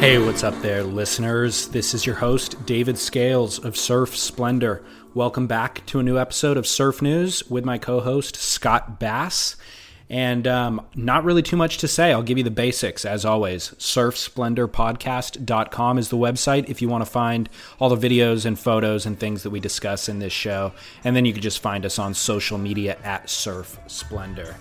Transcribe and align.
Hey, 0.00 0.16
what's 0.16 0.44
up 0.44 0.54
there, 0.62 0.84
listeners? 0.84 1.66
This 1.66 1.92
is 1.92 2.06
your 2.06 2.14
host, 2.14 2.64
David 2.64 2.98
Scales 2.98 3.58
of 3.58 3.76
Surf 3.76 4.16
Splendor. 4.16 4.84
Welcome 5.12 5.48
back 5.48 5.84
to 5.86 5.98
a 5.98 6.04
new 6.04 6.20
episode 6.20 6.56
of 6.56 6.68
Surf 6.68 7.02
News 7.02 7.42
with 7.50 7.64
my 7.64 7.78
co 7.78 7.98
host, 7.98 8.36
Scott 8.36 9.00
Bass. 9.00 9.56
And 10.08 10.46
um, 10.46 10.86
not 10.94 11.24
really 11.24 11.42
too 11.42 11.56
much 11.56 11.78
to 11.78 11.88
say. 11.88 12.12
I'll 12.12 12.22
give 12.22 12.38
you 12.38 12.44
the 12.44 12.50
basics 12.52 13.04
as 13.04 13.24
always. 13.24 13.70
SurfSplendorPodcast.com 13.70 15.98
is 15.98 16.10
the 16.10 16.16
website 16.16 16.68
if 16.68 16.80
you 16.80 16.88
want 16.88 17.04
to 17.04 17.10
find 17.10 17.48
all 17.80 17.88
the 17.88 18.08
videos 18.08 18.46
and 18.46 18.56
photos 18.56 19.04
and 19.04 19.18
things 19.18 19.42
that 19.42 19.50
we 19.50 19.58
discuss 19.58 20.08
in 20.08 20.20
this 20.20 20.32
show. 20.32 20.74
And 21.02 21.16
then 21.16 21.24
you 21.24 21.32
can 21.32 21.42
just 21.42 21.58
find 21.58 21.84
us 21.84 21.98
on 21.98 22.14
social 22.14 22.56
media 22.56 22.96
at 23.02 23.28
Surf 23.28 23.80
Splendor. 23.88 24.54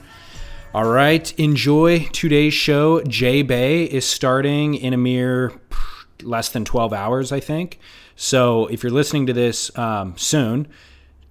All 0.73 0.85
right, 0.85 1.31
enjoy 1.39 2.07
today's 2.11 2.53
show. 2.53 3.01
J 3.03 3.41
Bay 3.41 3.85
is 3.85 4.05
starting 4.05 4.75
in 4.75 4.93
a 4.93 4.97
mere 4.97 5.53
less 6.21 6.49
than 6.49 6.65
12 6.65 6.91
hours, 6.91 7.31
I 7.31 7.39
think. 7.39 7.79
So 8.15 8.67
if 8.67 8.83
you're 8.83 8.91
listening 8.91 9.27
to 9.27 9.33
this 9.33 9.75
um, 9.77 10.15
soon, 10.17 10.67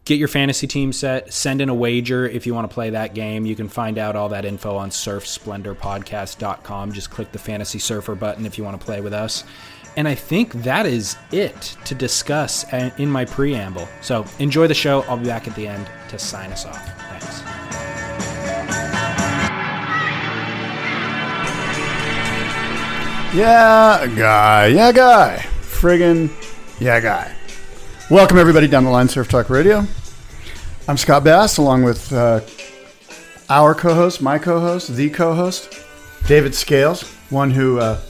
get 0.06 0.18
your 0.18 0.28
fantasy 0.28 0.66
team 0.66 0.92
set, 0.92 1.34
send 1.34 1.60
in 1.60 1.68
a 1.68 1.74
wager 1.74 2.27
if 2.27 2.46
you 2.46 2.54
want 2.54 2.68
to 2.68 2.74
play 2.74 2.91
that 2.91 3.14
game. 3.14 3.44
You 3.44 3.54
can 3.54 3.68
find 3.68 3.98
out 3.98 4.16
all 4.16 4.30
that 4.30 4.46
info 4.46 4.77
on 4.77 4.88
surfsplendorpodcast.com. 4.88 6.92
Just 6.92 7.10
click 7.10 7.32
the 7.32 7.38
fantasy 7.38 7.78
surfer 7.78 8.14
button 8.14 8.46
if 8.46 8.56
you 8.56 8.64
want 8.64 8.80
to 8.80 8.84
play 8.84 9.02
with 9.02 9.12
us. 9.12 9.44
And 9.96 10.08
I 10.08 10.14
think 10.14 10.52
that 10.62 10.86
is 10.86 11.16
it 11.30 11.77
to 11.84 11.94
discuss 11.94 12.70
in 12.72 13.10
my 13.10 13.24
preamble. 13.24 13.86
So 14.00 14.24
enjoy 14.38 14.66
the 14.66 14.74
show. 14.74 15.02
I'll 15.02 15.18
be 15.18 15.27
back 15.27 15.46
at 15.46 15.55
the 15.55 15.66
end 15.66 15.86
to 16.08 16.18
sign 16.18 16.52
us 16.52 16.64
off. 16.64 16.82
Thanks. 17.08 18.05
Yeah, 23.37 24.06
guy. 24.17 24.69
Yeah, 24.69 24.92
guy. 24.92 25.45
Friggin' 25.61 26.31
yeah, 26.81 26.98
guy. 27.01 27.34
Welcome, 28.11 28.39
everybody, 28.39 28.67
down 28.67 28.84
the 28.84 28.91
line, 28.91 29.11
Surf 29.11 29.29
Talk 29.29 29.51
Radio. 29.51 29.84
I'm 30.89 30.97
Scott 30.97 31.23
Bass, 31.23 31.59
along 31.59 31.83
with 31.83 32.11
uh, 32.14 32.41
our 33.51 33.75
co 33.75 33.92
host, 33.92 34.23
my 34.23 34.39
co 34.39 34.59
host, 34.59 34.97
the 34.97 35.11
co 35.11 35.34
host, 35.34 35.84
David 36.27 36.55
Scales, 36.55 37.03
one 37.29 37.51
who 37.51 37.79
uh, 37.79 38.01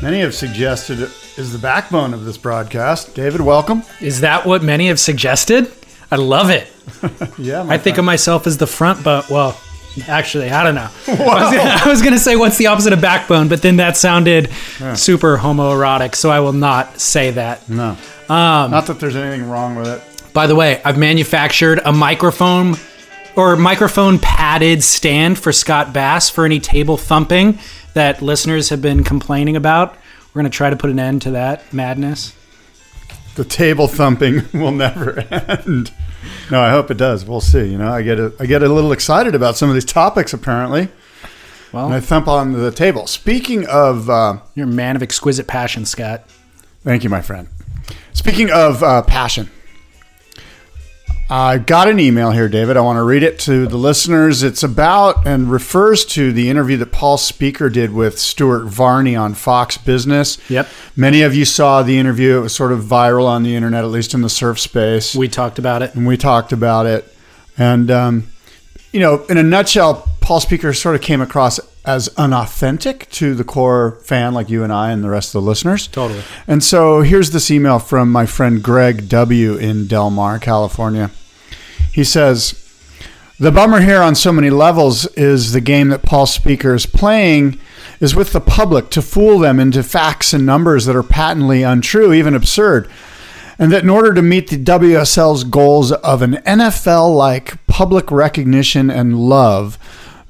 many 0.00 0.20
have 0.20 0.34
suggested 0.34 1.00
is 1.36 1.52
the 1.52 1.58
backbone 1.58 2.14
of 2.14 2.24
this 2.24 2.38
broadcast. 2.38 3.14
David, 3.14 3.42
welcome. 3.42 3.82
Is 4.00 4.22
that 4.22 4.46
what 4.46 4.62
many 4.62 4.86
have 4.88 4.98
suggested? 4.98 5.70
I 6.10 6.16
love 6.16 6.48
it. 6.48 6.66
Yeah, 7.38 7.66
I 7.68 7.76
think 7.76 7.98
of 7.98 8.06
myself 8.06 8.46
as 8.46 8.56
the 8.56 8.66
front 8.66 9.04
but 9.04 9.28
Well, 9.28 9.60
actually, 10.08 10.50
I 10.50 10.62
don't 10.64 10.74
know. 10.74 10.88
I 11.08 11.82
was 11.86 12.00
going 12.02 12.14
to 12.14 12.18
say 12.20 12.36
what's 12.36 12.56
the 12.58 12.66
opposite 12.66 12.92
of 12.92 13.00
backbone, 13.00 13.48
but 13.48 13.62
then 13.62 13.76
that 13.76 13.96
sounded 13.96 14.50
super 14.94 15.36
homoerotic, 15.38 16.14
so 16.14 16.30
I 16.30 16.40
will 16.40 16.52
not 16.52 17.00
say 17.00 17.30
that. 17.32 17.68
No. 17.68 17.96
Um, 18.28 18.70
Not 18.70 18.86
that 18.86 18.98
there's 19.00 19.16
anything 19.16 19.48
wrong 19.48 19.76
with 19.76 19.88
it. 19.88 20.32
By 20.32 20.46
the 20.46 20.54
way, 20.54 20.80
I've 20.84 20.96
manufactured 20.96 21.80
a 21.84 21.92
microphone 21.92 22.76
or 23.36 23.56
microphone 23.56 24.18
padded 24.18 24.82
stand 24.82 25.38
for 25.38 25.52
Scott 25.52 25.92
Bass 25.92 26.30
for 26.30 26.44
any 26.44 26.60
table 26.60 26.96
thumping 26.96 27.58
that 27.94 28.22
listeners 28.22 28.70
have 28.70 28.80
been 28.80 29.04
complaining 29.04 29.56
about. 29.56 29.94
We're 30.32 30.40
going 30.42 30.50
to 30.50 30.56
try 30.56 30.70
to 30.70 30.76
put 30.76 30.88
an 30.90 30.98
end 30.98 31.22
to 31.22 31.32
that 31.32 31.70
madness. 31.72 32.34
The 33.34 33.44
table 33.44 33.88
thumping 33.88 34.42
will 34.54 34.72
never 34.72 35.20
end. 35.20 35.92
No, 36.50 36.60
I 36.60 36.70
hope 36.70 36.90
it 36.90 36.96
does. 36.98 37.24
We'll 37.24 37.40
see. 37.40 37.64
You 37.70 37.78
know, 37.78 37.90
I 37.92 38.02
get 38.02 38.18
a, 38.20 38.32
I 38.38 38.46
get 38.46 38.62
a 38.62 38.68
little 38.68 38.92
excited 38.92 39.34
about 39.34 39.56
some 39.56 39.68
of 39.68 39.74
these 39.74 39.84
topics 39.84 40.32
apparently, 40.32 40.88
Well, 41.72 41.86
and 41.86 41.94
I 41.94 42.00
thump 42.00 42.28
on 42.28 42.52
the 42.52 42.70
table. 42.70 43.06
Speaking 43.06 43.66
of, 43.66 44.08
uh, 44.10 44.38
you're 44.54 44.66
a 44.66 44.70
man 44.70 44.96
of 44.96 45.02
exquisite 45.02 45.46
passion, 45.46 45.84
Scott. 45.84 46.24
thank 46.82 47.04
you, 47.04 47.10
my 47.10 47.22
friend. 47.22 47.48
Speaking 48.12 48.50
of 48.50 48.82
uh, 48.82 49.02
passion, 49.02 49.50
I 51.30 51.56
got 51.58 51.88
an 51.88 51.98
email 51.98 52.30
here, 52.30 52.48
David. 52.48 52.76
I 52.76 52.82
want 52.82 52.98
to 52.98 53.02
read 53.02 53.22
it 53.22 53.38
to 53.40 53.66
the 53.66 53.78
listeners. 53.78 54.42
It's 54.42 54.62
about 54.62 55.26
and 55.26 55.50
refers 55.50 56.04
to 56.06 56.30
the 56.30 56.50
interview 56.50 56.76
that 56.76 56.92
Paul 56.92 57.16
Speaker 57.16 57.70
did 57.70 57.92
with 57.92 58.18
Stuart 58.18 58.66
Varney 58.66 59.16
on 59.16 59.32
Fox 59.32 59.78
Business. 59.78 60.38
Yep. 60.50 60.68
Many 60.94 61.22
of 61.22 61.34
you 61.34 61.46
saw 61.46 61.82
the 61.82 61.98
interview. 61.98 62.38
It 62.38 62.42
was 62.42 62.54
sort 62.54 62.70
of 62.70 62.80
viral 62.80 63.26
on 63.26 63.44
the 63.44 63.56
internet, 63.56 63.82
at 63.82 63.90
least 63.90 64.12
in 64.12 64.20
the 64.20 64.28
surf 64.28 64.60
space. 64.60 65.14
We 65.14 65.26
talked 65.28 65.58
about 65.58 65.80
it. 65.80 65.94
and 65.94 66.06
we 66.06 66.18
talked 66.18 66.52
about 66.52 66.84
it. 66.84 67.14
And 67.56 67.90
um, 67.90 68.28
you 68.92 69.00
know, 69.00 69.24
in 69.26 69.38
a 69.38 69.42
nutshell, 69.42 70.08
Paul 70.20 70.40
Speaker 70.40 70.74
sort 70.74 70.94
of 70.94 71.00
came 71.00 71.22
across 71.22 71.58
as 71.84 72.08
unauthentic 72.16 73.10
to 73.10 73.34
the 73.34 73.44
core 73.44 73.98
fan, 74.02 74.34
like 74.34 74.48
you 74.48 74.62
and 74.62 74.72
I 74.72 74.92
and 74.92 75.02
the 75.02 75.10
rest 75.10 75.34
of 75.34 75.42
the 75.42 75.48
listeners. 75.48 75.88
Totally. 75.88 76.22
And 76.46 76.62
so 76.62 77.02
here's 77.02 77.30
this 77.30 77.50
email 77.50 77.78
from 77.78 78.10
my 78.12 78.26
friend 78.26 78.62
Greg 78.62 79.08
W. 79.08 79.56
in 79.56 79.88
Del 79.88 80.10
Mar, 80.10 80.38
California. 80.38 81.10
He 81.92 82.04
says, 82.04 82.54
The 83.38 83.50
bummer 83.50 83.80
here 83.80 84.00
on 84.00 84.14
so 84.14 84.32
many 84.32 84.48
levels 84.48 85.06
is 85.14 85.52
the 85.52 85.60
game 85.60 85.88
that 85.88 86.02
Paul 86.02 86.26
Speaker 86.26 86.74
is 86.74 86.86
playing 86.86 87.58
is 88.00 88.14
with 88.14 88.32
the 88.32 88.40
public 88.40 88.90
to 88.90 89.02
fool 89.02 89.38
them 89.38 89.60
into 89.60 89.82
facts 89.82 90.32
and 90.32 90.46
numbers 90.46 90.86
that 90.86 90.96
are 90.96 91.02
patently 91.02 91.62
untrue, 91.62 92.12
even 92.12 92.34
absurd. 92.34 92.90
And 93.58 93.70
that 93.70 93.82
in 93.82 93.90
order 93.90 94.14
to 94.14 94.22
meet 94.22 94.48
the 94.48 94.56
WSL's 94.56 95.44
goals 95.44 95.92
of 95.92 96.22
an 96.22 96.34
NFL 96.46 97.14
like 97.14 97.64
public 97.66 98.10
recognition 98.10 98.90
and 98.90 99.18
love, 99.18 99.78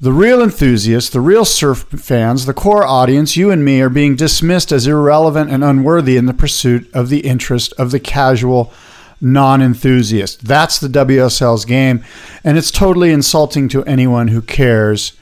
the 0.03 0.11
real 0.11 0.41
enthusiasts, 0.41 1.09
the 1.09 1.21
real 1.21 1.45
surf 1.45 1.85
fans, 1.95 2.45
the 2.45 2.53
core 2.53 2.83
audience, 2.83 3.37
you 3.37 3.49
and 3.49 3.63
me, 3.63 3.79
are 3.79 3.87
being 3.87 4.17
dismissed 4.17 4.73
as 4.73 4.85
irrelevant 4.85 5.49
and 5.49 5.63
unworthy 5.63 6.17
in 6.17 6.25
the 6.25 6.33
pursuit 6.33 6.93
of 6.93 7.07
the 7.07 7.21
interest 7.21 7.71
of 7.77 7.91
the 7.91 8.01
casual 8.01 8.73
non 9.21 9.61
enthusiast. 9.61 10.43
That's 10.45 10.77
the 10.77 10.89
WSL's 10.89 11.63
game, 11.63 12.03
and 12.43 12.57
it's 12.57 12.69
totally 12.69 13.11
insulting 13.11 13.69
to 13.69 13.85
anyone 13.85 14.27
who 14.27 14.41
cares. 14.41 15.13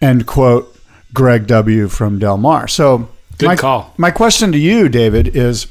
End 0.00 0.26
quote, 0.26 0.76
Greg 1.14 1.46
W. 1.46 1.86
from 1.86 2.18
Del 2.18 2.38
Mar. 2.38 2.66
So, 2.66 3.08
Good 3.38 3.46
my, 3.46 3.56
call. 3.56 3.94
My 3.96 4.10
question 4.10 4.50
to 4.50 4.58
you, 4.58 4.88
David, 4.88 5.36
is 5.36 5.68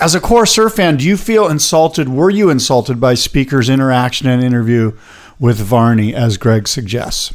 as 0.00 0.14
a 0.14 0.20
core 0.20 0.46
surf 0.46 0.72
fan, 0.72 0.96
do 0.96 1.04
you 1.04 1.18
feel 1.18 1.48
insulted? 1.48 2.08
Were 2.08 2.30
you 2.30 2.48
insulted 2.48 2.98
by 2.98 3.12
Speaker's 3.12 3.68
interaction 3.68 4.26
and 4.26 4.42
interview 4.42 4.96
with 5.38 5.58
Varney, 5.58 6.14
as 6.14 6.36
Greg 6.36 6.68
suggests? 6.68 7.32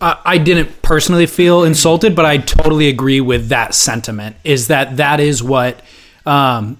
I 0.00 0.18
I 0.24 0.38
didn't 0.38 0.82
personally 0.82 1.26
feel 1.26 1.64
insulted, 1.64 2.14
but 2.14 2.24
I 2.24 2.38
totally 2.38 2.88
agree 2.88 3.20
with 3.20 3.48
that 3.48 3.74
sentiment. 3.74 4.36
Is 4.44 4.68
that 4.68 4.96
that 4.96 5.20
is 5.20 5.42
what 5.42 5.80
um, 6.26 6.78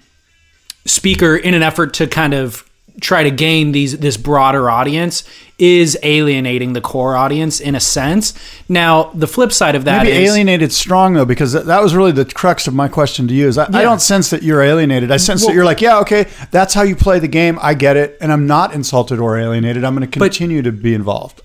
speaker, 0.84 1.36
in 1.36 1.54
an 1.54 1.62
effort 1.62 1.94
to 1.94 2.06
kind 2.06 2.34
of 2.34 2.68
try 3.00 3.22
to 3.22 3.30
gain 3.30 3.72
these 3.72 3.98
this 3.98 4.16
broader 4.16 4.68
audience, 4.70 5.24
is 5.58 5.96
alienating 6.02 6.72
the 6.72 6.80
core 6.80 7.14
audience 7.16 7.60
in 7.60 7.74
a 7.74 7.80
sense. 7.80 8.34
Now, 8.68 9.10
the 9.14 9.26
flip 9.26 9.52
side 9.52 9.74
of 9.74 9.84
that 9.84 10.04
Maybe 10.04 10.16
is- 10.16 10.30
alienated 10.30 10.72
strong 10.72 11.14
though, 11.14 11.24
because 11.24 11.52
that- 11.52 11.66
that 11.66 11.82
was 11.82 11.94
really 11.94 12.12
the 12.12 12.24
crux 12.24 12.66
of 12.66 12.74
my 12.74 12.88
question 12.88 13.28
to 13.28 13.34
you. 13.34 13.46
Is 13.48 13.58
I, 13.58 13.64
I 13.72 13.82
don't 13.82 14.00
sense 14.00 14.30
that 14.30 14.42
you're 14.42 14.62
alienated. 14.62 15.10
I 15.12 15.16
sense 15.18 15.46
that 15.46 15.54
you're 15.54 15.64
like, 15.64 15.80
yeah, 15.80 15.98
okay, 16.00 16.26
that's 16.50 16.74
how 16.74 16.82
you 16.82 16.96
play 16.96 17.18
the 17.18 17.28
game. 17.28 17.58
I 17.62 17.74
get 17.74 17.96
it, 17.96 18.18
and 18.20 18.32
I'm 18.32 18.46
not 18.46 18.74
insulted 18.74 19.18
or 19.20 19.38
alienated. 19.38 19.84
I'm 19.84 19.94
going 19.96 20.08
to 20.10 20.18
continue 20.18 20.62
to 20.62 20.72
be 20.72 20.94
involved. 20.94 21.42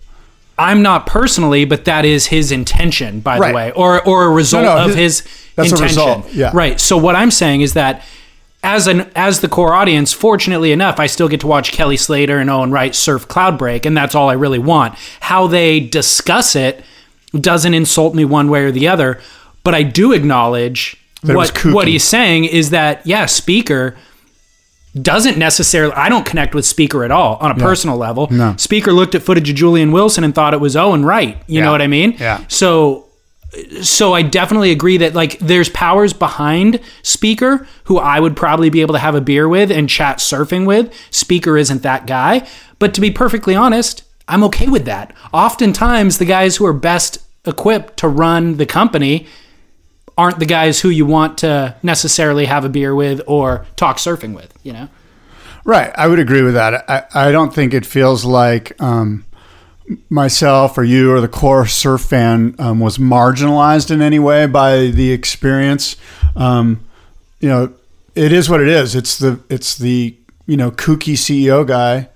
I'm 0.59 0.81
not 0.81 1.05
personally, 1.05 1.65
but 1.65 1.85
that 1.85 2.03
is 2.03 2.25
his 2.27 2.51
intention, 2.51 3.19
by 3.19 3.37
Right. 3.37 3.49
the 3.49 3.55
way, 3.55 3.71
or 3.75 4.01
or 4.01 4.25
a 4.25 4.29
result 4.29 4.63
No, 4.63 4.75
no, 4.75 4.85
of 4.85 4.95
his- 4.95 5.19
his 5.19 5.23
that's 5.55 5.71
a 5.71 5.75
intention. 5.75 5.97
result, 5.97 6.33
yeah. 6.33 6.49
Right. 6.53 6.79
So 6.79 6.97
what 6.97 7.15
I'm 7.15 7.29
saying 7.29 7.61
is 7.61 7.73
that 7.73 8.01
as 8.67 8.85
an 8.85 9.09
as 9.15 9.39
the 9.39 9.47
core 9.47 9.73
audience, 9.73 10.11
fortunately 10.11 10.73
enough, 10.73 10.99
I 10.99 11.07
still 11.07 11.29
get 11.29 11.39
to 11.39 11.47
watch 11.47 11.71
Kelly 11.71 11.95
Slater 11.95 12.37
and 12.37 12.49
Owen 12.49 12.69
Wright 12.69 12.93
surf 12.93 13.25
Cloudbreak, 13.25 13.85
and 13.85 13.95
that's 13.95 14.13
all 14.13 14.29
I 14.29 14.33
really 14.33 14.59
want. 14.59 14.95
How 15.21 15.47
they 15.47 15.79
discuss 15.79 16.53
it 16.53 16.83
doesn't 17.33 17.73
insult 17.73 18.13
me 18.13 18.25
one 18.25 18.49
way 18.49 18.65
or 18.65 18.71
the 18.71 18.89
other, 18.89 19.21
but 19.63 19.73
I 19.73 19.83
do 19.83 20.11
acknowledge 20.11 20.97
That 21.23 21.37
what 21.37 21.65
what 21.65 21.87
he's 21.87 22.03
saying 22.03 22.43
is 22.43 22.71
that 22.71 23.07
yeah, 23.07 23.25
speaker 23.25 23.95
doesn't 25.01 25.37
necessarily 25.37 25.93
I 25.93 26.09
don't 26.09 26.25
connect 26.25 26.53
with 26.53 26.65
Speaker 26.65 27.05
at 27.05 27.11
all 27.11 27.37
on 27.37 27.51
a 27.51 27.55
personal 27.55 27.95
level. 27.97 28.27
No. 28.29 28.55
Speaker 28.57 28.91
looked 28.91 29.15
at 29.15 29.21
footage 29.21 29.49
of 29.49 29.55
Julian 29.55 29.93
Wilson 29.93 30.25
and 30.25 30.35
thought 30.35 30.53
it 30.53 30.59
was 30.59 30.75
Owen 30.75 31.05
Wright. 31.05 31.37
You 31.47 31.61
know 31.61 31.71
what 31.71 31.81
I 31.81 31.87
mean? 31.87 32.17
Yeah. 32.19 32.43
So 32.49 33.06
so 33.81 34.13
I 34.13 34.21
definitely 34.21 34.71
agree 34.71 34.97
that 34.97 35.13
like 35.13 35.39
there's 35.39 35.69
powers 35.69 36.13
behind 36.13 36.79
Speaker 37.01 37.67
who 37.85 37.97
I 37.97 38.19
would 38.19 38.35
probably 38.35 38.69
be 38.69 38.81
able 38.81 38.93
to 38.93 38.99
have 38.99 39.15
a 39.15 39.21
beer 39.21 39.47
with 39.47 39.71
and 39.71 39.89
chat 39.89 40.17
surfing 40.17 40.65
with. 40.65 40.93
Speaker 41.11 41.57
isn't 41.57 41.83
that 41.83 42.07
guy, 42.07 42.47
but 42.79 42.93
to 42.93 43.01
be 43.01 43.11
perfectly 43.11 43.55
honest, 43.55 44.03
I'm 44.27 44.43
okay 44.45 44.67
with 44.67 44.85
that. 44.85 45.13
Oftentimes 45.33 46.17
the 46.17 46.25
guys 46.25 46.57
who 46.57 46.65
are 46.65 46.73
best 46.73 47.19
equipped 47.45 47.97
to 47.97 48.07
run 48.07 48.57
the 48.57 48.65
company 48.65 49.27
aren't 50.17 50.39
the 50.39 50.45
guys 50.45 50.81
who 50.81 50.89
you 50.89 51.05
want 51.05 51.37
to 51.39 51.75
necessarily 51.83 52.45
have 52.45 52.65
a 52.65 52.69
beer 52.69 52.93
with 52.93 53.21
or 53.27 53.65
talk 53.75 53.97
surfing 53.97 54.35
with, 54.35 54.53
you 54.63 54.73
know? 54.73 54.89
Right. 55.63 55.91
I 55.95 56.07
would 56.07 56.19
agree 56.19 56.41
with 56.41 56.55
that. 56.55 56.89
I, 56.89 57.27
I 57.27 57.31
don't 57.31 57.53
think 57.53 57.73
it 57.73 57.85
feels 57.85 58.25
like 58.25 58.81
um, 58.81 59.25
myself 60.09 60.77
or 60.77 60.83
you 60.83 61.11
or 61.11 61.21
the 61.21 61.27
core 61.27 61.65
surf 61.65 62.01
fan 62.01 62.55
um, 62.59 62.79
was 62.79 62.97
marginalized 62.97 63.91
in 63.91 64.01
any 64.01 64.19
way 64.19 64.45
by 64.45 64.87
the 64.87 65.11
experience. 65.11 65.95
Um, 66.35 66.81
you 67.39 67.49
know, 67.49 67.73
it 68.15 68.31
is 68.31 68.49
what 68.49 68.61
it 68.61 68.67
is. 68.67 68.95
It's 68.95 69.17
the 69.17 69.39
it's 69.49 69.77
the 69.77 70.15
you 70.45 70.57
know 70.57 70.71
kooky 70.71 71.13
CEO 71.13 71.65
guy 71.65 72.09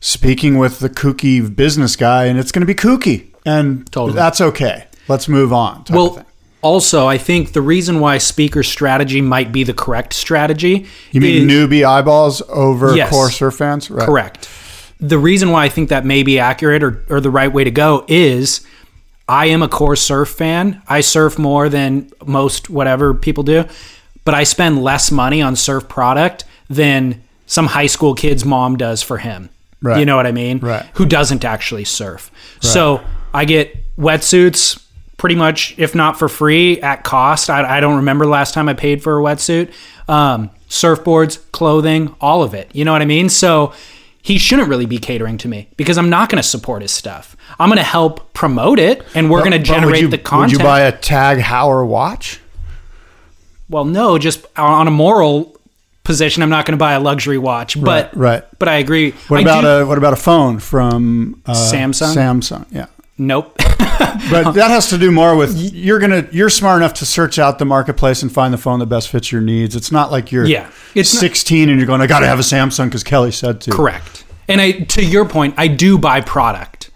speaking 0.00 0.58
with 0.58 0.78
the 0.78 0.88
kooky 0.90 1.54
business 1.54 1.96
guy, 1.96 2.26
and 2.26 2.38
it's 2.38 2.52
going 2.52 2.60
to 2.60 2.66
be 2.66 2.74
kooky, 2.74 3.28
and 3.44 3.90
Totally. 3.90 4.14
that's 4.14 4.40
okay. 4.40 4.84
Let's 5.08 5.26
move 5.28 5.52
on. 5.52 5.84
Well, 5.90 6.24
also, 6.60 7.06
I 7.06 7.18
think 7.18 7.52
the 7.52 7.62
reason 7.62 7.98
why 7.98 8.18
speaker 8.18 8.62
strategy 8.62 9.20
might 9.20 9.52
be 9.52 9.64
the 9.64 9.72
correct 9.74 10.12
strategy. 10.12 10.86
you 11.12 11.20
mean 11.20 11.48
is- 11.48 11.52
newbie 11.52 11.84
eyeballs 11.84 12.42
over 12.48 12.94
Yes. 12.94 13.10
core 13.10 13.30
surf 13.30 13.54
fans? 13.56 13.90
Right. 13.90 14.04
Correct. 14.06 14.48
The 15.00 15.18
reason 15.18 15.50
why 15.50 15.64
I 15.64 15.68
think 15.68 15.90
that 15.90 16.04
may 16.04 16.22
be 16.22 16.38
accurate 16.38 16.82
or, 16.82 17.04
or 17.08 17.20
the 17.20 17.30
right 17.30 17.52
way 17.52 17.64
to 17.64 17.70
go 17.70 18.04
is 18.08 18.66
I 19.28 19.46
am 19.46 19.62
a 19.62 19.68
core 19.68 19.96
surf 19.96 20.30
fan. 20.30 20.82
I 20.88 21.02
surf 21.02 21.38
more 21.38 21.68
than 21.68 22.10
most 22.26 22.70
whatever 22.70 23.14
people 23.14 23.44
do, 23.44 23.64
but 24.24 24.34
I 24.34 24.44
spend 24.44 24.82
less 24.82 25.10
money 25.10 25.42
on 25.42 25.54
surf 25.54 25.88
product 25.88 26.44
than 26.68 27.22
some 27.46 27.66
high 27.66 27.86
school 27.86 28.14
kid's 28.14 28.44
mom 28.44 28.76
does 28.76 29.02
for 29.02 29.18
him. 29.18 29.50
Right. 29.80 30.00
You 30.00 30.06
know 30.06 30.16
what 30.16 30.26
I 30.26 30.32
mean? 30.32 30.58
Right. 30.58 30.84
Who 30.94 31.06
doesn't 31.06 31.44
actually 31.44 31.84
surf. 31.84 32.30
So 32.60 33.04
I 33.32 33.44
get 33.44 33.76
wetsuits 33.96 34.84
pretty 35.18 35.34
much, 35.34 35.74
if 35.78 35.94
not 35.94 36.18
for 36.18 36.28
free, 36.28 36.80
at 36.80 37.04
cost. 37.04 37.50
I, 37.50 37.76
I 37.76 37.80
don't 37.80 37.96
remember 37.96 38.26
last 38.26 38.54
time 38.54 38.68
I 38.68 38.74
paid 38.74 39.02
for 39.02 39.18
a 39.18 39.22
wetsuit. 39.22 39.72
Um, 40.08 40.50
surfboards, 40.68 41.38
clothing, 41.52 42.14
all 42.20 42.42
of 42.42 42.54
it. 42.54 42.74
You 42.74 42.84
know 42.84 42.92
what 42.92 43.02
I 43.02 43.06
mean? 43.06 43.28
So 43.28 43.72
he 44.22 44.36
shouldn't 44.38 44.68
really 44.68 44.86
be 44.86 44.98
catering 44.98 45.38
to 45.38 45.48
me 45.48 45.68
because 45.76 45.96
I'm 45.98 46.10
not 46.10 46.28
going 46.28 46.42
to 46.42 46.46
support 46.48 46.82
his 46.82 46.90
stuff. 46.90 47.36
I'm 47.58 47.68
going 47.68 47.78
to 47.78 47.82
help 47.84 48.32
promote 48.34 48.78
it 48.78 49.02
and 49.14 49.30
we're 49.30 49.40
going 49.40 49.52
to 49.52 49.58
generate 49.58 50.02
you- 50.02 50.08
the 50.08 50.18
content. 50.18 50.52
Would 50.52 50.58
you 50.60 50.64
buy 50.64 50.80
a 50.80 50.92
Tag 50.92 51.38
Heuer 51.38 51.86
watch? 51.86 52.40
well, 53.70 53.84
no, 53.84 54.18
just 54.18 54.46
on 54.58 54.88
a 54.88 54.90
moral 54.90 55.54
position, 56.04 56.42
I'm 56.42 56.48
not 56.50 56.64
going 56.64 56.72
to 56.72 56.78
buy 56.82 56.92
a 56.94 57.00
luxury 57.00 57.36
watch. 57.38 57.78
But 57.80 58.16
right. 58.16 58.42
but 58.58 58.68
I 58.68 58.76
agree. 58.76 59.10
What 59.28 59.38
I 59.38 59.42
about 59.42 59.60
do- 59.60 59.66
a 59.68 59.86
what 59.86 59.98
about 59.98 60.12
a 60.14 60.16
phone 60.16 60.58
from 60.58 61.42
uh, 61.46 61.52
Samsung? 61.52 62.14
Samsung, 62.14 62.66
yeah. 62.70 62.86
Nope. 63.18 63.56
But 64.30 64.52
that 64.52 64.70
has 64.70 64.88
to 64.90 64.98
do 64.98 65.10
more 65.10 65.36
with 65.36 65.56
you're 65.56 65.98
gonna 65.98 66.26
you're 66.32 66.50
smart 66.50 66.80
enough 66.80 66.94
to 66.94 67.06
search 67.06 67.38
out 67.38 67.58
the 67.58 67.64
marketplace 67.64 68.22
and 68.22 68.32
find 68.32 68.52
the 68.52 68.58
phone 68.58 68.78
that 68.80 68.86
best 68.86 69.08
fits 69.10 69.30
your 69.32 69.40
needs. 69.40 69.76
It's 69.76 69.92
not 69.92 70.10
like 70.10 70.32
you're 70.32 70.44
Yeah. 70.44 70.70
It's 70.94 71.14
not- 71.14 71.20
16 71.20 71.68
and 71.68 71.78
you're 71.78 71.86
going 71.86 72.00
I 72.00 72.06
got 72.06 72.20
to 72.20 72.26
have 72.26 72.38
a 72.38 72.42
Samsung 72.42 72.86
because 72.86 73.04
Kelly 73.04 73.30
said 73.30 73.60
to. 73.62 73.70
Correct. 73.70 74.24
And 74.48 74.60
I, 74.60 74.72
to 74.72 75.04
your 75.04 75.24
point, 75.24 75.54
I 75.56 75.68
do 75.68 75.98
buy 75.98 76.20
product. 76.20 76.90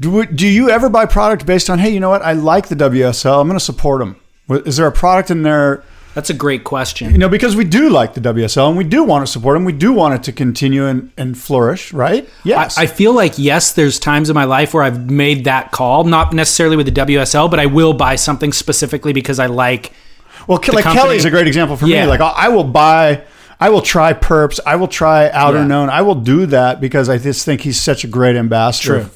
Do, 0.00 0.24
do 0.26 0.46
you 0.46 0.70
ever 0.70 0.88
buy 0.88 1.06
product 1.06 1.44
based 1.46 1.68
on 1.70 1.78
hey 1.78 1.90
you 1.90 2.00
know 2.00 2.10
what 2.10 2.22
I 2.22 2.32
like 2.32 2.68
the 2.68 2.76
WSL 2.76 3.40
I'm 3.40 3.46
going 3.46 3.58
to 3.58 3.64
support 3.64 4.00
them? 4.00 4.16
Is 4.66 4.76
there 4.76 4.86
a 4.86 4.92
product 4.92 5.30
in 5.30 5.42
there? 5.42 5.84
That's 6.18 6.30
a 6.30 6.34
great 6.34 6.64
question. 6.64 7.12
You 7.12 7.18
know 7.18 7.28
because 7.28 7.54
we 7.54 7.62
do 7.62 7.90
like 7.90 8.14
the 8.14 8.20
WSL 8.20 8.66
and 8.70 8.76
we 8.76 8.82
do 8.82 9.04
want 9.04 9.24
to 9.24 9.30
support 9.30 9.54
them. 9.54 9.64
We 9.64 9.72
do 9.72 9.92
want 9.92 10.14
it 10.14 10.24
to 10.24 10.32
continue 10.32 10.84
and, 10.84 11.12
and 11.16 11.38
flourish, 11.38 11.92
right? 11.92 12.28
Yes. 12.42 12.76
I 12.76 12.86
feel 12.86 13.12
like 13.12 13.38
yes, 13.38 13.70
there's 13.74 14.00
times 14.00 14.28
in 14.28 14.34
my 14.34 14.42
life 14.42 14.74
where 14.74 14.82
I've 14.82 15.08
made 15.08 15.44
that 15.44 15.70
call, 15.70 16.02
not 16.02 16.32
necessarily 16.32 16.76
with 16.76 16.86
the 16.92 17.00
WSL, 17.06 17.48
but 17.48 17.60
I 17.60 17.66
will 17.66 17.92
buy 17.92 18.16
something 18.16 18.52
specifically 18.52 19.12
because 19.12 19.38
I 19.38 19.46
like. 19.46 19.92
Well, 20.48 20.58
Ke- 20.58 20.72
like 20.72 20.82
company- 20.82 21.02
Kelly's 21.02 21.24
a 21.24 21.30
great 21.30 21.46
example 21.46 21.76
for 21.76 21.86
Yeah. 21.86 22.02
me. 22.06 22.08
Like 22.08 22.20
I 22.20 22.30
I 22.30 22.48
will 22.48 22.64
buy, 22.64 23.22
I 23.60 23.68
will 23.70 23.80
try 23.82 24.12
Perps, 24.12 24.58
I 24.66 24.74
will 24.74 24.88
try 24.88 25.30
Outer 25.30 25.58
Yeah. 25.58 25.66
Known, 25.68 25.88
I 25.88 26.02
will 26.02 26.16
do 26.16 26.46
that 26.46 26.80
because 26.80 27.08
I 27.08 27.18
just 27.18 27.44
think 27.44 27.60
he's 27.60 27.80
such 27.80 28.02
a 28.02 28.08
great 28.08 28.34
ambassador. 28.34 29.02
True. 29.02 29.10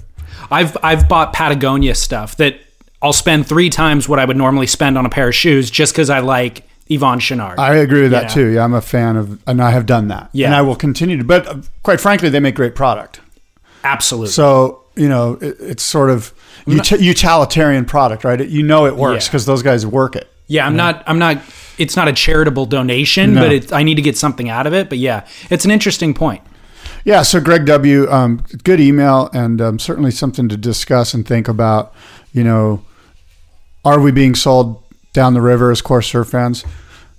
I've 0.52 0.76
I've 0.84 1.08
bought 1.08 1.32
Patagonia 1.32 1.96
stuff 1.96 2.37
that 2.37 2.60
I'll 3.02 3.12
spend 3.12 3.48
three 3.48 3.70
times 3.70 4.08
what 4.08 4.20
I 4.20 4.25
would 4.25 4.37
normally 4.37 4.69
spend 4.69 4.96
on 4.96 5.05
a 5.05 5.08
pair 5.10 5.26
of 5.26 5.34
shoes 5.34 5.69
just 5.69 5.93
because 5.93 6.08
I 6.08 6.20
like 6.20 6.62
Yvon 6.98 7.18
Chouinard. 7.18 7.58
I 7.58 7.76
agree 7.76 8.02
with 8.02 8.10
that 8.12 8.24
Yeah. 8.24 8.28
too. 8.28 8.46
Yeah, 8.48 8.64
I'm 8.64 8.74
a 8.74 8.80
fan 8.80 9.16
of, 9.16 9.38
and 9.46 9.62
I 9.62 9.70
have 9.70 9.86
done 9.86 10.08
that. 10.08 10.30
Yeah. 10.32 10.46
and 10.46 10.54
I 10.54 10.62
will 10.62 10.76
continue 10.76 11.16
to. 11.18 11.24
But 11.24 11.46
uh, 11.46 11.56
quite 11.82 12.00
frankly, 12.00 12.28
they 12.28 12.40
make 12.40 12.54
great 12.54 12.74
product. 12.74 13.20
Absolutely. 13.84 14.28
So 14.30 14.80
you 14.94 15.08
know, 15.08 15.38
it, 15.40 15.56
it's 15.60 15.82
sort 15.82 16.10
of 16.10 16.34
ut- 16.68 17.00
utilitarian 17.00 17.84
product, 17.86 18.24
right? 18.24 18.46
You 18.46 18.62
know, 18.62 18.84
it 18.86 18.94
works 18.96 19.24
Yeah. 19.26 19.30
because 19.30 19.46
those 19.46 19.62
guys 19.62 19.86
work 19.86 20.16
it. 20.16 20.28
yeah, 20.48 20.66
I'm 20.66 20.76
not. 20.76 21.02
I'm 21.06 21.18
not. 21.18 21.38
It's 21.78 21.96
not 21.96 22.08
a 22.08 22.12
charitable 22.12 22.66
donation, 22.66 23.34
No. 23.34 23.40
but 23.42 23.52
it, 23.52 23.72
I 23.72 23.82
need 23.82 23.94
to 23.94 24.02
get 24.02 24.16
something 24.18 24.50
out 24.50 24.66
of 24.66 24.74
it. 24.74 24.88
But 24.90 24.98
yeah, 24.98 25.26
it's 25.50 25.64
an 25.64 25.70
interesting 25.70 26.12
point. 26.14 26.42
Yeah, 27.04 27.22
so 27.22 27.40
Greg 27.40 27.64
W, 27.66 28.08
um, 28.10 28.44
good 28.62 28.78
email 28.80 29.28
and 29.32 29.60
um, 29.60 29.78
certainly 29.78 30.10
something 30.12 30.48
to 30.50 30.56
discuss 30.56 31.14
and 31.14 31.26
think 31.26 31.48
about. 31.48 31.94
You 32.32 32.44
know, 32.44 32.84
are 33.84 33.98
we 33.98 34.12
being 34.12 34.34
sold 34.34 34.82
down 35.12 35.34
the 35.34 35.40
river 35.40 35.70
as 35.70 35.80
core 35.82 36.02
surf 36.02 36.28
fans? 36.28 36.64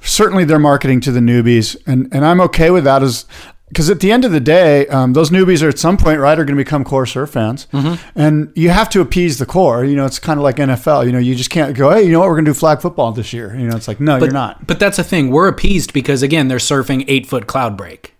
Certainly, 0.03 0.45
they're 0.45 0.59
marketing 0.59 0.99
to 1.01 1.11
the 1.11 1.19
newbies, 1.19 1.75
and 1.87 2.07
and 2.13 2.25
I'm 2.25 2.39
okay 2.41 2.69
with 2.69 2.83
that. 2.83 3.01
As 3.03 3.25
because 3.69 3.89
at 3.89 4.01
the 4.01 4.11
end 4.11 4.23
of 4.23 4.31
the 4.31 4.39
day, 4.39 4.85
um, 4.87 5.13
those 5.13 5.31
newbies 5.31 5.63
are 5.63 5.69
at 5.69 5.79
some 5.79 5.97
point, 5.97 6.19
right, 6.19 6.37
are 6.37 6.45
going 6.45 6.55
to 6.55 6.63
become 6.63 6.83
core 6.83 7.05
surf 7.07 7.31
fans, 7.31 7.67
and 8.15 8.51
you 8.55 8.69
have 8.69 8.87
to 8.89 9.01
appease 9.01 9.39
the 9.39 9.45
core. 9.47 9.83
You 9.83 9.95
know, 9.95 10.05
it's 10.05 10.19
kind 10.19 10.37
of 10.39 10.43
like 10.43 10.57
NFL. 10.57 11.05
You 11.07 11.11
know, 11.11 11.17
you 11.19 11.33
just 11.33 11.49
can't 11.49 11.75
go, 11.75 11.89
hey, 11.89 12.03
you 12.03 12.11
know 12.11 12.19
what, 12.19 12.27
we're 12.29 12.35
going 12.35 12.45
to 12.45 12.51
do 12.51 12.59
flag 12.59 12.81
football 12.81 13.11
this 13.13 13.33
year. 13.33 13.55
You 13.55 13.67
know, 13.67 13.75
it's 13.75 13.87
like, 13.87 13.99
no, 13.99 14.19
But 14.19 14.25
you're 14.25 14.33
not. 14.33 14.67
But 14.67 14.79
that's 14.79 14.97
the 14.97 15.03
thing. 15.03 15.31
We're 15.31 15.47
appeased 15.47 15.91
because 15.91 16.21
again, 16.21 16.49
they're 16.49 16.59
surfing 16.59 17.03
eight 17.07 17.25
foot 17.25 17.47
Cloudbreak. 17.47 18.11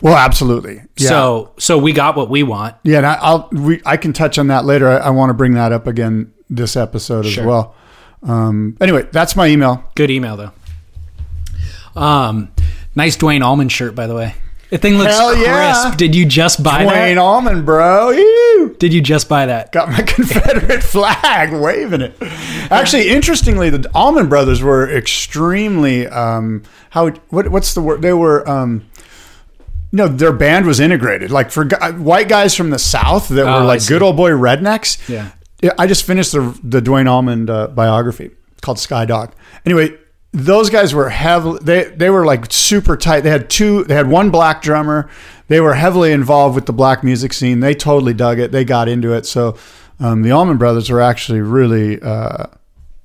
Well, 0.00 0.16
absolutely. 0.16 0.82
Yeah. 0.96 1.08
So 1.10 1.52
so 1.58 1.76
we 1.76 1.92
got 1.92 2.16
what 2.16 2.30
we 2.30 2.42
want. 2.42 2.76
Yeah, 2.82 2.98
and 2.98 3.06
I, 3.06 3.14
I'll 3.20 3.48
we, 3.52 3.82
I 3.84 3.98
can 3.98 4.14
touch 4.14 4.38
on 4.38 4.46
that 4.46 4.64
later. 4.64 4.88
I, 4.88 4.96
I 4.96 5.10
want 5.10 5.28
to 5.30 5.34
bring 5.34 5.52
that 5.54 5.72
up 5.72 5.86
again 5.86 6.32
this 6.48 6.76
episode 6.76 7.26
as 7.26 7.32
Sure. 7.32 7.46
well. 7.46 7.74
Um, 8.22 8.78
anyway, 8.80 9.06
that's 9.12 9.36
my 9.36 9.46
email. 9.48 9.84
Good 9.94 10.10
email 10.10 10.36
though. 10.38 10.52
Um, 11.96 12.52
nice 12.94 13.16
Duane 13.16 13.42
Allman 13.42 13.68
shirt 13.68 13.94
by 13.94 14.06
the 14.06 14.14
way. 14.14 14.34
The 14.70 14.78
thing 14.78 14.98
looks 14.98 15.12
Hell 15.16 15.36
yeah. 15.36 15.82
crisp. 15.84 15.96
Did 15.98 16.14
you 16.16 16.26
just 16.26 16.60
buy 16.60 16.78
Wayne 16.78 16.88
that? 16.88 16.94
Duane 16.94 17.18
Allman, 17.18 17.64
bro. 17.64 18.10
Ew. 18.10 18.74
Did 18.80 18.92
you 18.92 19.00
just 19.00 19.28
buy 19.28 19.46
that? 19.46 19.70
Got 19.70 19.90
my 19.90 20.02
Confederate 20.06 20.82
flag, 20.82 21.52
waving 21.52 22.00
it. 22.00 22.16
Actually, 22.70 23.10
interestingly, 23.10 23.70
the 23.70 23.88
Allman 23.94 24.28
brothers 24.28 24.60
were 24.62 24.90
extremely 24.90 26.08
um, 26.08 26.64
how 26.90 27.10
what 27.30 27.48
what's 27.48 27.74
the 27.74 27.80
word? 27.80 28.02
They 28.02 28.12
were. 28.12 28.46
Um, 28.48 28.84
no, 29.92 30.08
their 30.08 30.32
band 30.32 30.66
was 30.66 30.80
integrated. 30.80 31.30
Like 31.30 31.52
for 31.52 31.64
white 31.92 32.28
guys 32.28 32.54
from 32.56 32.70
the 32.70 32.78
South 32.78 33.28
that 33.28 33.46
Oh, 33.46 33.60
were 33.60 33.66
like 33.66 33.86
good 33.86 34.02
old 34.02 34.16
boy 34.16 34.30
rednecks. 34.30 35.08
Yeah. 35.08 35.30
Yeah, 35.62 35.70
I 35.78 35.86
just 35.86 36.04
finished 36.04 36.32
the 36.32 36.58
the 36.64 36.80
Duane 36.80 37.06
Allman 37.06 37.48
uh, 37.48 37.68
biography 37.68 38.32
called 38.62 38.80
Sky 38.80 39.04
Dog. 39.04 39.32
Anyway, 39.64 39.96
those 40.36 40.68
guys 40.68 40.94
were 40.94 41.08
heavily 41.08 41.58
they 41.62 41.84
they 41.84 42.10
were 42.10 42.24
like 42.26 42.52
super 42.52 42.96
tight. 42.96 43.20
They 43.22 43.30
had 43.30 43.48
two 43.48 43.84
they 43.84 43.94
had 43.94 44.08
one 44.08 44.30
black 44.30 44.60
drummer. 44.62 45.08
They 45.48 45.60
were 45.60 45.74
heavily 45.74 46.12
involved 46.12 46.54
with 46.54 46.66
the 46.66 46.72
black 46.72 47.02
music 47.02 47.32
scene. 47.32 47.60
They 47.60 47.74
totally 47.74 48.12
dug 48.12 48.38
it. 48.38 48.52
They 48.52 48.64
got 48.64 48.88
into 48.88 49.12
it. 49.14 49.26
So 49.26 49.56
um, 49.98 50.22
the 50.22 50.32
Allman 50.32 50.58
Brothers 50.58 50.90
were 50.90 51.00
actually 51.00 51.40
really 51.40 52.00
uh, 52.02 52.46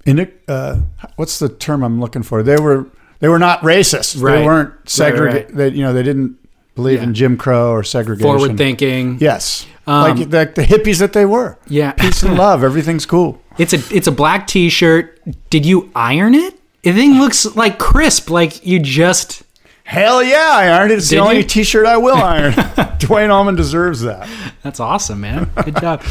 in 0.06 0.20
it. 0.20 0.42
Uh, 0.48 0.82
what's 1.16 1.40
the 1.40 1.48
term 1.50 1.84
I'm 1.84 2.00
looking 2.02 2.24
for? 2.24 2.44
They 2.44 2.58
were 2.60 2.86
they 3.20 3.30
were 3.30 3.40
not 3.40 3.62
racist. 3.62 4.16
They 4.16 4.44
weren't 4.46 4.72
Right, 4.72 4.90
segregated. 4.90 5.46
right. 5.50 5.56
They 5.56 5.70
you 5.70 5.84
know 5.84 5.94
they 5.94 6.04
didn't 6.04 6.38
believe 6.76 6.98
Yeah. 7.00 7.04
in 7.04 7.14
Jim 7.14 7.38
Crow 7.38 7.72
or 7.72 7.84
segregation. 7.84 8.30
Forward 8.30 8.58
thinking. 8.58 9.18
Yes. 9.22 9.66
Um, 9.88 10.18
like 10.18 10.30
the, 10.30 10.52
the 10.54 10.64
hippies 10.64 11.00
that 11.00 11.14
they 11.14 11.26
were. 11.26 11.58
Yeah. 11.68 11.92
Peace 11.94 12.24
and 12.24 12.38
love. 12.46 12.64
Everything's 12.64 13.06
cool. 13.06 13.42
It's 13.58 13.72
a 13.74 13.80
it's 13.96 14.08
a 14.08 14.12
black 14.12 14.48
T-shirt. 14.48 15.20
Did 15.50 15.66
you 15.66 15.90
iron 15.96 16.36
it? 16.36 16.56
The 16.84 16.92
thing 16.94 17.20
looks 17.20 17.56
like 17.56 17.78
crisp. 17.80 18.30
Like 18.30 18.66
you 18.66 18.80
just. 18.80 19.44
Hell 19.84 20.24
yeah, 20.24 20.52
I 20.54 20.68
ironed 20.68 20.92
it. 20.92 21.00
It's 21.00 21.10
the 21.10 21.18
only 21.20 21.38
you? 21.38 21.44
t-shirt 21.44 21.86
I 21.86 21.98
will 21.98 22.16
iron. 22.16 22.54
Duane 23.00 23.30
Allman 23.30 23.56
deserves 23.56 24.02
that. 24.02 24.30
That's 24.64 24.80
awesome, 24.80 25.20
man. 25.20 25.50
Good 25.66 25.76
job. 25.82 26.02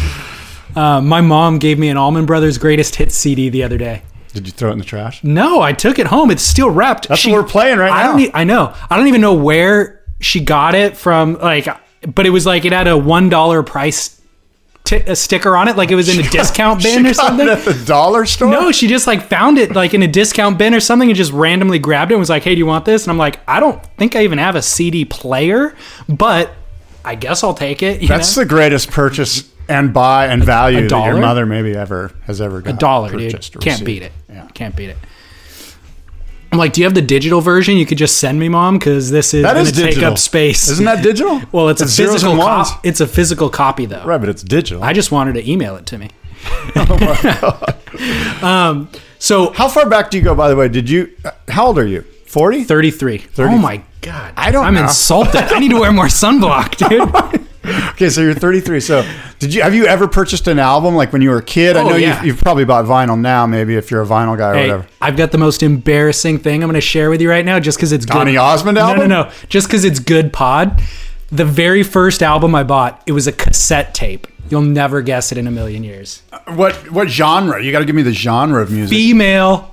Uh, 0.77 1.01
my 1.01 1.23
mom 1.23 1.59
gave 1.59 1.79
me 1.79 1.89
an 1.89 1.97
Allman 1.97 2.27
Brothers 2.27 2.59
Greatest 2.59 2.97
Hits 2.97 3.15
CD 3.15 3.49
the 3.49 3.63
other 3.63 3.79
day. 3.79 4.03
Did 4.35 4.47
you 4.47 4.53
throw 4.53 4.69
it 4.69 4.75
in 4.75 4.79
the 4.81 4.85
trash? 4.85 5.25
No, 5.25 5.61
I 5.63 5.73
took 5.73 5.99
it 5.99 6.07
home. 6.09 6.31
It's 6.31 6.43
still 6.43 6.69
wrapped. 6.71 7.09
That's 7.09 7.25
what 7.27 7.33
we're 7.33 7.43
playing 7.43 7.79
right 7.79 7.91
I 7.91 8.03
now. 8.03 8.13
Don't 8.13 8.21
e- 8.21 8.31
I 8.35 8.45
know. 8.45 8.75
I 8.91 8.97
don't 8.99 9.09
even 9.09 9.21
know 9.23 9.35
where 9.35 10.05
she 10.21 10.41
got 10.41 10.75
it 10.75 10.97
from. 10.97 11.35
Like, 11.35 11.67
but 12.15 12.27
it 12.27 12.31
was 12.31 12.45
like 12.47 12.65
it 12.67 12.73
had 12.73 12.87
a 12.87 12.97
one 12.99 13.29
dollar 13.31 13.63
price 13.63 14.20
t- 14.91 15.11
a 15.11 15.17
sticker 15.17 15.57
on 15.57 15.69
it, 15.69 15.77
like 15.77 15.91
it 15.91 15.95
was 15.95 16.09
in 16.15 16.25
a 16.25 16.29
discount 16.31 16.83
bin 16.83 17.05
She 17.05 17.11
or 17.11 17.15
got 17.15 17.17
something. 17.17 17.49
at 17.49 17.65
the 17.65 17.83
dollar 17.87 18.27
store? 18.27 18.51
No, 18.51 18.73
she 18.73 18.89
just 18.89 19.07
like 19.07 19.23
found 19.23 19.59
it 19.59 19.73
like 19.75 19.95
in 19.95 20.03
a 20.03 20.09
discount 20.09 20.59
bin 20.59 20.75
or 20.75 20.81
something 20.81 21.09
and 21.09 21.17
just 21.17 21.33
randomly 21.33 21.79
grabbed 21.79 22.11
it 22.11 22.15
and 22.15 22.21
was 22.21 22.31
like, 22.31 22.43
"Hey, 22.43 22.55
do 22.55 22.59
you 22.59 22.67
want 22.67 22.85
this?" 22.85 23.05
And 23.05 23.11
I'm 23.11 23.19
like, 23.19 23.41
"I 23.49 23.61
don't 23.61 23.83
think 23.97 24.17
I 24.17 24.25
even 24.25 24.39
have 24.39 24.57
a 24.57 24.63
CD 24.63 25.05
player, 25.05 25.75
but 26.09 26.51
I 27.05 27.15
guess 27.15 27.43
I'll 27.45 27.55
take 27.55 27.83
it." 27.83 28.07
That's 28.07 28.37
know? 28.37 28.43
the 28.43 28.49
greatest 28.49 28.91
purchase 28.91 29.51
and 29.69 29.95
buy 29.95 30.27
and 30.27 30.43
value 30.43 30.89
that 30.89 31.07
your 31.07 31.19
mother 31.21 31.47
maybe 31.47 31.75
ever 31.77 32.11
has 32.25 32.41
ever 32.41 32.61
got. 32.61 32.75
a 32.75 32.77
dollar, 32.77 33.11
dude. 33.17 33.51
Can't 33.61 33.85
beat 33.85 34.03
it. 34.03 34.13
Yeah. 34.29 34.49
Can't 34.53 34.75
beat 34.75 34.91
it. 34.91 34.99
I'm 36.53 36.59
like, 36.59 36.73
do 36.73 36.81
you 36.81 36.85
have 36.87 36.95
the 36.95 37.03
digital 37.03 37.41
version? 37.41 37.77
You 37.77 37.87
could 37.87 37.99
just 37.99 38.17
send 38.19 38.41
me, 38.41 38.49
mom, 38.49 38.79
because 38.79 39.11
this 39.11 39.33
is 39.35 39.43
That 39.45 39.55
going 39.55 39.67
is 39.67 39.73
to 39.73 39.79
take 39.81 39.91
digital. 39.91 40.13
up 40.13 40.19
space. 40.19 40.69
Isn't 40.69 40.85
that 40.85 41.03
digital? 41.03 41.41
well, 41.53 41.69
it's, 41.69 41.81
It's 41.81 41.93
a 41.93 41.95
zeros 41.95 42.13
physical 42.15 42.33
and 42.33 42.39
ones. 42.41 42.71
copy. 42.71 42.89
It's 42.89 43.01
a 43.01 43.07
physical 43.07 43.49
copy, 43.51 43.87
though. 43.87 44.05
Right, 44.05 44.19
but 44.19 44.29
it's 44.29 44.43
digital. 44.43 44.83
I 44.83 44.93
just 44.93 45.13
wanted 45.13 45.35
to 45.35 45.49
email 45.51 45.77
it 45.77 45.87
to 45.87 45.99
me. 45.99 46.11
um, 48.43 48.89
so 49.19 49.53
How 49.53 49.69
far 49.69 49.89
back 49.89 50.11
do 50.11 50.19
you 50.19 50.25
go? 50.25 50.35
By 50.35 50.49
the 50.49 50.57
way, 50.57 50.69
did 50.69 50.89
you? 50.91 51.15
uh, 51.25 51.31
How 51.49 51.67
old 51.67 51.79
are 51.79 51.87
you? 51.87 52.03
Forty. 52.27 52.63
33. 52.65 53.27
Oh 53.39 53.59
my 53.59 53.83
god. 54.03 54.33
I 54.37 54.51
don't 54.53 54.65
I'm 54.65 54.75
know. 54.75 54.83
insulted. 54.85 55.37
I 55.53 55.59
need 55.59 55.71
to 55.71 55.81
wear 55.81 55.93
more 55.93 56.07
sunblock, 56.07 56.77
dude. 56.77 57.47
Okay, 57.65 58.09
so 58.09 58.23
you're 58.23 58.33
33. 58.35 58.81
So, 58.81 59.07
did 59.39 59.53
you 59.53 59.61
have 59.63 59.75
you 59.75 59.85
ever 59.87 60.09
purchased 60.09 60.49
an 60.49 60.59
album 60.59 60.95
like 60.95 61.13
when 61.13 61.21
you 61.21 61.29
were 61.31 61.39
a 61.39 61.43
kid? 61.43 61.77
I 61.77 61.83
Oh, 61.83 61.89
know 61.91 61.97
yeah. 61.97 62.17
you've, 62.17 62.27
you've 62.27 62.39
probably 62.41 62.65
bought 62.65 62.87
vinyl 62.87 63.19
now, 63.21 63.47
maybe 63.47 63.77
if 63.77 63.91
you're 63.91 64.01
a 64.03 64.07
vinyl 64.07 64.37
guy 64.39 64.51
or 64.51 64.55
Hey, 64.55 64.69
whatever. 64.69 64.87
I've 65.01 65.17
got 65.17 65.31
the 65.33 65.39
most 65.39 65.63
embarrassing 65.63 66.39
thing 66.39 66.63
I'm 66.63 66.69
going 66.69 66.75
to 66.75 66.81
share 66.81 67.11
with 67.11 67.21
you 67.21 67.29
right 67.29 67.45
now, 67.45 67.61
just 67.61 67.77
because 67.79 67.93
it's 67.93 68.07
Donny 68.07 68.33
good. 68.33 68.39
Osmond 68.39 68.79
album. 68.79 69.09
No, 69.09 69.23
no, 69.25 69.29
no. 69.29 69.33
Just 69.51 69.67
because 69.69 69.85
it's 69.85 69.99
good 69.99 70.33
pod. 70.33 70.83
The 71.31 71.45
very 71.45 71.83
first 71.83 72.23
album 72.23 72.55
I 72.55 72.65
bought, 72.65 73.03
it 73.07 73.13
was 73.13 73.27
a 73.27 73.33
cassette 73.33 73.95
tape. 73.95 74.27
You'll 74.49 74.63
never 74.63 75.01
guess 75.03 75.31
it 75.31 75.39
in 75.39 75.47
a 75.47 75.51
million 75.51 75.85
years. 75.85 76.23
What 76.49 76.75
what 76.91 77.09
genre? 77.09 77.63
You 77.63 77.71
got 77.71 77.81
to 77.81 77.85
give 77.85 77.95
me 77.95 78.03
the 78.03 78.13
genre 78.13 78.61
of 78.63 78.71
music. 78.73 78.97
Female, 78.97 79.73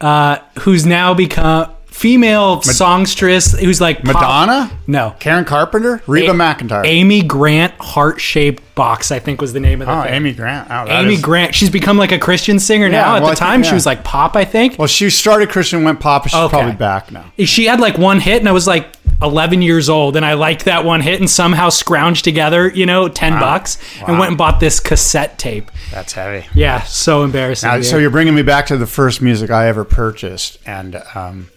uh, 0.00 0.38
who's 0.60 0.84
now 0.84 1.14
become 1.14 1.70
female 1.90 2.62
songstress, 2.62 3.52
who's 3.58 3.80
like 3.80 4.02
pop- 4.02 4.14
Madonna, 4.14 4.70
No, 4.86 5.14
Karen 5.20 5.44
Carpenter, 5.44 6.00
Reba 6.06 6.32
A- 6.32 6.34
McEntire. 6.34 6.86
Amy 6.86 7.22
Grant 7.22 7.74
heart 7.80 8.20
shaped 8.20 8.74
box. 8.74 9.10
I 9.10 9.18
think 9.18 9.40
was 9.40 9.52
the 9.52 9.60
name 9.60 9.82
of 9.82 9.88
the 9.88 9.98
oh, 9.98 10.02
thing. 10.04 10.14
Amy 10.14 10.32
Grant. 10.32 10.68
Oh, 10.70 10.86
that 10.86 11.04
Amy 11.04 11.14
is- 11.14 11.22
Grant. 11.22 11.54
She's 11.54 11.70
become 11.70 11.98
like 11.98 12.12
a 12.12 12.18
Christian 12.18 12.58
singer 12.58 12.86
Yeah, 12.86 13.02
now. 13.02 13.16
At 13.16 13.22
well, 13.22 13.30
I 13.32 13.34
the 13.34 13.36
think- 13.36 13.38
time, 13.38 13.62
she 13.64 13.74
was 13.74 13.86
like 13.86 14.04
pop. 14.04 14.36
I 14.36 14.44
think. 14.44 14.78
Well, 14.78 14.88
she 14.88 15.10
started 15.10 15.50
Christian, 15.50 15.84
went 15.84 16.00
pop. 16.00 16.24
She's 16.28 16.34
Okay. 16.34 16.48
probably 16.56 16.72
back 16.76 17.10
now. 17.12 17.32
she 17.38 17.66
had 17.66 17.80
like 17.80 17.98
one 17.98 18.20
hit 18.20 18.38
and 18.40 18.48
I 18.48 18.52
was 18.52 18.66
like 18.66 18.86
11 19.22 19.60
years 19.60 19.90
old 19.90 20.16
and 20.16 20.24
I 20.24 20.32
liked 20.34 20.64
that 20.64 20.84
one 20.84 21.02
hit 21.02 21.20
and 21.20 21.28
somehow 21.28 21.68
scrounged 21.68 22.22
together, 22.22 22.68
you 22.68 22.86
know, 22.86 23.08
10 23.08 23.38
bucks 23.38 23.76
and 24.06 24.18
went 24.18 24.30
and 24.30 24.38
bought 24.38 24.60
this 24.60 24.80
cassette 24.80 25.38
tape. 25.38 25.70
That's 25.90 26.14
heavy. 26.14 26.46
Yeah, 26.54 26.80
so 26.84 27.22
embarrassing. 27.24 27.70
Dude. 27.70 27.84
so 27.84 27.98
you're 27.98 28.08
bringing 28.10 28.34
me 28.34 28.42
back 28.42 28.66
to 28.66 28.78
the 28.78 28.86
first 28.86 29.20
music 29.20 29.50
I 29.50 29.66
ever 29.68 29.84
purchased, 29.84 30.58
and 30.64 31.02
um, 31.14 31.48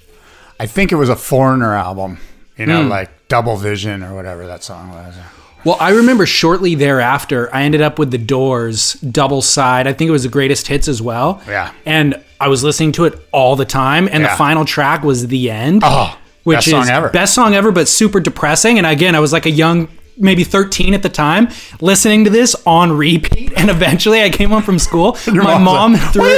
I 0.63 0.65
think 0.65 0.93
it 0.93 0.95
was 0.95 1.09
a 1.09 1.15
Foreigner 1.17 1.73
album. 1.75 2.19
You 2.57 2.67
know, 2.67 2.83
hmm. 2.83 2.89
like 2.89 3.27
Double 3.27 3.57
Vision 3.57 4.01
or 4.01 4.15
whatever 4.15 4.47
that 4.47 4.63
song 4.63 4.91
was. 4.91 5.13
well, 5.65 5.75
I 5.77 5.89
remember 5.89 6.25
shortly 6.25 6.73
thereafter, 6.73 7.53
I 7.53 7.63
ended 7.63 7.81
up 7.81 7.99
with 7.99 8.11
The 8.11 8.17
Doors 8.17 8.93
double 8.93 9.41
side. 9.41 9.87
I 9.87 9.93
think 9.93 10.07
it 10.07 10.11
was 10.11 10.23
the 10.23 10.29
greatest 10.29 10.67
hits 10.67 10.87
as 10.87 11.01
well. 11.01 11.41
Yeah. 11.47 11.73
And 11.85 12.23
I 12.39 12.47
was 12.47 12.63
listening 12.63 12.93
to 12.93 13.03
it 13.03 13.19
all 13.33 13.57
the 13.57 13.65
time 13.65 14.07
and 14.09 14.23
Yeah. 14.23 14.29
the 14.29 14.37
final 14.37 14.63
track 14.63 15.03
was 15.03 15.27
The 15.27 15.51
End. 15.51 15.81
Oh, 15.83 16.17
which 16.43 16.57
best 16.57 16.67
is 16.67 16.71
song 16.71 16.89
ever. 16.89 17.09
best 17.09 17.33
song 17.33 17.55
ever, 17.55 17.71
but 17.73 17.89
super 17.89 18.21
depressing. 18.21 18.77
And 18.77 18.87
again, 18.87 19.15
I 19.15 19.19
was 19.19 19.33
like 19.33 19.45
a 19.45 19.51
young, 19.51 19.89
maybe 20.17 20.43
13 20.43 20.93
at 20.93 21.03
the 21.03 21.09
time, 21.09 21.49
listening 21.81 22.23
to 22.25 22.29
this 22.29 22.55
on 22.65 22.91
repeat. 22.91 23.53
And 23.55 23.69
eventually, 23.69 24.21
I 24.21 24.29
came 24.29 24.49
home 24.49 24.63
from 24.63 24.79
school. 24.79 25.17
My 25.27 25.57
mom 25.57 25.93
like, 25.93 26.13
threw? 26.13 26.33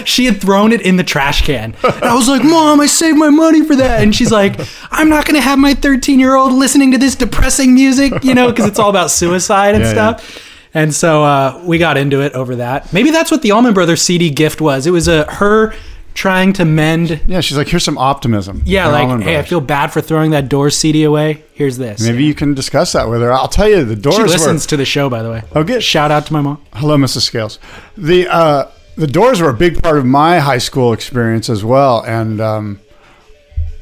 She 0.04 0.24
had 0.24 0.40
thrown 0.40 0.72
it 0.72 0.80
in 0.82 0.96
the 0.96 1.04
trash 1.04 1.42
can. 1.44 1.74
And 1.82 2.04
I 2.04 2.14
was 2.14 2.28
like, 2.28 2.42
"Mom, 2.42 2.80
I 2.80 2.86
saved 2.86 3.18
my 3.18 3.30
money 3.30 3.64
for 3.64 3.76
that." 3.76 4.02
And 4.02 4.14
she's 4.14 4.30
like, 4.30 4.58
"I'm 4.90 5.08
not 5.08 5.24
going 5.26 5.34
to 5.34 5.40
have 5.40 5.58
my 5.58 5.74
13 5.74 6.18
year 6.18 6.34
old 6.36 6.52
listening 6.52 6.92
to 6.92 6.98
this 6.98 7.14
depressing 7.14 7.74
music, 7.74 8.24
you 8.24 8.34
know, 8.34 8.50
because 8.50 8.66
it's 8.66 8.78
all 8.78 8.90
about 8.90 9.10
suicide 9.10 9.74
and 9.74 9.84
Yeah, 9.84 9.90
stuff." 9.92 10.46
And 10.72 10.94
so 10.94 11.24
uh, 11.24 11.60
we 11.64 11.78
got 11.78 11.96
into 11.96 12.20
it 12.22 12.32
over 12.34 12.56
that. 12.56 12.92
Maybe 12.92 13.10
that's 13.10 13.30
what 13.30 13.42
the 13.42 13.50
Allman 13.50 13.74
Brothers 13.74 14.02
CD 14.02 14.30
gift 14.30 14.60
was. 14.60 14.86
It 14.86 14.92
was 14.92 15.08
a 15.08 15.24
her 15.32 15.74
trying 16.20 16.52
to 16.52 16.66
mend 16.66 17.18
Yeah, 17.26 17.40
she's 17.40 17.56
like, 17.56 17.66
here's 17.68 17.82
some 17.82 17.96
optimism. 17.96 18.62
yeah, 18.66 18.90
They're 18.90 19.06
like, 19.06 19.22
hey, 19.22 19.38
I 19.38 19.42
feel 19.42 19.62
bad 19.62 19.90
for 19.90 20.02
throwing 20.02 20.32
that 20.32 20.50
Doors 20.50 20.76
CD 20.76 21.04
away. 21.04 21.42
Here's 21.54 21.78
this. 21.78 22.02
Maybe 22.02 22.24
you 22.24 22.34
can 22.34 22.52
discuss 22.52 22.92
that 22.92 23.08
with 23.08 23.22
her. 23.22 23.32
I'll 23.32 23.48
tell 23.48 23.68
you, 23.70 23.86
the 23.86 23.96
doors 23.96 24.16
she 24.16 24.22
were. 24.22 24.28
listens 24.28 24.66
to 24.66 24.76
the 24.76 24.84
show, 24.84 25.08
by 25.08 25.22
the 25.22 25.30
way. 25.30 25.42
Oh, 25.54 25.64
good. 25.64 25.82
Shout 25.82 26.10
out 26.10 26.26
to 26.26 26.32
my 26.34 26.42
mom. 26.42 26.62
Hello, 26.74 26.98
Mrs. 26.98 27.22
Scales. 27.22 27.58
The 27.96 28.28
uh, 28.28 28.70
the 28.96 29.06
Doors 29.06 29.40
were 29.40 29.48
a 29.48 29.54
big 29.54 29.82
part 29.82 29.96
of 29.96 30.04
my 30.04 30.40
high 30.40 30.58
school 30.58 30.92
experience 30.92 31.48
as 31.48 31.64
well, 31.64 32.02
and 32.04 32.38
um, 32.38 32.80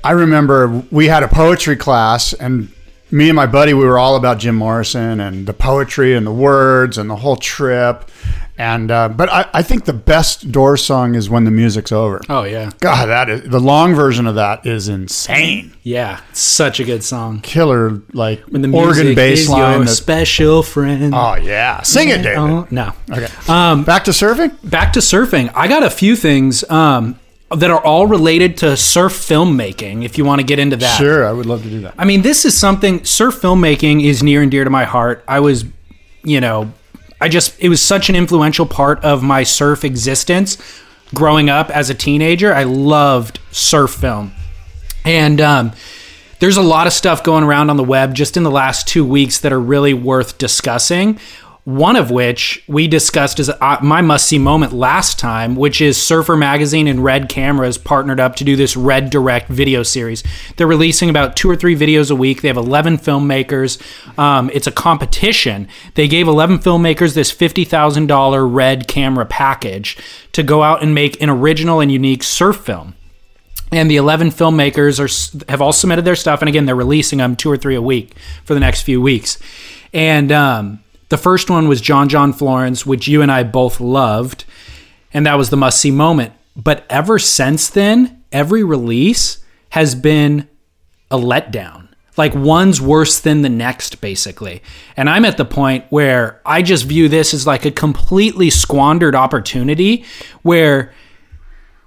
I 0.05 0.13
remember 0.13 0.85
we 0.93 1.09
had 1.09 1.25
a 1.25 1.29
poetry 1.29 1.75
class, 1.75 2.33
and 2.35 2.69
me 3.11 3.29
and 3.29 3.35
my 3.35 3.47
buddy 3.47 3.75
we 3.75 3.85
were 3.85 3.99
all 3.99 4.15
about 4.15 4.39
Jim 4.39 4.55
Morrison 4.55 5.19
and 5.21 5.45
the 5.47 5.55
poetry 5.55 6.15
and 6.15 6.25
the 6.25 6.33
words 6.33 6.99
and 6.99 7.11
the 7.11 7.17
whole 7.17 7.37
trip. 7.37 8.09
And 8.61 8.91
uh, 8.91 9.09
but 9.11 9.29
I, 9.33 9.49
I 9.55 9.63
think 9.63 9.85
the 9.85 9.93
best 9.93 10.51
door 10.51 10.77
song 10.77 11.15
is 11.15 11.31
when 11.31 11.45
the 11.45 11.51
music's 11.53 11.93
over. 11.93 12.21
Oh 12.29 12.43
yeah, 12.43 12.71
God, 12.81 13.07
that 13.07 13.31
is 13.31 13.43
the 13.49 13.61
long 13.61 13.95
version 13.95 14.27
of 14.27 14.35
that 14.35 14.67
is 14.67 14.89
insane. 14.89 15.73
yeah, 15.85 16.21
such 16.33 16.81
a 16.81 16.85
good 16.85 17.05
song. 17.05 17.41
Killer, 17.41 18.03
like 18.13 18.41
When 18.49 18.63
the 18.63 18.71
organ 18.77 19.15
bass 19.15 19.49
line. 19.49 19.85
that- 19.85 19.89
special 19.91 20.65
friend. 20.65 21.15
oh 21.15 21.37
yeah, 21.37 21.83
sing 21.83 22.09
it, 22.09 22.23
David. 22.23 22.39
Oh, 22.39 22.67
no. 22.73 22.93
Okay, 23.09 23.29
Um, 23.49 23.85
back 23.85 24.03
to 24.05 24.11
surfing. 24.11 24.53
back 24.69 24.93
to 24.95 24.99
surfing. 24.99 25.53
I 25.55 25.69
got 25.69 25.85
a 25.85 25.91
few 25.91 26.17
things 26.17 26.69
um, 26.69 27.17
that 27.53 27.71
are 27.71 27.81
all 27.85 28.09
related 28.09 28.57
to 28.57 28.77
surf 28.77 29.13
filmmaking. 29.13 30.05
If 30.05 30.19
you 30.19 30.25
want 30.25 30.41
to 30.41 30.45
get 30.45 30.59
into 30.59 30.75
that, 30.79 30.99
Sure, 30.99 31.25
I 31.25 31.31
would 31.31 31.47
love 31.47 31.63
to 31.63 31.71
do 31.71 31.81
that. 31.83 31.95
I 31.97 32.05
mean, 32.05 32.23
this 32.23 32.45
is 32.45 32.59
something 32.59 33.05
surf 33.05 33.41
filmmaking 33.41 34.03
is 34.05 34.21
near 34.21 34.43
and 34.43 34.51
dear 34.51 34.65
to 34.65 34.71
my 34.71 34.83
heart. 34.85 35.23
I 35.29 35.39
was, 35.39 35.65
you 36.25 36.41
know, 36.41 36.73
I 37.21 37.29
just 37.29 37.59
it 37.59 37.69
was 37.69 37.83
such 37.83 38.09
an 38.09 38.17
influential 38.17 38.67
part 38.67 39.03
of 39.05 39.23
my 39.23 39.43
surf 39.43 39.85
existence 39.85 40.59
growing 41.15 41.49
up 41.51 41.71
as 41.71 41.91
a 41.91 41.95
teenager. 41.95 42.53
I 42.53 42.65
loved 42.65 43.41
surf 43.51 43.93
film. 43.93 44.33
And 45.05 45.41
um 45.41 45.73
there's 46.41 46.57
a 46.57 46.63
lot 46.63 46.87
of 46.87 46.93
stuff 46.93 47.25
going 47.25 47.43
around 47.43 47.69
on 47.69 47.77
the 47.77 47.85
web 47.85 48.15
just 48.15 48.37
in 48.37 48.45
the 48.45 48.51
last 48.51 48.87
2 48.87 49.05
weeks 49.05 49.41
that 49.41 49.53
are 49.53 49.61
really 49.61 49.93
worth 49.93 50.39
discussing. 50.39 51.19
One 51.69 51.97
of 51.97 52.11
which 52.11 52.65
we 52.67 52.89
discussed 52.89 53.39
as 53.39 53.51
uh, 53.51 53.77
my 53.83 54.01
must 54.01 54.27
see 54.27 54.39
moment 54.39 54.73
last 54.73 55.19
time, 55.19 55.55
which 55.55 55.83
is 55.83 56.03
Surfer 56.03 56.35
Magazine 56.35 56.89
and 56.89 57.05
Red 57.05 57.29
Cameras 57.29 57.77
partnered 57.77 58.21
up 58.21 58.37
to 58.37 58.45
do 58.45 58.57
this 58.57 58.75
Red 58.75 59.11
Direct 59.11 59.51
video 59.51 59.83
series. 59.83 60.25
They're 60.57 60.67
releasing 60.67 61.11
about 61.11 61.37
two 61.37 61.51
or 61.51 61.57
three 61.57 61.77
videos 61.77 62.11
a 62.11 62.15
week. 62.15 62.41
They 62.41 62.49
have 62.49 62.57
11 62.57 62.97
filmmakers. 62.97 63.79
Um, 64.19 64.51
it's 64.55 64.67
a 64.67 64.73
competition. 64.73 65.69
They 65.93 66.09
gave 66.09 66.27
11 66.27 66.61
filmmakers 66.61 67.13
this 67.13 67.31
$50,000 67.31 68.55
Red 68.55 68.89
camera 68.89 69.27
package 69.27 69.99
to 70.33 70.43
go 70.43 70.63
out 70.63 70.83
and 70.83 70.95
make 70.95 71.21
an 71.21 71.29
original 71.29 71.81
and 71.81 71.93
unique 71.93 72.23
surf 72.23 72.57
film 72.57 72.95
and 73.71 73.91
the 73.91 73.97
11 73.97 74.31
filmmakers 74.31 74.99
are 74.99 75.51
have 75.51 75.61
all 75.61 75.75
submitted 75.75 76.07
their 76.07 76.17
stuff 76.17 76.41
and 76.41 76.49
again 76.49 76.65
they're 76.65 76.75
releasing 76.75 77.19
them 77.19 77.37
two 77.37 77.51
or 77.51 77.59
three 77.59 77.75
a 77.75 77.83
week 77.83 78.15
for 78.43 78.55
the 78.55 78.61
next 78.61 78.81
few 78.81 79.03
weeks 79.03 79.39
and 79.93 80.33
um, 80.33 80.83
the 81.09 81.19
first 81.19 81.51
one 81.51 81.69
was 81.69 81.81
john 81.81 82.09
john 82.09 82.33
florence 82.33 82.85
which 82.87 83.09
you 83.09 83.23
and 83.23 83.31
i 83.31 83.43
both 83.43 83.81
loved 83.81 84.45
and 85.13 85.27
that 85.27 85.35
was 85.35 85.51
the 85.51 85.57
must 85.57 85.81
see 85.81 85.91
moment 85.91 86.33
but 86.57 86.85
ever 86.91 87.19
since 87.19 87.69
then 87.71 88.23
every 88.33 88.63
release 88.65 89.45
has 89.71 89.95
been 89.95 90.49
a 91.11 91.19
letdown. 91.19 91.89
Like 92.17 92.35
one's 92.35 92.81
worse 92.81 93.21
than 93.21 93.43
the 93.43 93.49
next, 93.49 94.01
basically. 94.01 94.63
And 94.97 95.09
I'm 95.09 95.25
at 95.25 95.37
the 95.37 95.45
point 95.45 95.85
where 95.91 96.41
I 96.45 96.63
just 96.63 96.85
view 96.85 97.09
this 97.09 97.33
as 97.33 97.47
like 97.47 97.65
a 97.65 97.71
completely 97.71 98.51
squandered 98.51 99.15
opportunity 99.15 100.05
where 100.43 100.93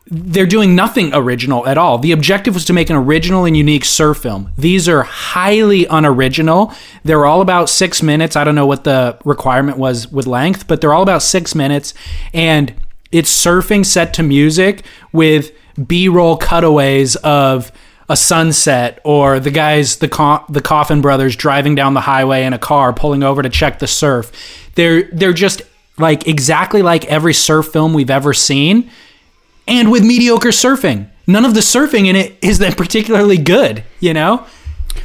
they're 0.07 0.45
doing 0.45 0.75
nothing 0.75 1.13
original 1.13 1.65
at 1.67 1.77
all. 1.77 1.97
The 1.97 2.11
objective 2.11 2.53
was 2.53 2.65
to 2.65 2.73
make 2.73 2.89
an 2.89 2.95
original 2.95 3.45
and 3.45 3.55
unique 3.55 3.85
surf 3.85 4.17
film. 4.17 4.51
These 4.57 4.89
are 4.89 5.03
highly 5.03 5.85
unoriginal. 5.85 6.73
They're 7.03 7.25
all 7.25 7.41
about 7.41 7.69
six 7.69 8.01
minutes. 8.01 8.35
I 8.35 8.43
don't 8.43 8.55
know 8.55 8.65
what 8.65 8.83
the 8.83 9.17
requirement 9.23 9.77
was 9.77 10.11
with 10.11 10.25
length, 10.25 10.67
but 10.67 10.81
they're 10.81 10.93
all 10.93 11.03
about 11.03 11.21
six 11.21 11.53
minutes. 11.53 11.93
And 12.33 12.73
it's 13.11 13.31
surfing 13.31 13.85
set 13.85 14.13
to 14.15 14.23
music 14.23 14.83
with 15.13 15.51
B 15.87 16.07
roll 16.07 16.35
cutaways 16.35 17.15
of 17.17 17.71
a 18.09 18.17
sunset 18.17 18.99
or 19.05 19.39
the 19.39 19.51
guys, 19.51 19.97
the, 19.97 20.09
Co- 20.09 20.43
the 20.49 20.61
Coffin 20.61 21.01
brothers 21.01 21.35
driving 21.35 21.75
down 21.75 21.93
the 21.93 22.01
highway 22.01 22.43
in 22.43 22.53
a 22.53 22.59
car, 22.59 22.91
pulling 22.91 23.23
over 23.23 23.41
to 23.41 23.49
check 23.49 23.79
the 23.79 23.87
surf. 23.87 24.31
They're, 24.75 25.03
they're 25.03 25.31
just 25.31 25.61
like 25.97 26.27
exactly 26.27 26.81
like 26.81 27.05
every 27.05 27.33
surf 27.33 27.67
film 27.67 27.93
we've 27.93 28.09
ever 28.09 28.33
seen 28.33 28.89
and 29.67 29.91
with 29.91 30.03
mediocre 30.03 30.49
surfing. 30.49 31.07
None 31.27 31.45
of 31.45 31.53
the 31.53 31.61
surfing 31.61 32.07
in 32.07 32.15
it 32.15 32.35
is 32.41 32.59
that 32.59 32.75
particularly 32.75 33.37
good, 33.37 33.83
you 33.99 34.13
know? 34.13 34.45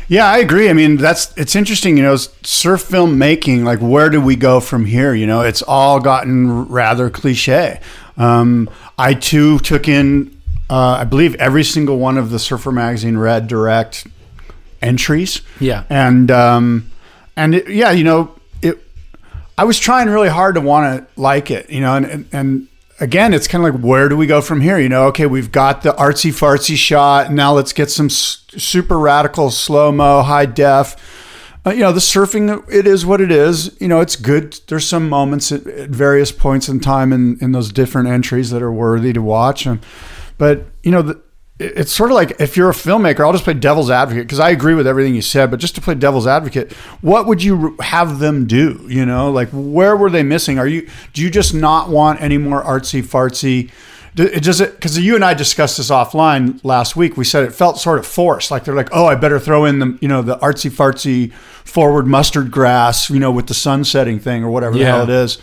Yeah, 0.08 0.26
I 0.26 0.38
agree. 0.38 0.68
I 0.68 0.72
mean, 0.72 0.96
that's 0.96 1.36
it's 1.36 1.54
interesting. 1.54 1.96
You 1.96 2.02
know, 2.02 2.16
surf 2.16 2.82
film 2.82 3.18
making. 3.18 3.64
Like, 3.64 3.80
where 3.80 4.10
do 4.10 4.20
we 4.20 4.36
go 4.36 4.60
from 4.60 4.84
here? 4.84 5.14
You 5.14 5.26
know, 5.26 5.42
it's 5.42 5.62
all 5.62 6.00
gotten 6.00 6.66
rather 6.68 7.10
cliche. 7.10 7.80
Um, 8.16 8.70
I 8.98 9.14
too 9.14 9.58
took 9.58 9.88
in, 9.88 10.36
uh, 10.70 10.98
I 11.00 11.04
believe, 11.04 11.34
every 11.36 11.64
single 11.64 11.98
one 11.98 12.18
of 12.18 12.30
the 12.30 12.38
Surfer 12.38 12.72
Magazine 12.72 13.16
Red 13.18 13.46
Direct 13.46 14.06
entries. 14.82 15.40
Yeah. 15.60 15.84
and 15.88 16.30
um, 16.30 16.90
and 17.36 17.54
it, 17.54 17.68
yeah, 17.68 17.90
you 17.90 18.04
know, 18.04 18.34
it. 18.62 18.78
I 19.58 19.64
was 19.64 19.78
trying 19.78 20.08
really 20.08 20.28
hard 20.28 20.54
to 20.54 20.60
want 20.60 21.06
to 21.14 21.20
like 21.20 21.50
it, 21.50 21.70
you 21.70 21.80
know, 21.80 21.94
and 21.94 22.06
and, 22.06 22.28
and 22.32 22.68
again, 23.00 23.34
it's 23.34 23.48
kind 23.48 23.66
of 23.66 23.74
like 23.74 23.82
where 23.84 24.08
do 24.08 24.16
we 24.16 24.26
go 24.26 24.40
from 24.40 24.60
here? 24.60 24.78
You 24.78 24.88
know, 24.88 25.04
okay, 25.08 25.26
we've 25.26 25.52
got 25.52 25.82
the 25.82 25.92
artsy 25.92 26.30
fartsy 26.30 26.76
shot. 26.76 27.32
Now 27.32 27.52
let's 27.52 27.72
get 27.72 27.90
some 27.90 28.06
s- 28.06 28.44
super 28.50 28.98
radical 28.98 29.50
slow 29.50 29.92
mo, 29.92 30.22
high 30.22 30.46
def. 30.46 30.96
Uh, 31.66 31.70
you 31.70 31.80
know, 31.80 31.92
the 31.92 32.00
surfing, 32.00 32.64
it 32.72 32.86
is 32.86 33.04
what 33.04 33.20
it 33.20 33.32
is. 33.32 33.76
You 33.80 33.88
know, 33.88 34.00
it's 34.00 34.14
good. 34.14 34.58
There's 34.68 34.86
some 34.86 35.08
moments 35.08 35.50
at, 35.50 35.66
at 35.66 35.90
various 35.90 36.30
points 36.30 36.68
in 36.68 36.78
time 36.80 37.12
in, 37.12 37.38
in 37.40 37.52
those 37.52 37.72
different 37.72 38.08
entries 38.08 38.50
that 38.50 38.62
are 38.62 38.72
worthy 38.72 39.12
to 39.12 39.20
watch. 39.20 39.66
And, 39.66 39.84
but, 40.38 40.66
you 40.84 40.92
know, 40.92 41.02
the, 41.02 41.20
it's 41.58 41.90
sort 41.92 42.10
of 42.10 42.14
like 42.16 42.38
if 42.38 42.56
you're 42.56 42.68
a 42.68 42.74
filmmaker, 42.74 43.20
I'll 43.20 43.32
just 43.32 43.44
play 43.44 43.54
devil's 43.54 43.90
advocate 43.90 44.24
because 44.24 44.40
I 44.40 44.50
agree 44.50 44.74
with 44.74 44.86
everything 44.86 45.14
you 45.14 45.22
said. 45.22 45.50
But 45.50 45.58
just 45.58 45.74
to 45.76 45.80
play 45.80 45.94
devil's 45.94 46.26
advocate, 46.26 46.72
what 47.00 47.26
would 47.26 47.42
you 47.42 47.76
have 47.80 48.18
them 48.18 48.46
do? 48.46 48.84
You 48.88 49.06
know, 49.06 49.30
like 49.30 49.48
where 49.52 49.96
were 49.96 50.10
they 50.10 50.22
missing? 50.22 50.58
Are 50.58 50.66
you 50.66 50.88
do 51.14 51.22
you 51.22 51.30
just 51.30 51.54
not 51.54 51.88
want 51.88 52.20
any 52.20 52.36
more 52.36 52.62
artsy 52.62 53.02
fartsy? 53.02 53.70
Does 54.14 54.60
it 54.62 54.74
because 54.74 54.98
you 54.98 55.14
and 55.14 55.24
I 55.24 55.34
discussed 55.34 55.76
this 55.76 55.90
offline 55.90 56.58
last 56.64 56.96
week. 56.96 57.16
We 57.18 57.24
said 57.24 57.44
it 57.44 57.52
felt 57.52 57.78
sort 57.78 57.98
of 57.98 58.06
forced. 58.06 58.50
Like 58.50 58.64
they're 58.64 58.74
like, 58.74 58.88
oh, 58.92 59.06
I 59.06 59.14
better 59.14 59.38
throw 59.38 59.64
in 59.66 59.78
the 59.78 59.98
you 60.00 60.08
know 60.08 60.22
the 60.22 60.38
artsy 60.38 60.70
fartsy 60.70 61.32
forward 61.32 62.06
mustard 62.06 62.50
grass, 62.50 63.10
you 63.10 63.18
know, 63.18 63.30
with 63.30 63.46
the 63.46 63.54
sun 63.54 63.84
setting 63.84 64.18
thing 64.18 64.42
or 64.44 64.50
whatever 64.50 64.74
the 64.74 64.80
Yeah. 64.80 64.96
hell 64.96 65.02
it 65.02 65.10
is. 65.10 65.38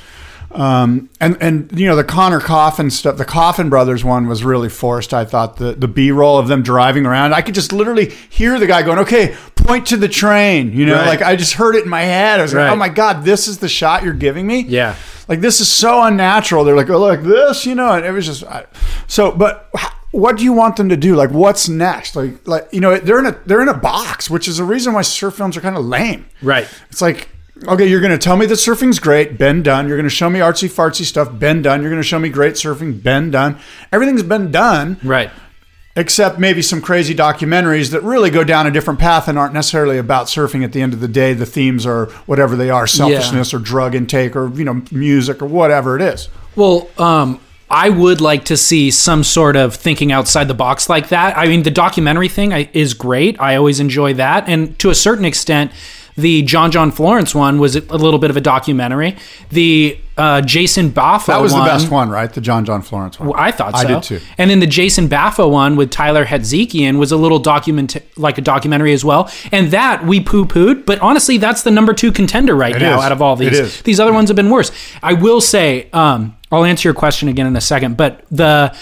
Um, 0.54 1.10
and 1.20 1.36
and 1.42 1.72
you 1.80 1.88
know 1.88 1.96
the 1.96 2.04
Connor 2.04 2.40
Coffin 2.40 2.90
stuff, 2.92 3.18
the 3.18 3.26
Coffin 3.26 3.70
brothers 3.70 4.04
one 4.04 4.28
was 4.28 4.44
really 4.44 4.70
forced. 4.70 5.14
I 5.14 5.26
thought 5.26 5.58
the 5.58 5.74
the 5.74 5.88
B 5.88 6.12
roll 6.12 6.38
of 6.38 6.48
them 6.48 6.62
driving 6.62 7.06
around, 7.06 7.34
I 7.34 7.42
could 7.42 7.56
just 7.56 7.74
literally 7.74 8.12
hear 8.30 8.60
the 8.60 8.68
guy 8.68 8.84
going, 8.84 9.00
"Okay, 9.00 9.36
point 9.56 9.88
to 9.88 9.98
the 9.98 10.08
train." 10.08 10.72
You 10.74 10.86
know, 10.86 10.96
Right. 10.96 11.08
like 11.08 11.22
I 11.22 11.36
just 11.36 11.54
heard 11.54 11.76
it 11.76 11.84
in 11.84 11.90
my 11.90 12.02
head. 12.02 12.40
I 12.40 12.44
was 12.44 12.54
Right. 12.54 12.66
like, 12.66 12.74
"Oh 12.74 12.76
my 12.76 12.90
god, 12.90 13.24
this 13.26 13.48
is 13.48 13.58
the 13.58 13.70
shot 13.70 14.04
you're 14.04 14.14
giving 14.14 14.46
me." 14.46 14.66
Yeah. 14.68 14.96
like 15.30 15.40
this 15.42 15.60
is 15.62 15.70
so 15.70 16.04
unnatural. 16.04 16.64
They're 16.66 16.76
like, 16.76 16.90
"Oh, 16.90 17.00
like 17.00 17.24
this," 17.24 17.66
you 17.66 17.76
know, 17.76 17.94
and 17.94 18.06
it 18.06 18.12
was 18.12 18.26
just 18.26 18.44
I, 18.46 18.66
so. 19.08 19.32
But 19.32 19.70
what 20.12 20.38
do 20.38 20.44
you 20.44 20.54
want 20.54 20.76
them 20.76 20.90
to 20.90 20.98
do? 20.98 21.16
Like, 21.16 21.32
what's 21.32 21.68
next? 21.68 22.16
Like, 22.16 22.46
like 22.48 22.68
you 22.72 22.80
know, 22.82 22.98
they're 22.98 23.18
in 23.20 23.26
a 23.26 23.36
they're 23.48 23.62
in 23.64 23.70
a 23.70 23.74
box, 23.74 24.30
which 24.30 24.48
is 24.48 24.58
the 24.58 24.64
reason 24.66 24.94
why 24.94 25.02
surf 25.02 25.34
films 25.36 25.58
are 25.58 25.62
kind 25.62 25.76
of 25.78 25.84
lame. 25.86 26.26
Right. 26.44 26.68
It's 26.92 27.02
like, 27.02 27.30
okay, 27.68 27.86
you're 27.88 28.02
going 28.02 28.12
to 28.12 28.18
tell 28.18 28.38
me 28.38 28.46
that 28.46 28.56
surfing's 28.56 29.00
great, 29.00 29.38
been 29.38 29.64
done. 29.64 29.88
You're 29.88 29.98
going 29.98 30.10
to 30.10 30.10
show 30.16 30.30
me 30.30 30.40
artsy 30.40 30.70
fartsy 30.70 31.04
stuff, 31.06 31.38
been 31.38 31.62
done. 31.62 31.82
You're 31.82 31.92
going 31.92 32.02
to 32.02 32.08
show 32.08 32.20
me 32.20 32.30
great 32.30 32.54
surfing, 32.54 33.02
been 33.02 33.32
done. 33.32 33.58
Everything's 33.92 34.24
been 34.24 34.52
done, 34.52 34.98
Right. 35.04 35.30
except 35.96 36.40
maybe 36.40 36.62
some 36.62 36.82
crazy 36.82 37.14
documentaries 37.14 37.92
that 37.92 38.02
really 38.04 38.30
go 38.30 38.44
down 38.44 38.66
a 38.68 38.72
different 38.72 39.00
path 39.00 39.28
and 39.28 39.38
aren't 39.38 39.54
necessarily 39.54 39.98
about 39.98 40.28
surfing. 40.28 40.64
At 40.64 40.72
the 40.74 40.82
end 40.82 40.94
of 40.94 41.00
the 41.00 41.08
day, 41.08 41.34
the 41.34 41.46
themes 41.46 41.86
are 41.86 42.06
whatever 42.26 42.56
they 42.56 42.70
are: 42.70 42.88
selfishness 42.88 43.54
or 43.54 43.60
drug 43.60 43.96
intake 43.96 44.36
or 44.36 44.50
you 44.54 44.64
know 44.66 44.82
music 44.92 45.42
or 45.42 45.46
whatever 45.46 45.96
it 45.96 46.02
is. 46.02 46.30
Well, 46.56 46.90
um, 46.98 47.40
I 47.70 47.90
would 47.90 48.22
like 48.22 48.46
to 48.46 48.58
see 48.58 48.92
some 48.92 49.24
sort 49.24 49.56
of 49.56 49.74
thinking 49.76 50.12
outside 50.12 50.48
the 50.48 50.54
box 50.54 50.90
like 50.90 51.10
that. 51.10 51.36
I 51.38 51.48
mean, 51.48 51.64
the 51.64 51.72
documentary 51.72 52.30
thing 52.30 52.52
is 52.52 52.94
great. 52.94 53.40
I 53.40 53.56
always 53.56 53.80
enjoy 53.80 54.14
that, 54.16 54.48
and 54.48 54.78
to 54.80 54.90
a 54.90 54.96
certain 54.96 55.26
extent, 55.26 55.72
the 56.16 56.42
John 56.44 56.72
John 56.72 56.92
Florence 56.92 57.34
one 57.34 57.60
was 57.60 57.76
a 57.76 57.82
little 57.82 58.20
bit 58.20 58.30
of 58.30 58.38
a 58.38 58.42
documentary. 58.42 59.16
The 59.50 59.98
uh, 60.16 60.42
Jason 60.42 60.92
Baffa 60.92 61.28
That 61.28 61.42
was 61.42 61.54
one, 61.54 61.64
the 61.64 61.66
best 61.66 61.90
one, 61.90 62.10
right? 62.10 62.32
The 62.32 62.42
John 62.42 62.66
John 62.66 62.84
Florence 62.84 63.20
one. 63.20 63.32
I 63.36 63.52
thought 63.52 63.76
so. 63.76 63.80
I 63.80 63.86
did 63.86 64.04
too. 64.04 64.20
And 64.38 64.50
then 64.50 64.60
the 64.60 64.68
Jason 64.68 65.08
Baffa 65.10 65.50
one 65.50 65.76
with 65.76 65.90
Tyler 65.90 66.26
Hatzikian 66.26 67.00
was 67.00 67.12
a 67.12 67.18
little 67.18 67.40
document 67.40 67.98
like 68.16 68.38
a 68.38 68.42
documentary 68.42 68.94
as 68.94 69.04
well. 69.04 69.32
And 69.52 69.72
that 69.72 70.06
we 70.06 70.20
poo 70.20 70.46
pooed, 70.46 70.86
but 70.86 71.00
honestly, 71.00 71.38
that's 71.38 71.64
the 71.64 71.72
number 71.72 71.94
two 71.94 72.12
contender 72.12 72.56
right 72.56 72.76
It 72.76 72.80
now 72.80 73.00
is. 73.00 73.06
out 73.06 73.12
of 73.12 73.22
all 73.22 73.36
these. 73.36 73.82
These 73.82 74.00
other 74.00 74.14
ones 74.14 74.30
have 74.30 74.36
been 74.36 74.52
worse. 74.52 74.72
I 75.02 75.14
will 75.14 75.42
say, 75.42 75.90
um, 75.94 76.38
I'll 76.52 76.64
answer 76.66 76.88
your 76.88 76.94
question 76.94 77.28
again 77.30 77.48
in 77.48 77.56
a 77.56 77.62
second, 77.62 77.98
but 77.98 78.24
the 78.30 78.76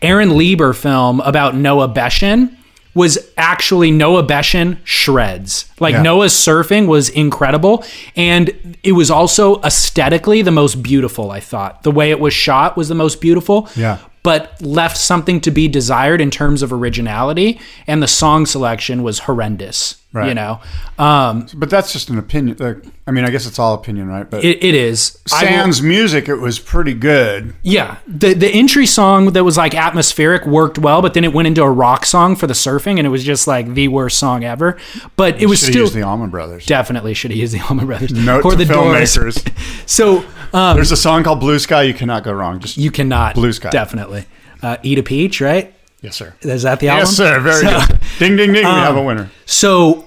Aaron 0.00 0.38
Lieber 0.38 0.72
film 0.72 1.20
about 1.20 1.54
Noah 1.54 1.88
Beschen 1.88 2.56
was 2.98 3.16
actually 3.36 3.90
Noah 3.92 4.24
Beschen 4.24 4.76
shreds. 4.84 5.66
Like 5.78 5.94
Yeah. 5.94 6.02
Noah's 6.02 6.32
surfing 6.34 6.86
was 6.88 7.08
incredible 7.08 7.84
and 8.16 8.50
it 8.82 8.92
was 8.92 9.08
also 9.10 9.62
aesthetically 9.62 10.42
the 10.42 10.50
most 10.50 10.82
beautiful, 10.82 11.30
I 11.30 11.40
thought. 11.40 11.84
The 11.84 11.92
way 11.92 12.10
it 12.10 12.20
was 12.20 12.34
shot 12.34 12.76
was 12.76 12.88
the 12.88 12.96
most 13.04 13.20
beautiful 13.20 13.68
Yeah. 13.76 13.98
But 14.28 14.60
left 14.60 14.98
something 14.98 15.40
to 15.40 15.50
be 15.50 15.68
desired 15.68 16.20
in 16.20 16.30
terms 16.30 16.60
of 16.62 16.70
originality 16.70 17.58
and 17.86 18.02
the 18.02 18.06
song 18.08 18.44
selection 18.44 19.02
was 19.02 19.20
horrendous 19.20 19.94
Right. 20.10 20.28
you 20.28 20.34
know 20.34 20.60
um, 20.98 21.46
But 21.54 21.68
that's 21.68 21.92
just 21.92 22.08
an 22.08 22.18
opinion. 22.18 22.56
Like, 22.58 22.78
I 23.06 23.10
mean, 23.10 23.24
I 23.26 23.30
guess 23.30 23.46
it's 23.46 23.58
all 23.58 23.74
opinion, 23.74 24.08
right? 24.08 24.28
But 24.28 24.42
it, 24.42 24.64
it 24.64 24.74
is 24.74 25.18
I 25.32 25.44
will- 25.44 25.82
music, 25.86 26.28
it 26.30 26.36
was 26.36 26.58
pretty 26.58 26.94
good. 26.94 27.54
yeah 27.62 27.98
the 28.06 28.32
the 28.34 28.48
entry 28.48 28.86
song 28.86 29.32
that 29.34 29.44
was 29.44 29.56
like 29.58 29.74
atmospheric 29.74 30.46
worked 30.46 30.78
well 30.78 31.00
but 31.02 31.12
then 31.14 31.24
it 31.24 31.32
went 31.34 31.46
into 31.46 31.62
a 31.62 31.70
rock 31.70 32.04
song 32.06 32.36
for 32.36 32.46
the 32.46 32.54
surfing 32.54 32.96
and 32.98 33.06
it 33.06 33.10
was 33.10 33.22
just 33.22 33.46
like 33.46 33.74
the 33.74 33.88
worst 33.88 34.18
song 34.18 34.44
ever 34.44 34.76
but 35.16 35.40
it 35.42 35.46
was 35.46 35.60
still 35.60 35.88
the 35.88 36.02
Allman 36.02 36.30
Brothers. 36.30 36.64
definitely 36.66 37.12
should 37.14 37.30
have 37.30 37.38
used 37.38 37.52
the 37.54 37.60
Allman 37.68 37.86
Brothers 37.86 38.12
Note 38.12 38.44
or 38.46 38.54
the 38.56 38.64
Doors 38.64 39.14
filmmakers. 39.16 39.36
so 39.86 40.24
um, 40.52 40.76
There's 40.76 40.92
a 40.92 40.96
song 40.96 41.22
called 41.24 41.40
Blue 41.40 41.58
Sky. 41.58 41.82
You 41.82 41.94
cannot 41.94 42.24
go 42.24 42.32
wrong. 42.32 42.60
Just 42.60 42.76
you 42.76 42.90
cannot 42.90 43.34
Blue 43.34 43.52
Sky. 43.52 43.70
definitely 43.70 44.26
uh, 44.62 44.76
eat 44.82 44.98
a 44.98 45.02
peach 45.02 45.40
right 45.40 45.74
yes, 46.00 46.16
sir. 46.16 46.34
is 46.42 46.62
that 46.62 46.80
the 46.80 46.88
album 46.88 47.06
Yes, 47.06 47.16
sir. 47.16 47.40
Very 47.40 47.64
So- 47.64 47.86
good. 47.86 47.98
Ding, 48.18 48.36
ding, 48.36 48.52
ding. 48.52 48.64
we 48.64 48.70
have 48.70 48.96
a 48.96 49.02
winner. 49.02 49.30
So 49.46 50.06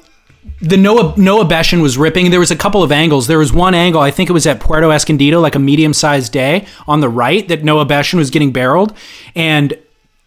the 0.62 0.78
Noah 0.78 1.14
Noah 1.18 1.46
Beschen 1.46 1.82
was 1.82 1.98
ripping. 1.98 2.32
There 2.32 2.40
was 2.40 2.52
a 2.52 2.56
couple 2.56 2.82
of 2.84 2.92
angles. 2.92 3.28
There 3.28 3.38
was 3.40 3.54
one 3.54 3.74
angle, 3.76 4.02
I 4.02 4.12
think 4.12 4.30
it 4.30 4.34
was 4.34 4.46
at 4.48 4.60
Puerto 4.60 4.90
Escondido, 4.92 5.40
like 5.40 5.56
a 5.56 5.60
medium 5.60 5.94
sized 5.94 6.32
day 6.32 6.66
on 6.88 7.00
the 7.00 7.10
right, 7.10 7.48
that 7.48 7.64
Noah 7.64 7.86
Beschen 7.86 8.16
was 8.16 8.30
getting 8.30 8.52
barreled, 8.52 8.96
and 9.36 9.78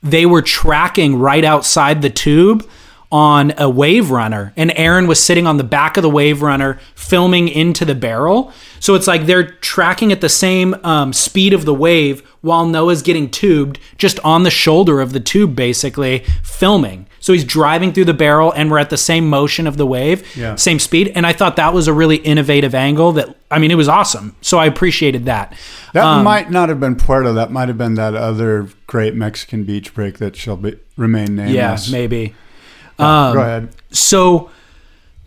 they 0.02 0.24
were 0.26 0.42
tracking 0.42 1.16
right 1.16 1.44
outside 1.44 2.02
the 2.02 2.10
tube 2.10 2.68
on 3.14 3.52
a 3.58 3.70
wave 3.70 4.10
runner 4.10 4.52
and 4.56 4.72
Aaron 4.74 5.06
was 5.06 5.22
sitting 5.22 5.46
on 5.46 5.56
the 5.56 5.62
back 5.62 5.96
of 5.96 6.02
the 6.02 6.10
wave 6.10 6.42
runner 6.42 6.80
filming 6.96 7.46
into 7.46 7.84
the 7.84 7.94
barrel 7.94 8.52
so 8.80 8.96
it's 8.96 9.06
like 9.06 9.26
they're 9.26 9.50
tracking 9.60 10.10
at 10.10 10.20
the 10.20 10.28
same 10.28 10.74
um, 10.82 11.12
speed 11.12 11.52
of 11.52 11.64
the 11.64 11.72
wave 11.72 12.22
while 12.40 12.66
Noah's 12.66 13.02
getting 13.02 13.30
tubed 13.30 13.78
just 13.98 14.18
on 14.24 14.42
the 14.42 14.50
shoulder 14.50 15.00
of 15.00 15.12
the 15.12 15.20
tube 15.20 15.54
basically 15.54 16.24
filming 16.42 17.06
so 17.20 17.32
he's 17.32 17.44
driving 17.44 17.92
through 17.92 18.04
the 18.06 18.12
barrel 18.14 18.50
and 18.52 18.68
we're 18.68 18.78
at 18.80 18.90
the 18.90 18.96
same 18.96 19.28
motion 19.30 19.68
of 19.68 19.76
the 19.76 19.86
wave 19.86 20.26
Yeah. 20.36 20.56
same 20.56 20.80
speed 20.80 21.12
and 21.14 21.24
I 21.24 21.32
thought 21.32 21.54
that 21.54 21.72
was 21.72 21.86
a 21.86 21.92
really 21.92 22.16
innovative 22.16 22.74
angle 22.74 23.12
that 23.12 23.36
I 23.48 23.60
mean 23.60 23.70
it 23.70 23.76
was 23.76 23.88
awesome 23.88 24.34
so 24.40 24.58
I 24.58 24.66
appreciated 24.66 25.26
that 25.26 25.54
That 25.92 26.04
Um, 26.04 26.24
might 26.24 26.50
not 26.50 26.68
have 26.68 26.80
been 26.80 26.96
Puerto. 26.96 27.32
That 27.32 27.52
might 27.52 27.68
have 27.68 27.78
been 27.78 27.94
that 27.94 28.16
other 28.16 28.68
great 28.88 29.14
Mexican 29.14 29.62
beach 29.62 29.94
break 29.94 30.18
that 30.18 30.34
shall 30.34 30.56
be, 30.56 30.74
remain 30.96 31.36
nameless. 31.36 31.88
yeah 31.88 31.96
nameless. 31.98 32.32
Maybe 32.98 33.34
Go 33.34 33.40
ahead. 33.40 33.68
so 33.90 34.50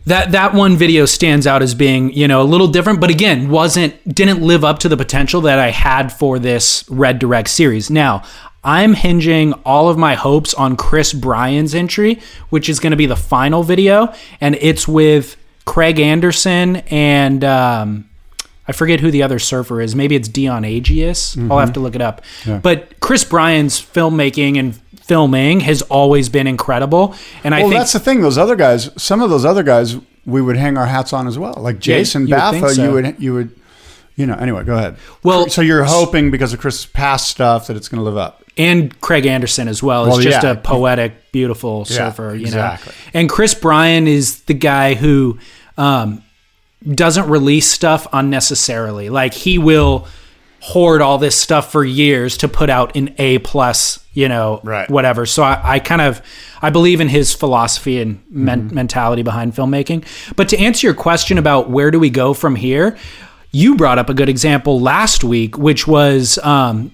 that 0.06 0.32
that 0.32 0.54
one 0.54 0.76
video 0.76 1.04
stands 1.04 1.46
out 1.46 1.62
as 1.62 1.74
being 1.74 2.12
you 2.12 2.26
know 2.26 2.40
a 2.40 2.44
little 2.44 2.68
different 2.68 3.00
but 3.00 3.10
again 3.10 3.50
wasn't 3.50 3.92
didn't 4.14 4.40
live 4.42 4.64
up 4.64 4.78
to 4.80 4.88
the 4.88 4.96
potential 4.96 5.40
that 5.42 5.58
i 5.58 5.70
had 5.70 6.08
for 6.12 6.38
this 6.38 6.84
red 6.88 7.18
direct 7.18 7.48
series 7.50 7.90
now 7.90 8.22
i'm 8.64 8.94
hinging 8.94 9.52
all 9.66 9.88
of 9.90 9.98
my 9.98 10.14
hopes 10.14 10.54
on 10.54 10.76
chris 10.76 11.12
bryan's 11.12 11.74
entry 11.74 12.20
which 12.48 12.68
is 12.70 12.80
going 12.80 12.90
to 12.92 12.96
be 12.96 13.06
the 13.06 13.16
final 13.16 13.62
video 13.62 14.12
and 14.40 14.54
it's 14.60 14.88
with 14.88 15.36
craig 15.66 16.00
anderson 16.00 16.76
and 16.90 17.44
um, 17.44 18.04
I 18.66 18.72
forget 18.72 19.00
who 19.00 19.10
the 19.10 19.22
other 19.22 19.38
surfer 19.38 19.80
is. 19.80 19.94
Maybe 19.96 20.14
it's 20.14 20.28
Dion 20.28 20.62
Agius. 20.62 21.50
I'll 21.50 21.58
have 21.58 21.72
to 21.72 21.80
look 21.80 21.94
it 21.94 22.02
up. 22.02 22.20
But 22.62 23.00
Chris 23.00 23.24
Bryan's 23.24 23.80
filmmaking 23.80 24.58
and 24.58 24.78
filming 25.08 25.60
has 25.60 25.82
always 25.82 26.28
been 26.28 26.46
incredible. 26.46 27.14
And 27.42 27.54
I 27.54 27.60
Well, 27.60 27.70
think 27.70 27.80
that's 27.80 27.92
the 27.94 27.98
thing. 28.00 28.20
Those 28.20 28.38
other 28.38 28.54
guys, 28.56 28.90
some 28.96 29.20
of 29.22 29.30
those 29.30 29.44
other 29.44 29.62
guys, 29.62 29.96
we 30.24 30.40
would 30.40 30.56
hang 30.56 30.76
our 30.78 30.86
hats 30.86 31.12
on 31.12 31.26
as 31.26 31.38
well. 31.38 31.54
Like 31.58 31.80
Jason 31.80 32.26
you 32.28 32.34
would 32.34 32.40
Baffa, 32.42 32.70
so. 32.74 32.84
you 32.84 32.92
would, 32.92 33.16
you 33.18 33.34
would, 33.34 33.60
you 34.16 34.26
know. 34.26 34.34
Anyway, 34.34 34.62
go 34.64 34.76
ahead. 34.76 34.96
Well, 35.24 35.48
so 35.48 35.62
you're 35.62 35.84
hoping 35.84 36.30
because 36.30 36.52
of 36.52 36.60
Chris's 36.60 36.86
past 36.86 37.28
stuff 37.28 37.66
that 37.66 37.76
it's 37.76 37.88
going 37.88 37.98
to 38.00 38.04
live 38.04 38.16
up. 38.18 38.44
and 38.58 39.00
Craig 39.00 39.24
Anderson 39.26 39.68
as 39.68 39.82
well 39.82 40.04
is 40.04 40.08
Well, 40.10 40.20
just 40.20 40.42
yeah. 40.44 40.50
a 40.52 40.56
poetic, 40.56 41.32
beautiful 41.32 41.84
surfer, 41.84 42.34
you 42.34 42.42
exactly. 42.46 42.92
know. 42.92 43.20
And 43.20 43.30
Chris 43.30 43.54
Bryan 43.54 44.06
is 44.06 44.42
the 44.42 44.54
guy 44.54 44.94
who 44.94 45.38
um, 45.78 46.22
doesn't 46.86 47.28
release 47.28 47.70
stuff 47.70 48.06
unnecessarily. 48.12 49.08
Like 49.10 49.32
he 49.34 49.58
will 49.58 50.06
hoard 50.72 51.00
all 51.00 51.16
this 51.18 51.34
stuff 51.36 51.72
for 51.72 51.82
years 51.84 52.36
to 52.38 52.48
put 52.48 52.68
out 52.68 52.94
an 52.94 53.14
A 53.18 53.38
plus, 53.38 54.04
you 54.12 54.28
know, 54.28 54.60
Right. 54.62 54.90
whatever. 54.90 55.24
So 55.26 55.42
I, 55.42 55.60
I 55.74 55.78
kind 55.78 56.02
of 56.02 56.20
I 56.60 56.70
believe 56.70 57.00
in 57.00 57.08
his 57.08 57.32
philosophy 57.32 58.00
and 58.00 58.20
men- 58.30 58.70
mentality 58.74 59.22
behind 59.22 59.54
filmmaking. 59.54 60.04
But 60.36 60.48
to 60.50 60.58
answer 60.58 60.86
your 60.86 60.94
question 60.94 61.38
about 61.38 61.70
where 61.70 61.90
do 61.90 61.98
we 61.98 62.10
go 62.10 62.34
from 62.34 62.54
here, 62.56 62.96
you 63.52 63.76
brought 63.76 63.98
up 63.98 64.10
a 64.10 64.14
good 64.14 64.28
example 64.28 64.78
last 64.80 65.24
week, 65.24 65.56
which 65.56 65.86
was 65.86 66.36
um, 66.38 66.92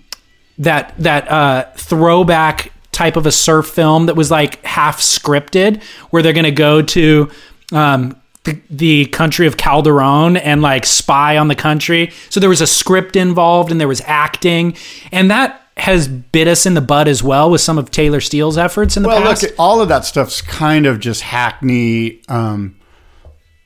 that 0.58 0.94
that 0.98 1.28
uh, 1.30 1.64
throwback 1.76 2.72
type 2.92 3.16
of 3.16 3.26
a 3.26 3.32
surf 3.32 3.66
film 3.66 4.06
that 4.06 4.14
was 4.14 4.30
like 4.30 4.64
half 4.64 5.00
scripted, 5.00 5.82
where 6.10 6.22
they're 6.22 6.32
going 6.32 6.44
to 6.44 6.52
go 6.52 6.80
to 6.80 7.28
um, 7.72 8.14
the, 8.44 8.60
the 8.70 9.06
country 9.06 9.46
of 9.46 9.56
Calderon 9.56 10.36
and 10.36 10.62
like 10.62 10.84
spy 10.86 11.36
on 11.38 11.48
the 11.48 11.54
country. 11.54 12.12
So 12.30 12.40
there 12.40 12.48
was 12.48 12.60
a 12.60 12.66
script 12.66 13.16
involved 13.16 13.70
and 13.72 13.80
there 13.80 13.88
was 13.88 14.02
acting, 14.06 14.76
and 15.12 15.30
that 15.30 15.60
has 15.76 16.06
bit 16.06 16.46
us 16.46 16.66
in 16.66 16.74
the 16.74 16.80
butt 16.80 17.08
as 17.08 17.22
well 17.22 17.50
with 17.50 17.60
some 17.60 17.78
of 17.78 17.90
Taylor 17.90 18.20
Steele's 18.20 18.56
efforts 18.56 18.96
in 18.96 19.02
the 19.02 19.08
Well, 19.08 19.22
past. 19.22 19.42
look, 19.42 19.54
all 19.58 19.80
of 19.80 19.88
that 19.88 20.04
stuff's 20.04 20.40
kind 20.40 20.86
of 20.86 21.00
just 21.00 21.22
hackney. 21.22 22.20
Um, 22.28 22.76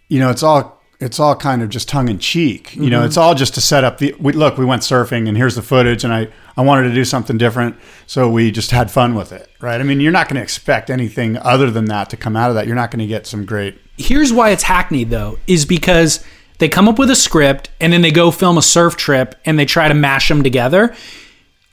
you 0.08 0.18
know, 0.20 0.30
it's 0.30 0.42
all 0.42 0.80
it's 1.00 1.20
all 1.20 1.36
kind 1.36 1.62
of 1.62 1.68
just 1.68 1.88
tongue 1.88 2.08
in 2.08 2.18
cheek. 2.18 2.74
You 2.74 2.82
Mm-hmm. 2.82 2.90
know, 2.90 3.04
it's 3.04 3.16
all 3.16 3.34
just 3.34 3.54
to 3.54 3.60
set 3.60 3.84
up 3.84 3.98
the. 3.98 4.14
We, 4.18 4.32
look, 4.32 4.58
we 4.58 4.64
went 4.64 4.82
surfing, 4.82 5.28
and 5.28 5.36
here's 5.36 5.54
the 5.54 5.62
footage, 5.62 6.02
and 6.02 6.12
I 6.12 6.28
I 6.56 6.62
wanted 6.62 6.88
to 6.88 6.94
do 6.94 7.04
something 7.04 7.36
different, 7.36 7.76
so 8.06 8.28
we 8.30 8.50
just 8.50 8.70
had 8.70 8.90
fun 8.90 9.14
with 9.14 9.30
it, 9.32 9.48
right? 9.60 9.80
I 9.80 9.84
mean, 9.84 10.00
you're 10.00 10.10
not 10.12 10.28
going 10.28 10.36
to 10.36 10.42
expect 10.42 10.88
anything 10.90 11.36
other 11.38 11.70
than 11.70 11.84
that 11.86 12.10
to 12.10 12.16
come 12.16 12.36
out 12.36 12.48
of 12.48 12.54
that. 12.56 12.66
You're 12.66 12.74
not 12.76 12.90
going 12.90 13.00
to 13.00 13.06
get 13.06 13.26
some 13.26 13.44
great. 13.44 13.78
Here's 13.98 14.32
why 14.32 14.50
it's 14.50 14.62
hackneyed 14.62 15.10
though, 15.10 15.38
is 15.46 15.66
because 15.66 16.24
they 16.58 16.68
come 16.68 16.88
up 16.88 16.98
with 16.98 17.10
a 17.10 17.16
script 17.16 17.70
and 17.80 17.92
then 17.92 18.02
they 18.02 18.10
go 18.10 18.30
film 18.30 18.56
a 18.56 18.62
surf 18.62 18.96
trip 18.96 19.34
and 19.44 19.58
they 19.58 19.64
try 19.64 19.88
to 19.88 19.94
mash 19.94 20.28
them 20.28 20.42
together. 20.42 20.94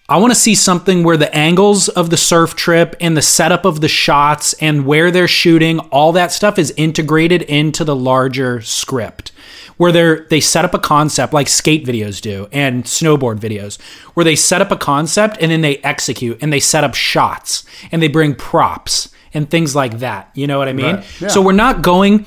I 0.07 0.17
want 0.17 0.31
to 0.31 0.39
see 0.39 0.53
something 0.53 1.03
where 1.03 1.17
the 1.17 1.33
angles 1.35 1.89
of 1.89 2.11
the 2.11 2.17
surf 2.17 2.55
trip 2.55 2.95
and 3.01 3.17
the 3.17 3.23
setup 3.23 3.65
of 3.65 3.81
the 3.81 3.87
shots 3.87 4.53
and 4.61 4.85
where 4.85 5.09
they're 5.09 5.27
shooting, 5.27 5.79
all 5.79 6.11
that 6.11 6.31
stuff 6.31 6.59
is 6.59 6.71
integrated 6.77 7.41
into 7.43 7.83
the 7.83 7.95
larger 7.95 8.61
script. 8.61 9.31
Where 9.77 9.91
they're 9.91 10.27
they 10.29 10.39
set 10.39 10.63
up 10.63 10.75
a 10.75 10.79
concept 10.79 11.33
like 11.33 11.47
skate 11.47 11.85
videos 11.85 12.21
do 12.21 12.47
and 12.51 12.83
snowboard 12.83 13.39
videos, 13.39 13.81
where 14.13 14.23
they 14.23 14.35
set 14.35 14.61
up 14.61 14.71
a 14.71 14.77
concept 14.77 15.37
and 15.41 15.51
then 15.51 15.61
they 15.61 15.77
execute 15.77 16.37
and 16.41 16.53
they 16.53 16.59
set 16.59 16.83
up 16.83 16.93
shots 16.93 17.65
and 17.91 18.01
they 18.01 18.07
bring 18.07 18.35
props 18.35 19.09
and 19.35 19.49
things 19.49 19.75
like 19.75 19.99
that. 19.99 20.31
You 20.33 20.47
know 20.47 20.57
what 20.57 20.67
I 20.67 20.73
mean? 20.73 20.95
Right. 20.95 21.21
Yeah. 21.21 21.27
So 21.27 21.41
we're 21.41 21.51
not 21.51 21.83
going 21.83 22.25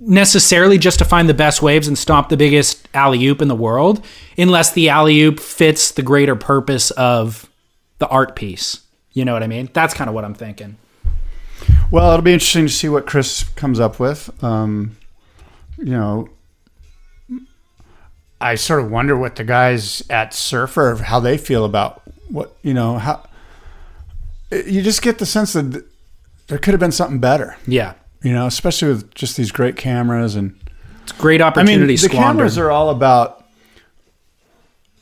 necessarily 0.00 0.78
just 0.78 0.98
to 0.98 1.04
find 1.04 1.28
the 1.28 1.34
best 1.34 1.60
waves 1.60 1.88
and 1.88 1.98
stomp 1.98 2.28
the 2.28 2.36
biggest 2.36 2.88
alley 2.94 3.26
oop 3.26 3.42
in 3.42 3.48
the 3.48 3.54
world, 3.54 4.04
unless 4.38 4.72
the 4.72 4.88
alley 4.88 5.20
oop 5.22 5.40
fits 5.40 5.90
the 5.90 6.02
greater 6.02 6.36
purpose 6.36 6.90
of 6.92 7.50
the 7.98 8.06
art 8.08 8.36
piece. 8.36 8.80
You 9.12 9.24
know 9.24 9.32
what 9.32 9.42
I 9.42 9.46
mean? 9.46 9.68
That's 9.72 9.92
kind 9.92 10.08
of 10.08 10.14
what 10.14 10.24
I'm 10.24 10.34
thinking. 10.34 10.76
Well, 11.90 12.12
it'll 12.12 12.22
be 12.22 12.32
interesting 12.32 12.66
to 12.66 12.72
see 12.72 12.88
what 12.88 13.06
Chris 13.06 13.42
comes 13.56 13.80
up 13.80 13.98
with. 13.98 14.30
Um, 14.42 14.96
you 15.76 15.92
know, 15.92 16.28
I 18.40 18.54
sort 18.54 18.80
of 18.80 18.90
wonder 18.90 19.16
what 19.16 19.36
the 19.36 19.44
guys 19.44 20.02
at 20.08 20.32
Surfer 20.32 20.96
how 20.96 21.20
they 21.20 21.36
feel 21.36 21.64
about 21.64 22.02
what 22.28 22.56
you 22.62 22.72
know 22.72 22.98
how. 22.98 23.26
You 24.50 24.82
just 24.82 25.02
get 25.02 25.18
the 25.18 25.26
sense 25.26 25.52
that 25.52 25.84
there 26.50 26.58
could 26.58 26.72
have 26.74 26.80
been 26.80 26.92
something 26.92 27.18
better, 27.20 27.56
Yeah. 27.66 27.94
you 28.22 28.32
know, 28.34 28.46
especially 28.46 28.88
with 28.88 29.14
just 29.14 29.36
these 29.38 29.50
great 29.50 29.76
cameras 29.76 30.34
and. 30.36 30.54
It's 31.04 31.12
great 31.12 31.40
I 31.40 31.46
opportunity 31.46 31.86
mean, 31.86 31.96
the 31.96 32.08
cameras 32.10 32.58
are 32.58 32.70
all 32.70 32.90
about 32.90 33.44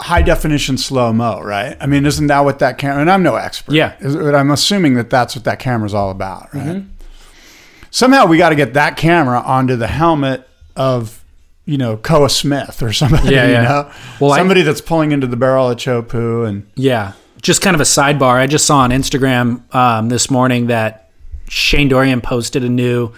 high 0.00 0.22
definition 0.22 0.78
slow 0.78 1.12
mo, 1.12 1.40
right? 1.42 1.76
I 1.80 1.86
mean, 1.86 2.06
isn't 2.06 2.28
that 2.28 2.40
what 2.40 2.60
that 2.60 2.78
camera? 2.78 3.00
And 3.00 3.10
I'm 3.10 3.22
no 3.22 3.34
expert. 3.34 3.74
Yeah. 3.74 3.96
But 4.00 4.34
I'm 4.34 4.50
assuming 4.50 4.94
that 4.94 5.10
that's 5.10 5.34
what 5.34 5.44
that 5.44 5.58
camera's 5.58 5.94
all 5.94 6.10
about, 6.10 6.54
right? 6.54 6.66
Mm-hmm. 6.76 6.88
Somehow 7.90 8.26
we 8.26 8.38
got 8.38 8.50
to 8.50 8.54
get 8.54 8.74
that 8.74 8.96
camera 8.96 9.40
onto 9.40 9.74
the 9.76 9.88
helmet 9.88 10.48
of, 10.76 11.24
you 11.64 11.76
know, 11.78 11.96
Koa 11.96 12.30
Smith 12.30 12.82
or 12.82 12.92
somebody. 12.92 13.34
Yeah, 13.34 13.46
yeah. 13.48 13.62
You 13.62 13.68
know, 13.68 13.92
Well, 14.20 14.32
I- 14.32 14.38
somebody 14.38 14.62
that's 14.62 14.80
pulling 14.80 15.10
into 15.12 15.26
the 15.26 15.36
barrel 15.36 15.70
of 15.70 15.76
Chopu 15.78 16.46
and 16.48 16.70
Yeah. 16.76 17.12
Just 17.42 17.60
kind 17.62 17.74
of 17.74 17.80
a 17.80 17.84
sidebar. 17.84 18.34
I 18.34 18.46
just 18.46 18.66
saw 18.66 18.78
on 18.78 18.90
Instagram 18.90 19.72
um, 19.74 20.08
this 20.08 20.30
morning 20.30 20.66
that 20.68 21.07
Shane 21.48 21.88
Dorian 21.88 22.20
posted 22.20 22.64
a 22.64 22.68
new 22.68 23.12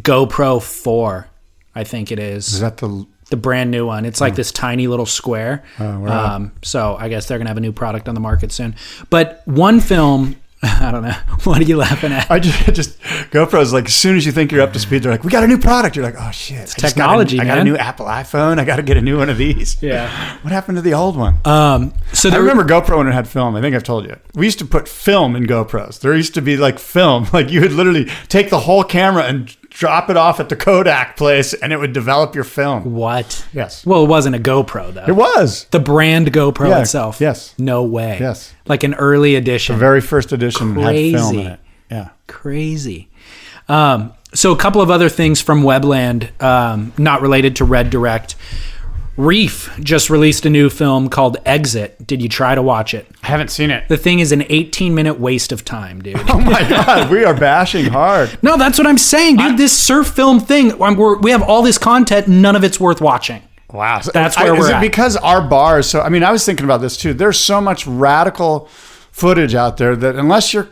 GoPro 0.00 0.62
4, 0.62 1.28
I 1.74 1.84
think 1.84 2.12
it 2.12 2.18
is. 2.18 2.54
is 2.54 2.60
that 2.60 2.78
the 2.78 3.06
the 3.30 3.36
brand 3.36 3.70
new 3.70 3.86
one. 3.86 4.06
It's 4.06 4.20
like 4.22 4.34
this 4.36 4.50
tiny 4.50 4.86
little 4.86 5.04
square. 5.04 5.62
Oh, 5.78 6.00
wow. 6.00 6.36
um, 6.36 6.52
so 6.62 6.96
I 6.98 7.08
guess 7.10 7.26
they're 7.28 7.36
gonna 7.38 7.50
have 7.50 7.58
a 7.58 7.60
new 7.60 7.72
product 7.72 8.08
on 8.08 8.14
the 8.14 8.20
market 8.22 8.52
soon. 8.52 8.74
But 9.10 9.42
one 9.44 9.80
film, 9.80 10.36
I 10.62 10.90
don't 10.90 11.02
know. 11.02 11.14
What 11.44 11.60
are 11.60 11.64
you 11.64 11.76
laughing 11.76 12.12
at? 12.12 12.30
I 12.30 12.40
just, 12.40 12.64
just 12.74 13.00
GoPro's 13.30 13.72
like 13.72 13.86
as 13.86 13.94
soon 13.94 14.16
as 14.16 14.26
you 14.26 14.32
think 14.32 14.50
you're 14.50 14.60
up 14.60 14.72
to 14.72 14.78
speed, 14.80 15.02
they're 15.02 15.12
like, 15.12 15.22
"We 15.22 15.30
got 15.30 15.44
a 15.44 15.46
new 15.46 15.56
product." 15.56 15.94
You're 15.94 16.04
like, 16.04 16.16
"Oh 16.18 16.30
shit!" 16.32 16.58
It's 16.58 16.74
technology, 16.74 17.38
I 17.38 17.44
got 17.44 17.58
a 17.58 17.64
new 17.64 17.76
Apple 17.76 18.06
iPhone. 18.06 18.58
I 18.58 18.64
got 18.64 18.76
to 18.76 18.82
get 18.82 18.96
a 18.96 19.00
new 19.00 19.18
one 19.18 19.30
of 19.30 19.38
these. 19.38 19.80
Yeah. 19.80 20.36
What 20.42 20.52
happened 20.52 20.76
to 20.76 20.82
the 20.82 20.94
old 20.94 21.16
one? 21.16 21.36
Um, 21.44 21.94
so 22.12 22.28
I 22.28 22.36
remember 22.36 22.64
GoPro 22.64 22.98
when 22.98 23.06
it 23.06 23.12
had 23.12 23.28
film. 23.28 23.54
I 23.54 23.60
think 23.60 23.76
I've 23.76 23.84
told 23.84 24.04
you. 24.04 24.16
We 24.34 24.46
used 24.46 24.58
to 24.58 24.64
put 24.64 24.88
film 24.88 25.36
in 25.36 25.46
GoPros. 25.46 26.00
There 26.00 26.14
used 26.14 26.34
to 26.34 26.42
be 26.42 26.56
like 26.56 26.78
film. 26.78 27.26
Like 27.32 27.50
you 27.50 27.60
would 27.60 27.72
literally 27.72 28.06
take 28.28 28.50
the 28.50 28.60
whole 28.60 28.82
camera 28.82 29.22
and 29.22 29.56
drop 29.78 30.10
it 30.10 30.16
off 30.16 30.40
at 30.40 30.48
the 30.48 30.56
Kodak 30.56 31.16
place, 31.16 31.54
and 31.54 31.72
it 31.72 31.76
would 31.78 31.92
develop 31.92 32.34
your 32.34 32.42
film. 32.42 32.94
what? 32.94 33.46
Yes, 33.52 33.86
Well, 33.86 34.02
it 34.04 34.08
wasn't 34.08 34.34
a 34.34 34.38
GoPro 34.40 34.92
though. 34.92 35.04
it 35.06 35.14
was 35.14 35.66
the 35.70 35.78
brand 35.78 36.32
GoPro 36.32 36.68
Yeah, 36.68 36.80
itself. 36.80 37.20
yes. 37.20 37.54
No 37.58 37.84
way. 37.84 38.18
Yes. 38.20 38.52
Like 38.66 38.82
an 38.82 38.94
early 38.94 39.36
edition. 39.36 39.76
the 39.76 39.80
very 39.80 40.00
first 40.00 40.32
edition 40.32 40.74
had 40.74 40.94
film 40.94 41.38
in 41.38 41.46
it. 41.46 41.60
Yeah. 41.90 42.08
crazy. 42.26 43.08
Um, 43.68 44.12
so 44.34 44.52
a 44.52 44.56
couple 44.56 44.80
of 44.82 44.90
other 44.90 45.08
things 45.08 45.40
from 45.40 45.62
Webland, 45.62 46.30
um, 46.42 46.92
not 46.98 47.22
related 47.22 47.56
to 47.56 47.64
Red 47.64 47.88
Direct. 47.90 48.34
Reef 49.18 49.68
just 49.80 50.10
released 50.10 50.46
a 50.46 50.50
new 50.50 50.70
film 50.70 51.08
called 51.08 51.38
Exit. 51.44 52.06
Did 52.06 52.22
you 52.22 52.28
try 52.28 52.54
to 52.54 52.62
watch 52.62 52.94
it? 52.94 53.04
I 53.24 53.26
haven't 53.26 53.48
seen 53.50 53.68
it. 53.70 53.88
The 53.88 53.96
thing 53.96 54.20
is 54.20 54.30
an 54.30 54.44
18 54.48 54.94
minute 54.94 55.18
waste 55.18 55.50
of 55.50 55.64
time, 55.64 56.00
dude. 56.00 56.16
Oh 56.28 56.40
my 56.40 56.60
god, 56.68 57.10
we 57.10 57.24
are 57.24 57.34
bashing 57.34 57.86
hard. 57.86 58.38
no, 58.42 58.56
that's 58.56 58.78
what 58.78 58.86
I'm 58.86 58.96
saying, 58.96 59.36
dude. 59.38 59.58
this 59.58 59.76
surf 59.76 60.06
film 60.06 60.38
thing, 60.38 60.78
we're, 60.78 61.18
we 61.18 61.32
have 61.32 61.42
all 61.42 61.62
this 61.62 61.78
content, 61.78 62.28
none 62.28 62.54
of 62.54 62.62
it's 62.62 62.78
worth 62.78 63.00
watching. 63.00 63.42
Wow, 63.72 64.00
That's 64.14 64.38
where 64.38 64.54
is 64.54 64.60
we're 64.60 64.70
it 64.70 64.74
at. 64.74 64.80
because 64.80 65.16
our 65.16 65.42
bars? 65.46 65.90
So 65.90 66.00
I 66.00 66.08
mean, 66.10 66.22
I 66.22 66.30
was 66.30 66.46
thinking 66.46 66.64
about 66.64 66.80
this 66.80 66.96
too. 66.96 67.12
There's 67.12 67.38
so 67.40 67.60
much 67.60 67.86
radical 67.88 68.66
footage 69.10 69.54
out 69.56 69.78
there 69.78 69.96
that 69.96 70.14
unless 70.14 70.54
you're 70.54 70.68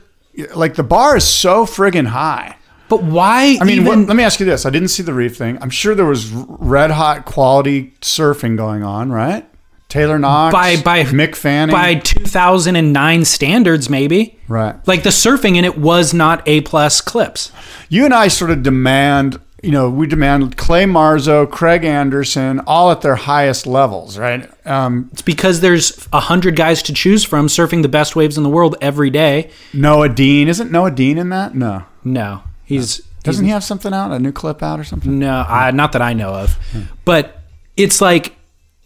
like 0.55 0.77
the 0.77 0.83
bar 0.85 1.17
is 1.17 1.25
so 1.29 1.67
friggin' 1.67 2.07
high. 2.07 2.57
But 2.89 3.03
why? 3.03 3.59
I 3.61 3.65
mean, 3.65 3.81
even, 3.81 3.87
what, 3.87 3.99
let 4.09 4.17
me 4.17 4.23
ask 4.23 4.39
you 4.41 4.47
this: 4.47 4.65
I 4.67 4.71
didn't 4.71 4.89
see 4.89 5.03
the 5.03 5.13
reef 5.15 5.37
thing. 5.37 5.59
I'm 5.61 5.71
sure 5.71 5.95
there 5.95 6.05
was 6.07 6.31
red 6.31 6.91
hot 6.91 7.25
quality 7.25 7.95
surfing 8.01 8.57
going 8.57 8.83
on, 8.83 9.11
right? 9.11 9.49
Taylor 9.89 10.19
Knox, 10.19 10.53
By- 10.53 10.77
by- 10.83 11.05
Mick 11.05 11.37
Fanning, 11.37 11.73
by 11.73 11.95
2009 11.95 13.25
standards, 13.25 13.89
maybe. 13.89 14.39
right? 14.49 14.75
Like 14.87 15.05
the 15.05 15.11
surfing 15.11 15.57
in 15.57 15.65
it 15.65 15.79
was 15.79 16.13
not 16.13 16.43
A 16.47 16.61
plus 16.63 17.01
clips. 17.01 17.53
You 17.89 18.05
and 18.05 18.13
I 18.13 18.27
sort 18.27 18.51
of 18.51 18.65
demand, 18.65 19.41
you 19.63 19.71
know, 19.71 19.89
we 19.89 20.09
demand 20.09 20.57
Clay 20.57 20.85
Marzo, 20.87 21.49
Craig 21.49 21.85
Anderson, 21.85 22.61
all 22.67 22.91
at 22.91 23.01
their 23.03 23.15
highest 23.15 23.65
levels, 23.67 24.19
right? 24.19 24.51
Um, 24.67 25.09
It's 25.13 25.23
because 25.23 25.61
there's 25.61 26.09
a 26.13 26.19
hundred 26.21 26.57
guys 26.57 26.83
to 26.83 26.93
choose 26.93 27.23
from 27.23 27.47
surfing 27.47 27.83
the 27.83 27.89
best 27.89 28.17
waves 28.17 28.37
in 28.37 28.43
the 28.43 28.51
world 28.51 28.75
every 28.81 29.11
day. 29.11 29.51
Noa 29.73 30.09
Deane, 30.09 30.49
isn't 30.49 30.73
Noa 30.73 30.91
Deane 30.91 31.17
in 31.19 31.29
that? 31.29 31.55
No, 31.55 31.85
No, 32.03 32.43
he's 32.67 33.01
doesn't 33.23 33.45
he 33.45 33.51
have 33.51 33.65
something 33.65 33.93
out, 33.93 34.13
a 34.13 34.21
new 34.21 34.31
clip 34.31 34.63
out 34.63 34.79
or 34.79 34.85
something? 34.85 35.19
no, 35.19 35.45
I, 35.49 35.73
not 35.73 35.93
that 35.93 36.03
I 36.03 36.13
know 36.13 36.33
of. 36.33 36.55
Hmm. 36.71 36.83
But 37.05 37.43
it's 37.77 38.01
like, 38.01 38.37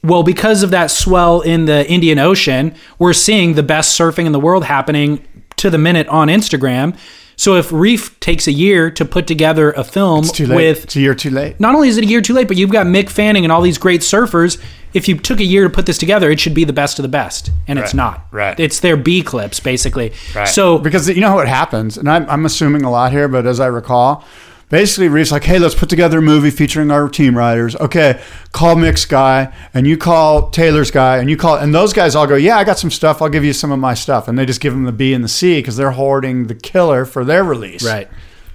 well, 0.02 0.22
because 0.22 0.62
of 0.62 0.70
that 0.70 0.90
swell 0.90 1.42
in 1.42 1.66
the 1.66 1.86
Indian 1.90 2.18
Ocean, 2.18 2.74
we're 2.98 3.12
seeing 3.12 3.52
the 3.52 3.62
best 3.62 3.98
surfing 3.98 4.24
in 4.24 4.32
the 4.32 4.40
world 4.40 4.64
happening 4.64 5.26
to 5.56 5.68
the 5.68 5.76
minute 5.76 6.08
on 6.08 6.28
Instagram. 6.28 6.96
So 7.40 7.54
if 7.54 7.72
Reef 7.72 8.20
takes 8.20 8.46
a 8.46 8.52
year 8.52 8.90
to 8.90 9.02
put 9.02 9.26
together 9.26 9.70
a 9.70 9.82
film 9.82 10.24
It's 10.24 10.30
too 10.30 10.46
late. 10.46 10.56
with 10.56 10.84
it's 10.84 10.96
a 10.96 11.00
year 11.00 11.14
too 11.14 11.30
late. 11.30 11.58
not 11.58 11.74
only 11.74 11.88
is 11.88 11.96
it 11.96 12.04
a 12.04 12.06
year 12.06 12.20
too 12.20 12.34
late, 12.34 12.46
but 12.46 12.58
you've 12.58 12.68
got 12.70 12.84
Mick 12.84 13.08
Fanning 13.08 13.46
and 13.46 13.50
all 13.50 13.62
these 13.62 13.78
great 13.78 14.02
surfers. 14.02 14.60
If 14.92 15.08
you 15.08 15.16
took 15.16 15.40
a 15.40 15.44
year 15.44 15.64
to 15.64 15.70
put 15.70 15.86
this 15.86 15.96
together, 15.96 16.30
it 16.30 16.38
should 16.38 16.52
be 16.52 16.64
the 16.64 16.74
best 16.74 16.98
of 16.98 17.02
the 17.02 17.08
best, 17.08 17.50
and 17.66 17.78
it's 17.78 17.94
not. 17.94 18.26
right. 18.30 18.60
It's 18.60 18.80
their 18.80 18.98
B 18.98 19.22
clips 19.22 19.58
basically. 19.58 20.12
Right. 20.34 20.48
So 20.48 20.76
because 20.78 21.08
you 21.08 21.22
know 21.22 21.34
what 21.34 21.48
happens, 21.48 21.96
and 21.96 22.10
I'm, 22.10 22.28
I'm 22.28 22.44
assuming 22.44 22.82
a 22.82 22.90
lot 22.90 23.10
here, 23.10 23.26
but 23.26 23.46
as 23.46 23.58
I 23.58 23.68
recall, 23.68 24.22
basically 24.70 25.08
Reef's 25.08 25.30
like, 25.30 25.44
hey, 25.44 25.58
let's 25.58 25.74
put 25.74 25.90
together 25.90 26.18
a 26.18 26.22
movie 26.22 26.50
featuring 26.50 26.90
our 26.90 27.08
team 27.08 27.36
riders. 27.36 27.76
Okay, 27.76 28.20
call 28.52 28.76
Mick's 28.76 29.04
guy, 29.04 29.52
and 29.74 29.86
you 29.86 29.98
call 29.98 30.48
Taylor's 30.50 30.90
guy, 30.90 31.18
and 31.18 31.28
you 31.28 31.36
call, 31.36 31.56
and 31.56 31.74
those 31.74 31.92
guys 31.92 32.14
all 32.14 32.26
go, 32.26 32.36
yeah, 32.36 32.56
I 32.56 32.64
got 32.64 32.78
some 32.78 32.90
stuff. 32.90 33.20
I'll 33.20 33.28
give 33.28 33.44
you 33.44 33.52
some 33.52 33.70
of 33.72 33.78
my 33.78 33.92
stuff, 33.92 34.26
and 34.28 34.38
they 34.38 34.46
just 34.46 34.60
give 34.62 34.72
them 34.72 34.84
the 34.84 34.92
B 34.92 35.12
and 35.12 35.22
the 35.22 35.28
C 35.28 35.58
because 35.58 35.76
they're 35.76 35.90
hoarding 35.90 36.46
the 36.46 36.54
killer 36.54 37.04
for 37.04 37.22
their 37.24 37.44
release. 37.44 37.84
right, 37.84 38.08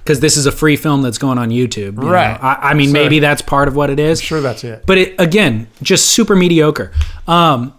because 0.04 0.20
this 0.22 0.38
is 0.38 0.46
a 0.46 0.52
free 0.52 0.76
film 0.76 1.02
that's 1.02 1.18
going 1.18 1.38
on 1.38 1.50
YouTube. 1.50 1.78
you 1.98 2.04
know? 2.04 2.10
Right. 2.10 2.38
I, 2.42 2.72
I 2.72 2.74
mean, 2.74 2.88
So- 2.90 2.94
maybe 2.94 3.20
that's 3.20 3.42
part 3.42 3.68
of 3.68 3.76
what 3.76 3.90
it 3.90 4.00
is. 4.00 4.22
Sure, 4.22 4.42
that's 4.42 4.64
it. 4.64 4.84
But 4.86 4.98
it, 4.98 5.16
again, 5.20 5.68
just 5.82 6.08
super 6.10 6.36
mediocre. 6.36 6.92
Um, 7.28 7.74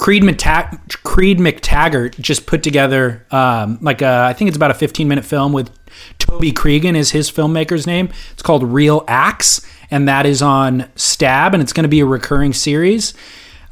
Creed, 0.00 0.22
McTag- 0.22 1.02
Creed 1.02 1.38
McTaggart 1.38 2.18
just 2.18 2.46
put 2.46 2.62
together 2.62 3.26
um, 3.30 3.78
like 3.82 4.00
a, 4.00 4.24
I 4.24 4.32
think 4.32 4.48
it's 4.48 4.56
about 4.56 4.70
a 4.70 4.74
15 4.74 5.06
minute 5.06 5.26
film 5.26 5.52
with 5.52 5.70
Toby 6.18 6.52
Cregan 6.52 6.96
is 6.96 7.10
his 7.10 7.30
filmmaker's 7.30 7.86
name. 7.86 8.08
It's 8.32 8.40
called 8.40 8.64
Real 8.64 9.04
Axe, 9.06 9.60
and 9.90 10.08
that 10.08 10.24
is 10.24 10.40
on 10.40 10.88
Stab, 10.96 11.52
and 11.52 11.62
it's 11.62 11.74
going 11.74 11.84
to 11.84 11.88
be 11.88 12.00
a 12.00 12.06
recurring 12.06 12.54
series. 12.54 13.12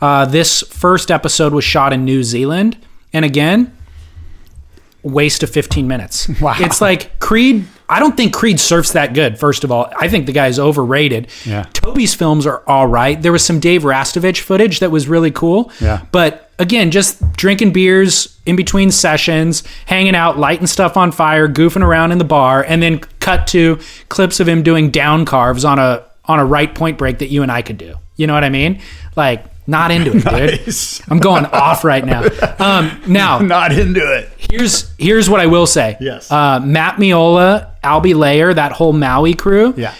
Uh, 0.02 0.26
this 0.26 0.60
first 0.60 1.10
episode 1.10 1.54
was 1.54 1.64
shot 1.64 1.94
in 1.94 2.04
New 2.04 2.22
Zealand, 2.22 2.76
and 3.14 3.24
again, 3.24 3.74
waste 5.02 5.42
of 5.42 5.48
15 5.48 5.88
minutes. 5.88 6.28
Wow. 6.42 6.56
It's 6.58 6.82
like 6.82 7.18
Creed 7.20 7.64
I 7.88 8.00
don't 8.00 8.16
think 8.16 8.34
Creed 8.34 8.60
surfs 8.60 8.92
that 8.92 9.14
good. 9.14 9.38
First 9.38 9.64
of 9.64 9.72
all, 9.72 9.90
I 9.98 10.08
think 10.08 10.26
the 10.26 10.32
guy's 10.32 10.58
overrated. 10.58 11.28
Yeah. 11.46 11.64
Toby's 11.72 12.14
films 12.14 12.46
are 12.46 12.62
all 12.66 12.86
right. 12.86 13.20
There 13.20 13.32
was 13.32 13.44
some 13.44 13.60
Dave 13.60 13.82
Rastovich 13.82 14.40
footage 14.40 14.80
that 14.80 14.90
was 14.90 15.08
really 15.08 15.30
cool. 15.30 15.72
Yeah. 15.80 16.04
But 16.12 16.50
again, 16.58 16.90
just 16.90 17.32
drinking 17.32 17.72
beers 17.72 18.38
in 18.44 18.56
between 18.56 18.90
sessions, 18.90 19.62
hanging 19.86 20.14
out, 20.14 20.38
lighting 20.38 20.66
stuff 20.66 20.96
on 20.96 21.12
fire, 21.12 21.48
goofing 21.48 21.82
around 21.82 22.12
in 22.12 22.18
the 22.18 22.24
bar, 22.24 22.62
and 22.62 22.82
then 22.82 22.98
cut 23.20 23.46
to 23.48 23.78
clips 24.08 24.40
of 24.40 24.48
him 24.48 24.62
doing 24.62 24.90
down 24.90 25.24
carves 25.24 25.64
on 25.64 25.78
a 25.78 26.04
on 26.26 26.38
a 26.38 26.44
right 26.44 26.74
point 26.74 26.98
break 26.98 27.18
that 27.18 27.28
you 27.28 27.42
and 27.42 27.50
I 27.50 27.62
could 27.62 27.78
do. 27.78 27.94
You 28.16 28.26
know 28.26 28.34
what 28.34 28.44
I 28.44 28.50
mean? 28.50 28.82
Like 29.16 29.44
not 29.68 29.90
into 29.90 30.10
it, 30.16 30.24
dude. 30.24 30.24
Nice. 30.24 31.02
I'm 31.10 31.18
going 31.18 31.44
off 31.46 31.84
right 31.84 32.04
now. 32.04 32.22
Um, 32.58 33.00
now 33.06 33.38
Not 33.56 33.70
into 33.70 34.00
it. 34.00 34.30
here's 34.38 34.90
here's 34.96 35.28
what 35.28 35.40
I 35.40 35.46
will 35.46 35.66
say. 35.66 35.96
Yes. 36.00 36.32
Uh, 36.32 36.58
Matt 36.60 36.96
Meola, 36.96 37.74
Albie 37.84 38.16
Layer, 38.16 38.54
that 38.54 38.72
whole 38.72 38.94
Maui 38.94 39.34
crew. 39.34 39.74
Yeah. 39.76 39.94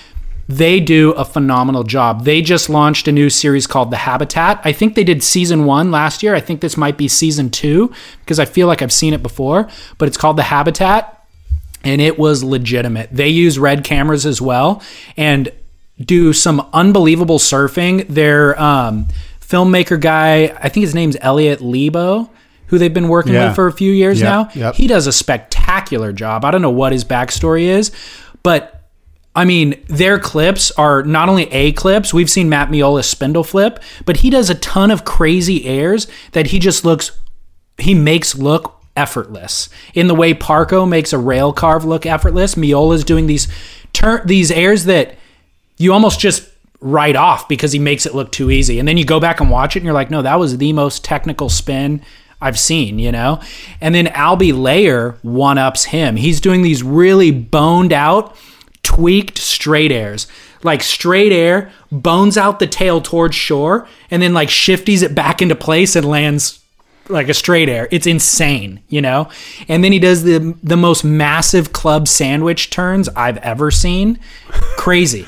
They 0.48 0.80
do 0.80 1.12
a 1.12 1.26
phenomenal 1.26 1.84
job. 1.84 2.24
They 2.24 2.40
just 2.40 2.70
launched 2.70 3.06
a 3.06 3.12
new 3.12 3.28
series 3.28 3.66
called 3.66 3.90
The 3.90 3.98
Habitat. 3.98 4.62
I 4.64 4.72
think 4.72 4.94
they 4.94 5.04
did 5.04 5.22
season 5.22 5.66
one 5.66 5.90
last 5.90 6.22
year. 6.22 6.34
I 6.34 6.40
think 6.40 6.62
this 6.62 6.78
might 6.78 6.96
be 6.96 7.06
season 7.06 7.50
two 7.50 7.92
because 8.20 8.38
I 8.40 8.46
feel 8.46 8.66
like 8.66 8.80
I've 8.80 8.92
seen 8.92 9.12
it 9.12 9.22
before, 9.22 9.68
but 9.98 10.08
it's 10.08 10.16
called 10.16 10.38
The 10.38 10.44
Habitat 10.44 11.26
and 11.84 12.00
it 12.00 12.18
was 12.18 12.42
legitimate. 12.42 13.10
They 13.12 13.28
use 13.28 13.58
red 13.58 13.84
cameras 13.84 14.24
as 14.24 14.40
well 14.40 14.82
and 15.18 15.52
do 16.00 16.32
some 16.32 16.66
unbelievable 16.72 17.38
surfing. 17.38 18.08
Their 18.08 18.58
um, 18.58 19.08
filmmaker 19.48 20.00
guy, 20.00 20.54
I 20.62 20.68
think 20.68 20.82
his 20.84 20.94
name's 20.94 21.16
Elliot 21.20 21.60
Lebo, 21.60 22.30
who 22.66 22.78
they've 22.78 22.92
been 22.92 23.08
working 23.08 23.32
Yeah. 23.34 23.46
with 23.48 23.54
for 23.54 23.66
a 23.66 23.72
few 23.72 23.90
years 23.92 24.20
Yep, 24.20 24.28
now. 24.30 24.48
yep. 24.54 24.74
He 24.74 24.86
does 24.86 25.06
a 25.06 25.12
spectacular 25.12 26.12
job. 26.12 26.44
I 26.44 26.50
don't 26.50 26.62
know 26.62 26.70
what 26.70 26.92
his 26.92 27.04
backstory 27.04 27.62
is, 27.62 27.90
but 28.42 28.74
I 29.34 29.44
mean, 29.44 29.76
their 29.88 30.18
clips 30.18 30.72
are 30.72 31.02
not 31.04 31.28
only 31.28 31.44
A 31.52 31.70
clips, 31.72 32.12
we've 32.12 32.28
seen 32.30 32.48
Matt 32.48 32.70
Meola 32.70 33.04
spindle 33.04 33.44
flip, 33.44 33.80
but 34.04 34.18
he 34.18 34.30
does 34.30 34.50
a 34.50 34.54
ton 34.56 34.90
of 34.90 35.04
crazy 35.04 35.64
airs 35.64 36.08
that 36.32 36.48
he 36.48 36.58
just 36.58 36.84
looks, 36.84 37.12
he 37.78 37.94
makes 37.94 38.36
look 38.36 38.74
effortless. 38.96 39.68
In 39.94 40.08
the 40.08 40.14
way 40.14 40.34
Parko 40.34 40.88
makes 40.88 41.12
a 41.12 41.18
rail 41.18 41.52
carve 41.52 41.84
look 41.84 42.04
effortless, 42.04 42.56
Meola's 42.56 43.04
doing 43.04 43.26
these 43.28 43.46
turn 43.92 44.20
these 44.26 44.50
airs 44.50 44.84
that 44.84 45.14
you 45.78 45.92
almost 45.92 46.18
just 46.18 46.42
write 46.80 47.16
off 47.16 47.48
because 47.48 47.72
he 47.72 47.78
makes 47.78 48.06
it 48.06 48.14
look 48.14 48.30
too 48.30 48.50
easy. 48.50 48.78
And 48.78 48.86
then 48.86 48.96
you 48.96 49.04
go 49.04 49.20
back 49.20 49.40
and 49.40 49.50
watch 49.50 49.76
it 49.76 49.80
and 49.80 49.84
you're 49.84 49.94
like, 49.94 50.10
no, 50.10 50.22
that 50.22 50.38
was 50.38 50.58
the 50.58 50.72
most 50.72 51.04
technical 51.04 51.48
spin 51.48 52.02
I've 52.40 52.58
seen, 52.58 52.98
you 52.98 53.10
know? 53.10 53.40
And 53.80 53.94
then 53.94 54.06
Albie 54.06 54.56
Layer 54.56 55.18
one 55.22 55.58
ups 55.58 55.86
him. 55.86 56.16
He's 56.16 56.40
doing 56.40 56.62
these 56.62 56.82
really 56.82 57.32
boned 57.32 57.92
out, 57.92 58.36
tweaked 58.82 59.38
straight 59.38 59.90
airs. 59.90 60.28
Like 60.62 60.82
straight 60.82 61.32
air, 61.32 61.70
bones 61.90 62.36
out 62.36 62.58
the 62.58 62.66
tail 62.66 63.00
towards 63.00 63.36
shore, 63.36 63.86
and 64.10 64.20
then 64.20 64.34
like 64.34 64.48
shifties 64.48 65.02
it 65.02 65.14
back 65.14 65.40
into 65.40 65.54
place 65.54 65.94
and 65.94 66.06
lands 66.06 66.60
like 67.08 67.28
a 67.28 67.34
straight 67.34 67.68
air. 67.68 67.88
It's 67.90 68.06
insane, 68.06 68.82
you 68.88 69.00
know? 69.00 69.28
And 69.68 69.84
then 69.84 69.92
he 69.92 69.98
does 69.98 70.24
the 70.24 70.56
the 70.62 70.76
most 70.76 71.04
massive 71.04 71.72
club 71.72 72.08
sandwich 72.08 72.70
turns 72.70 73.08
I've 73.10 73.38
ever 73.38 73.70
seen. 73.70 74.18
Crazy. 74.76 75.26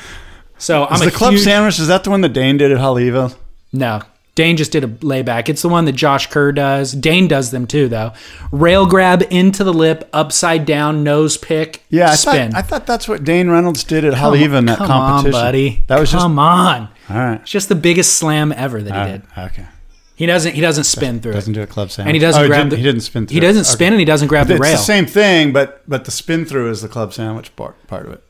So 0.60 0.84
I'm 0.86 0.94
Is 0.96 1.00
the 1.00 1.10
club 1.10 1.32
huge, 1.32 1.42
sandwich, 1.42 1.78
is 1.78 1.88
that 1.88 2.04
the 2.04 2.10
one 2.10 2.20
that 2.20 2.32
Dane 2.32 2.56
did 2.58 2.70
at 2.70 2.78
Haleiwa? 2.78 3.34
No. 3.72 4.02
Dane 4.36 4.56
just 4.56 4.70
did 4.72 4.84
a 4.84 4.86
layback. 5.04 5.48
It's 5.48 5.60
the 5.62 5.68
one 5.68 5.86
that 5.86 5.92
Josh 5.92 6.28
Kerr 6.28 6.52
does. 6.52 6.92
Dane 6.92 7.26
does 7.28 7.50
them 7.50 7.66
too, 7.66 7.88
though. 7.88 8.12
Rail 8.52 8.86
grab 8.86 9.22
into 9.30 9.64
the 9.64 9.72
lip, 9.72 10.08
upside 10.12 10.64
down, 10.64 11.02
nose 11.02 11.36
pick, 11.36 11.82
Yeah, 11.90 12.10
I 12.10 12.14
spin. 12.14 12.52
thought, 12.52 12.58
I 12.58 12.62
thought 12.62 12.86
that's 12.86 13.08
what 13.08 13.24
Dane 13.24 13.50
Reynolds 13.50 13.84
did 13.84 14.04
at 14.04 14.14
Haleiwa 14.14 14.58
in 14.58 14.66
that 14.66 14.78
Come 14.78 14.86
competition. 14.86 15.34
on, 15.34 15.42
buddy. 15.46 15.84
That 15.88 15.98
was 15.98 16.10
just 16.12 16.22
Come 16.22 16.38
on. 16.38 16.88
all 17.10 17.16
right. 17.16 17.40
It's 17.40 17.50
just 17.50 17.68
the 17.68 17.74
biggest 17.74 18.16
slam 18.16 18.52
ever 18.56 18.80
that 18.82 19.06
he 19.06 19.12
did. 19.12 19.22
Okay. 19.36 19.66
He 20.14 20.26
doesn't. 20.26 20.54
He 20.54 20.60
doesn't 20.60 20.84
spin 20.84 21.20
through 21.20 21.32
Doesn't 21.32 21.54
do 21.54 21.62
a 21.62 21.66
club 21.66 21.90
sandwich. 21.90 22.10
and 22.10 22.14
he 22.14 22.20
doesn't 22.20 22.42
Oh, 22.42 22.46
grab. 22.46 22.60
didn't- 22.60 22.70
the, 22.70 22.76
he 22.76 22.82
didn't 22.82 23.00
spin. 23.00 23.26
Through 23.26 23.34
He 23.34 23.40
doesn't 23.40 23.62
Okay. 23.62 23.70
spin, 23.70 23.92
and 23.94 24.00
he 24.00 24.04
doesn't 24.04 24.28
grab 24.28 24.46
the 24.48 24.54
It's 24.54 24.60
rail. 24.62 24.72
the 24.72 24.82
same 24.82 25.06
thing, 25.06 25.52
but 25.52 25.82
but 25.88 26.04
the 26.04 26.10
spin 26.10 26.44
through 26.44 26.70
is 26.70 26.82
the 26.82 26.88
club 26.88 27.12
sandwich 27.14 27.54
part 27.56 27.74
part 27.88 28.06
of 28.06 28.12
it. 28.12 28.22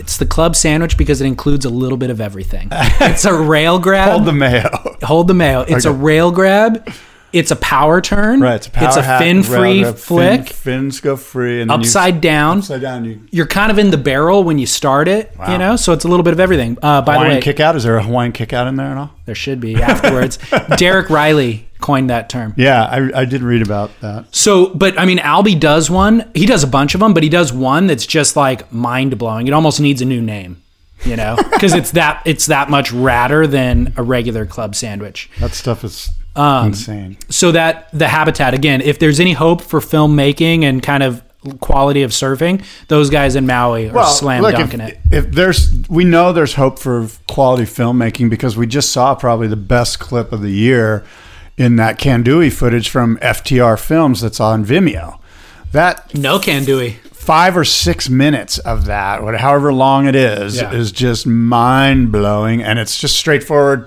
It's 0.00 0.16
the 0.16 0.26
club 0.26 0.56
sandwich 0.56 0.96
because 0.96 1.20
it 1.20 1.26
includes 1.26 1.64
a 1.64 1.70
little 1.70 1.98
bit 1.98 2.10
of 2.10 2.20
everything. 2.20 2.68
it's 2.72 3.24
a 3.24 3.34
rail 3.34 3.78
grab. 3.86 4.10
Hold 4.10 4.24
the 4.26 4.32
mayo. 4.32 4.68
Hold 5.02 5.28
the 5.28 5.34
mayo. 5.34 5.60
It's 5.60 5.84
a 5.84 5.92
rail 5.92 6.30
grab. 6.32 6.90
It's 7.32 7.52
a 7.52 7.56
power 7.56 8.00
turn. 8.00 8.40
Right, 8.40 8.56
it's 8.56 8.66
a 8.66 8.70
power 8.72 8.88
It's 8.88 8.96
a 8.96 9.18
fin 9.18 9.44
free 9.44 9.82
grab, 9.82 9.94
fin- 9.94 10.02
flick. 10.44 10.48
fins 10.48 11.00
go 11.00 11.14
free, 11.16 11.60
and 11.62 11.70
upside 11.70 12.16
you, 12.16 12.20
down. 12.22 12.58
upside 12.58 12.80
down. 12.80 13.04
You 13.04 13.20
You're 13.30 13.46
kind 13.46 13.70
of 13.70 13.78
in 13.78 13.92
the 13.92 13.98
barrel 13.98 14.42
when 14.42 14.58
you 14.58 14.66
start 14.66 15.06
it, 15.06 15.32
Wow. 15.38 15.52
you 15.52 15.58
know. 15.58 15.76
So 15.76 15.92
it's 15.92 16.04
a 16.04 16.08
little 16.08 16.24
bit 16.24 16.32
of 16.32 16.40
everything. 16.40 16.76
Uh, 16.82 17.02
by 17.02 17.22
the 17.22 17.30
way, 17.36 17.40
kick 17.40 17.60
out. 17.60 17.76
Is 17.76 17.84
there 17.84 17.96
a 17.96 18.02
Hawaiian 18.02 18.32
kick 18.32 18.52
out 18.52 18.66
in 18.66 18.74
there 18.74 18.88
at 18.88 18.96
all? 18.96 19.12
there 19.26 19.36
should 19.36 19.60
be 19.60 19.76
afterwards. 19.80 20.38
Derek 20.76 21.06
Rielly 21.06 21.66
coined 21.80 22.10
that 22.10 22.28
term. 22.28 22.54
Yeah, 22.56 22.82
I, 22.84 23.20
I 23.22 23.24
did 23.24 23.42
read 23.42 23.62
about 23.62 23.90
that. 24.00 24.34
So, 24.34 24.74
but 24.74 24.98
I 24.98 25.04
mean, 25.04 25.18
Albie 25.18 25.58
does 25.58 25.90
one. 25.90 26.30
He 26.34 26.46
does 26.46 26.62
a 26.62 26.66
bunch 26.68 26.94
of 26.94 27.00
them, 27.00 27.14
but 27.14 27.22
he 27.22 27.28
does 27.28 27.52
one 27.52 27.86
that's 27.86 28.06
just 28.06 28.36
like 28.36 28.72
mind 28.72 29.18
blowing. 29.18 29.46
It 29.48 29.52
almost 29.52 29.80
needs 29.80 30.00
a 30.02 30.04
new 30.04 30.20
name, 30.20 30.62
you 31.04 31.16
know, 31.16 31.36
because 31.52 31.74
it's 31.74 31.92
that 31.92 32.22
it's 32.26 32.46
that 32.46 32.70
much 32.70 32.90
radder 32.90 33.50
than 33.50 33.92
a 33.96 34.02
regular 34.02 34.46
club 34.46 34.74
sandwich. 34.74 35.30
That 35.40 35.52
stuff 35.52 35.82
is 35.84 36.10
Um, 36.36 36.68
insane. 36.68 37.16
So 37.28 37.52
that 37.52 37.88
the 37.92 38.08
habitat 38.08 38.54
again, 38.54 38.80
if 38.80 38.98
there's 38.98 39.18
any 39.20 39.32
hope 39.32 39.62
for 39.62 39.80
filmmaking 39.80 40.62
and 40.64 40.82
kind 40.82 41.02
of 41.02 41.22
quality 41.60 42.02
of 42.02 42.10
surfing, 42.10 42.62
those 42.88 43.08
guys 43.08 43.34
in 43.34 43.46
Maui 43.46 43.88
are 43.88 44.06
slam 44.08 44.42
look, 44.42 44.52
dunking 44.54 44.80
if, 44.80 44.88
it. 44.90 44.98
if 45.10 45.30
there's, 45.32 45.72
we 45.88 46.04
know 46.04 46.34
there's 46.34 46.52
hope 46.54 46.78
for 46.78 47.08
quality 47.28 47.64
filmmaking 47.64 48.28
because 48.28 48.58
we 48.58 48.66
just 48.66 48.92
saw 48.92 49.14
probably 49.14 49.48
the 49.48 49.56
best 49.56 49.98
clip 50.00 50.32
of 50.32 50.42
the 50.42 50.50
year 50.50 51.02
in 51.60 51.76
that 51.76 51.98
Kandui 51.98 52.50
footage 52.50 52.88
from 52.88 53.18
FTR 53.18 53.78
Films 53.78 54.22
that's 54.22 54.40
on 54.40 54.64
Vimeo. 54.64 55.18
That 55.72 56.14
No 56.14 56.38
we. 56.40 56.96
five 57.12 57.54
or 57.54 57.64
six 57.64 58.08
minutes 58.08 58.56
of 58.60 58.86
that, 58.86 59.22
what- 59.22 59.36
however 59.40 59.70
long 59.70 60.06
it 60.08 60.16
is, 60.16 60.56
Yeah. 60.56 60.72
is 60.72 60.90
just 60.90 61.26
mind 61.26 62.10
blowing, 62.10 62.62
and 62.62 62.78
it's 62.78 62.96
just 62.98 63.14
straightforward. 63.14 63.86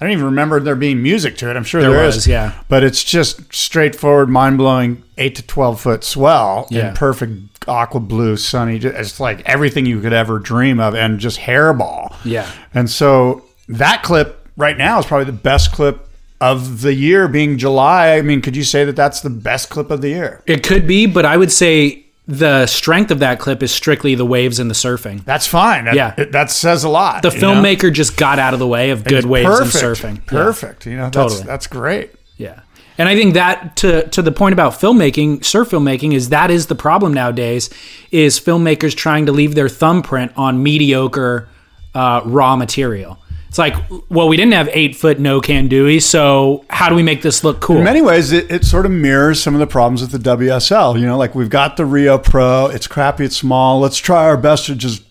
I 0.00 0.06
don't 0.06 0.12
even 0.12 0.24
remember 0.24 0.60
there 0.60 0.74
being 0.74 1.02
music 1.02 1.36
to 1.38 1.50
it. 1.50 1.56
I'm 1.58 1.62
sure 1.64 1.82
There 1.82 1.90
there 1.90 2.06
was, 2.06 2.16
is, 2.16 2.26
yeah. 2.26 2.52
But 2.70 2.82
it's 2.84 3.04
just 3.04 3.52
straightforward, 3.54 4.30
mind 4.30 4.56
blowing, 4.56 5.02
eight 5.18 5.34
to 5.34 5.42
twelve 5.42 5.78
foot 5.78 6.02
swell 6.02 6.66
Yeah. 6.70 6.88
in 6.88 6.94
perfect 6.94 7.32
aqua 7.68 8.00
blue, 8.00 8.38
sunny. 8.38 8.76
It's 8.78 9.20
like 9.20 9.42
everything 9.44 9.84
you 9.84 10.00
could 10.00 10.14
ever 10.14 10.38
dream 10.38 10.80
of, 10.80 10.94
and 10.94 11.18
just 11.20 11.40
hairball. 11.40 12.14
Yeah. 12.24 12.46
And 12.72 12.88
so 12.88 13.42
that 13.68 14.02
clip 14.02 14.48
right 14.56 14.78
now 14.78 14.98
is 14.98 15.04
probably 15.04 15.26
the 15.26 15.32
best 15.32 15.70
clip 15.70 16.06
of 16.40 16.80
the 16.82 16.94
year, 16.94 17.28
being 17.28 17.58
July. 17.58 18.12
I 18.16 18.22
mean, 18.22 18.40
could 18.40 18.56
you 18.56 18.64
say 18.64 18.84
that 18.84 18.96
that's 18.96 19.20
the 19.20 19.30
best 19.30 19.68
clip 19.70 19.90
of 19.90 20.00
the 20.00 20.08
year? 20.08 20.42
It 20.46 20.62
could 20.62 20.86
be, 20.86 21.06
but 21.06 21.24
I 21.26 21.36
would 21.36 21.52
say 21.52 22.06
the 22.26 22.66
strength 22.66 23.10
of 23.10 23.18
that 23.18 23.40
clip 23.40 23.62
is 23.62 23.72
strictly 23.72 24.14
the 24.14 24.24
waves 24.24 24.58
and 24.60 24.70
the 24.70 24.74
surfing. 24.74 25.24
That's 25.24 25.46
fine. 25.46 25.84
That, 25.86 25.94
Yeah. 25.94 26.14
it- 26.16 26.32
that 26.32 26.50
says 26.50 26.84
a 26.84 26.88
lot. 26.88 27.22
The 27.22 27.30
you 27.30 27.40
know? 27.40 27.54
filmmaker 27.54 27.92
just 27.92 28.16
got 28.16 28.38
out 28.38 28.54
of 28.54 28.60
the 28.60 28.66
way 28.66 28.90
of 28.90 29.04
good 29.04 29.24
waves 29.26 29.48
perfect. 29.48 29.74
and 29.74 29.96
surfing. 29.96 30.16
Yeah. 30.16 30.22
Perfect. 30.44 30.86
You 30.86 30.96
know, 30.96 31.02
that's, 31.04 31.14
Totally. 31.16 31.42
that's 31.42 31.66
great. 31.66 32.12
Yeah. 32.36 32.60
And 32.98 33.08
I 33.08 33.16
think 33.16 33.32
that 33.34 33.76
to 33.76 34.06
to 34.08 34.20
the 34.20 34.30
point 34.30 34.52
about 34.52 34.74
filmmaking, 34.74 35.42
surf 35.42 35.70
filmmaking 35.70 36.12
is 36.12 36.28
that 36.28 36.50
is 36.50 36.66
the 36.66 36.74
problem 36.74 37.14
nowadays 37.14 37.70
is 38.10 38.38
filmmakers 38.38 38.94
trying 38.94 39.24
to 39.26 39.32
leave 39.32 39.54
their 39.54 39.70
thumbprint 39.70 40.32
on 40.36 40.62
mediocre 40.62 41.48
uh, 41.94 42.20
raw 42.26 42.56
material. 42.56 43.18
It's 43.50 43.58
like, 43.58 43.74
well, 44.08 44.28
we 44.28 44.36
didn't 44.36 44.52
have 44.52 44.68
eight 44.72 44.94
foot 44.94 45.18
Nokandui, 45.18 46.00
so 46.00 46.64
how 46.70 46.88
do 46.88 46.94
we 46.94 47.02
make 47.02 47.20
this 47.22 47.42
look 47.42 47.60
cool? 47.60 47.78
In 47.78 47.84
many 47.84 48.00
ways, 48.00 48.30
it, 48.30 48.48
it 48.48 48.64
sort 48.64 48.86
of 48.86 48.92
mirrors 48.92 49.42
some 49.42 49.54
of 49.54 49.58
the 49.60 49.66
problems 49.66 50.02
with 50.02 50.12
the 50.12 50.36
WSL. 50.36 50.98
You 51.00 51.04
know, 51.04 51.18
like 51.18 51.34
we've 51.34 51.50
got 51.50 51.76
the 51.76 51.84
Rio 51.84 52.16
Pro. 52.16 52.66
It's 52.66 52.86
crappy. 52.86 53.24
It's 53.24 53.36
small. 53.36 53.80
Let's 53.80 53.98
try 53.98 54.22
our 54.22 54.36
best 54.36 54.66
to 54.66 54.76
just 54.76 55.02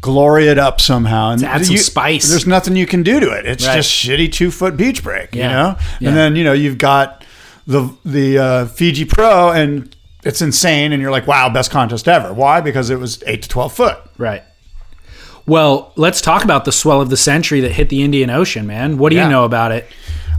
glory 0.00 0.48
it 0.48 0.58
up 0.58 0.80
somehow. 0.80 1.30
And 1.30 1.44
add 1.44 1.64
some 1.64 1.76
spice. 1.76 2.28
There's 2.28 2.44
nothing 2.46 2.74
you 2.74 2.86
can 2.86 3.04
do 3.04 3.20
to 3.20 3.30
it. 3.30 3.46
It's 3.46 3.64
Right. 3.64 3.76
just 3.76 3.90
shitty 3.92 4.32
two 4.32 4.50
foot 4.50 4.76
beach 4.76 5.04
break. 5.04 5.32
You 5.34 5.42
know, 5.44 5.76
Yeah. 6.00 6.08
and 6.08 6.16
then 6.18 6.34
you 6.36 6.42
know 6.42 6.52
you've 6.52 6.78
got 6.78 7.24
the 7.68 7.88
the 8.04 8.36
uh, 8.38 8.66
Fiji 8.66 9.04
Pro, 9.04 9.52
and 9.52 9.94
it's 10.24 10.42
insane. 10.42 10.92
And 10.92 11.00
you're 11.00 11.12
like, 11.12 11.28
wow, 11.28 11.48
best 11.50 11.70
contest 11.70 12.08
ever. 12.08 12.32
Why? 12.34 12.60
Because 12.60 12.90
it 12.90 12.98
was 12.98 13.22
eight 13.28 13.42
to 13.42 13.48
twelve 13.48 13.72
foot. 13.72 13.96
right. 14.18 14.42
Well, 15.50 15.92
let's 15.96 16.20
talk 16.20 16.44
about 16.44 16.64
the 16.64 16.70
swell 16.70 17.00
of 17.00 17.10
the 17.10 17.16
century 17.16 17.60
that 17.62 17.72
hit 17.72 17.88
the 17.88 18.02
Indian 18.04 18.30
Ocean, 18.30 18.68
man. 18.68 18.98
What 18.98 19.10
do 19.10 19.16
Yeah. 19.16 19.24
you 19.24 19.30
know 19.30 19.42
about 19.44 19.72
it? 19.72 19.84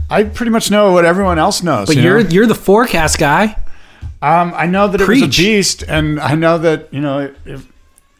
I 0.08 0.22
pretty 0.24 0.50
much 0.50 0.70
know 0.70 0.92
what 0.92 1.04
everyone 1.04 1.38
else 1.38 1.62
knows. 1.62 1.86
But 1.88 1.96
you 1.96 2.02
you're 2.02 2.22
know? 2.22 2.30
you're 2.30 2.46
the 2.46 2.54
forecast 2.54 3.18
guy. 3.18 3.56
Um, 4.22 4.54
I 4.56 4.64
know 4.66 4.88
that 4.88 5.02
it 5.02 5.06
was 5.08 5.20
a 5.22 5.26
beast, 5.28 5.84
and 5.86 6.18
I 6.18 6.34
know 6.34 6.56
that 6.58 6.88
you 6.92 7.00
know 7.02 7.18
it, 7.18 7.36
it, 7.44 7.60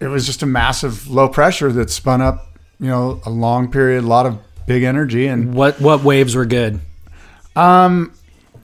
it 0.00 0.06
was 0.08 0.26
just 0.26 0.42
a 0.42 0.46
massive 0.46 1.08
low 1.08 1.28
pressure 1.28 1.72
that 1.72 1.88
spun 1.90 2.20
up, 2.20 2.46
you 2.78 2.88
know, 2.88 3.20
a 3.24 3.30
long 3.30 3.70
period, 3.70 4.04
a 4.04 4.06
lot 4.06 4.26
of 4.26 4.38
big 4.66 4.82
energy, 4.82 5.26
and 5.28 5.54
What 5.54 5.80
what 5.80 6.04
waves 6.04 6.34
were 6.34 6.44
good? 6.46 6.80
um, 7.56 8.12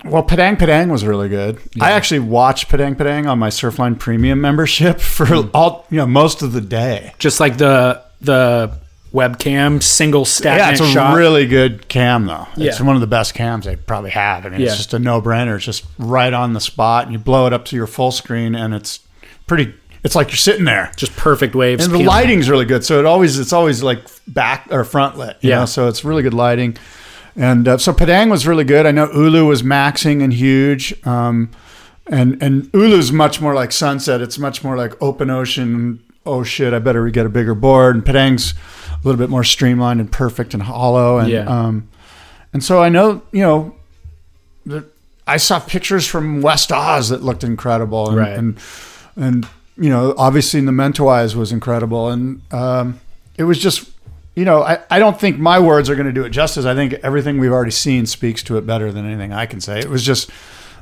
Well, 0.04 0.22
Padang 0.22 0.56
Padang 0.58 0.90
was 0.90 1.02
really 1.04 1.28
good. 1.30 1.58
I 1.80 1.92
actually 1.92 2.20
watched 2.20 2.68
Padang 2.68 2.94
Padang 2.94 3.26
on 3.26 3.38
my 3.38 3.48
Surfline 3.48 3.98
Premium 3.98 4.40
membership 4.40 5.00
for 5.16 5.24
Hmm. 5.26 5.48
all 5.54 5.86
you 5.90 5.96
know 5.96 6.06
most 6.06 6.42
of 6.42 6.52
the 6.52 6.60
day. 6.60 7.14
Just 7.18 7.40
like 7.40 7.56
the 7.56 8.02
the 8.20 8.72
webcam 9.12 9.82
single 9.82 10.26
Yeah, 10.44 10.70
it's 10.70 10.80
a 10.80 10.86
shot. 10.86 11.16
really 11.16 11.46
good 11.46 11.88
cam 11.88 12.26
though. 12.26 12.46
It's 12.56 12.78
Yeah. 12.78 12.86
one 12.86 12.94
of 12.94 13.00
the 13.00 13.06
best 13.06 13.32
cams 13.34 13.64
they 13.64 13.76
probably 13.76 14.10
have. 14.10 14.44
I 14.44 14.50
mean, 14.50 14.60
Yeah. 14.60 14.66
it's 14.68 14.76
just 14.76 14.92
a 14.94 14.98
no-brainer. 14.98 15.56
It's 15.56 15.64
just 15.64 15.84
right 15.98 16.32
on 16.32 16.52
the 16.52 16.60
spot, 16.60 17.04
and 17.04 17.12
you 17.12 17.18
blow 17.18 17.46
it 17.46 17.52
up 17.52 17.64
to 17.66 17.76
your 17.76 17.86
full 17.86 18.10
screen, 18.12 18.54
and 18.54 18.74
it's 18.74 19.00
pretty. 19.46 19.72
It's 20.04 20.14
like 20.14 20.28
you're 20.28 20.36
sitting 20.36 20.64
there. 20.64 20.92
just 20.96 21.16
perfect 21.16 21.54
waves. 21.54 21.84
And 21.84 21.92
the 21.94 21.98
lighting's 22.04 22.48
really 22.48 22.64
good, 22.66 22.84
so 22.84 22.98
it 23.00 23.06
always 23.06 23.38
it's 23.38 23.52
always 23.52 23.82
like 23.82 24.00
back 24.28 24.66
or 24.70 24.84
front 24.84 25.16
lit. 25.18 25.36
You 25.40 25.50
Yeah. 25.50 25.58
know? 25.60 25.64
so 25.64 25.88
it's 25.88 26.04
really 26.04 26.22
good 26.22 26.34
lighting. 26.34 26.76
And 27.36 27.66
uh, 27.68 27.78
so 27.78 27.92
Padang 27.92 28.30
was 28.30 28.46
really 28.46 28.64
good. 28.64 28.84
I 28.84 28.90
know 28.90 29.08
Ulu 29.12 29.46
was 29.46 29.62
maxing 29.62 30.22
and 30.22 30.32
huge. 30.32 30.94
Um, 31.06 31.50
and 32.06 32.36
and 32.42 32.68
Ulu's 32.74 33.10
much 33.12 33.40
more 33.40 33.54
like 33.54 33.72
sunset. 33.72 34.20
It's 34.20 34.38
much 34.38 34.62
more 34.62 34.76
like 34.76 34.94
open 35.02 35.30
ocean. 35.30 36.00
Oh 36.28 36.42
shit! 36.44 36.72
I 36.74 36.78
better 36.78 37.08
get 37.08 37.24
a 37.26 37.28
bigger 37.30 37.54
board. 37.54 37.96
And 37.96 38.04
Padang's 38.04 38.52
a 38.92 38.98
little 39.06 39.18
bit 39.18 39.30
more 39.30 39.44
streamlined 39.44 40.00
and 40.00 40.10
perfect 40.12 40.54
and 40.54 40.62
hollow. 40.62 41.18
And 41.18 41.28
Yeah. 41.28 41.44
um, 41.46 41.88
and 42.52 42.62
so 42.62 42.82
I 42.82 42.88
know 42.88 43.22
you 43.32 43.40
know 43.42 43.74
that 44.66 44.84
I 45.26 45.36
saw 45.38 45.58
pictures 45.58 46.06
from 46.06 46.42
West 46.42 46.70
Oz 46.72 47.08
that 47.10 47.22
looked 47.22 47.44
incredible. 47.44 48.08
And, 48.08 48.16
Right. 48.18 48.36
and 48.38 48.58
and 49.16 49.48
you 49.76 49.88
know 49.90 50.14
obviously 50.18 50.60
the 50.60 50.72
Mentawais 50.72 51.34
was 51.34 51.50
incredible. 51.52 52.08
And 52.10 52.42
um, 52.52 53.00
it 53.36 53.44
was 53.44 53.58
just 53.58 53.88
you 54.34 54.44
know 54.44 54.62
I, 54.62 54.78
I 54.90 54.98
don't 54.98 55.18
think 55.18 55.38
my 55.38 55.58
words 55.58 55.88
are 55.88 55.94
going 55.96 56.06
to 56.06 56.12
do 56.12 56.24
it 56.24 56.30
justice. 56.30 56.64
I 56.64 56.74
think 56.74 56.92
everything 57.02 57.38
we've 57.38 57.52
already 57.52 57.70
seen 57.72 58.06
speaks 58.06 58.42
to 58.44 58.56
it 58.58 58.66
better 58.66 58.92
than 58.92 59.06
anything 59.06 59.32
I 59.32 59.46
can 59.46 59.60
say. 59.60 59.78
It 59.78 59.88
was 59.88 60.02
just 60.04 60.30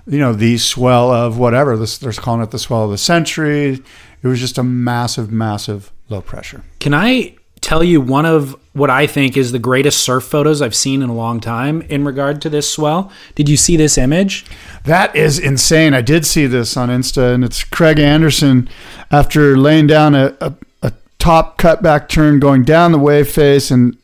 you 0.07 0.19
know 0.19 0.33
the 0.33 0.59
swell 0.59 1.11
of 1.11 1.38
whatever 1.38 1.77
this 1.77 1.99
they're 1.99 2.12
calling 2.12 2.42
it 2.42 2.51
the 2.51 2.59
swell 2.59 2.85
of 2.85 2.90
the 2.90 2.99
century. 2.99 3.83
It 4.23 4.29
was 4.29 4.40
just 4.40 4.59
a 4.59 4.62
massive, 4.62 5.31
massive 5.31 5.92
low 6.09 6.21
pressure. 6.21 6.62
Can 6.81 6.95
I 6.95 7.37
tell 7.61 7.83
you 7.83 8.01
one 8.01 8.27
of 8.27 8.57
what 8.75 8.90
I 8.90 9.07
think 9.07 9.37
is 9.37 9.51
the 9.51 9.59
greatest 9.59 10.05
surf 10.05 10.25
photos 10.25 10.62
I've 10.62 10.75
seen 10.75 11.03
in 11.03 11.09
a 11.09 11.14
long 11.14 11.40
time 11.40 11.83
in 11.83 12.05
regard 12.05 12.40
to 12.42 12.51
this 12.51 12.71
swell? 12.71 13.11
Did 13.35 13.49
you 13.49 13.57
see 13.57 13.77
this 13.77 13.99
image? 13.99 14.45
That 14.85 15.14
is 15.16 15.38
insane. 15.38 15.95
I 15.95 16.03
did 16.03 16.25
see 16.27 16.47
this 16.47 16.77
on 16.77 16.88
Insta, 16.88 17.35
and 17.35 17.45
it's 17.45 17.64
Craig 17.64 17.99
Anderson 17.99 18.69
after 19.11 19.57
laying 19.57 19.87
down 19.87 20.14
a, 20.14 20.37
a, 20.40 20.55
a 20.83 20.92
top 21.19 21.59
cutback 21.59 22.09
turn 22.09 22.38
going 22.38 22.62
down 22.62 22.92
the 22.92 22.99
wave 22.99 23.29
face. 23.29 23.71
And 23.71 23.97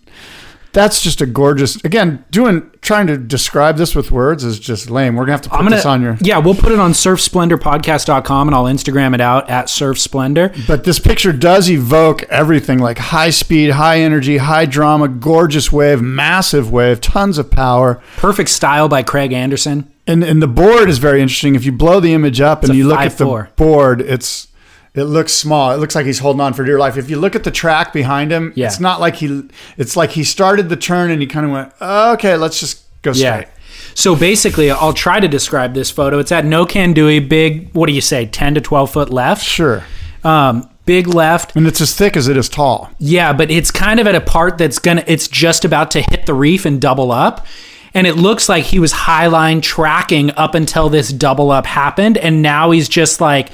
that's 0.72 1.02
just 1.02 1.20
a 1.20 1.26
gorgeous, 1.26 1.76
again, 1.85 2.24
doing, 2.30 2.70
trying 2.80 3.06
to 3.08 3.18
describe 3.18 3.76
this 3.76 3.94
with 3.94 4.11
words 4.11 4.42
is 4.42 4.58
just 4.58 4.90
lame. 4.90 5.14
We're 5.14 5.26
going 5.26 5.38
to 5.38 5.42
have 5.42 5.42
to 5.42 5.48
put 5.50 5.58
gonna 5.58 5.76
this 5.76 5.87
on 5.87 6.02
your. 6.02 6.16
yeah, 6.20 6.38
we'll 6.38 6.54
put 6.54 6.72
it 6.72 6.78
on 6.78 6.92
surfsplendorpodcast.com 6.92 8.48
and 8.48 8.54
I'll 8.54 8.64
Instagram 8.64 9.14
it 9.14 9.20
out 9.20 9.50
at 9.50 9.68
Surf 9.68 9.98
Splendor. 9.98 10.52
But 10.66 10.85
this 10.85 10.98
picture 10.98 11.32
does 11.32 11.70
evoke 11.70 12.22
everything 12.24 12.78
like 12.78 12.98
high 12.98 13.30
speed, 13.30 13.70
high 13.70 14.00
energy, 14.00 14.38
high 14.38 14.66
drama, 14.66 15.08
gorgeous 15.08 15.70
wave, 15.70 16.00
massive 16.00 16.72
wave, 16.72 17.00
tons 17.00 17.38
of 17.38 17.50
power. 17.50 18.00
Perfect 18.16 18.50
style 18.50 18.88
by 18.88 19.02
Craig 19.02 19.32
Anderson. 19.32 19.92
And 20.06 20.24
and 20.24 20.42
the 20.42 20.48
board 20.48 20.88
is 20.88 20.98
very 20.98 21.22
interesting. 21.22 21.54
If 21.54 21.64
you 21.64 21.70
blow 21.70 22.00
the 22.00 22.12
image 22.12 22.40
up 22.40 22.64
and 22.64 22.74
you 22.74 22.88
look 22.88 22.98
at 22.98 23.18
the 23.18 23.24
5'4". 23.24 23.54
board, 23.56 24.00
it's 24.00 24.48
it 24.94 25.05
looks 25.05 25.33
small. 25.33 25.70
It 25.72 25.78
looks 25.78 25.94
like 25.94 26.05
he's 26.07 26.18
holding 26.18 26.40
on 26.40 26.52
for 26.52 26.64
dear 26.64 26.78
life. 26.78 26.96
If 26.96 27.09
you 27.09 27.18
look 27.18 27.35
at 27.35 27.44
the 27.44 27.50
track 27.50 27.92
behind 27.92 28.31
him, 28.31 28.52
Yeah. 28.55 28.66
it's 28.66 28.81
not 28.81 29.00
like 29.00 29.16
he. 29.16 29.48
It's 29.78 29.96
like 29.96 30.11
he 30.11 30.24
started 30.24 30.68
the 30.68 30.76
turn 30.76 31.11
and 31.11 31.20
he 31.20 31.26
kind 31.26 31.46
of 31.46 31.52
went, 31.52 31.72
okay, 31.81 32.37
let's 32.37 32.61
just 32.61 32.83
go 33.02 33.12
straight. 33.12 33.24
Yeah. 33.24 33.46
So 33.94 34.14
basically, 34.16 34.70
I'll 34.70 34.92
try 34.92 35.20
to 35.20 35.28
describe 35.28 35.74
this 35.74 35.90
photo. 35.90 36.18
It's 36.18 36.33
at 36.33 36.44
No 36.44 36.64
Can 36.66 36.94
Kandui, 36.94 37.26
big, 37.28 37.72
what 37.74 37.87
do 37.87 37.92
you 37.92 38.00
say, 38.00 38.26
10 38.26 38.55
to 38.55 38.61
12 38.61 38.90
foot 38.90 39.11
left? 39.11 39.44
Sure. 39.44 39.83
Um, 40.24 40.68
big 40.87 41.07
left. 41.09 41.57
And 41.57 41.66
it's 41.66 41.81
as 41.81 41.94
thick 41.94 42.16
as 42.16 42.28
it 42.28 42.37
is 42.37 42.48
tall. 42.48 42.90
Yeah, 42.98 43.33
but 43.33 43.50
it's 43.50 43.70
kind 43.70 43.98
of 44.00 44.07
at 44.07 44.14
a 44.14 44.20
part 44.20 44.59
that's 44.59 44.78
gonna 44.78 45.05
it's 45.07 45.28
just 45.28 45.64
about 45.64 45.90
to 45.92 46.02
hit 46.02 46.26
the 46.26 46.35
reef 46.35 46.64
and 46.64 46.81
double 46.81 47.12
up. 47.12 47.46
And 47.94 48.07
it 48.07 48.14
looks 48.16 48.48
like 48.48 48.64
he 48.64 48.78
was 48.78 48.92
highline 48.92 49.61
tracking 49.62 50.31
up 50.33 50.55
until 50.55 50.88
this 50.88 51.12
double 51.12 51.50
up 51.50 51.66
happened. 51.66 52.16
And 52.16 52.40
now 52.40 52.70
he's 52.70 52.88
just 52.88 53.20
like 53.20 53.50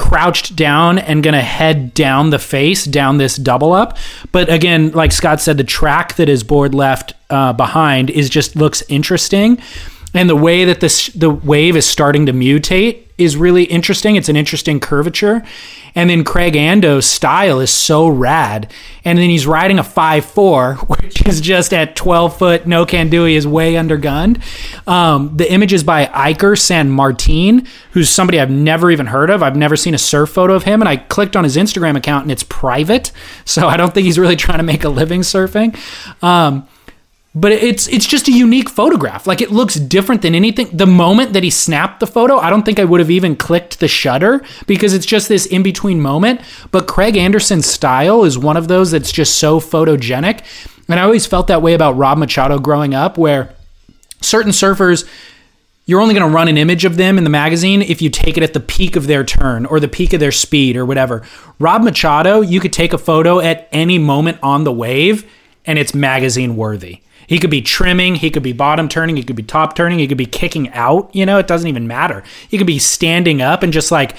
crouched 0.00 0.56
down 0.56 0.98
and 0.98 1.22
gonna 1.22 1.42
head 1.42 1.92
down 1.92 2.30
the 2.30 2.38
face 2.38 2.86
down 2.86 3.18
this 3.18 3.36
double 3.36 3.74
up. 3.74 3.98
But 4.32 4.50
again, 4.50 4.92
like 4.92 5.12
Scott 5.12 5.42
said, 5.42 5.58
the 5.58 5.64
track 5.64 6.14
that 6.14 6.26
his 6.26 6.42
board 6.42 6.74
left 6.74 7.12
uh, 7.28 7.52
behind 7.52 8.08
is 8.08 8.30
just 8.30 8.56
looks 8.56 8.82
interesting. 8.88 9.58
And 10.14 10.28
the 10.28 10.36
way 10.36 10.64
that 10.64 10.80
this 10.80 11.08
the 11.08 11.28
wave 11.28 11.76
is 11.76 11.84
starting 11.84 12.24
to 12.26 12.32
mutate 12.32 13.09
is 13.20 13.36
really 13.36 13.64
interesting. 13.64 14.16
It's 14.16 14.28
an 14.28 14.36
interesting 14.36 14.80
curvature. 14.80 15.42
And 15.94 16.08
then 16.08 16.24
Craig 16.24 16.56
Ando's 16.56 17.06
style 17.06 17.60
is 17.60 17.70
so 17.70 18.08
rad. 18.08 18.72
And 19.04 19.18
then 19.18 19.28
he's 19.28 19.46
riding 19.46 19.78
a 19.78 19.82
5'4, 19.82 20.88
which 20.88 21.26
is 21.26 21.40
just 21.40 21.74
at 21.74 21.96
12 21.96 22.38
foot. 22.38 22.66
No 22.66 22.86
can 22.86 23.10
do. 23.10 23.24
He 23.24 23.34
is 23.34 23.46
way 23.46 23.74
undergunned. 23.74 24.40
Um, 24.88 25.36
the 25.36 25.50
image 25.52 25.72
is 25.72 25.84
by 25.84 26.06
Iker 26.06 26.58
San 26.58 26.90
Martin, 26.90 27.66
who's 27.92 28.08
somebody 28.08 28.40
I've 28.40 28.50
never 28.50 28.90
even 28.90 29.06
heard 29.06 29.30
of. 29.30 29.42
I've 29.42 29.56
never 29.56 29.76
seen 29.76 29.94
a 29.94 29.98
surf 29.98 30.30
photo 30.30 30.54
of 30.54 30.64
him. 30.64 30.80
And 30.80 30.88
I 30.88 30.96
clicked 30.96 31.36
on 31.36 31.44
his 31.44 31.56
Instagram 31.56 31.96
account 31.96 32.24
and 32.24 32.32
it's 32.32 32.44
private. 32.44 33.12
So 33.44 33.66
I 33.66 33.76
don't 33.76 33.92
think 33.92 34.04
he's 34.04 34.18
really 34.18 34.36
trying 34.36 34.58
to 34.58 34.64
make 34.64 34.84
a 34.84 34.88
living 34.88 35.22
surfing. 35.22 35.76
Um, 36.22 36.68
but 37.34 37.52
it's 37.52 37.86
it's 37.88 38.06
just 38.06 38.26
a 38.26 38.32
unique 38.32 38.68
photograph. 38.68 39.26
Like 39.26 39.40
it 39.40 39.52
looks 39.52 39.76
different 39.76 40.22
than 40.22 40.34
anything. 40.34 40.68
The 40.72 40.86
moment 40.86 41.32
that 41.32 41.44
he 41.44 41.50
snapped 41.50 42.00
the 42.00 42.06
photo, 42.06 42.38
I 42.38 42.50
don't 42.50 42.64
think 42.64 42.80
I 42.80 42.84
would 42.84 42.98
have 42.98 43.10
even 43.10 43.36
clicked 43.36 43.78
the 43.78 43.86
shutter 43.86 44.42
because 44.66 44.94
it's 44.94 45.06
just 45.06 45.28
this 45.28 45.46
in 45.46 45.62
between 45.62 46.00
moment. 46.00 46.40
But 46.72 46.88
Craig 46.88 47.16
Anderson's 47.16 47.66
style 47.66 48.24
is 48.24 48.36
one 48.36 48.56
of 48.56 48.66
those 48.66 48.90
that's 48.90 49.12
just 49.12 49.38
so 49.38 49.60
photogenic. 49.60 50.42
And 50.88 50.98
I 50.98 51.04
always 51.04 51.26
felt 51.26 51.46
that 51.46 51.62
way 51.62 51.74
about 51.74 51.96
Rob 51.96 52.18
Machado 52.18 52.58
growing 52.58 52.94
up, 52.94 53.16
where 53.16 53.54
certain 54.20 54.50
surfers 54.50 55.08
you're 55.86 56.00
only 56.00 56.14
going 56.14 56.28
to 56.28 56.32
run 56.32 56.46
an 56.46 56.56
image 56.56 56.84
of 56.84 56.96
them 56.96 57.18
in 57.18 57.24
the 57.24 57.30
magazine 57.30 57.82
if 57.82 58.00
you 58.00 58.10
take 58.10 58.36
it 58.36 58.44
at 58.44 58.52
the 58.52 58.60
peak 58.60 58.94
of 58.94 59.08
their 59.08 59.24
turn 59.24 59.66
or 59.66 59.80
the 59.80 59.88
peak 59.88 60.12
of 60.12 60.20
their 60.20 60.30
speed 60.30 60.76
or 60.76 60.86
whatever. 60.86 61.26
Rob 61.58 61.82
Machado, 61.82 62.42
you 62.42 62.60
could 62.60 62.72
take 62.72 62.92
a 62.92 62.98
photo 62.98 63.40
at 63.40 63.68
any 63.72 63.98
moment 63.98 64.38
on 64.40 64.62
the 64.62 64.72
wave 64.72 65.28
and 65.64 65.80
it's 65.80 65.92
magazine 65.92 66.54
worthy. 66.54 67.00
He 67.30 67.38
could 67.38 67.48
be 67.48 67.62
trimming, 67.62 68.16
he 68.16 68.28
could 68.28 68.42
be 68.42 68.52
bottom 68.52 68.88
turning, 68.88 69.14
he 69.14 69.22
could 69.22 69.36
be 69.36 69.44
top 69.44 69.76
turning, 69.76 70.00
he 70.00 70.08
could 70.08 70.18
be 70.18 70.26
kicking 70.26 70.68
out, 70.70 71.14
you 71.14 71.24
know, 71.24 71.38
it 71.38 71.46
doesn't 71.46 71.68
even 71.68 71.86
matter. 71.86 72.24
He 72.48 72.58
could 72.58 72.66
be 72.66 72.80
standing 72.80 73.40
up 73.40 73.62
and 73.62 73.72
just 73.72 73.92
like 73.92 74.16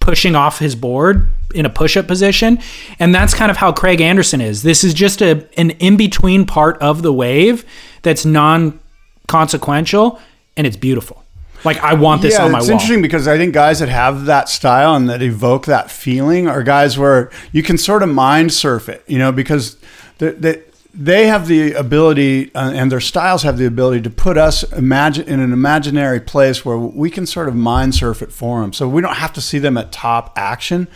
pushing 0.00 0.34
off 0.34 0.58
his 0.58 0.74
board 0.74 1.28
in 1.54 1.64
a 1.64 1.70
push-up 1.70 2.08
position 2.08 2.58
and 2.98 3.14
that's 3.14 3.32
kind 3.32 3.52
of 3.52 3.58
how 3.58 3.70
Craig 3.70 4.00
Anderson 4.00 4.40
is. 4.40 4.64
This 4.64 4.82
is 4.82 4.92
just 4.92 5.22
a 5.22 5.48
an 5.56 5.70
in-between 5.70 6.46
part 6.46 6.76
of 6.78 7.02
the 7.02 7.12
wave 7.12 7.64
that's 8.02 8.24
non-consequential 8.24 10.18
and 10.56 10.66
it's 10.66 10.76
beautiful. 10.76 11.22
Like 11.62 11.76
I 11.78 11.94
want 11.94 12.22
this 12.22 12.34
yeah, 12.34 12.44
on 12.44 12.50
my 12.50 12.58
it's 12.58 12.66
wall. 12.66 12.74
It's 12.74 12.82
interesting 12.82 13.02
because 13.02 13.28
I 13.28 13.38
think 13.38 13.54
guys 13.54 13.78
that 13.78 13.88
have 13.88 14.24
that 14.24 14.48
style 14.48 14.96
and 14.96 15.08
that 15.08 15.22
evoke 15.22 15.66
that 15.66 15.92
feeling 15.92 16.48
are 16.48 16.64
guys 16.64 16.98
where 16.98 17.30
you 17.52 17.62
can 17.62 17.78
sort 17.78 18.02
of 18.02 18.08
mind 18.08 18.52
surf 18.52 18.88
it, 18.88 19.04
you 19.06 19.18
know, 19.18 19.30
because 19.30 19.76
they, 20.18 20.60
they 21.00 21.28
have 21.28 21.46
the 21.46 21.74
ability 21.74 22.52
uh, 22.54 22.72
and 22.74 22.90
their 22.90 23.00
styles 23.00 23.44
have 23.44 23.56
the 23.56 23.66
ability 23.66 24.02
to 24.02 24.10
put 24.10 24.36
us 24.36 24.64
imagine 24.72 25.28
in 25.28 25.38
an 25.38 25.52
imaginary 25.52 26.20
place 26.20 26.64
where 26.64 26.76
we 26.76 27.08
can 27.08 27.24
sort 27.24 27.48
of 27.48 27.54
mind 27.54 27.94
surf 27.94 28.20
it 28.20 28.32
for 28.32 28.60
them. 28.62 28.72
So 28.72 28.88
we 28.88 29.00
don't 29.00 29.14
have 29.16 29.32
to 29.34 29.40
see 29.40 29.58
them 29.60 29.78
at 29.78 29.92
top 29.92 30.32
action. 30.36 30.88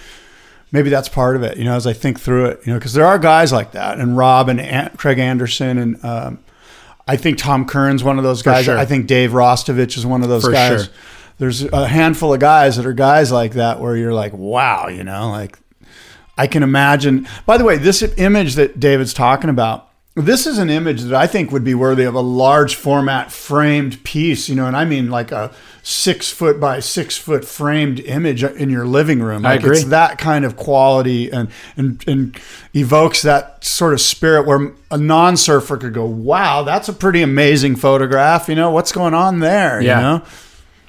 Maybe 0.73 0.91
that's 0.91 1.09
part 1.09 1.37
of 1.37 1.43
it, 1.43 1.57
you 1.57 1.65
know, 1.65 1.75
as 1.75 1.87
I 1.87 1.93
think 1.93 2.19
through 2.19 2.47
it, 2.47 2.61
you 2.67 2.73
know, 2.73 2.79
because 2.79 2.95
there 2.95 3.07
are 3.07 3.19
guys 3.19 3.53
like 3.53 3.73
that, 3.73 3.99
and 4.01 4.17
Rob 4.17 4.49
and 4.49 4.61
An- 4.61 4.97
Craig 4.97 5.19
Anderson 5.19 5.79
and. 5.79 6.05
Um, 6.05 6.39
I 7.09 7.17
think 7.17 7.37
Tom 7.37 7.67
Curren's 7.67 8.05
one 8.05 8.17
of 8.19 8.23
those 8.23 8.43
guys. 8.43 8.65
sure. 8.65 8.79
I 8.79 8.85
think 8.85 9.09
Dave 9.09 9.33
Rastovich 9.33 9.99
is 9.99 10.07
one 10.07 10.23
of 10.23 10.29
those 10.29 10.45
For 10.45 10.53
guys. 10.53 10.85
sure. 10.85 10.95
There's 11.39 11.65
a 11.65 11.89
handful 11.89 12.33
of 12.33 12.39
guys 12.39 12.77
that 12.77 12.87
are 12.87 12.93
guys 12.93 13.33
like 13.33 13.55
that 13.55 13.81
where 13.81 13.97
you're 13.97 14.15
like, 14.15 14.33
wow, 14.33 14.87
you 14.87 15.03
know, 15.03 15.29
like 15.29 15.59
I 16.39 16.47
can 16.47 16.63
imagine. 16.63 17.27
By 17.45 17.59
the 17.59 17.65
way, 17.65 17.77
this 17.77 18.03
image 18.17 18.55
that 18.55 18.79
David's 18.79 19.13
talking 19.13 19.51
about, 19.51 19.91
this 20.15 20.47
is 20.47 20.59
an 20.59 20.69
image 20.69 21.03
that 21.03 21.15
I 21.15 21.27
think 21.27 21.51
would 21.53 21.65
be 21.65 21.75
worthy 21.75 22.05
of 22.05 22.15
a 22.15 22.21
large 22.21 22.75
format 22.75 23.33
framed 23.33 24.05
piece, 24.05 24.47
you 24.49 24.55
know, 24.55 24.67
and 24.67 24.77
I 24.77 24.85
mean 24.85 25.11
like 25.11 25.33
a 25.33 25.53
six 25.83 26.31
foot 26.31 26.61
by 26.61 26.81
six 26.81 27.17
foot 27.17 27.47
framed 27.47 27.99
image 28.01 28.45
in 28.45 28.69
your 28.69 28.87
living 28.87 29.23
room. 29.23 29.47
I 29.47 29.55
agree. 29.55 29.79
It's 29.79 29.85
that 29.87 30.19
kind 30.19 30.45
of 30.45 30.57
quality 30.57 31.31
and, 31.31 31.49
and, 31.79 32.07
and 32.07 32.41
evokes 32.75 33.23
that 33.23 33.65
sort 33.65 33.95
of 33.95 34.03
spirit 34.03 34.47
where 34.47 34.73
a 34.91 34.99
non 34.99 35.39
surfer 35.39 35.79
could 35.79 35.95
go, 35.95 36.05
wow, 36.05 36.63
that's 36.63 36.91
a 36.91 36.93
pretty 36.93 37.23
amazing 37.23 37.77
photograph. 37.77 38.51
You 38.51 38.55
know, 38.55 38.71
what's 38.71 38.93
going 38.93 39.15
on 39.15 39.41
there? 39.41 39.81
Yeah. 39.81 39.97
You 39.97 40.03
know? 40.03 40.25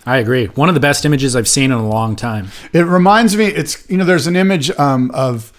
I 0.06 0.18
agree. 0.18 0.48
One 0.48 0.68
of 0.68 0.76
the 0.76 0.82
best 0.82 1.06
images 1.06 1.34
I've 1.34 1.48
seen 1.48 1.72
in 1.72 1.78
a 1.78 1.88
long 1.88 2.18
time. 2.18 2.50
It 2.74 2.82
reminds 2.82 3.38
me. 3.38 3.46
It's 3.46 3.90
you 3.90 3.96
know, 3.96 4.04
there's 4.04 4.28
an 4.28 4.36
image 4.36 4.70
um, 4.72 5.12
of 5.12 5.53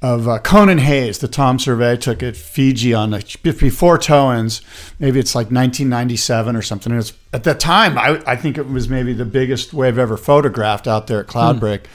of 0.00 0.28
uh, 0.28 0.38
Conan 0.38 0.78
Hayes, 0.78 1.18
the 1.18 1.26
Tom 1.26 1.58
Servais 1.58 2.00
took 2.00 2.22
at 2.22 2.36
Fiji 2.36 2.94
on 2.94 3.10
like 3.10 3.42
before 3.42 3.98
Towins. 3.98 4.60
Maybe 5.00 5.18
it's 5.18 5.34
like 5.34 5.46
1997 5.46 6.54
or 6.54 6.62
something. 6.62 6.92
And 6.92 7.00
it's 7.00 7.12
at 7.32 7.42
that 7.44 7.58
time, 7.58 7.98
I, 7.98 8.22
I 8.26 8.36
think 8.36 8.58
it 8.58 8.68
was 8.68 8.88
maybe 8.88 9.12
the 9.12 9.24
biggest 9.24 9.74
wave 9.74 9.98
ever 9.98 10.16
photographed 10.16 10.86
out 10.86 11.08
there 11.08 11.18
at 11.20 11.26
Cloudbreak. 11.26 11.86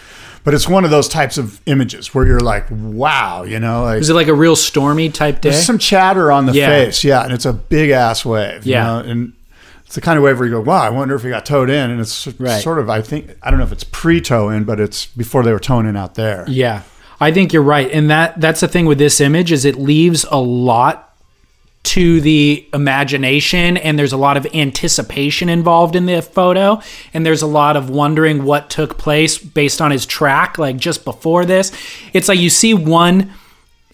But 0.44 0.54
it's 0.54 0.68
one 0.68 0.84
of 0.84 0.92
those 0.92 1.08
types 1.08 1.38
of 1.38 1.62
images 1.68 2.14
where 2.14 2.26
you're 2.28 2.42
like, 2.42 2.66
wow, 2.70 3.44
you 3.44 3.58
know, 3.62 3.84
like 3.84 4.00
Was 4.00 4.10
it 4.10 4.14
like 4.16 4.28
a 4.28 4.34
real 4.34 4.58
stormy 4.58 5.10
type 5.10 5.40
day? 5.40 5.52
there's 5.52 5.64
some 5.66 5.78
chatter 5.78 6.30
on 6.34 6.46
the 6.46 6.52
Yeah. 6.52 6.68
face, 6.68 7.06
yeah, 7.06 7.24
and 7.24 7.32
it's 7.32 7.46
a 7.46 7.54
big 7.54 7.92
ass 7.92 8.26
wave, 8.26 8.66
you 8.66 8.74
Yeah. 8.74 8.84
know, 8.84 9.00
and 9.00 9.32
it's 9.86 9.96
the 9.96 10.02
kind 10.02 10.18
of 10.18 10.24
wave 10.26 10.38
where 10.40 10.46
you 10.50 10.54
go, 10.56 10.60
wow, 10.60 10.82
I 10.82 10.90
wonder 10.90 11.16
if 11.16 11.24
he 11.24 11.30
got 11.30 11.46
towed 11.46 11.70
in, 11.70 11.90
and 11.90 12.02
it's 12.02 12.28
Right. 12.38 12.62
sort 12.62 12.80
of, 12.80 12.90
I 12.90 13.02
think, 13.02 13.30
I 13.42 13.50
don't 13.52 13.60
know 13.60 13.66
if 13.66 13.72
it's 13.72 13.86
pre-tow 13.86 14.50
in, 14.50 14.66
but 14.66 14.82
it's 14.82 15.06
before 15.06 15.44
they 15.44 15.54
were 15.54 15.60
towing 15.60 15.86
in 15.88 15.96
out 15.96 16.16
there. 16.16 16.44
Yeah. 16.50 16.82
I 17.20 17.32
think 17.32 17.54
you're 17.54 17.62
right. 17.64 17.90
And 17.92 18.10
that 18.10 18.40
that's 18.42 18.60
the 18.62 18.68
thing 18.68 18.86
with 18.86 18.98
this 18.98 19.22
image 19.22 19.52
is 19.52 19.66
it 19.66 19.76
leaves 19.76 20.26
a 20.30 20.40
lot 20.40 21.10
to 21.84 22.22
the 22.22 22.66
imagination 22.74 23.76
and 23.76 24.00
there's 24.00 24.14
a 24.14 24.18
lot 24.18 24.38
of 24.38 24.48
anticipation 24.56 25.50
involved 25.50 25.98
in 25.98 26.06
the 26.06 26.22
photo 26.22 26.82
and 27.14 27.26
there's 27.26 27.42
a 27.42 27.48
lot 27.48 27.76
of 27.76 27.90
wondering 27.90 28.46
what 28.46 28.70
took 28.70 28.98
place 28.98 29.38
based 29.38 29.82
on 29.82 29.92
his 29.92 30.06
track 30.06 30.58
like 30.58 30.78
just 30.78 31.04
before 31.04 31.44
this. 31.46 31.74
It's 32.14 32.30
like 32.30 32.40
you 32.40 32.50
see 32.50 32.74
one 32.74 33.34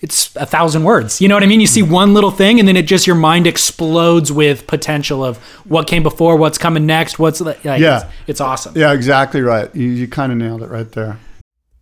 it's 0.01 0.33
a 0.37 0.45
thousand 0.45 0.83
words. 0.85 1.19
You 1.19 1.27
know 1.27 1.35
what 1.35 1.43
I 1.43 1.47
mean? 1.47 1.59
You 1.59 1.67
see 1.67 1.81
one 1.81 2.13
little 2.13 2.31
thing 2.31 2.59
and 2.59 2.67
then 2.67 2.77
it 2.77 2.83
just 2.83 3.05
your 3.05 3.17
mind 3.17 3.47
explodes 3.47 4.31
with 4.31 4.65
potential 4.65 5.25
of 5.25 5.37
what 5.65 5.87
came 5.87 6.03
before, 6.03 6.37
what's 6.37 6.57
coming 6.57 6.85
next, 6.85 7.19
what's 7.19 7.41
like 7.41 7.63
Yeah. 7.63 8.03
it's, 8.03 8.05
it's 8.27 8.41
awesome. 8.41 8.77
Yeah, 8.77 8.93
exactly 8.93 9.41
right. 9.41 9.73
You, 9.75 9.87
you 9.87 10.07
kind 10.07 10.31
of 10.31 10.37
nailed 10.37 10.61
it 10.61 10.69
right 10.69 10.89
there. 10.91 11.17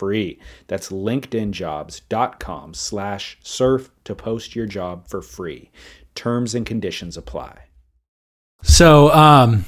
free. 0.00 0.38
That's 0.66 0.88
linkedinjobs.com 0.90 2.74
slash 2.74 3.38
surf 3.42 3.90
to 4.04 4.14
post 4.14 4.56
your 4.56 4.66
job 4.66 5.06
for 5.06 5.20
free. 5.22 5.70
Terms 6.14 6.54
and 6.54 6.64
conditions 6.66 7.16
apply. 7.16 7.58
So 8.62 9.12
um 9.12 9.64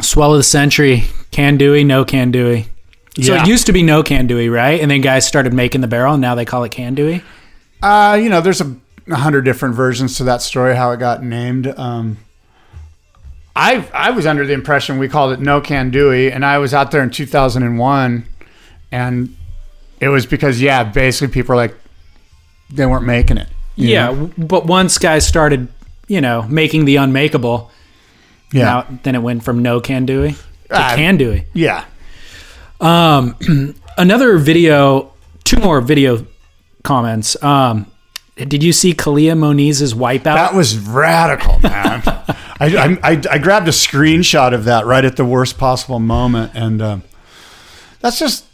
swell 0.00 0.32
of 0.32 0.38
the 0.38 0.42
century 0.42 1.04
Kandui 1.30 1.84
no 1.84 2.04
can 2.04 2.30
dewey 2.30 2.64
so 3.20 3.34
Yeah. 3.34 3.42
it 3.42 3.48
used 3.48 3.66
to 3.66 3.72
be 3.72 3.82
Nokandui 3.82 4.50
right? 4.50 4.80
And 4.80 4.90
then 4.90 5.00
guys 5.02 5.26
started 5.26 5.52
making 5.52 5.80
the 5.82 5.88
barrel 5.88 6.14
and 6.14 6.20
now 6.22 6.34
they 6.34 6.44
call 6.46 6.64
it 6.64 6.72
Kandui 6.72 7.22
Uh, 7.82 8.18
you 8.22 8.28
know, 8.30 8.40
there's 8.40 8.60
a, 8.62 8.76
a 9.08 9.16
hundred 9.16 9.42
different 9.44 9.74
versions 9.74 10.16
to 10.16 10.24
that 10.24 10.40
story, 10.42 10.74
how 10.76 10.90
it 10.92 10.98
got 10.98 11.22
named. 11.22 11.66
Um, 11.78 12.16
I 13.56 13.86
I 13.92 14.10
was 14.12 14.26
under 14.26 14.46
the 14.46 14.52
impression 14.52 14.98
we 14.98 15.08
called 15.08 15.32
it 15.32 15.40
Nokandui, 15.40 16.32
and 16.34 16.44
I 16.44 16.58
was 16.58 16.72
out 16.72 16.90
there 16.92 17.02
in 17.02 17.10
2001, 17.10 18.24
and 18.92 19.36
it 20.00 20.08
was 20.08 20.26
because 20.26 20.60
yeah, 20.60 20.82
basically 20.84 21.32
people 21.32 21.54
were 21.54 21.60
like 21.60 21.74
they 22.70 22.86
weren't 22.86 23.04
making 23.06 23.36
it. 23.38 23.48
yeah 23.76 24.10
know? 24.12 24.30
but 24.38 24.66
once 24.66 24.98
guys 24.98 25.26
started 25.26 25.68
you 26.08 26.20
know 26.20 26.42
making 26.48 26.84
the 26.84 26.96
unmakeable 26.96 27.70
yeah, 28.52 28.64
Now, 28.64 28.98
then 29.04 29.14
it 29.14 29.20
went 29.22 29.44
from 29.44 29.62
Nokandui 29.62 30.34
to 30.34 30.38
Ah. 30.72 30.94
Kandui. 30.96 31.44
yeah. 31.52 31.84
Um, 32.80 33.36
another 33.98 34.38
video, 34.38 35.12
two 35.44 35.58
more 35.60 35.80
video 35.80 36.26
comments. 36.82 37.40
Um, 37.42 37.86
did 38.36 38.62
you 38.64 38.72
see 38.72 38.94
Kelia 38.94 39.36
Moniz's 39.36 39.94
wipeout? 39.94 40.22
That 40.34 40.54
was 40.54 40.76
radical, 40.78 41.58
man. 41.60 42.02
I, 42.06 42.18
I, 42.60 42.98
I 43.12 43.22
I 43.30 43.38
grabbed 43.38 43.68
a 43.68 43.72
screenshot 43.72 44.52
of 44.54 44.64
that 44.64 44.84
right 44.86 45.04
at 45.04 45.16
the 45.16 45.24
worst 45.24 45.58
possible 45.58 45.98
moment, 45.98 46.52
and 46.54 46.80
um, 46.82 47.02
that's 48.00 48.18
just 48.18 48.44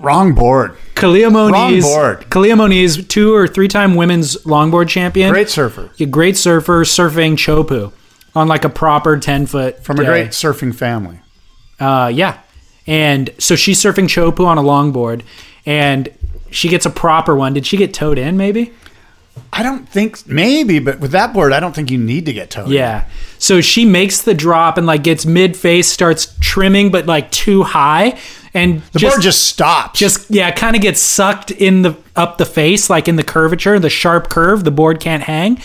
wrong 0.00 0.34
board. 0.34 0.76
Kelia 0.94 1.30
Moniz, 1.32 1.84
Wrong 1.84 1.92
board. 1.92 2.30
Kelia 2.30 2.56
Moniz, 2.56 3.06
two 3.06 3.34
or 3.34 3.46
three 3.46 3.68
time 3.68 3.94
women's 3.94 4.36
longboard 4.44 4.88
champion. 4.88 5.30
Great 5.30 5.48
surfer 5.48 5.90
A 5.98 6.06
great 6.06 6.36
surfer 6.36 6.84
surfing 6.84 7.32
Chopu 7.36 7.92
on 8.34 8.48
like 8.48 8.64
a 8.64 8.68
proper 8.68 9.18
10 9.18 9.46
foot. 9.46 9.82
from 9.84 9.98
a 9.98 10.04
great 10.04 10.28
surfing 10.28 10.74
family. 10.74 11.20
Uh, 11.78 12.10
yeah. 12.14 12.40
And 12.86 13.30
so 13.38 13.56
she's 13.56 13.80
surfing 13.82 14.04
Chopu 14.06 14.44
on 14.46 14.58
a 14.58 14.62
longboard 14.62 15.22
and 15.64 16.08
she 16.50 16.68
gets 16.68 16.86
a 16.86 16.90
proper 16.90 17.34
one. 17.34 17.54
Did 17.54 17.66
she 17.66 17.76
get 17.76 17.94
towed 17.94 18.18
in 18.18 18.36
maybe? 18.36 18.72
I 19.52 19.62
don't 19.62 19.88
think 19.88 20.26
maybe, 20.26 20.78
but 20.80 21.00
with 21.00 21.12
that 21.12 21.32
board, 21.32 21.52
I 21.52 21.60
don't 21.60 21.74
think 21.74 21.90
you 21.90 21.98
need 21.98 22.26
to 22.26 22.32
get 22.32 22.50
towed. 22.50 22.66
In. 22.66 22.72
Yeah. 22.72 23.08
So 23.38 23.60
she 23.60 23.84
makes 23.84 24.22
the 24.22 24.34
drop 24.34 24.76
and 24.76 24.86
like 24.86 25.02
gets 25.02 25.24
mid 25.24 25.56
face, 25.56 25.88
starts 25.88 26.36
trimming, 26.40 26.90
but 26.90 27.06
like 27.06 27.30
too 27.30 27.62
high. 27.62 28.18
And 28.52 28.82
the 28.92 28.98
board 28.98 29.20
just 29.20 29.46
stops. 29.46 29.98
just 29.98 30.30
yeah, 30.30 30.50
kind 30.50 30.74
of 30.74 30.82
gets 30.82 31.00
sucked 31.00 31.50
in 31.50 31.82
the 31.82 31.96
up 32.16 32.38
the 32.38 32.46
face, 32.46 32.90
like 32.90 33.06
in 33.06 33.16
the 33.16 33.22
curvature, 33.22 33.78
the 33.78 33.90
sharp 33.90 34.28
curve. 34.28 34.64
The 34.64 34.70
board 34.70 35.00
can't 35.00 35.22
hang, 35.22 35.60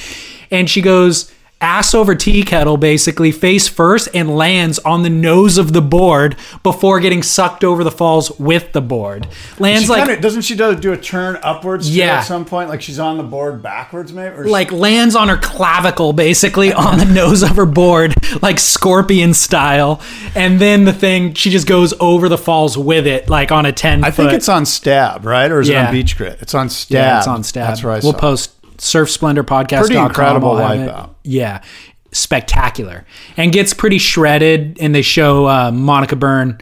and 0.52 0.70
she 0.70 0.82
goes 0.82 1.34
ass 1.62 1.96
over 1.96 2.14
tea 2.16 2.44
kettle, 2.44 2.78
basically 2.78 3.32
face 3.32 3.68
first, 3.68 4.08
and 4.14 4.36
lands 4.36 4.78
on 4.80 5.04
the 5.04 5.10
nose 5.10 5.58
of 5.58 5.74
the 5.74 5.82
board 5.82 6.36
before 6.64 7.00
getting 7.00 7.24
sucked 7.24 7.64
over 7.64 7.84
the 7.84 7.92
falls 7.92 8.38
with 8.40 8.72
the 8.74 8.82
board. 8.82 9.28
Lands 9.58 9.84
She 9.84 9.90
like 9.90 10.06
kinda, 10.06 10.22
doesn't 10.22 10.42
she 10.44 10.56
do, 10.56 10.76
do 10.76 10.92
a 10.94 10.98
turn 10.98 11.38
upwards? 11.42 11.96
Yeah. 11.96 12.18
at 12.18 12.22
some 12.22 12.46
point, 12.46 12.70
like 12.70 12.82
she's 12.82 13.00
on 13.00 13.18
the 13.18 13.24
board 13.24 13.62
backwards, 13.64 14.12
maybe. 14.14 14.36
Or 14.36 14.46
like 14.48 14.72
lands 14.72 15.16
on 15.16 15.30
her 15.30 15.38
clavicle 15.38 16.14
basically 16.14 16.74
on 16.86 16.98
the 17.00 17.06
nose 17.06 17.42
of 17.42 17.56
her 17.56 17.66
board 17.66 18.14
like 18.42 18.60
scorpion 18.60 19.34
style 19.34 20.02
and 20.36 20.60
then 20.60 20.84
the 20.86 20.94
thing 20.94 21.34
she 21.34 21.50
just 21.50 21.68
goes 21.68 21.94
over 22.00 22.28
the 22.30 22.38
falls 22.38 22.78
with 22.78 23.08
it 23.08 23.30
like 23.30 23.52
on 23.52 23.66
a 23.66 23.72
10 23.72 24.04
I 24.04 24.12
think 24.12 24.34
it's 24.34 24.50
on 24.50 24.66
Stab, 24.66 25.26
right? 25.26 25.50
Or 25.52 25.62
is 25.62 25.70
it 25.70 25.76
on 25.76 25.92
Beach 25.92 26.18
Grit? 26.18 26.38
It's 26.42 26.54
on 26.54 26.70
Stab. 26.70 26.92
yeah 26.96 27.18
it's 27.20 27.28
on 27.28 27.44
stab 27.44 27.68
That's 27.70 27.84
right. 27.84 28.04
we'll 28.04 28.14
post 28.14 28.52
surfsplendorpodcast.com 28.78 29.86
Pretty 29.86 29.98
incredible 29.98 30.52
I'll 30.54 30.68
have 30.78 30.80
it. 30.88 30.92
wipeout. 30.92 31.10
yeah 31.24 31.62
spectacular 32.12 33.06
and 33.38 33.52
gets 33.52 33.74
pretty 33.74 33.98
shredded 33.98 34.78
and 34.80 34.96
they 34.96 35.02
show 35.02 35.48
uh, 35.48 35.72
monica 35.72 36.16
byrne 36.16 36.58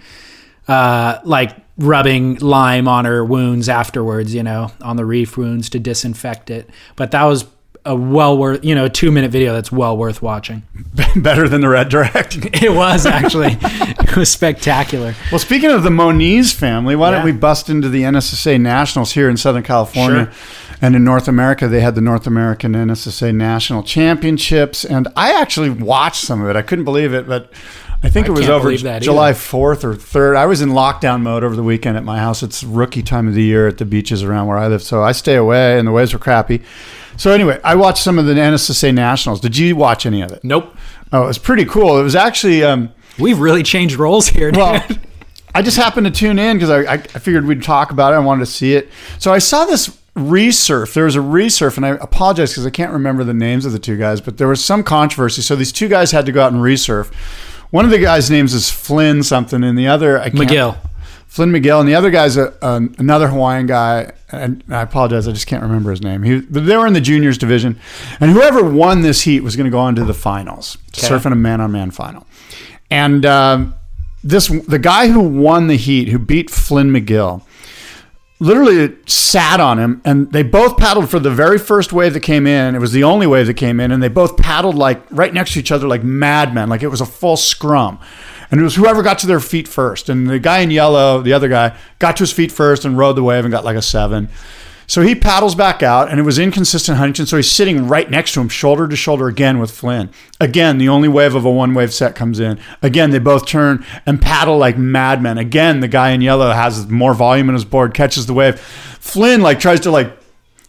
uh, 0.68 1.20
like 1.24 1.55
rubbing 1.78 2.36
lime 2.38 2.88
on 2.88 3.05
her 3.05 3.24
wounds 3.24 3.70
afterwards 3.70 4.34
you 4.34 4.43
know 4.43 4.72
on 4.82 4.95
the 4.95 5.05
reef 5.05 5.38
wounds 5.38 5.70
to 5.70 5.80
disinfect 5.80 6.49
it 6.49 6.70
but 6.95 7.11
that 7.11 7.24
was 7.26 7.45
a 7.86 7.95
well 7.95 8.38
worth 8.38 8.64
you 8.64 8.74
know 8.74 8.86
a 8.86 8.89
two 8.89 9.11
minute 9.11 9.30
video 9.30 9.51
that's 9.53 9.72
well 9.72 9.95
worth 9.97 10.22
watching 10.22 10.64
Better 11.16 11.47
than 11.49 11.61
the 11.61 11.68
REDirect. 11.68 12.61
It 12.64 12.72
was 12.74 13.05
actually. 13.05 13.57
it 13.61 14.16
was 14.16 14.32
spectacular. 14.32 15.14
Well, 15.32 15.38
speaking 15.39 15.70
of 15.70 15.84
the 15.84 15.89
Moniz 15.91 16.53
family, 16.53 16.95
why 16.95 17.09
Yeah. 17.09 17.18
don't 17.18 17.26
we 17.26 17.32
bust 17.34 17.70
into 17.70 17.89
the 17.89 18.01
NSSA 18.03 18.59
Nationals 18.59 19.11
here 19.11 19.30
in 19.30 19.38
Southern 19.38 19.61
California? 19.64 20.32
And 20.84 20.97
in 20.97 21.05
North 21.05 21.29
America, 21.29 21.69
they 21.69 21.79
had 21.79 21.95
the 21.95 22.01
North 22.01 22.27
American 22.27 22.73
NSSA 22.73 23.34
National 23.34 23.84
Championships. 23.84 24.84
And 24.84 25.07
I 25.15 25.31
actually 25.31 25.69
watched 25.69 26.21
some 26.21 26.41
of 26.41 26.49
it. 26.49 26.57
I 26.57 26.61
couldn't 26.61 26.84
believe 26.84 27.13
it, 27.13 27.25
but 27.25 27.49
I 28.03 28.09
think 28.09 28.27
I 28.27 28.31
it 28.31 28.34
was 28.34 28.49
over 28.49 28.75
July 28.75 29.29
either. 29.29 29.39
4th 29.39 29.86
or 29.86 29.93
3rd. 29.93 30.36
I 30.36 30.45
was 30.45 30.59
in 30.59 30.71
lockdown 30.71 31.21
mode 31.21 31.45
over 31.45 31.55
the 31.55 31.63
weekend 31.63 31.95
at 31.95 32.03
my 32.03 32.19
house. 32.19 32.43
It's 32.43 32.65
rookie 32.65 33.01
time 33.01 33.29
of 33.29 33.34
the 33.34 33.41
year 33.41 33.65
at 33.65 33.77
the 33.77 33.86
beaches 33.86 34.23
around 34.23 34.47
where 34.47 34.57
I 34.57 34.67
live. 34.67 34.84
So 34.84 35.01
I 35.01 35.13
stay 35.13 35.36
away 35.36 35.79
and 35.79 35.88
the 35.88 35.93
waves 35.93 36.11
were 36.11 36.19
crappy. 36.19 36.61
So 37.15 37.31
anyway, 37.31 37.61
I 37.63 37.75
watched 37.75 38.03
some 38.03 38.19
of 38.19 38.25
the 38.25 38.34
NSSA 38.34 38.93
Nationals. 38.93 39.39
Did 39.39 39.55
you 39.55 39.77
watch 39.77 40.05
any 40.05 40.21
of 40.21 40.34
it? 40.34 40.43
Nope. 40.43 40.75
Oh, 41.13 41.23
it 41.23 41.27
was 41.27 41.38
pretty 41.38 41.63
cool. 41.63 41.97
It 41.97 42.03
was 42.03 42.15
actually, 42.15 42.61
um, 42.61 42.91
We've 43.17 43.39
really 43.39 43.63
changed 43.63 43.95
roles 43.95 44.27
here. 44.27 44.51
well. 44.51 44.86
I 45.55 45.61
just 45.61 45.77
happened 45.77 46.07
to 46.07 46.11
tune 46.11 46.39
in 46.39 46.57
because 46.57 46.71
I, 46.71 46.93
I 46.93 46.97
figured 46.97 47.45
we'd 47.45 47.61
talk 47.61 47.91
about 47.91 48.11
it. 48.11 48.15
I 48.15 48.19
wanted 48.19 48.39
to 48.39 48.51
see 48.51 48.73
it. 48.73 48.89
So 49.19 49.31
I 49.31 49.38
saw 49.38 49.65
this 49.65 49.99
resurf. 50.16 50.93
There 50.93 51.05
was 51.05 51.16
a 51.16 51.20
resurf, 51.20 51.78
and 51.78 51.86
I 51.86 51.89
apologize 51.89 52.51
because 52.51 52.66
I 52.66 52.70
can't 52.70 52.91
remember 52.91 53.24
the 53.24 53.34
names 53.34 53.66
of 53.66 53.72
the 53.72 53.80
two 53.80 53.97
guys, 53.97 54.22
but 54.22 54.38
there 54.38 54.47
was 54.47 54.64
some 54.64 54.84
controversy. 54.84 55.41
So 55.41 55.55
these 55.55 55.72
two 55.72 55.88
guys 55.88 56.11
had 56.11 56.26
to 56.28 56.32
go 56.32 56.43
out 56.43 56.53
and 56.53 56.61
resurf. 56.61 57.11
One 57.72 57.86
of 57.86 57.91
the 57.91 57.97
guys' 57.99 58.30
names 58.30 58.53
is 58.53 58.70
Flynn 58.70 59.24
something, 59.24 59.64
and 59.64 59.78
the 59.78 59.88
other 59.88 60.20
I 60.20 60.30
can't, 60.30 60.49
McGill. 60.49 60.78
Flynn 61.28 61.51
McGill, 61.51 61.80
and 61.80 61.89
the 61.89 61.95
other 61.95 62.11
guy's 62.11 62.38
a, 62.38 62.53
a, 62.61 62.76
another 62.99 63.28
Hawaiian 63.30 63.66
guy. 63.66 64.11
And 64.32 64.64
I 64.70 64.82
apologize, 64.82 65.28
I 65.28 65.32
just 65.32 65.47
can't 65.47 65.64
remember 65.64 65.89
his 65.89 66.01
name. 66.01 66.22
He, 66.22 66.36
they 66.39 66.78
were 66.78 66.86
in 66.86 66.93
the 66.93 67.01
juniors 67.01 67.39
division, 67.39 67.80
and 68.20 68.30
whoever 68.32 68.64
won 68.64 69.01
this 69.01 69.22
heat 69.24 69.39
was 69.41 69.55
going 69.55 69.66
to 69.66 69.72
go 69.72 69.80
on 69.80 69.95
to 69.95 70.03
the 70.05 70.14
finals, 70.14 70.78
Okay. 70.95 71.07
surfing 71.07 71.32
a 71.32 71.36
man-on-man 71.36 71.89
final. 71.89 72.28
And 72.91 73.26
um, 73.26 73.74
this, 74.24 74.47
the 74.47 74.78
guy 74.78 75.07
who 75.07 75.20
won 75.22 75.66
the 75.68 75.76
heat, 75.78 76.09
who 76.09 76.20
beat 76.20 76.51
Flynn 76.51 76.91
McGill, 76.91 77.41
literally 78.43 78.95
sat 79.05 79.59
on 79.59 79.79
him 79.79 80.01
and 80.03 80.31
they 80.31 80.43
both 80.43 80.77
paddled 80.77 81.09
for 81.09 81.17
the 81.17 81.31
very 81.31 81.57
first 81.57 81.93
wave 81.93 82.13
that 82.13 82.19
came 82.19 82.45
in. 82.45 82.75
It 82.75 82.79
was 82.79 82.91
the 82.91 83.03
only 83.03 83.25
wave 83.25 83.47
that 83.47 83.53
came 83.55 83.79
in 83.79 83.91
and 83.91 84.03
they 84.03 84.09
both 84.09 84.37
paddled 84.37 84.75
like 84.75 85.01
right 85.11 85.33
next 85.33 85.53
to 85.53 85.59
each 85.59 85.71
other 85.71 85.87
like 85.87 86.03
madmen 86.03 86.67
like 86.67 86.83
it 86.83 86.89
was 86.89 87.01
a 87.01 87.05
full 87.05 87.37
scrum. 87.37 87.99
And 88.51 88.59
it 88.59 88.63
was 88.63 88.75
whoever 88.75 89.01
got 89.01 89.19
to 89.19 89.27
their 89.27 89.39
feet 89.39 89.67
first. 89.67 90.09
And 90.09 90.29
the 90.29 90.39
guy 90.39 90.59
in 90.59 90.71
yellow 90.71 91.21
the 91.21 91.33
other 91.33 91.47
guy 91.47 91.77
got 91.99 92.17
to 92.17 92.23
his 92.23 92.33
feet 92.33 92.51
first 92.51 92.83
and 92.85 92.97
rode 92.97 93.15
the 93.15 93.23
wave 93.23 93.45
and 93.45 93.51
got 93.51 93.63
like 93.63 93.77
a 93.77 93.81
seven 93.81 94.29
so 94.88 95.01
he 95.01 95.15
paddles 95.15 95.55
back 95.55 95.81
out 95.81 96.09
and 96.09 96.19
it 96.19 96.23
was 96.23 96.39
inconsistent 96.39 96.97
huntington 96.97 97.25
so 97.25 97.38
he's 97.38 97.51
sitting 97.51 97.88
right 97.88 98.09
next 98.09 98.34
to 98.34 98.41
him 98.41 98.49
shoulder 98.49 98.88
to 98.88 98.95
shoulder 98.95 99.27
again 99.27 99.59
with 99.59 99.71
flynn. 99.71 100.09
Again 100.39 100.77
the 100.77 100.89
only 100.89 101.07
wave 101.07 101.36
of 101.36 101.45
a 101.45 101.51
one 101.51 101.73
wave 101.73 101.93
set 101.93 102.15
comes 102.15 102.39
in. 102.39 102.59
Again 102.81 103.11
they 103.11 103.19
both 103.19 103.45
turn 103.45 103.86
and 104.05 104.21
paddle 104.21 104.57
like 104.57 104.77
madmen. 104.77 105.38
Again 105.38 105.79
the 105.79 105.88
guy 105.88 106.09
in 106.11 106.21
yellow 106.21 106.51
has 106.51 106.88
more 106.89 107.13
volume 107.13 107.49
in 107.49 107.55
his 107.55 107.65
board 107.65 107.93
catches 107.93 108.25
the 108.25 108.34
wave. 108.34 108.59
Flynn 108.59 109.41
like 109.41 109.59
tries 109.59 109.79
to 109.81 109.91
like 109.91 110.17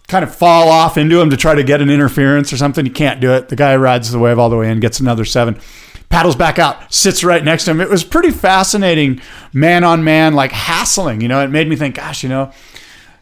kind 0.07 0.23
of 0.23 0.35
fall 0.35 0.69
off 0.69 0.99
into 0.99 1.21
him 1.21 1.31
to 1.31 1.37
try 1.37 1.55
to 1.55 1.65
get 1.65 1.81
an 1.81 1.91
interference 1.91 2.53
or 2.53 2.57
something. 2.57 2.85
He 2.85 2.91
can't 2.91 3.21
do 3.21 3.33
it. 3.33 3.49
The 3.49 3.57
guy 3.57 3.75
rides 3.77 4.11
the 4.11 4.19
wave 4.19 4.39
all 4.39 4.51
the 4.51 4.57
way 4.57 4.71
in 4.71 4.81
gets 4.81 5.01
another 5.01 5.25
seven. 5.25 5.59
Paddles 6.11 6.37
back 6.37 6.59
out 6.59 6.93
sits 6.93 7.25
right 7.25 7.43
next 7.43 7.65
to 7.65 7.73
him. 7.73 7.81
It 7.81 7.91
was 7.91 8.05
pretty 8.05 8.31
fascinating 8.31 9.21
man 9.53 9.83
on 9.83 10.05
man 10.05 10.35
like 10.35 10.53
hassling 10.53 11.21
you 11.21 11.29
know? 11.29 11.43
It 11.43 11.49
made 11.49 11.69
me 11.69 11.77
think 11.77 11.97
gosh 11.97 12.23
you 12.23 12.29
know 12.29 12.53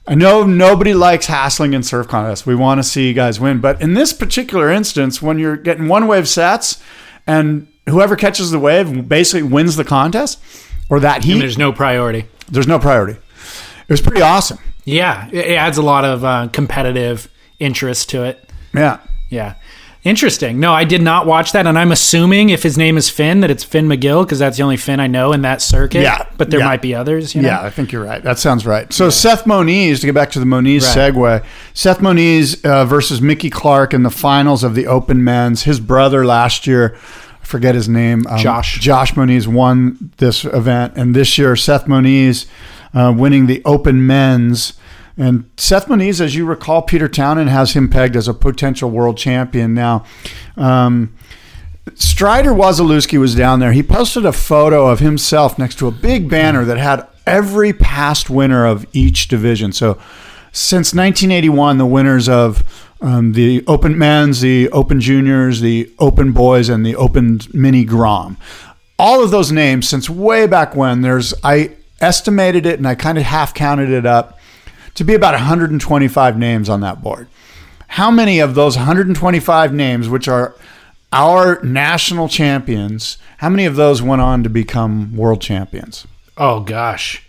I 0.07 0.15
know 0.17 0.45
nobody 0.45 0.95
likes 0.95 1.27
hassling 1.27 1.75
in 1.75 1.83
surf 1.83 2.09
contests. 2.09 2.45
We 2.45 2.55
want 2.57 2.79
to 2.79 2.83
see 2.83 3.07
you 3.09 3.15
guys 3.15 3.39
win. 3.39 3.61
But 3.61 3.81
in 3.81 3.95
this 3.95 4.13
particular 4.13 4.69
instance, 4.71 5.23
when 5.23 5.39
you're 5.39 5.57
getting 5.57 5.87
one 5.89 6.07
wave 6.09 6.29
sets 6.29 6.83
and 7.27 7.69
whoever 7.89 8.17
catches 8.17 8.51
the 8.51 8.59
wave 8.59 9.09
basically 9.09 9.45
wins 9.45 9.77
the 9.77 9.85
contest 9.85 10.41
or 10.91 10.99
that 11.01 11.23
heat, 11.25 11.35
And 11.35 11.43
there's 11.43 11.59
no 11.59 11.73
priority. 11.73 12.27
there's 12.51 12.67
no 12.67 12.79
priority. 12.81 13.13
It 13.19 13.89
was 13.93 14.01
pretty 14.01 14.23
awesome. 14.23 14.59
Yeah, 14.85 15.29
it 15.31 15.51
adds 15.57 15.79
a 15.79 15.83
lot 15.83 16.05
of 16.05 16.25
uh, 16.25 16.49
competitive 16.53 17.29
interest 17.61 18.09
to 18.11 18.25
it. 18.25 18.51
Yeah. 18.75 18.99
Yeah. 19.31 19.55
Interesting. 20.05 20.59
No, 20.59 20.73
I 20.73 20.83
did 20.83 21.01
not 21.01 21.27
watch 21.27 21.53
that, 21.53 21.65
and 21.65 21.79
I'm 21.79 21.93
assuming 21.93 22.51
if 22.51 22.65
his 22.65 22.77
name 22.77 22.97
is 22.97 23.09
Finn, 23.09 23.39
that 23.41 23.53
it's 23.53 23.63
Finn 23.63 23.87
McGill 23.87 24.25
because 24.25 24.41
that's 24.41 24.57
the 24.57 24.65
only 24.65 24.77
Finn 24.77 24.99
I 24.99 25.07
know 25.07 25.33
in 25.33 25.43
that 25.43 25.63
circuit. 25.63 26.03
Yeah, 26.03 26.27
but 26.37 26.51
there 26.51 26.59
yeah. 26.59 26.67
might 26.67 26.83
be 26.83 26.93
others. 26.93 27.37
You 27.37 27.43
know? 27.43 27.49
Yeah, 27.49 27.63
I 27.63 27.71
think 27.71 27.93
you're 27.93 28.05
right. 28.05 28.21
That 28.21 28.41
sounds 28.41 28.67
right. 28.67 28.93
So 28.93 29.11
Seth 29.11 29.47
Moniz, 29.47 30.01
to 30.01 30.07
get 30.07 30.15
back 30.15 30.33
to 30.33 30.41
the 30.41 30.47
Moniz 30.47 30.85
Right. 30.97 31.15
segue, 31.15 31.45
Seth 31.73 32.03
Moniz 32.03 32.65
uh, 32.65 32.85
versus 32.85 33.23
Mickey 33.23 33.49
Clark 33.49 33.95
in 33.95 34.03
the 34.03 34.11
finals 34.11 34.65
of 34.65 34.75
the 34.75 34.89
Open 34.89 35.23
Men's. 35.23 35.63
His 35.63 35.79
brother 35.79 36.27
last 36.27 36.67
year, 36.67 36.97
I 37.41 37.45
forget 37.45 37.77
his 37.77 37.89
name, 37.89 38.27
um, 38.27 38.39
Josh. 38.39 38.81
Josh 38.81 39.15
Moniz 39.15 39.47
won 39.47 40.11
this 40.17 40.45
event, 40.45 40.95
and 40.97 41.15
this 41.15 41.39
year 41.39 41.55
Seth 41.55 41.87
Moniz 41.87 42.47
uh, 42.93 43.15
winning 43.17 43.47
the 43.47 43.63
Open 43.65 44.05
Men's. 44.05 44.73
And 45.17 45.51
Seth 45.57 45.89
Moniz, 45.89 46.21
as 46.21 46.35
you 46.35 46.47
recall, 46.47 46.83
Peter 46.83 47.09
Townend 47.09 47.51
has 47.51 47.73
him 47.75 47.89
pegged 47.89 48.17
as 48.17 48.29
a 48.29 48.35
potential 48.35 48.91
world 48.91 49.19
champion 49.19 49.75
now. 49.75 50.05
Um, 50.57 51.15
Strider 51.95 52.51
Wasilewski 52.51 53.19
was 53.19 53.35
down 53.35 53.61
there. 53.61 53.73
He 53.73 53.83
posted 53.83 54.25
a 54.25 54.33
photo 54.33 54.87
of 54.87 55.01
himself 55.01 55.59
next 55.59 55.79
to 55.81 55.89
a 55.89 55.91
big 55.91 56.31
banner 56.31 56.65
that 56.65 56.79
had 56.79 57.07
every 57.27 57.73
past 57.73 58.31
winner 58.31 58.65
of 58.67 58.87
each 58.93 59.29
division. 59.29 59.73
So 59.73 59.99
since 60.53 60.95
1981, 60.95 61.79
the 61.79 61.87
winners 61.87 62.29
of 62.29 62.63
um, 63.01 63.33
the 63.33 63.65
Open 63.67 63.99
Men's, 63.99 64.41
the 64.41 64.69
Open 64.71 65.01
Juniors, 65.01 65.61
the 65.61 65.93
Open 65.99 66.33
Boys, 66.33 66.69
and 66.69 66.87
the 66.87 66.95
Open 66.95 67.41
Mini 67.53 67.85
Grom. 67.85 68.37
All 68.99 69.25
of 69.25 69.31
those 69.31 69.51
names 69.51 69.89
since 69.89 70.09
way 70.09 70.47
back 70.47 70.77
when. 70.77 71.03
There's 71.03 71.35
I 71.43 71.73
estimated 72.01 72.67
it 72.67 72.79
and 72.79 72.87
I 72.87 72.95
kind 72.95 73.19
of 73.19 73.25
half 73.25 73.55
counted 73.55 73.91
it 73.91 74.07
up 74.07 74.39
to 74.95 75.05
be 75.05 75.15
about 75.15 75.35
125 75.35 76.39
names 76.39 76.69
on 76.69 76.81
that 76.81 77.03
board. 77.03 77.29
How 77.89 78.11
many 78.11 78.39
of 78.41 78.55
those 78.55 78.77
125 78.77 79.73
names, 79.73 80.09
which 80.09 80.29
are 80.29 80.55
our 81.13 81.63
national 81.63 82.29
champions, 82.29 83.19
how 83.39 83.49
many 83.51 83.65
of 83.67 83.77
those 83.77 84.01
went 84.03 84.23
on 84.23 84.43
to 84.43 84.49
become 84.49 85.15
world 85.17 85.41
champions? 85.43 86.07
Oh 86.39 86.61
gosh, 86.61 87.23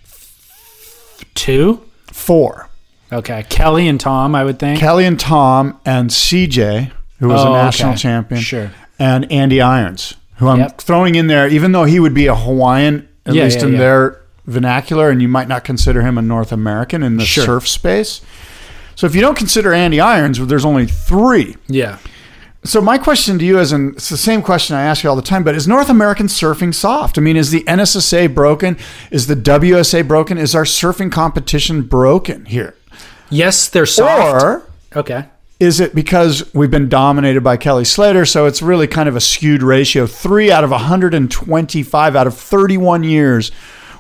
two. 1.36 1.82
Four. 2.12 2.70
Okay, 3.12 3.44
Kelly 3.50 3.88
and 3.88 4.00
Tom, 4.00 4.36
I 4.36 4.44
would 4.44 4.60
think. 4.60 4.80
Kelly 4.80 5.06
and 5.06 5.20
Tom 5.20 5.80
and 5.86 6.10
CJ, 6.12 6.92
who 7.20 7.28
was 7.30 7.42
Oh, 7.42 7.54
a 7.54 7.58
national 7.58 7.92
okay. 7.92 8.00
champion. 8.00 8.42
Sure. 8.42 8.72
And 9.00 9.30
Andy 9.32 9.60
Irons, 9.62 10.14
who 10.38 10.48
I'm 10.48 10.60
Yep. 10.60 10.82
throwing 10.82 11.16
in 11.16 11.28
there, 11.28 11.48
even 11.48 11.72
though 11.72 11.84
he 11.86 12.00
would 12.00 12.14
be 12.14 12.28
a 12.28 12.36
Hawaiian, 12.36 13.08
at 13.26 13.34
Yeah, 13.36 13.44
least 13.44 13.60
yeah, 13.60 13.66
in 13.66 13.72
yeah. 13.74 13.80
their 13.80 14.18
vernacular, 14.46 15.10
and 15.10 15.22
you 15.22 15.28
might 15.28 15.48
not 15.48 15.64
consider 15.64 16.02
him 16.02 16.18
a 16.18 16.22
North 16.22 16.52
American 16.52 17.04
in 17.04 17.18
the 17.18 17.26
Sure. 17.26 17.46
surf 17.46 17.68
space. 17.68 18.22
So 18.96 19.08
if 19.08 19.16
you 19.16 19.22
don't 19.22 19.38
consider 19.38 19.74
Andy 19.74 20.00
Irons, 20.00 20.46
there's 20.46 20.66
only 20.66 20.86
three. 20.86 21.56
yeah. 21.68 21.98
So 22.66 22.80
my 22.80 22.98
question 22.98 23.38
to 23.40 23.44
you 23.46 23.60
is, 23.60 23.74
and 23.74 23.94
it's 23.96 24.08
the 24.08 24.16
same 24.16 24.42
question 24.42 24.74
I 24.78 24.84
ask 24.84 25.04
you 25.04 25.10
all 25.10 25.18
the 25.18 25.22
time, 25.22 25.44
but 25.44 25.54
is 25.54 25.68
North 25.68 25.90
American 25.90 26.28
surfing 26.28 26.74
soft? 26.74 27.18
I 27.18 27.22
mean, 27.22 27.36
is 27.36 27.52
the 27.52 27.62
NSSA 27.68 28.34
broken? 28.34 28.78
Is 29.12 29.28
the 29.28 29.36
WSA 29.36 30.08
broken? 30.08 30.38
Is 30.38 30.56
our 30.56 30.64
surfing 30.64 31.12
competition 31.12 31.82
broken 31.82 32.46
here? 32.46 32.74
Yes, 33.30 33.68
they're 33.68 33.86
soft. 33.86 34.44
Or 34.44 34.64
okay. 34.96 35.26
is 35.60 35.82
it 35.82 35.94
because 35.94 36.54
we've 36.54 36.72
been 36.72 36.88
dominated 36.88 37.42
by 37.44 37.58
Kelly 37.58 37.84
Slater? 37.84 38.26
So 38.26 38.46
it's 38.46 38.62
really 38.62 38.88
kind 38.88 39.10
of 39.10 39.18
a 39.18 39.22
skewed 39.22 39.62
ratio. 39.62 40.08
Three 40.08 40.50
out 40.50 40.64
of 40.64 40.72
125 40.72 42.16
out 42.16 42.28
of 42.28 42.38
31 42.38 43.04
years, 43.04 43.52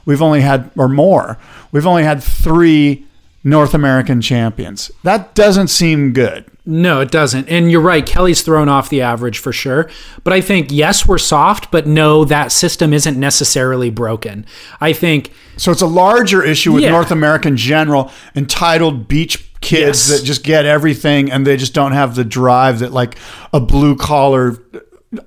we've 0.05 0.21
only 0.21 0.41
had, 0.41 0.69
or 0.77 0.87
more, 0.89 1.37
we've 1.71 1.87
only 1.87 2.03
had 2.03 2.21
three 2.23 3.05
North 3.43 3.73
American 3.73 4.21
champions. 4.21 4.89
That 5.03 5.35
doesn't 5.35 5.67
seem 5.67 6.13
good. 6.13 6.45
No, 6.65 7.01
it 7.01 7.11
doesn't. 7.11 7.49
And 7.49 7.69
you're 7.69 7.81
right. 7.81 8.05
Kelly's 8.05 8.41
thrown 8.41 8.69
off 8.69 8.89
the 8.89 9.01
average 9.01 9.37
for 9.37 9.51
sure. 9.51 9.89
But 10.23 10.31
I 10.31 10.39
think, 10.39 10.71
yes, 10.71 11.05
we're 11.05 11.17
soft, 11.17 11.69
but 11.71 11.85
no, 11.85 12.23
that 12.23 12.53
system 12.53 12.93
isn't 12.93 13.19
necessarily 13.19 13.89
broken. 13.89 14.45
I 14.79 14.93
think, 14.93 15.31
So 15.57 15.71
it's 15.73 15.81
a 15.81 15.87
larger 15.87 16.41
issue 16.41 16.71
with 16.71 16.83
Yeah. 16.83 16.91
North 16.91 17.11
American 17.11 17.57
general 17.57 18.11
entitled 18.33 19.09
beach 19.09 19.45
kids 19.59 20.09
Yes. 20.09 20.19
that 20.21 20.25
just 20.25 20.43
get 20.43 20.65
everything 20.65 21.29
and 21.29 21.45
they 21.45 21.57
just 21.57 21.73
don't 21.73 21.91
have 21.91 22.15
the 22.15 22.23
drive 22.23 22.79
that 22.79 22.93
like 22.93 23.17
a 23.51 23.59
blue 23.59 23.95
collar 23.97 24.57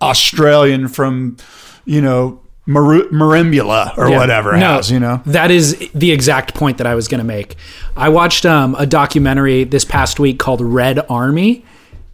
Australian 0.02 0.88
from, 0.88 1.36
you 1.84 2.00
know, 2.00 2.40
Mar- 2.66 3.08
Merimbula 3.12 3.96
or 3.96 4.08
Yeah. 4.10 4.18
whatever 4.18 4.56
No, 4.56 4.74
has, 4.76 4.90
you 4.90 4.98
know. 5.00 5.20
That 5.26 5.50
is 5.50 5.76
the 5.94 6.10
exact 6.12 6.54
point 6.54 6.78
that 6.78 6.86
I 6.86 6.94
was 6.94 7.06
going 7.08 7.18
to 7.20 7.24
make. 7.24 7.56
I 7.96 8.08
watched 8.08 8.44
um, 8.44 8.74
a 8.78 8.86
documentary 8.86 9.64
this 9.64 9.84
past 9.84 10.18
week 10.18 10.38
called 10.38 10.60
Red 10.60 10.98
Army. 11.08 11.64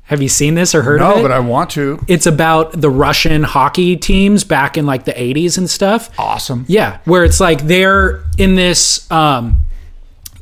Have 0.04 0.20
you 0.20 0.28
seen 0.28 0.54
this 0.56 0.74
or 0.74 0.82
heard 0.82 1.00
of 1.00 1.08
No, 1.08 1.18
it? 1.20 1.22
but 1.22 1.32
I 1.32 1.38
want 1.38 1.70
to. 1.70 1.98
it's 2.06 2.26
about 2.26 2.78
the 2.78 2.90
Russian 2.90 3.44
hockey 3.44 3.96
teams 3.96 4.44
back 4.44 4.76
in 4.76 4.84
like 4.84 5.04
the 5.06 5.12
80s 5.12 5.56
and 5.56 5.70
stuff. 5.70 6.10
Awesome. 6.18 6.66
Yeah, 6.68 6.98
where 7.06 7.24
it's 7.24 7.40
like 7.40 7.62
they're 7.66 8.22
in 8.36 8.54
this, 8.56 9.10
um, 9.10 9.62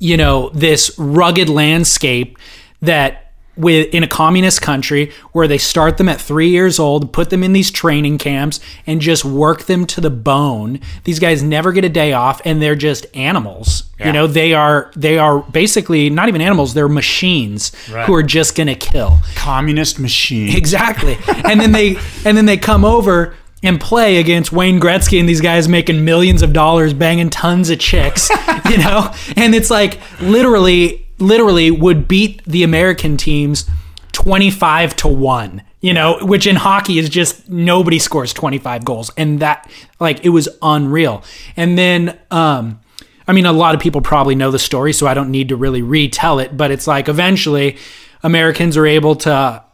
you 0.01 0.17
know, 0.17 0.49
this 0.55 0.91
rugged 0.99 1.49
landscape 1.49 2.37
that 2.83 3.30
with 3.57 3.93
in 3.95 4.03
a 4.03 4.09
communist 4.09 4.63
country 4.63 5.13
where 5.33 5.47
they 5.47 5.59
start 5.59 5.99
them 5.99 6.09
at 6.09 6.21
three 6.21 6.49
years 6.49 6.79
old, 6.79 7.13
put 7.13 7.31
them 7.31 7.43
in 7.43 7.53
these 7.53 7.71
training 7.71 8.19
camps, 8.19 8.61
and 8.87 9.01
just 9.01 9.25
work 9.25 9.65
them 9.65 9.87
to 9.87 10.01
the 10.01 10.11
bone. 10.11 10.81
These 11.05 11.19
guys 11.19 11.43
never 11.43 11.73
get 11.73 11.85
a 11.85 11.89
day 11.89 12.13
off, 12.13 12.41
and 12.45 12.61
they're 12.63 12.75
just 12.75 13.07
animals. 13.15 13.85
You 13.99 14.13
know, 14.13 14.27
they 14.27 14.55
are 14.55 14.91
they 14.97 15.19
are 15.19 15.41
basically 15.41 16.09
not 16.09 16.29
even 16.29 16.41
animals; 16.41 16.73
they're 16.73 16.89
machines 16.89 17.73
who 18.07 18.15
are 18.15 18.23
just 18.23 18.57
gonna 18.57 18.75
kill. 18.75 19.19
Communist 19.35 20.01
machine. 20.01 20.57
Exactly. 20.57 21.19
and 21.45 21.61
then 21.61 21.73
they 21.73 21.97
and 22.25 22.37
then 22.37 22.47
they 22.47 22.57
come 22.57 22.85
over 22.85 23.35
and 23.63 23.81
play 23.81 24.17
against 24.17 24.53
Wayne 24.53 24.81
Gretzky 24.81 25.21
and 25.21 25.29
these 25.29 25.41
guys 25.41 25.69
making 25.69 26.05
millions 26.05 26.43
of 26.43 26.53
dollars, 26.53 26.95
banging 26.95 27.31
tons 27.31 27.69
of 27.71 27.79
chicks, 27.79 28.31
you 28.71 28.79
know? 28.79 29.13
And 29.37 29.55
it's 29.55 29.71
like 29.71 30.01
literally, 30.21 31.07
literally 31.21 31.71
would 31.71 32.09
beat 32.09 32.45
the 32.45 32.63
American 32.63 33.17
teams 33.17 33.69
25 34.13 34.97
to 34.97 35.09
1, 35.09 35.63
you 35.81 35.95
know, 35.95 36.19
which 36.23 36.47
in 36.47 36.57
hockey 36.57 36.99
is 36.99 37.09
just 37.09 37.49
nobody 37.49 37.99
scores 37.99 38.33
25 38.33 38.85
goals. 38.85 39.11
And 39.17 39.41
that, 39.41 39.71
like, 39.99 40.25
it 40.25 40.31
was 40.31 40.49
unreal. 40.63 41.23
And 41.57 41.79
then, 41.79 42.19
um, 42.31 42.81
I 43.27 43.33
mean, 43.33 43.47
a 43.47 43.53
lot 43.53 43.75
of 43.75 43.81
people 43.81 44.01
probably 44.01 44.35
know 44.35 44.51
the 44.51 44.59
story, 44.59 44.93
so 44.93 45.07
I 45.07 45.15
don't 45.15 45.31
need 45.31 45.51
to 45.51 45.57
really 45.57 45.83
retell 45.83 46.39
it, 46.39 46.57
but 46.57 46.71
it's 46.71 46.87
like 46.87 47.09
eventually 47.09 47.77
Americans 48.23 48.77
are 48.77 48.87
able 48.87 49.15
to 49.17 49.65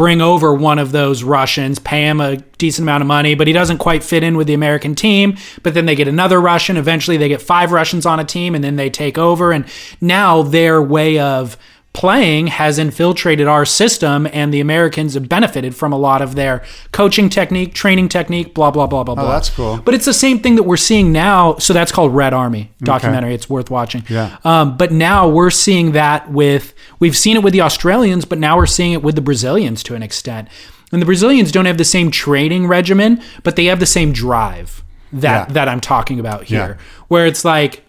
bring 0.00 0.22
over 0.22 0.54
one 0.54 0.78
of 0.78 0.92
those 0.92 1.22
Russians, 1.22 1.78
pay 1.78 2.08
him 2.08 2.22
a 2.22 2.38
decent 2.56 2.84
amount 2.86 3.02
of 3.02 3.06
money, 3.06 3.34
but 3.34 3.46
he 3.46 3.52
doesn't 3.52 3.76
quite 3.76 4.02
fit 4.02 4.22
in 4.22 4.34
with 4.34 4.46
the 4.46 4.54
American 4.54 4.94
team. 4.94 5.36
But 5.62 5.74
then 5.74 5.84
they 5.84 5.94
get 5.94 6.08
another 6.08 6.40
Russian. 6.40 6.78
Eventually, 6.78 7.18
they 7.18 7.28
get 7.28 7.42
five 7.42 7.70
Russians 7.70 8.06
on 8.06 8.18
a 8.18 8.24
team, 8.24 8.54
and 8.54 8.64
then 8.64 8.76
they 8.76 8.88
take 8.88 9.18
over. 9.18 9.52
And 9.52 9.66
now 10.00 10.40
their 10.40 10.80
way 10.80 11.18
of 11.18 11.58
playing 11.92 12.46
has 12.46 12.78
infiltrated 12.78 13.48
our 13.48 13.64
system, 13.64 14.26
and 14.32 14.54
the 14.54 14.60
Americans 14.60 15.14
have 15.14 15.28
benefited 15.28 15.74
from 15.74 15.92
a 15.92 15.98
lot 15.98 16.22
of 16.22 16.34
their 16.36 16.62
coaching 16.92 17.28
technique, 17.28 17.74
training 17.74 18.08
technique, 18.08 18.54
blah 18.54 18.70
blah 18.70 18.86
blah 18.86 19.02
blah 19.02 19.14
blah. 19.16 19.24
Oh, 19.24 19.28
that's 19.28 19.50
cool. 19.50 19.78
But 19.84 19.94
it's 19.94 20.04
the 20.04 20.14
same 20.14 20.38
thing 20.38 20.54
that 20.56 20.62
we're 20.62 20.76
seeing 20.76 21.12
now. 21.12 21.56
So 21.56 21.72
that's 21.72 21.90
called 21.92 22.14
Red 22.14 22.32
Army 22.32 22.70
documentary. 22.80 23.34
It's 23.34 23.50
worth 23.50 23.70
watching. 23.70 24.04
Yeah. 24.08 24.36
Um, 24.44 24.76
but 24.76 24.92
now 24.92 25.28
we're 25.28 25.50
seeing 25.50 25.92
that 25.92 26.30
with 26.30 26.74
we've 27.00 27.16
seen 27.16 27.36
it 27.36 27.42
with 27.42 27.52
the 27.52 27.60
Australians, 27.62 28.24
but 28.24 28.38
now 28.38 28.56
we're 28.56 28.66
seeing 28.66 28.92
it 28.92 29.02
with 29.02 29.16
the 29.16 29.20
Brazilians 29.22 29.82
to 29.84 29.94
an 29.94 30.02
extent. 30.02 30.48
And 30.92 31.00
the 31.02 31.06
Brazilians 31.06 31.52
don't 31.52 31.66
have 31.66 31.78
the 31.78 31.84
same 31.84 32.10
training 32.10 32.66
regimen, 32.66 33.22
but 33.42 33.56
they 33.56 33.66
have 33.66 33.78
the 33.80 33.86
same 33.86 34.12
drive 34.12 34.82
that 35.12 35.48
Yeah. 35.48 35.52
that 35.54 35.68
I'm 35.68 35.80
talking 35.80 36.20
about 36.20 36.44
here, 36.44 36.76
Yeah. 36.78 36.84
where 37.08 37.26
it's 37.26 37.44
like 37.44 37.84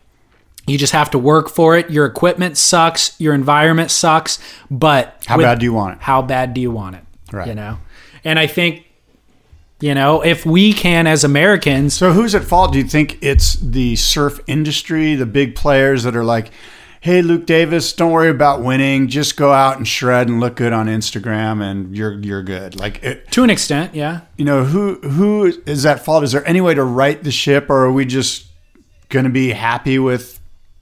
you 0.71 0.77
just 0.77 0.93
have 0.93 1.11
to 1.11 1.19
work 1.19 1.49
for 1.49 1.77
it. 1.77 1.89
Your 1.89 2.05
equipment 2.05 2.57
sucks, 2.57 3.19
your 3.19 3.33
environment 3.33 3.91
sucks, 3.91 4.39
but 4.69 5.21
How 5.27 5.37
with- 5.37 5.45
bad 5.45 5.59
do 5.59 5.65
you 5.65 5.73
want 5.73 5.95
it? 5.95 6.01
how 6.01 6.21
bad 6.21 6.53
do 6.53 6.61
you 6.61 6.71
want 6.71 6.95
it? 6.95 7.03
Right. 7.31 7.47
You 7.47 7.55
know? 7.55 7.77
And 8.23 8.37
I 8.39 8.47
think, 8.47 8.85
you 9.79 9.95
know, 9.95 10.21
if 10.23 10.45
we 10.45 10.73
can 10.73 11.07
as 11.07 11.23
Americans, 11.23 11.93
So 11.95 12.11
who's 12.13 12.35
at 12.35 12.43
fault? 12.43 12.71
Do 12.73 12.77
you 12.77 12.83
think 12.85 13.17
it's 13.21 13.53
the 13.55 13.95
surf 13.95 14.39
industry, 14.47 15.15
the 15.15 15.25
big 15.25 15.55
players 15.55 16.03
that 16.03 16.15
are 16.15 16.23
like, 16.23 16.51
"Hey, 16.99 17.23
Luke 17.23 17.47
Davis, 17.47 17.91
don't 17.93 18.11
worry 18.11 18.29
about 18.29 18.61
winning. 18.61 19.07
Just 19.07 19.35
go 19.37 19.51
out 19.53 19.77
and 19.77 19.87
shred 19.87 20.27
and 20.27 20.39
look 20.39 20.55
good 20.55 20.71
on 20.71 20.85
Instagram, 20.85 21.63
and 21.63 21.97
you're 21.97 22.13
you're 22.19 22.43
good." 22.43 22.79
Like, 22.79 23.01
it, 23.03 23.31
to 23.31 23.43
an 23.43 23.49
extent, 23.49 23.95
yeah. 23.95 24.21
you 24.37 24.45
know, 24.45 24.65
who 24.65 24.95
who 25.01 25.45
is 25.65 25.83
at 25.83 26.05
fault? 26.05 26.23
Is 26.23 26.31
there 26.33 26.47
any 26.47 26.61
way 26.61 26.75
to 26.75 26.83
right 26.83 27.23
the 27.23 27.31
ship, 27.31 27.67
or 27.69 27.85
are 27.85 27.91
we 27.91 28.05
just 28.05 28.45
going 29.09 29.25
to 29.25 29.31
be 29.31 29.49
happy 29.49 29.97
with 29.97 30.39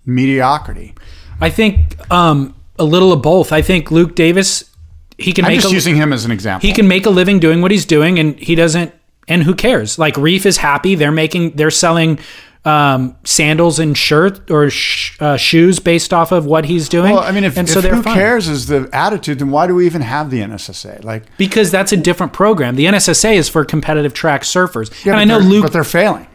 mediocrity? 0.10 0.96
I 1.42 1.50
think 1.50 1.96
um, 2.12 2.56
a 2.78 2.84
little 2.84 3.14
of 3.14 3.22
both. 3.22 3.52
I 3.54 3.62
think 3.62 3.92
Luke 3.92 4.16
Davis, 4.16 4.70
he 5.18 5.32
can 5.32 5.46
I'm 5.46 5.52
make 5.52 5.62
just 5.62 5.72
a, 5.72 5.76
using 5.76 5.96
him 5.96 6.12
as 6.14 6.26
an 6.26 6.32
example. 6.32 6.68
he 6.68 6.74
can 6.74 6.88
make 6.88 7.06
a 7.06 7.10
living 7.10 7.40
doing 7.40 7.62
what 7.62 7.72
he's 7.72 7.86
doing, 7.86 8.20
and 8.20 8.38
he 8.40 8.56
doesn't. 8.56 8.94
And 9.28 9.44
who 9.44 9.54
cares? 9.54 10.00
Like 10.00 10.18
Reef 10.18 10.46
is 10.46 10.58
happy. 10.58 10.96
They're 10.96 11.12
making. 11.12 11.52
They're 11.52 11.72
selling 11.72 12.20
um, 12.66 13.16
sandals 13.24 13.80
and 13.80 13.98
shirt 13.98 14.52
or 14.52 14.70
sh- 14.70 15.18
uh, 15.22 15.38
shoes 15.38 15.80
based 15.80 16.14
off 16.14 16.32
of 16.32 16.46
what 16.46 16.66
he's 16.66 16.90
doing. 16.90 17.14
well, 17.14 17.24
I 17.24 17.32
mean, 17.32 17.44
if, 17.44 17.58
and 17.58 17.68
if 17.68 17.74
so 17.74 17.82
who 17.82 18.02
fine. 18.04 18.14
cares 18.14 18.48
is 18.48 18.68
the 18.68 18.90
attitude, 18.92 19.40
then 19.40 19.50
why 19.50 19.66
do 19.68 19.76
we 19.76 19.86
even 19.86 20.02
have 20.02 20.30
the 20.30 20.42
NSSA? 20.42 21.04
Like, 21.04 21.24
because 21.38 21.72
that's 21.72 21.92
a 21.94 21.98
different 21.98 22.34
program. 22.34 22.76
The 22.76 22.86
NSSA 22.86 23.36
is 23.36 23.48
for 23.48 23.64
competitive 23.64 24.14
track 24.14 24.42
surfers, 24.42 25.06
yeah, 25.06 25.14
and 25.14 25.22
I 25.22 25.26
know 25.26 25.38
Luke. 25.38 25.64
but 25.64 25.74
they're 25.74 25.84
failing, 25.84 26.28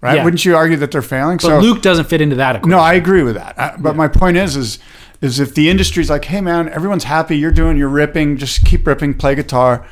right? 0.00 0.16
Yeah. 0.16 0.24
Wouldn't 0.24 0.44
you 0.44 0.56
argue 0.56 0.76
that 0.78 0.90
they're 0.90 1.02
failing? 1.02 1.38
but 1.40 1.62
Luke 1.62 1.82
doesn't 1.82 2.06
fit 2.06 2.20
into 2.20 2.36
that 2.36 2.56
equation. 2.56 2.70
No, 2.70 2.78
I 2.78 2.94
agree 2.94 3.22
with 3.22 3.34
that. 3.34 3.58
I, 3.58 3.76
but 3.78 3.96
my 3.96 4.08
point 4.08 4.36
is, 4.36 4.56
is, 4.56 4.78
is 5.20 5.38
if 5.40 5.54
the 5.54 5.68
industry's 5.68 6.10
like, 6.10 6.24
hey 6.24 6.40
man, 6.40 6.68
everyone's 6.68 7.04
happy, 7.04 7.36
you're 7.36 7.50
doing, 7.50 7.76
you're 7.76 7.88
ripping, 7.88 8.36
just 8.36 8.64
keep 8.64 8.86
ripping, 8.86 9.14
play 9.14 9.34
guitar, 9.34 9.86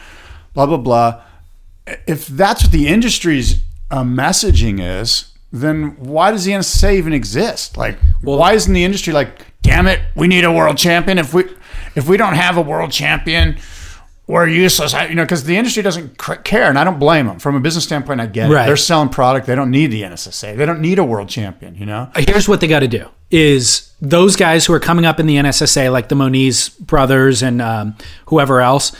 blah 0.54 0.66
blah 0.66 0.76
blah. 0.76 1.22
If 2.06 2.26
that's 2.26 2.64
what 2.64 2.72
the 2.72 2.88
industry's 2.88 3.62
uh, 3.90 4.02
messaging 4.02 4.78
is, 4.80 5.32
then 5.52 5.96
why 5.98 6.30
does 6.30 6.44
the 6.44 6.52
NSA 6.52 6.94
even 6.94 7.12
exist? 7.12 7.76
Like, 7.76 7.98
well, 8.22 8.38
why 8.38 8.52
isn't 8.52 8.72
the 8.72 8.84
industry 8.84 9.12
like, 9.12 9.46
damn 9.62 9.86
it, 9.86 10.00
we 10.14 10.28
need 10.28 10.44
a 10.44 10.52
world 10.52 10.76
champion? 10.76 11.16
If 11.18 11.32
we, 11.32 11.44
if 11.94 12.06
we 12.06 12.16
don't 12.16 12.34
have 12.34 12.56
a 12.56 12.62
world 12.62 12.92
champion. 12.92 13.58
We're 14.28 14.46
useless, 14.46 14.92
I, 14.94 15.06
you 15.06 15.14
know, 15.14 15.24
because 15.24 15.44
the 15.44 15.56
industry 15.56 15.82
doesn't 15.82 16.18
cr- 16.18 16.34
care, 16.34 16.68
and 16.68 16.78
I 16.78 16.84
don't 16.84 16.98
blame 16.98 17.26
them. 17.26 17.38
From 17.38 17.56
a 17.56 17.60
business 17.60 17.84
standpoint, 17.84 18.20
I 18.20 18.26
get 18.26 18.50
it. 18.50 18.52
They're 18.66 18.76
selling 18.76 19.08
product; 19.08 19.46
they 19.46 19.54
don't 19.54 19.70
need 19.70 19.86
the 19.86 20.02
NSSA. 20.02 20.56
They 20.56 20.66
don't 20.66 20.80
need 20.80 20.98
a 20.98 21.04
world 21.04 21.30
champion, 21.30 21.74
you 21.74 21.86
know. 21.86 22.10
here's 22.14 22.46
what 22.46 22.60
they 22.60 22.68
got 22.68 22.80
to 22.80 22.88
do 22.88 23.08
is 23.30 23.92
those 24.00 24.36
guys 24.36 24.64
who 24.64 24.72
are 24.72 24.80
coming 24.80 25.04
up 25.04 25.20
in 25.20 25.26
the 25.26 25.36
NSSA, 25.36 25.92
like 25.92 26.08
the 26.08 26.14
Moniz 26.14 26.70
brothers 26.78 27.42
and 27.42 27.60
um, 27.60 27.96
whoever 28.26 28.60
else, 28.60 28.92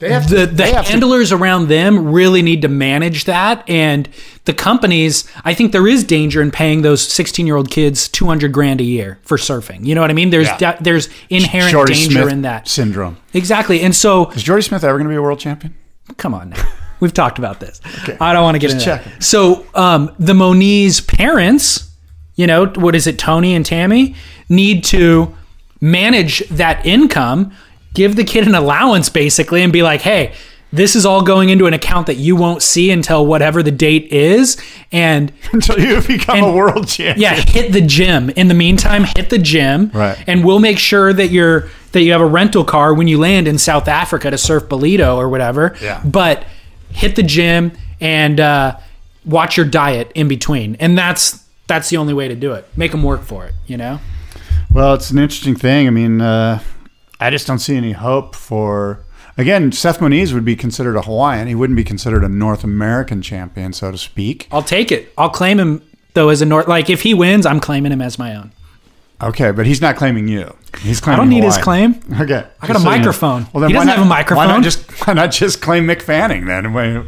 They 0.00 0.10
have 0.12 0.28
the, 0.28 0.36
to, 0.40 0.46
the 0.46 0.52
they 0.52 0.72
have 0.72 0.86
to 0.86 0.90
handlers 0.90 1.30
around 1.30 1.68
them 1.68 2.10
really 2.12 2.42
need 2.42 2.62
to 2.62 2.68
manage 2.68 3.24
that. 3.26 3.62
And 3.68 4.08
the 4.46 4.52
companies, 4.54 5.30
I 5.44 5.54
think 5.54 5.72
there 5.72 5.86
is 5.86 6.02
danger 6.04 6.42
in 6.42 6.50
paying 6.50 6.82
those 6.82 7.00
16 7.06 7.46
year 7.46 7.54
old 7.56 7.70
kids 7.70 8.08
200 8.08 8.50
grand 8.52 8.80
a 8.80 8.84
year 8.84 9.18
for 9.22 9.36
surfing. 9.36 9.84
You 9.86 9.94
know 9.94 10.00
what 10.00 10.10
I 10.10 10.14
mean? 10.14 10.30
There's 10.30 10.48
Yeah. 10.48 10.56
da- 10.56 10.76
there's 10.80 11.08
inherent 11.28 11.70
Jordy 11.72 11.94
danger 11.94 12.22
Smith 12.22 12.32
in 12.32 12.42
that. 12.42 12.66
syndrome. 12.66 13.18
Exactly. 13.34 13.82
And 13.82 13.94
so 13.94 14.30
Is 14.30 14.42
Jordy 14.42 14.62
Smith 14.62 14.82
ever 14.82 14.98
going 14.98 15.04
to 15.06 15.12
be 15.12 15.16
a 15.16 15.22
world 15.22 15.38
champion? 15.38 15.74
come 16.16 16.34
on 16.34 16.50
now. 16.50 16.68
We've 17.00 17.14
talked 17.14 17.38
about 17.38 17.60
this. 17.60 17.80
Okay. 18.02 18.16
I 18.20 18.32
don't 18.32 18.42
want 18.42 18.56
to 18.56 18.58
get 18.58 18.70
Just 18.72 18.86
into 18.86 19.02
that. 19.10 19.22
So 19.22 19.64
um, 19.74 20.14
the 20.18 20.34
Moniz 20.34 21.00
parents, 21.00 21.90
you 22.34 22.46
know, 22.46 22.66
what 22.66 22.94
is 22.94 23.06
it, 23.06 23.18
Tony 23.18 23.54
and 23.54 23.64
Tammy, 23.64 24.14
need 24.48 24.82
to 24.84 25.34
manage 25.80 26.40
that 26.48 26.84
income, 26.84 27.52
give 27.94 28.16
the 28.16 28.24
kid 28.24 28.46
an 28.46 28.54
allowance 28.54 29.08
basically, 29.08 29.62
and 29.62 29.72
be 29.72 29.82
like, 29.82 30.00
hey, 30.02 30.34
this 30.72 30.94
is 30.94 31.04
all 31.04 31.22
going 31.22 31.48
into 31.48 31.66
an 31.66 31.74
account 31.74 32.06
that 32.06 32.14
you 32.16 32.36
won't 32.36 32.62
see 32.62 32.92
until 32.92 33.26
whatever 33.26 33.60
the 33.62 33.72
date 33.72 34.06
is. 34.12 34.56
And 34.92 35.32
Until 35.52 35.80
you 35.80 36.00
become 36.00 36.38
a 36.44 36.52
world 36.52 36.86
champion. 36.86 37.20
yeah, 37.20 37.34
hit 37.34 37.72
the 37.72 37.80
gym. 37.80 38.30
In 38.30 38.46
the 38.48 38.54
meantime, 38.54 39.02
hit 39.04 39.30
the 39.30 39.38
gym, 39.38 39.90
Right. 39.92 40.16
And 40.28 40.44
we'll 40.44 40.60
make 40.60 40.78
sure 40.78 41.12
that 41.12 41.30
you're 41.30 41.68
that 41.92 42.02
you 42.02 42.12
have 42.12 42.20
a 42.20 42.26
rental 42.26 42.64
car 42.64 42.94
when 42.94 43.08
you 43.08 43.18
land 43.18 43.48
in 43.48 43.58
South 43.58 43.88
Africa 43.88 44.30
to 44.30 44.38
surf 44.38 44.64
Ballito 44.68 45.16
or 45.16 45.28
whatever. 45.28 45.76
Yeah. 45.82 46.00
But 46.04 46.44
hit 46.90 47.16
the 47.16 47.24
gym 47.24 47.72
and 48.00 48.38
uh, 48.38 48.76
watch 49.24 49.56
your 49.56 49.66
diet 49.66 50.12
in 50.14 50.28
between, 50.28 50.76
and 50.76 50.96
that's 50.96 51.44
that's 51.66 51.88
the 51.90 51.96
only 51.96 52.14
way 52.14 52.28
to 52.28 52.36
do 52.36 52.52
it. 52.52 52.64
Make 52.76 52.92
them 52.92 53.02
work 53.02 53.22
for 53.22 53.44
it. 53.46 53.54
You 53.66 53.76
know. 53.76 53.98
Well, 54.72 54.94
it's 54.94 55.10
an 55.10 55.18
interesting 55.18 55.56
thing. 55.56 55.88
I 55.88 55.90
mean, 55.90 56.20
uh, 56.20 56.60
I 57.20 57.30
just 57.30 57.46
don't 57.46 57.58
see 57.58 57.76
any 57.76 57.92
hope 57.92 58.34
for. 58.34 59.04
Again, 59.38 59.72
Seth 59.72 60.00
Moniz 60.00 60.34
would 60.34 60.44
be 60.44 60.56
considered 60.56 60.96
a 60.96 61.02
Hawaiian. 61.02 61.46
He 61.48 61.54
wouldn't 61.54 61.76
be 61.76 61.84
considered 61.84 62.24
a 62.24 62.28
North 62.28 62.64
American 62.64 63.22
champion, 63.22 63.72
so 63.72 63.90
to 63.92 63.96
speak. 63.98 64.48
I'll 64.50 64.62
take 64.62 64.90
it. 64.92 65.12
I'll 65.16 65.30
claim 65.30 65.58
him 65.60 65.82
though 66.14 66.28
as 66.30 66.42
a 66.42 66.46
North. 66.46 66.66
Like 66.68 66.90
if 66.90 67.02
he 67.02 67.14
wins, 67.14 67.46
I'm 67.46 67.60
claiming 67.60 67.92
him 67.92 68.02
as 68.02 68.18
my 68.18 68.34
own. 68.36 68.52
Okay, 69.22 69.50
but 69.50 69.66
he's 69.66 69.80
not 69.82 69.96
claiming 69.96 70.28
you. 70.28 70.54
He's 70.80 70.98
claiming. 71.00 71.20
I 71.20 71.22
don't 71.22 71.28
need 71.28 71.44
his 71.44 71.58
claim 71.58 72.00
Okay, 72.20 72.46
I 72.62 72.66
got 72.66 72.76
a 72.76 72.80
so 72.80 72.84
you 72.84 72.84
know. 72.84 72.96
microphone. 72.98 73.46
Well, 73.52 73.60
then 73.60 73.70
He 73.70 73.76
why 73.76 73.84
doesn't 73.84 73.86
not- 73.86 73.96
have 73.98 74.06
a 74.06 74.08
microphone. 74.08 74.46
Why 74.48 74.52
not 74.56 74.62
just 74.62 74.90
why 75.06 75.12
not 75.12 75.30
just 75.30 75.60
claim 75.62 75.86
Mick 75.86 76.02
Fanning 76.02 76.46
then? 76.46 76.72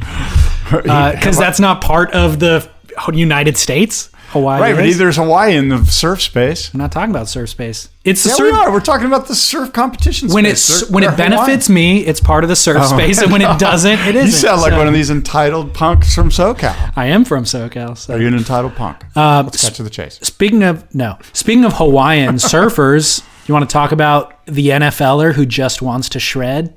Because 0.72 1.36
uh, 1.36 1.40
that's 1.40 1.60
not 1.60 1.82
part 1.82 2.12
of 2.12 2.38
the 2.38 2.66
United 3.12 3.58
States. 3.58 4.08
Hawaii. 4.32 4.60
right, 4.60 4.74
but 4.74 4.84
is. 4.86 4.96
either 4.96 5.08
is 5.08 5.16
Hawaii 5.16 5.56
in 5.56 5.68
the 5.68 5.84
surf 5.84 6.20
space. 6.20 6.72
I'm 6.74 6.78
not 6.78 6.90
talking 6.92 7.10
about 7.10 7.28
surf 7.28 7.48
space. 7.50 7.88
It's 8.04 8.24
the 8.24 8.30
Yeah, 8.30 8.34
surf. 8.36 8.52
we 8.52 8.58
are. 8.58 8.72
We're 8.72 8.80
talking 8.80 9.06
about 9.06 9.28
the 9.28 9.34
surf 9.34 9.72
competition. 9.72 10.28
when 10.30 10.44
space. 10.44 10.52
it's 10.70 10.80
They're- 10.80 10.94
when 10.94 11.04
it 11.04 11.16
benefits 11.16 11.68
me, 11.68 12.00
it's 12.00 12.20
part 12.20 12.42
of 12.44 12.48
the 12.50 12.56
surf 12.56 12.78
Oh, 12.80 12.86
space, 12.98 13.20
and 13.22 13.30
when 13.30 13.42
it 13.42 13.58
doesn't, 13.58 13.98
it 14.00 14.14
isn't. 14.16 14.26
You 14.26 14.32
sound 14.32 14.60
like 14.62 14.72
So- 14.72 14.78
one 14.78 14.88
of 14.88 14.94
these 14.94 15.10
entitled 15.10 15.72
punks 15.74 16.14
from 16.14 16.30
SoCal. 16.30 16.92
I 16.96 17.06
am 17.06 17.24
from 17.24 17.44
SoCal. 17.44 17.96
So. 17.96 18.14
Are 18.14 18.20
you 18.20 18.26
an 18.26 18.34
entitled 18.34 18.74
punk? 18.74 19.04
Uh, 19.14 19.42
Let's 19.44 19.62
cut 19.62 19.74
to 19.74 19.82
the 19.82 19.90
chase. 19.90 20.18
Speaking 20.22 20.62
of 20.62 20.92
no, 20.94 21.18
speaking 21.32 21.64
of 21.64 21.74
Hawaiian 21.74 22.34
surfers, 22.52 23.22
you 23.46 23.54
want 23.54 23.68
to 23.68 23.72
talk 23.72 23.92
about 23.92 24.44
the 24.46 24.68
NFLer 24.68 25.34
who 25.34 25.46
just 25.46 25.82
wants 25.82 26.08
to 26.10 26.18
shred? 26.20 26.74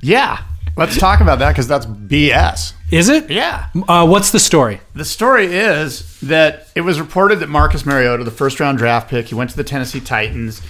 Yeah, 0.00 0.38
let's 0.78 0.96
talk 0.96 1.20
about 1.20 1.40
that 1.40 1.50
because 1.50 1.68
that's 1.68 1.84
BS. 1.84 2.72
Is 2.90 3.08
it? 3.08 3.30
Yeah. 3.30 3.68
Uh, 3.86 4.06
what's 4.06 4.30
the 4.30 4.40
story? 4.40 4.80
The 4.94 5.04
story 5.04 5.46
is 5.46 6.18
that 6.20 6.68
it 6.74 6.80
was 6.80 6.98
reported 6.98 7.40
that 7.40 7.48
Marcus 7.48 7.84
Mariota, 7.84 8.24
the 8.24 8.30
first 8.30 8.60
round 8.60 8.78
draft 8.78 9.10
pick, 9.10 9.26
he 9.26 9.34
went 9.34 9.50
to 9.50 9.56
the 9.56 9.64
Tennessee 9.64 10.00
Titans. 10.00 10.62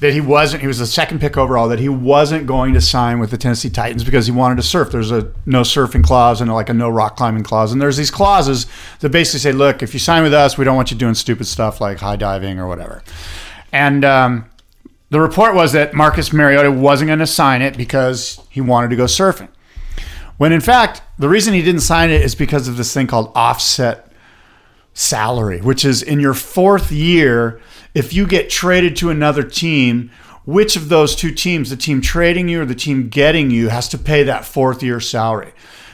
That 0.00 0.14
he 0.14 0.20
wasn't, 0.22 0.62
he 0.62 0.66
was 0.66 0.78
the 0.78 0.86
second 0.86 1.20
pick 1.20 1.36
overall, 1.36 1.68
that 1.68 1.78
he 1.78 1.90
wasn't 1.90 2.46
going 2.46 2.72
to 2.72 2.80
sign 2.80 3.18
with 3.18 3.30
the 3.30 3.36
Tennessee 3.36 3.68
Titans 3.68 4.02
because 4.02 4.24
he 4.24 4.32
wanted 4.32 4.56
to 4.56 4.62
surf. 4.62 4.90
There's 4.90 5.10
a 5.10 5.30
no 5.44 5.60
surfing 5.60 6.02
clause 6.02 6.40
and 6.40 6.50
like 6.50 6.70
a 6.70 6.72
no 6.72 6.88
rock 6.88 7.16
climbing 7.16 7.42
clause. 7.42 7.70
And 7.70 7.82
there's 7.82 7.98
these 7.98 8.10
clauses 8.10 8.66
that 9.00 9.10
basically 9.10 9.40
say, 9.40 9.52
look, 9.52 9.82
if 9.82 9.92
you 9.92 10.00
sign 10.00 10.22
with 10.22 10.32
us, 10.32 10.56
we 10.56 10.64
don't 10.64 10.74
want 10.74 10.90
you 10.90 10.96
doing 10.96 11.12
stupid 11.12 11.46
stuff 11.46 11.82
like 11.82 11.98
high 11.98 12.16
diving 12.16 12.58
or 12.58 12.66
whatever. 12.66 13.02
And 13.72 14.02
um, 14.04 14.49
the 15.10 15.20
report 15.20 15.54
was 15.54 15.72
that 15.72 15.92
Marcus 15.92 16.32
Mariota 16.32 16.70
wasn't 16.70 17.08
going 17.08 17.18
to 17.18 17.26
sign 17.26 17.62
it 17.62 17.76
because 17.76 18.40
he 18.48 18.60
wanted 18.60 18.90
to 18.90 18.96
go 18.96 19.04
surfing. 19.04 19.48
When 20.36 20.52
in 20.52 20.60
fact, 20.60 21.02
the 21.18 21.28
reason 21.28 21.52
he 21.52 21.62
didn't 21.62 21.82
sign 21.82 22.10
it 22.10 22.22
is 22.22 22.34
because 22.34 22.68
of 22.68 22.76
this 22.76 22.94
thing 22.94 23.06
called 23.06 23.30
offset 23.34 24.10
salary, 24.94 25.60
which 25.60 25.84
is 25.84 26.02
in 26.02 26.20
your 26.20 26.34
fourth 26.34 26.90
year, 26.90 27.60
if 27.94 28.14
you 28.14 28.26
get 28.26 28.48
traded 28.48 28.96
to 28.96 29.10
another 29.10 29.42
team, 29.42 30.10
which 30.44 30.76
of 30.76 30.88
those 30.88 31.14
two 31.14 31.32
teams, 31.32 31.70
the 31.70 31.76
team 31.76 32.00
trading 32.00 32.48
you 32.48 32.62
or 32.62 32.64
the 32.64 32.74
team 32.74 33.08
getting 33.08 33.50
you, 33.50 33.68
has 33.68 33.88
to 33.88 33.98
pay 33.98 34.22
that 34.22 34.44
fourth 34.44 34.82
year 34.82 35.00
salary? 35.00 35.52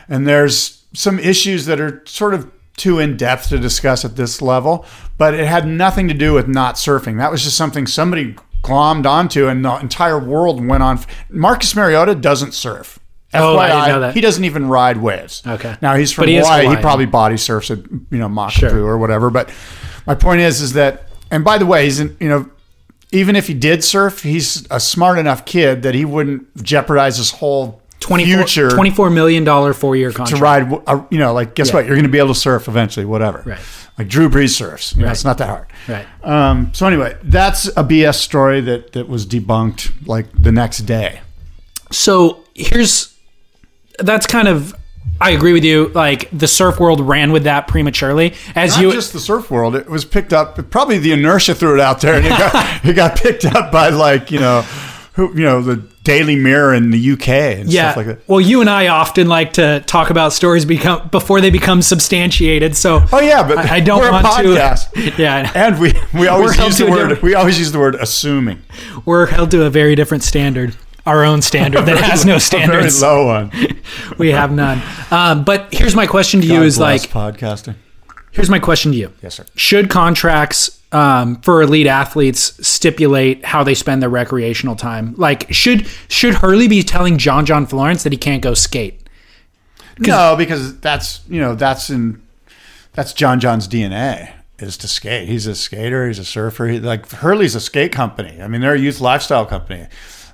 And 0.09 0.27
there's 0.29 0.85
some 0.93 1.19
issues 1.19 1.67
that 1.67 1.81
are 1.81 2.03
sort 2.07 2.35
of 2.35 2.51
too 2.77 2.99
in 2.99 3.17
depth 3.17 3.49
to 3.49 3.59
discuss 3.59 4.05
at 4.05 4.17
this 4.17 4.43
level, 4.43 4.85
but 5.19 5.35
it 5.35 5.47
had 5.47 5.67
nothing 5.67 6.09
to 6.09 6.15
do 6.15 6.35
with 6.35 6.47
not 6.47 6.77
surfing. 6.77 7.19
That 7.19 7.31
was 7.31 7.43
just 7.43 7.57
something 7.57 7.87
somebody 7.87 8.37
glommed 8.67 9.07
onto, 9.07 9.49
and 9.49 9.65
the 9.65 9.77
entire 9.79 10.19
world 10.19 10.65
went 10.67 10.83
on. 10.83 10.99
Marcus 11.31 11.75
Mariota 11.77 12.15
doesn't 12.15 12.53
surf. 12.53 12.99
Oh, 13.35 13.59
I 13.59 13.69
didn't 13.69 13.89
know 13.89 14.01
that. 14.01 14.15
He 14.15 14.21
doesn't 14.21 14.45
even 14.45 14.69
ride 14.69 14.97
waves. 14.97 15.43
Okay. 15.47 15.77
Now 15.83 15.95
he's 15.97 16.11
from 16.13 16.23
But 16.23 16.29
he 16.31 16.37
is 16.37 16.47
Hawaii. 16.47 16.61
He 16.61 16.67
Hawaiian. 16.67 16.83
probably 16.83 17.07
body 17.07 17.37
surfs 17.37 17.71
at 17.71 17.79
you 18.11 18.19
know 18.19 18.29
Makapu 18.29 18.51
Sure. 18.71 18.85
or 18.87 18.99
whatever. 18.99 19.31
But 19.31 19.51
my 20.07 20.15
point 20.15 20.41
is, 20.41 20.61
is 20.61 20.73
that, 20.75 21.09
and 21.31 21.45
by 21.45 21.59
the 21.59 21.67
way, 21.67 21.85
he's 21.85 22.01
in, 22.01 22.17
you 22.21 22.29
know, 22.29 22.49
even 23.13 23.37
if 23.37 23.47
he 23.47 23.55
did 23.55 23.85
surf, 23.85 24.23
he's 24.23 24.67
a 24.71 24.81
smart 24.81 25.19
enough 25.19 25.45
kid 25.45 25.83
that 25.83 25.95
he 25.95 26.05
wouldn't 26.05 26.63
jeopardize 26.63 27.19
his 27.19 27.31
whole 27.33 27.83
24, 28.07 28.37
future 28.47 28.69
$24 28.69 29.13
million 29.13 29.73
four 29.75 29.97
year 29.97 30.11
contract. 30.13 30.37
to 30.37 30.43
ride. 30.43 30.83
uh, 30.87 31.05
You 31.11 31.19
know, 31.19 31.33
like 31.33 31.55
guess 31.55 31.69
Yeah. 31.69 31.75
what? 31.77 31.87
You're 31.87 31.97
going 31.97 32.05
to 32.07 32.11
be 32.11 32.19
able 32.19 32.35
to 32.35 32.41
surf 32.41 32.69
eventually. 32.69 33.07
Whatever. 33.07 33.43
Right. 33.47 33.59
Like 33.99 34.09
Drew 34.09 34.29
Brees 34.29 34.51
surfs. 34.51 34.95
You 34.95 35.01
know, 35.03 35.07
Right. 35.07 35.13
it's 35.13 35.25
not 35.25 35.39
that 35.39 35.49
hard. 35.49 35.67
Right. 35.89 36.07
Um, 36.23 36.71
so 36.75 36.87
anyway, 36.87 37.17
that's 37.23 37.67
a 37.69 37.83
BS 37.85 38.17
story 38.17 38.61
that 38.63 38.93
that 38.93 39.09
was 39.09 39.27
debunked 39.27 39.91
like 40.07 40.27
the 40.33 40.53
next 40.53 40.79
day. 40.81 41.21
So 41.91 42.45
here's 42.55 43.15
that's 43.99 44.27
kind 44.27 44.49
of 44.49 44.75
I 45.21 45.31
agree 45.31 45.55
with 45.55 45.65
you. 45.65 45.89
Like 45.95 46.29
the 46.31 46.47
surf 46.49 46.79
world 46.79 47.01
ran 47.01 47.33
with 47.33 47.45
that 47.45 47.69
prematurely, 47.69 48.35
as 48.55 48.73
Not 48.77 48.83
you 48.83 48.93
just 48.93 49.15
the 49.15 49.21
surf 49.21 49.51
world. 49.51 49.75
It 49.75 49.89
was 49.89 50.05
picked 50.05 50.35
up. 50.35 50.59
Probably 50.71 50.99
the 50.99 51.13
inertia 51.13 51.55
threw 51.55 51.73
it 51.75 51.81
out 51.81 52.01
there, 52.03 52.17
and 52.17 52.27
it 52.27 52.31
got, 52.31 52.85
it 52.85 52.93
got 52.95 53.17
picked 53.17 53.47
up 53.47 53.73
by 53.73 53.89
like 53.89 54.31
you 54.31 54.41
know, 54.41 54.61
who 55.15 55.29
you 55.35 55.45
know 55.45 55.63
the 55.63 55.77
Daily 56.07 56.37
Mirror 56.37 56.75
in 56.75 56.91
the 56.91 57.13
UK 57.13 57.29
and 57.29 57.69
yeah. 57.71 57.91
stuff 57.93 57.97
like 57.99 58.07
that. 58.07 58.29
Well, 58.29 58.41
you 58.41 58.61
and 58.61 58.71
I 58.71 58.89
often 58.89 59.27
like 59.29 59.53
to 59.55 59.81
talk 59.87 60.09
about 60.11 60.33
stories 60.33 60.65
become 60.65 61.09
before 61.09 61.41
they 61.41 61.51
become 61.51 61.83
substantiated. 61.83 62.77
So 62.77 63.05
Oh 63.13 63.21
yeah, 63.21 63.47
but 63.47 63.59
I, 63.59 63.77
I 63.77 63.81
don't 63.81 64.01
we're 64.01 64.09
a 64.09 64.13
want 64.13 64.27
podcast. 64.27 64.93
to. 64.93 65.13
Yeah, 65.23 65.51
And 65.55 65.79
we, 65.79 65.93
we 66.15 66.29
always 66.29 66.57
use 66.59 66.79
the 66.79 66.87
word 66.91 67.21
we 67.23 67.35
always 67.35 67.59
use 67.59 67.73
the 67.73 67.79
word 67.79 67.95
assuming. 67.97 68.63
we're 69.05 69.27
held 69.27 69.51
to 69.51 69.65
a 69.65 69.71
very 69.71 69.95
different 69.95 70.23
standard, 70.23 70.75
our 71.05 71.25
own 71.25 71.43
standard 71.43 71.83
that 71.87 71.99
has 72.11 72.25
no 72.25 72.33
A 72.37 72.39
very 72.39 72.41
standards. 72.41 73.03
low 73.03 73.27
one. 73.27 73.51
We 74.19 74.31
have 74.33 74.53
none. 74.53 74.81
Um, 75.11 75.45
but 75.45 75.73
here's 75.73 75.95
my 75.95 76.07
question 76.07 76.41
to 76.41 76.47
you: 76.47 76.63
Is 76.63 76.79
like, 76.79 77.03
podcasting. 77.03 77.75
Here's 78.37 78.51
my 78.51 78.59
question 78.59 78.93
to 78.93 78.99
you. 78.99 79.13
Yes, 79.23 79.35
sir. 79.35 79.47
Should 79.57 79.91
contracts 79.91 80.81
um, 80.93 81.41
for 81.41 81.63
elite 81.63 81.87
athletes 81.87 82.55
stipulate 82.67 83.45
how 83.45 83.65
they 83.65 83.75
spend 83.75 84.03
their 84.03 84.09
recreational 84.09 84.77
time? 84.77 85.15
Like, 85.17 85.53
should 85.53 85.87
should 86.09 86.35
Hurley 86.35 86.69
be 86.69 86.83
telling 86.83 87.19
John 87.19 87.47
John 87.47 87.67
Florence 87.67 88.05
that 88.05 88.13
he 88.13 88.19
can't 88.19 88.43
go 88.43 88.55
skate? 88.55 89.01
No, 89.99 90.37
because 90.37 90.79
that's 90.81 91.23
you 91.29 91.41
know 91.41 91.55
that's 91.55 91.91
in 91.91 92.23
that's 92.93 93.13
John 93.13 93.41
John's 93.41 93.67
DNA 93.67 94.33
is 94.59 94.77
to 94.79 94.89
skate. 94.89 95.29
He's 95.29 95.47
a 95.47 95.55
skater. 95.55 96.07
He's 96.07 96.19
a 96.19 96.25
surfer. 96.25 96.67
He, 96.67 96.79
like 96.79 97.09
Hurley's 97.11 97.55
a 97.55 97.61
skate 97.61 97.93
company. 97.93 98.41
I 98.41 98.49
mean, 98.49 98.61
they're 98.61 98.75
a 98.75 98.79
youth 98.79 99.01
lifestyle 99.01 99.47
company. 99.47 99.87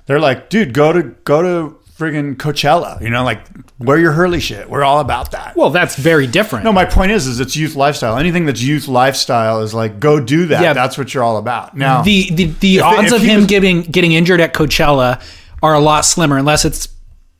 They're 0.05 0.19
like, 0.19 0.49
dude, 0.49 0.73
go 0.73 0.91
to 0.91 1.03
go 1.23 1.41
to 1.41 1.77
friggin' 1.97 2.35
Coachella. 2.35 3.01
You 3.01 3.09
know, 3.09 3.23
like 3.23 3.45
wear 3.79 3.97
your 3.99 4.11
Hurley 4.13 4.39
shit. 4.39 4.69
We're 4.69 4.83
all 4.83 4.99
about 4.99 5.31
that. 5.31 5.55
Well, 5.55 5.69
that's 5.69 5.95
very 5.95 6.27
different. 6.27 6.65
No, 6.65 6.71
my 6.73 6.85
point 6.85 7.11
is, 7.11 7.27
is 7.27 7.39
it's 7.39 7.55
youth 7.55 7.75
lifestyle. 7.75 8.17
Anything 8.17 8.45
that's 8.45 8.61
youth 8.61 8.87
lifestyle 8.87 9.61
is 9.61 9.73
like, 9.73 9.99
go 9.99 10.19
do 10.19 10.47
that. 10.47 10.61
Yeah. 10.61 10.73
That's 10.73 10.97
what 10.97 11.13
you're 11.13 11.23
all 11.23 11.37
about. 11.37 11.75
Now, 11.77 12.01
the 12.01 12.29
the, 12.31 12.45
the 12.45 12.75
If- 12.77 12.83
odds 12.83 13.11
if 13.11 13.17
of 13.17 13.21
him 13.21 13.37
was- 13.41 13.45
getting 13.47 13.81
getting 13.83 14.11
injured 14.13 14.41
at 14.41 14.53
Coachella 14.53 15.21
are 15.61 15.73
a 15.73 15.79
lot 15.79 16.05
slimmer, 16.05 16.37
unless 16.37 16.65
it's 16.65 16.89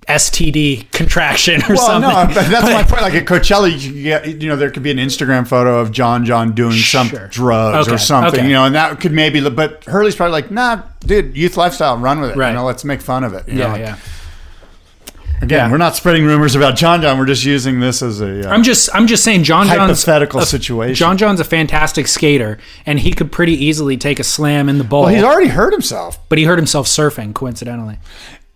STD 0.07 0.91
contraction 0.91 1.61
or 1.63 1.75
well, 1.75 1.87
something. 1.87 2.09
no, 2.09 2.25
but 2.27 2.49
that's 2.51 2.65
my 2.73 2.83
point. 2.83 3.01
Like 3.01 3.13
at 3.13 3.25
Coachella, 3.25 3.71
you, 3.71 4.03
get, 4.03 4.27
you 4.41 4.49
know, 4.49 4.57
there 4.57 4.69
could 4.69 4.83
be 4.83 4.91
an 4.91 4.97
Instagram 4.97 5.47
photo 5.47 5.79
of 5.79 5.91
John 5.91 6.25
John 6.25 6.53
doing 6.53 6.73
some 6.73 7.07
drugs 7.07 7.87
Okay, 7.87 7.95
or 7.95 7.97
something, 7.97 8.41
okay. 8.41 8.47
you 8.47 8.53
know, 8.53 8.65
and 8.65 8.75
that 8.75 8.99
could 8.99 9.13
maybe. 9.13 9.47
But 9.49 9.85
Hurley's 9.85 10.15
probably 10.15 10.33
like, 10.33 10.51
nah, 10.51 10.83
dude, 10.99 11.37
youth 11.37 11.55
lifestyle, 11.55 11.97
run 11.97 12.19
with 12.19 12.31
it. 12.31 12.35
Right. 12.35 12.49
You 12.49 12.55
know, 12.55 12.65
let's 12.65 12.83
make 12.83 13.01
fun 13.01 13.23
of 13.23 13.33
it. 13.33 13.47
yeah, 13.47 13.67
know, 13.67 13.75
yeah. 13.75 13.97
Again, 15.41 15.65
Yeah. 15.65 15.71
we're 15.71 15.77
not 15.77 15.95
spreading 15.95 16.25
rumors 16.25 16.55
about 16.55 16.75
John 16.75 17.01
John. 17.01 17.17
We're 17.17 17.25
just 17.25 17.43
using 17.43 17.79
this 17.81 18.01
as 18.01 18.21
a. 18.21 18.47
Uh, 18.49 18.53
I'm 18.53 18.63
just 18.63 18.89
I'm 18.93 19.07
just 19.07 19.23
saying 19.23 19.43
John 19.43 19.67
John's 19.67 19.77
Hypothetical 19.79 20.39
a- 20.39 20.45
situation. 20.45 20.95
John 20.95 21.17
John's 21.17 21.39
a 21.39 21.43
fantastic 21.43 22.07
skater, 22.07 22.59
and 22.85 22.99
he 22.99 23.11
could 23.11 23.31
pretty 23.31 23.53
easily 23.65 23.97
take 23.97 24.19
a 24.19 24.23
slam 24.23 24.69
in 24.69 24.77
the 24.77 24.83
bowl. 24.83 25.03
well, 25.03 25.13
he's 25.13 25.23
already 25.23 25.49
hurt 25.49 25.73
himself. 25.73 26.17
but 26.29 26.37
he 26.37 26.45
hurt 26.45 26.57
himself 26.57 26.87
surfing, 26.87 27.33
coincidentally. 27.33 27.99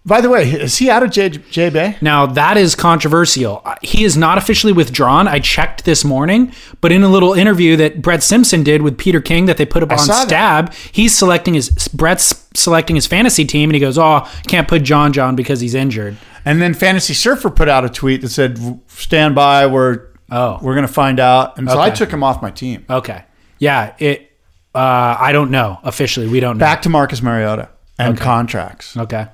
By 0.06 0.22
the 0.22 0.30
way, 0.30 0.50
is 0.50 0.78
he 0.78 0.90
out 0.90 1.04
of 1.04 1.12
J, 1.12 1.28
J 1.28 1.70
Bay? 1.70 1.98
Now 2.00 2.26
that 2.28 2.56
is 2.56 2.76
controversial. 2.76 3.62
Uh, 3.66 3.76
He 3.82 4.06
is 4.06 4.16
not 4.16 4.38
officially 4.38 4.72
withdrawn. 4.72 5.28
I 5.28 5.40
checked 5.40 5.84
this 5.84 6.06
morning, 6.06 6.54
but 6.80 6.94
in 6.94 7.04
a 7.04 7.10
little 7.10 7.34
interview 7.34 7.76
that 7.76 8.02
Brett 8.02 8.24
Simpson 8.24 8.64
did 8.64 8.82
with 8.82 8.98
Peter 8.98 9.20
King 9.20 9.48
that 9.48 9.58
they 9.58 9.66
put 9.66 9.84
up 9.84 9.92
on 9.92 9.98
saw 10.00 10.14
that. 10.24 10.28
Stab, 10.30 10.74
he's 10.94 11.14
selecting 11.14 11.56
his 11.56 11.70
Brett's 11.90 12.46
selecting 12.54 12.96
his 12.96 13.06
fantasy 13.06 13.44
team, 13.44 13.70
and 13.70 13.76
he 13.76 13.82
goes, 13.82 13.98
"Oh, 13.98 14.26
can't 14.48 14.66
put 14.70 14.84
John 14.84 15.12
John 15.12 15.36
because 15.36 15.60
he's 15.60 15.76
injured." 15.76 16.16
And 16.48 16.62
then 16.62 16.74
Fantasy 16.74 17.14
Surfer 17.14 17.50
put 17.50 17.68
out 17.68 17.84
a 17.84 17.90
tweet 17.90 18.22
that 18.22 18.30
said, 18.30 18.58
"Stand 18.88 19.36
by. 19.36 19.66
We're 19.68 20.08
Oh. 20.32 20.58
we're 20.62 20.76
going 20.76 20.88
to 20.88 20.94
find 20.94 21.20
out." 21.20 21.58
And 21.58 21.70
so 21.70 21.80
I 21.80 21.90
took 21.90 22.10
him 22.10 22.24
off 22.24 22.42
my 22.42 22.52
team. 22.52 22.86
Okay, 22.90 23.24
yeah, 23.60 23.94
it. 24.00 24.32
Uh, 24.74 25.18
I 25.20 25.32
don't 25.34 25.52
know 25.52 25.80
officially. 25.84 26.28
We 26.28 26.40
don't 26.40 26.58
know. 26.58 26.64
Back 26.66 26.84
to 26.84 26.90
Marcus 26.90 27.22
Mariota 27.22 27.68
and 28.00 28.18
contracts. 28.18 28.96
Okay. 28.96 29.28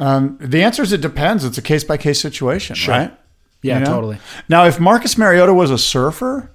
Um, 0.00 0.38
the 0.40 0.62
answer 0.62 0.82
is 0.82 0.92
it 0.92 1.00
depends. 1.02 1.44
It's 1.44 1.58
a 1.58 1.62
case 1.62 1.84
by 1.84 1.96
case 1.98 2.18
situation, 2.20 2.76
right? 2.88 3.12
Yeah, 3.62 3.78
You 3.78 3.84
know? 3.84 3.92
totally. 3.92 4.18
Now, 4.48 4.64
if 4.64 4.80
Marcus 4.80 5.18
Mariota 5.18 5.52
was 5.52 5.70
a 5.70 5.76
surfer 5.78 6.50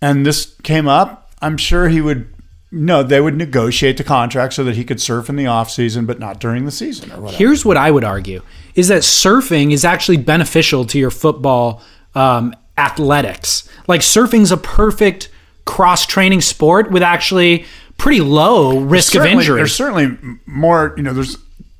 and 0.00 0.24
this 0.24 0.54
came 0.62 0.88
up, 0.88 1.30
I'm 1.42 1.58
sure 1.58 1.88
he 1.88 2.00
would. 2.00 2.32
No, 2.76 3.02
they 3.02 3.20
would 3.20 3.36
negotiate 3.36 3.96
the 3.96 4.04
contract 4.04 4.52
so 4.54 4.62
that 4.64 4.76
he 4.76 4.84
could 4.84 5.00
surf 5.00 5.28
in 5.28 5.36
the 5.36 5.46
off 5.46 5.70
season, 5.70 6.04
but 6.04 6.18
not 6.18 6.38
during 6.40 6.66
the 6.66 6.70
season 6.70 7.10
or 7.10 7.20
whatever. 7.20 7.38
Here's 7.38 7.64
what 7.64 7.76
I 7.76 7.90
would 7.90 8.04
argue: 8.04 8.42
is 8.74 8.88
that 8.88 9.02
surfing 9.02 9.72
is 9.72 9.84
actually 9.84 10.18
beneficial 10.18 10.84
to 10.86 10.98
your 10.98 11.10
football 11.10 11.82
um, 12.14 12.54
athletics. 12.76 13.68
Like 13.88 14.02
surfing's 14.02 14.52
a 14.52 14.56
perfect 14.56 15.30
cross 15.64 16.06
training 16.06 16.42
sport 16.42 16.90
with 16.90 17.02
actually 17.02 17.64
pretty 17.98 18.20
low 18.20 18.78
risk 18.80 19.14
of 19.14 19.24
injury. 19.24 19.56
There's 19.56 19.74
certainly 19.74 20.18
more. 20.44 20.94
You 20.96 21.02
know, 21.02 21.12
there's 21.14 21.38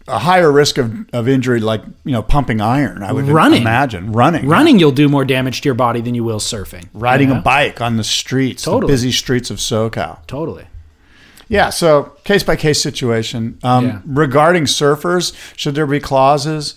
a 0.08 0.18
higher 0.18 0.50
risk 0.52 0.78
of, 0.78 1.08
of 1.12 1.28
injury, 1.28 1.60
like 1.60 1.82
you 2.04 2.12
know, 2.12 2.22
pumping 2.22 2.60
iron. 2.60 3.02
I 3.02 3.12
would 3.12 3.26
Running. 3.26 3.62
imagine 3.62 4.12
running, 4.12 4.46
Running, 4.48 4.78
you'll 4.78 4.92
do 4.92 5.08
more 5.08 5.24
damage 5.24 5.62
to 5.62 5.66
your 5.66 5.74
body 5.74 6.00
than 6.00 6.14
you 6.14 6.24
will 6.24 6.38
surfing. 6.38 6.88
riding 6.94 7.28
you 7.28 7.34
know? 7.34 7.40
a 7.40 7.42
bike 7.42 7.80
on 7.80 7.96
the 7.96 8.04
streets, 8.04 8.64
the 8.64 8.78
busy 8.86 9.12
streets 9.12 9.50
of 9.50 9.58
SoCal. 9.58 10.24
Totally. 10.26 10.66
Yeah, 11.48 11.70
so 11.70 12.12
case 12.24 12.42
by 12.42 12.56
case 12.56 12.80
situation. 12.82 13.58
Um, 13.62 13.84
Yeah. 13.86 14.00
Regarding 14.04 14.64
surfers, 14.64 15.32
should 15.56 15.74
there 15.76 15.86
be 15.86 16.00
clauses? 16.00 16.74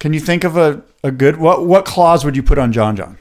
Can 0.00 0.12
you 0.12 0.20
think 0.20 0.42
of 0.44 0.56
a, 0.56 0.82
a 1.04 1.10
good 1.10 1.36
what 1.36 1.64
what 1.66 1.84
clause 1.84 2.24
would 2.24 2.34
you 2.36 2.42
put 2.42 2.58
on 2.58 2.72
John 2.72 2.96
John? 2.96 3.18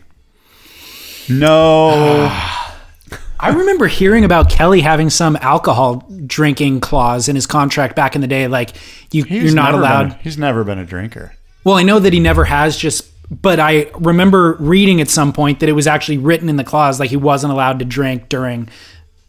No, 1.29 2.27
I 3.41 3.49
remember 3.49 3.87
hearing 3.87 4.25
about 4.25 4.49
Kelly 4.49 4.81
having 4.81 5.09
some 5.09 5.37
alcohol 5.41 6.05
drinking 6.25 6.81
clause 6.81 7.29
in 7.29 7.35
his 7.35 7.45
contract 7.47 7.95
back 7.95 8.15
in 8.15 8.21
the 8.21 8.27
day. 8.27 8.47
Like 8.47 8.71
you, 9.11 9.23
he's 9.23 9.43
you're 9.43 9.53
not 9.55 9.73
allowed. 9.73 10.11
a- 10.11 10.13
he's 10.15 10.37
never 10.37 10.63
been 10.63 10.79
a 10.79 10.85
drinker. 10.85 11.33
Well, 11.63 11.75
I 11.75 11.83
know 11.83 11.99
that 11.99 12.13
he 12.13 12.19
never 12.19 12.45
has. 12.45 12.77
Just, 12.77 13.05
but 13.29 13.59
I 13.59 13.91
remember 13.95 14.55
reading 14.59 15.01
at 15.01 15.09
some 15.09 15.33
point 15.33 15.59
that 15.59 15.69
it 15.69 15.73
was 15.73 15.87
actually 15.87 16.17
written 16.17 16.49
in 16.49 16.55
the 16.55 16.63
clause 16.63 16.99
like 16.99 17.09
he 17.11 17.17
wasn't 17.17 17.53
allowed 17.53 17.79
to 17.79 17.85
drink 17.85 18.27
during 18.29 18.69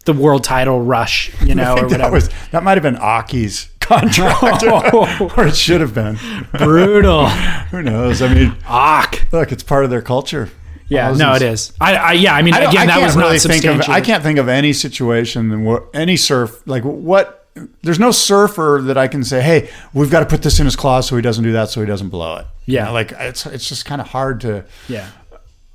the 0.04 0.12
world 0.12 0.44
title 0.44 0.80
rush. 0.82 1.30
You 1.42 1.54
know, 1.54 1.72
or 1.74 1.76
think 1.76 1.90
that 1.90 1.98
whatever. 1.98 2.14
was 2.14 2.30
that 2.52 2.62
might 2.62 2.76
have 2.76 2.82
been 2.82 2.96
Occy's 2.98 3.68
contract, 3.80 4.62
oh. 4.66 5.32
or 5.36 5.46
it 5.46 5.56
should 5.56 5.80
have 5.80 5.94
been. 5.94 6.18
Brutal. 6.52 7.28
Who 7.28 7.82
knows? 7.82 8.22
I 8.22 8.32
mean, 8.32 8.56
Ock. 8.66 9.26
look, 9.32 9.52
it's 9.52 9.62
part 9.62 9.84
of 9.84 9.90
their 9.90 10.02
culture. 10.02 10.50
Yeah, 10.88 11.06
Thousands- 11.08 11.20
no, 11.20 11.34
it 11.34 11.42
is. 11.42 11.72
I, 11.80 11.94
I 11.96 12.12
yeah, 12.14 12.34
I 12.34 12.42
mean, 12.42 12.54
I, 12.54 12.62
again, 12.62 12.90
I 12.90 12.98
that 12.98 13.04
was 13.04 13.16
really 13.16 13.34
not 13.34 13.40
think 13.42 13.64
of. 13.64 13.70
substantial. 13.76 13.92
I 13.94 14.00
can't 14.00 14.22
think 14.24 14.38
of 14.40 14.48
any 14.48 14.72
situation 14.72 15.64
where 15.64 15.82
any 15.94 16.16
surf 16.16 16.62
like 16.66 16.82
what. 16.84 17.36
There's 17.82 17.98
no 17.98 18.12
surfer 18.12 18.80
that 18.84 18.96
I 18.96 19.06
can 19.08 19.22
say, 19.24 19.42
"Hey, 19.42 19.70
we've 19.92 20.10
got 20.10 20.20
to 20.20 20.26
put 20.26 20.42
this 20.42 20.60
in 20.60 20.66
his 20.66 20.76
clause 20.76 21.08
so 21.08 21.16
he 21.16 21.22
doesn't 21.22 21.42
do 21.44 21.52
that, 21.52 21.68
so 21.68 21.80
he 21.80 21.86
doesn't 21.86 22.08
blow 22.08 22.36
it." 22.36 22.46
You 22.66 22.76
Yeah. 22.76 22.84
know, 22.86 22.92
like 22.92 23.12
it's 23.12 23.44
it's 23.46 23.68
just 23.68 23.84
kind 23.84 24.00
of 24.00 24.06
hard 24.08 24.40
to, 24.42 24.64
Yeah, 24.88 25.08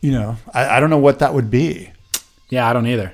you 0.01 0.13
know, 0.13 0.37
I, 0.53 0.77
I 0.77 0.79
don't 0.79 0.89
know 0.89 0.97
what 0.97 1.19
that 1.19 1.33
would 1.33 1.51
be. 1.51 1.91
yeah, 2.49 2.67
I 2.69 2.73
don't 2.73 2.87
either. 2.87 3.13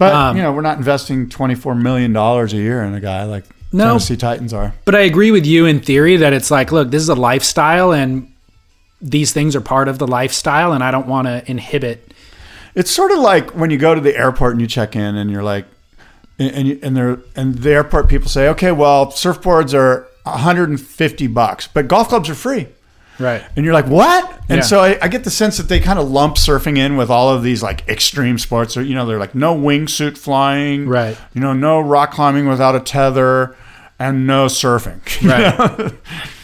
But 0.00 0.14
Um, 0.14 0.36
you 0.36 0.42
know, 0.42 0.50
we're 0.50 0.62
not 0.62 0.78
investing 0.78 1.28
twenty 1.28 1.54
four 1.54 1.74
million 1.74 2.12
dollars 2.14 2.54
a 2.54 2.56
year 2.56 2.82
in 2.82 2.94
a 2.94 3.00
guy 3.00 3.24
like 3.24 3.44
No. 3.70 3.84
Tennessee 3.84 4.16
Titans 4.16 4.52
are. 4.54 4.72
But 4.86 4.94
I 4.94 5.00
agree 5.00 5.30
with 5.30 5.44
you 5.44 5.66
in 5.66 5.80
theory 5.80 6.16
that 6.16 6.32
it's 6.32 6.50
like, 6.50 6.72
look, 6.72 6.90
this 6.90 7.02
is 7.02 7.10
a 7.10 7.14
lifestyle, 7.14 7.92
and 7.92 8.32
these 9.02 9.32
things 9.34 9.54
are 9.54 9.60
part 9.60 9.88
of 9.88 9.98
the 9.98 10.06
lifestyle, 10.06 10.72
and 10.72 10.82
I 10.82 10.90
don't 10.90 11.06
want 11.06 11.26
to 11.28 11.48
inhibit. 11.48 12.14
It's 12.74 12.90
sort 12.90 13.12
of 13.12 13.18
like 13.18 13.50
when 13.50 13.70
you 13.70 13.76
go 13.76 13.94
to 13.94 14.00
the 14.00 14.16
airport 14.16 14.52
and 14.52 14.60
you 14.62 14.66
check 14.66 14.96
in, 14.96 15.16
and 15.16 15.30
you're 15.30 15.42
like, 15.42 15.66
and 16.38 16.50
and, 16.50 16.66
you, 16.68 16.80
and 16.82 16.96
they're 16.96 17.18
and 17.36 17.56
the 17.56 17.70
airport 17.70 18.08
people 18.08 18.30
say, 18.30 18.48
okay, 18.48 18.72
well, 18.72 19.08
surfboards 19.08 19.74
are 19.74 20.08
150 20.22 21.26
bucks, 21.26 21.68
but 21.68 21.88
golf 21.88 22.08
clubs 22.08 22.30
are 22.30 22.34
free. 22.34 22.68
Right. 23.20 23.44
And 23.54 23.64
you're 23.64 23.74
like, 23.74 23.86
what? 23.86 24.28
And 24.48 24.58
Yeah. 24.58 24.60
so 24.62 24.80
I, 24.80 24.98
I 25.02 25.08
get 25.08 25.24
the 25.24 25.30
sense 25.30 25.58
that 25.58 25.68
they 25.68 25.78
kind 25.78 25.98
of 25.98 26.10
lump 26.10 26.36
surfing 26.36 26.78
in 26.78 26.96
with 26.96 27.10
all 27.10 27.28
of 27.28 27.42
these 27.42 27.62
like 27.62 27.86
extreme 27.88 28.38
sports. 28.38 28.76
Or, 28.76 28.82
you 28.82 28.94
know, 28.94 29.04
they're 29.06 29.18
like 29.18 29.34
no 29.34 29.54
wingsuit 29.54 30.16
flying, 30.18 30.88
Right. 30.88 31.16
You 31.34 31.40
know, 31.40 31.52
no 31.52 31.78
rock 31.80 32.12
climbing 32.12 32.48
without 32.48 32.74
a 32.74 32.80
tether, 32.80 33.54
and 33.98 34.26
no 34.26 34.46
surfing. 34.46 35.00
Right. 35.22 35.92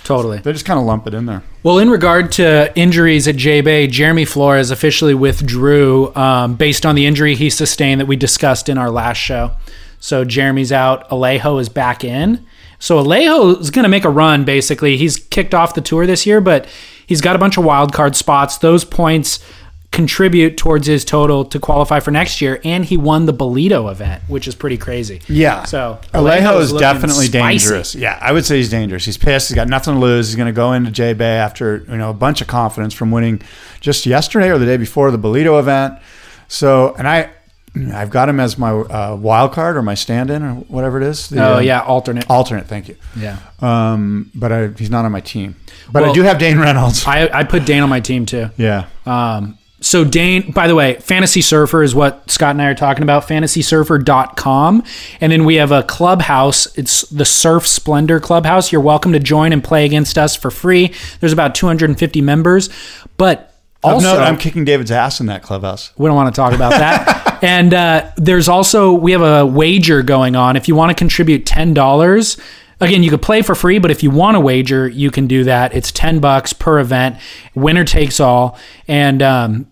Totally. 0.05 0.39
they 0.39 0.53
just 0.53 0.64
kind 0.64 0.79
of 0.79 0.87
lump 0.87 1.09
it 1.09 1.14
in 1.14 1.27
there. 1.27 1.43
Well, 1.64 1.79
in 1.79 1.91
regard 1.91 2.31
to 2.33 2.72
injuries 2.79 3.27
at 3.27 3.35
J 3.37 3.61
Bay, 3.61 3.89
Jeremy 3.89 4.24
Flores 4.24 4.70
officially 4.70 5.14
withdrew 5.14 6.14
um, 6.14 6.55
based 6.55 6.87
on 6.87 6.95
the 6.95 7.07
injury 7.07 7.35
he 7.35 7.51
sustained 7.51 8.01
that 8.01 8.07
we 8.07 8.14
discussed 8.14 8.68
in 8.68 8.79
our 8.79 8.91
last 8.91 9.16
show. 9.18 9.53
So 9.99 10.24
Jeremy's 10.24 10.70
out. 10.70 11.09
Alejo 11.11 11.61
is 11.61 11.68
back 11.68 12.05
in. 12.05 12.47
So 12.79 13.03
Alejo 13.03 13.61
is 13.61 13.70
going 13.70 13.85
to 13.85 13.89
make 13.89 14.05
a 14.05 14.11
run. 14.11 14.45
Basically, 14.45 14.97
he's 14.97 15.16
kicked 15.16 15.55
off 15.55 15.74
the 15.74 15.81
tour 15.81 16.07
this 16.07 16.27
year, 16.27 16.41
but 16.41 16.66
he's 17.07 17.20
got 17.20 17.37
a 17.37 17.39
bunch 17.39 17.57
of 17.57 17.64
wild 17.64 17.93
card 17.93 18.16
spots. 18.16 18.59
Those 18.59 18.85
points 18.85 19.45
contribute 19.93 20.59
towards 20.59 20.87
his 20.87 21.07
total 21.07 21.45
to 21.45 21.59
qualify 21.59 22.01
for 22.01 22.11
next 22.11 22.43
year, 22.43 22.61
and 22.64 22.85
he 22.85 22.99
won 22.99 23.24
the 23.24 23.33
Ballito 23.33 23.91
event, 23.91 24.22
which 24.29 24.47
is 24.47 24.55
pretty 24.55 24.77
crazy. 24.77 25.22
Yeah. 25.27 25.64
So 25.64 25.99
Alejo 26.12 26.61
is 26.61 26.72
definitely 26.72 27.27
spicy. 27.27 27.31
dangerous. 27.31 27.95
Yeah, 27.95 28.18
I 28.20 28.33
would 28.33 28.45
say 28.45 28.59
he's 28.59 28.68
dangerous. 28.68 29.07
He's 29.07 29.16
pissed. 29.16 29.49
He's 29.49 29.55
got 29.55 29.68
nothing 29.68 29.95
to 29.95 30.01
lose. 30.01 30.29
He's 30.29 30.37
going 30.37 30.47
to 30.47 30.53
go 30.53 30.74
into 30.74 30.91
J 30.91 31.14
Bay 31.14 31.37
after 31.39 31.85
you 31.89 31.97
know 31.97 32.11
a 32.11 32.14
bunch 32.14 32.43
of 32.43 32.47
confidence 32.47 32.93
from 32.93 33.11
winning 33.11 33.41
just 33.81 34.05
yesterday 34.05 34.51
or 34.51 34.59
the 34.59 34.66
day 34.66 34.77
before 34.77 35.11
the 35.11 35.18
Ballito 35.18 35.59
event. 35.59 35.99
So, 36.49 36.95
and 36.95 37.09
I, 37.09 37.31
I've 37.93 38.11
got 38.11 38.29
him 38.29 38.41
as 38.41 38.57
my 38.59 38.70
uh, 38.72 39.16
wild 39.16 39.53
card 39.53 39.77
or 39.77 39.83
my 39.83 39.95
stand-in 39.95 40.43
or 40.43 40.55
whatever 40.55 41.01
it 41.01 41.07
is. 41.07 41.29
The, 41.29 41.45
Oh 41.45 41.55
uh, 41.57 41.59
yeah, 41.61 41.81
alternate. 41.83 42.29
alternate. 42.31 42.66
Thank 42.66 42.89
you. 42.89 42.97
Yeah. 43.16 43.39
Um, 43.61 44.31
but 44.35 44.51
I, 44.53 44.68
he's 44.68 44.91
not 44.91 45.05
on 45.05 45.12
my 45.12 45.20
team. 45.20 45.57
But 45.93 46.05
I 46.05 46.12
do 46.12 46.22
have 46.22 46.39
Dane 46.39 46.59
Reynolds. 46.59 47.05
I, 47.07 47.29
I 47.33 47.45
put 47.45 47.64
Dane 47.66 47.83
on 47.83 47.89
my 47.89 48.01
team 48.01 48.24
too. 48.27 48.51
yeah. 48.57 48.87
Um, 49.05 49.59
so 49.79 50.05
Dane, 50.05 50.53
by 50.53 50.68
the 50.68 50.74
way, 50.74 50.95
Fantasy 50.95 51.43
Surfer 51.43 51.83
is 51.83 51.95
what 51.95 52.29
Scott 52.31 52.51
and 52.53 52.62
I 52.62 52.66
are 52.66 52.74
talking 52.74 53.03
about, 53.03 53.29
fantasysurfer.com. 53.29 54.83
And 55.20 55.31
then 55.33 55.45
we 55.45 55.57
have 55.57 55.70
a 55.70 55.83
clubhouse. 55.83 56.66
It's 56.79 57.03
the 57.03 57.24
Surf 57.27 57.66
Splendor 57.66 58.18
Clubhouse. 58.18 58.72
You're 58.72 58.81
welcome 58.81 59.12
to 59.12 59.20
join 59.20 59.53
and 59.53 59.62
play 59.62 59.85
against 59.85 60.16
us 60.18 60.35
for 60.35 60.51
free. 60.51 60.93
There's 61.20 61.33
about 61.33 61.55
250 61.55 62.20
members. 62.22 62.70
But 63.18 63.55
also, 63.85 64.09
Also, 64.09 64.22
I'm 64.22 64.39
kicking 64.39 64.64
David's 64.64 64.91
ass 64.91 65.20
in 65.20 65.27
that 65.27 65.43
clubhouse. 65.43 65.93
we 65.97 66.07
don't 66.09 66.16
want 66.16 66.35
to 66.35 66.39
talk 66.41 66.53
about 66.55 66.70
that. 66.70 67.22
and 67.43 67.74
uh, 67.74 68.11
there's 68.16 68.49
also 68.49 68.93
we 68.93 69.12
have 69.12 69.22
a 69.22 69.45
wager 69.47 70.03
going 70.03 70.37
on. 70.37 70.57
If 70.57 70.68
you 70.68 70.74
want 70.74 70.91
to 70.91 70.95
contribute 70.95 71.47
ten 71.47 71.74
dollars, 71.74 72.37
again, 72.80 73.03
you 73.03 73.11
could 73.11 73.22
play 73.22 73.43
for 73.43 73.55
free. 73.55 73.78
But 73.78 73.91
if 73.91 74.03
you 74.03 74.11
want 74.11 74.34
to 74.34 74.41
wager, 74.41 74.89
you 74.89 75.11
can 75.11 75.26
do 75.26 75.45
that. 75.45 75.74
It's 75.74 75.91
ten 75.91 76.20
bucks 76.20 76.53
per 76.53 76.78
event. 76.78 77.16
Winner 77.55 77.84
takes 77.84 78.20
all, 78.20 78.59
and 78.89 79.22
um, 79.22 79.66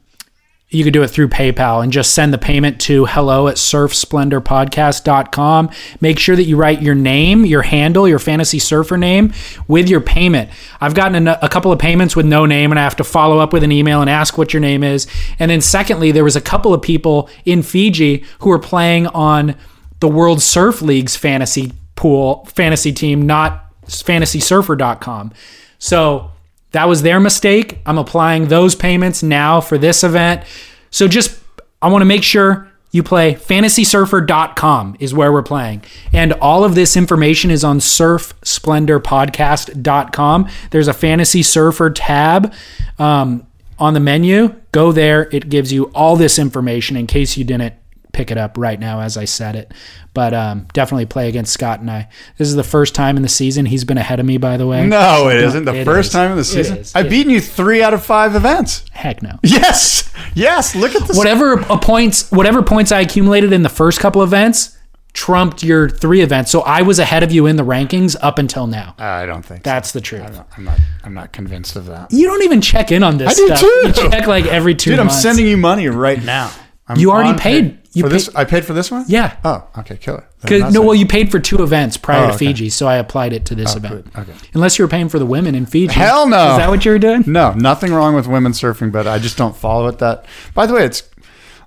you 0.74 0.84
could 0.84 0.92
do 0.92 1.02
it 1.02 1.08
through 1.08 1.28
PayPal 1.28 1.82
and 1.82 1.90
just 1.92 2.12
send 2.12 2.34
the 2.34 2.38
payment 2.38 2.80
to 2.82 3.06
hello 3.06 3.48
at 3.48 3.56
surfsplendorpodcast.com. 3.56 5.70
Make 6.00 6.18
sure 6.18 6.36
that 6.36 6.44
you 6.44 6.56
write 6.56 6.82
your 6.82 6.94
name, 6.94 7.46
your 7.46 7.62
handle, 7.62 8.08
your 8.08 8.18
fantasy 8.18 8.58
surfer 8.58 8.96
name 8.96 9.32
with 9.68 9.88
your 9.88 10.00
payment. 10.00 10.50
I've 10.80 10.94
gotten 10.94 11.28
a, 11.28 11.38
a 11.42 11.48
couple 11.48 11.70
of 11.72 11.78
payments 11.78 12.16
with 12.16 12.26
no 12.26 12.46
name 12.46 12.72
and 12.72 12.78
I 12.78 12.82
have 12.82 12.96
to 12.96 13.04
follow 13.04 13.38
up 13.38 13.52
with 13.52 13.62
an 13.62 13.70
email 13.72 14.00
and 14.00 14.10
ask 14.10 14.36
what 14.36 14.52
your 14.52 14.60
name 14.60 14.82
is. 14.82 15.06
And 15.38 15.50
then 15.50 15.60
secondly, 15.60 16.10
there 16.12 16.24
was 16.24 16.36
a 16.36 16.40
couple 16.40 16.74
of 16.74 16.82
people 16.82 17.28
in 17.44 17.62
Fiji 17.62 18.24
who 18.40 18.50
were 18.50 18.58
playing 18.58 19.06
on 19.08 19.54
the 20.00 20.08
World 20.08 20.42
Surf 20.42 20.82
League's 20.82 21.16
fantasy 21.16 21.72
pool, 21.96 22.44
fantasy 22.46 22.92
team, 22.92 23.26
not 23.26 23.72
fantasysurfer.com. 23.86 25.32
So 25.78 26.30
that 26.74 26.86
was 26.88 27.02
their 27.02 27.20
mistake. 27.20 27.78
I'm 27.86 27.98
applying 27.98 28.48
those 28.48 28.74
payments 28.74 29.22
now 29.22 29.60
for 29.60 29.78
this 29.78 30.02
event. 30.02 30.42
So 30.90 31.06
just, 31.06 31.40
I 31.80 31.88
want 31.88 32.02
to 32.02 32.06
make 32.06 32.24
sure 32.24 32.68
you 32.90 33.04
play 33.04 33.34
fantasysurfer.com 33.34 34.96
is 34.98 35.14
where 35.14 35.32
we're 35.32 35.44
playing. 35.44 35.84
And 36.12 36.32
all 36.34 36.64
of 36.64 36.74
this 36.74 36.96
information 36.96 37.52
is 37.52 37.62
on 37.62 37.78
surfsplendorpodcast.com. 37.78 40.48
There's 40.70 40.88
a 40.88 40.92
fantasy 40.92 41.44
surfer 41.44 41.90
tab 41.90 42.52
um, 42.98 43.46
on 43.78 43.94
the 43.94 44.00
menu. 44.00 44.60
Go 44.72 44.90
there. 44.90 45.28
It 45.30 45.48
gives 45.48 45.72
you 45.72 45.92
all 45.94 46.16
this 46.16 46.40
information 46.40 46.96
in 46.96 47.06
case 47.06 47.36
you 47.36 47.44
didn't 47.44 47.74
pick 48.14 48.30
it 48.30 48.38
up 48.38 48.56
right 48.56 48.80
now 48.80 49.00
as 49.00 49.16
I 49.18 49.26
said 49.26 49.56
it. 49.56 49.72
But 50.14 50.32
um, 50.32 50.66
definitely 50.72 51.06
play 51.06 51.28
against 51.28 51.52
Scott 51.52 51.80
and 51.80 51.90
I. 51.90 52.08
This 52.38 52.48
is 52.48 52.54
the 52.54 52.62
first 52.64 52.94
time 52.94 53.16
in 53.16 53.22
the 53.22 53.28
season 53.28 53.66
he's 53.66 53.84
been 53.84 53.98
ahead 53.98 54.20
of 54.20 54.26
me, 54.26 54.38
by 54.38 54.56
the 54.56 54.66
way. 54.66 54.86
No, 54.86 55.28
it 55.28 55.36
isn't. 55.42 55.64
The 55.64 55.74
It 55.80 55.84
first 55.84 56.08
is. 56.08 56.12
time 56.12 56.30
in 56.30 56.36
the 56.36 56.44
season. 56.44 56.78
is. 56.78 56.94
I've 56.94 57.06
It- 57.06 57.10
beaten 57.10 57.30
you 57.32 57.40
three 57.40 57.82
out 57.82 57.92
of 57.92 58.04
five 58.04 58.34
events. 58.36 58.84
Heck 58.92 59.22
no. 59.22 59.38
Yes. 59.42 60.10
Yes. 60.34 60.74
Look 60.74 60.94
at 60.94 61.06
this. 61.06 61.16
Whatever 61.16 61.54
a 61.54 61.76
points, 61.78 62.30
whatever 62.30 62.62
points 62.62 62.92
I 62.92 63.00
accumulated 63.00 63.52
in 63.52 63.62
the 63.62 63.68
first 63.68 64.00
couple 64.00 64.22
events 64.22 64.76
trumped 65.14 65.62
your 65.62 65.88
three 65.88 66.22
events. 66.22 66.50
So 66.50 66.62
I 66.62 66.82
was 66.82 66.98
ahead 66.98 67.22
of 67.22 67.30
you 67.30 67.46
in 67.46 67.54
the 67.56 67.64
rankings 67.64 68.16
up 68.20 68.38
until 68.38 68.66
now. 68.66 68.94
I 68.98 69.26
don't 69.26 69.44
think 69.44 69.60
so. 69.60 69.70
That's 69.70 69.92
the 69.92 70.00
truth. 70.00 70.40
I'm 70.56 70.64
not. 70.64 70.78
I'm 71.04 71.14
not 71.14 71.32
convinced 71.32 71.76
of 71.76 71.86
that. 71.86 72.12
You 72.12 72.26
don't 72.26 72.42
even 72.42 72.60
check 72.60 72.90
in 72.90 73.02
on 73.02 73.18
this 73.18 73.30
I 73.30 73.34
do 73.34 73.46
stuff. 73.46 73.60
too. 73.60 73.82
You 73.84 73.92
check 74.10 74.26
like 74.26 74.46
every 74.46 74.74
two 74.74 74.90
Dude, 74.90 74.98
I'm 75.00 75.10
sending 75.10 75.46
you 75.46 75.56
money 75.56 75.88
right 75.88 76.22
now. 76.22 76.50
I'm 76.88 76.98
You 76.98 77.10
already 77.12 77.38
paid. 77.38 77.78
You 77.94 78.02
for 78.02 78.08
this. 78.08 78.28
I 78.34 78.44
paid 78.44 78.64
for 78.64 78.72
this 78.72 78.90
one. 78.90 79.04
Yeah. 79.06 79.36
Oh, 79.44 79.66
okay, 79.78 79.96
killer. 79.96 80.26
No, 80.50 80.56
it. 80.68 80.78
well, 80.84 80.94
you 80.94 81.06
paid 81.06 81.30
for 81.30 81.38
two 81.38 81.62
events 81.62 81.96
prior 81.96 82.24
Oh, 82.24 82.26
to 82.28 82.34
okay. 82.34 82.46
Fiji, 82.46 82.68
so 82.70 82.86
I 82.88 82.96
applied 82.96 83.32
it 83.32 83.46
to 83.46 83.54
this 83.54 83.74
oh, 83.74 83.76
event. 83.78 84.12
good. 84.12 84.20
Okay. 84.28 84.34
Unless 84.52 84.78
you 84.78 84.84
were 84.84 84.88
paying 84.88 85.08
for 85.08 85.18
the 85.18 85.26
women 85.26 85.54
in 85.54 85.64
Fiji. 85.64 85.92
Hell 85.94 86.28
no. 86.28 86.52
Is 86.52 86.58
that 86.58 86.68
what 86.70 86.84
you 86.84 86.90
were 86.90 86.98
doing? 86.98 87.22
No, 87.26 87.52
nothing 87.52 87.92
wrong 87.94 88.14
with 88.14 88.26
women 88.26 88.52
surfing, 88.52 88.90
but 88.92 89.06
I 89.06 89.18
just 89.18 89.38
don't 89.38 89.56
follow 89.56 89.86
it. 89.86 89.98
That. 90.00 90.26
By 90.54 90.66
the 90.66 90.74
way, 90.74 90.84
it's 90.84 91.08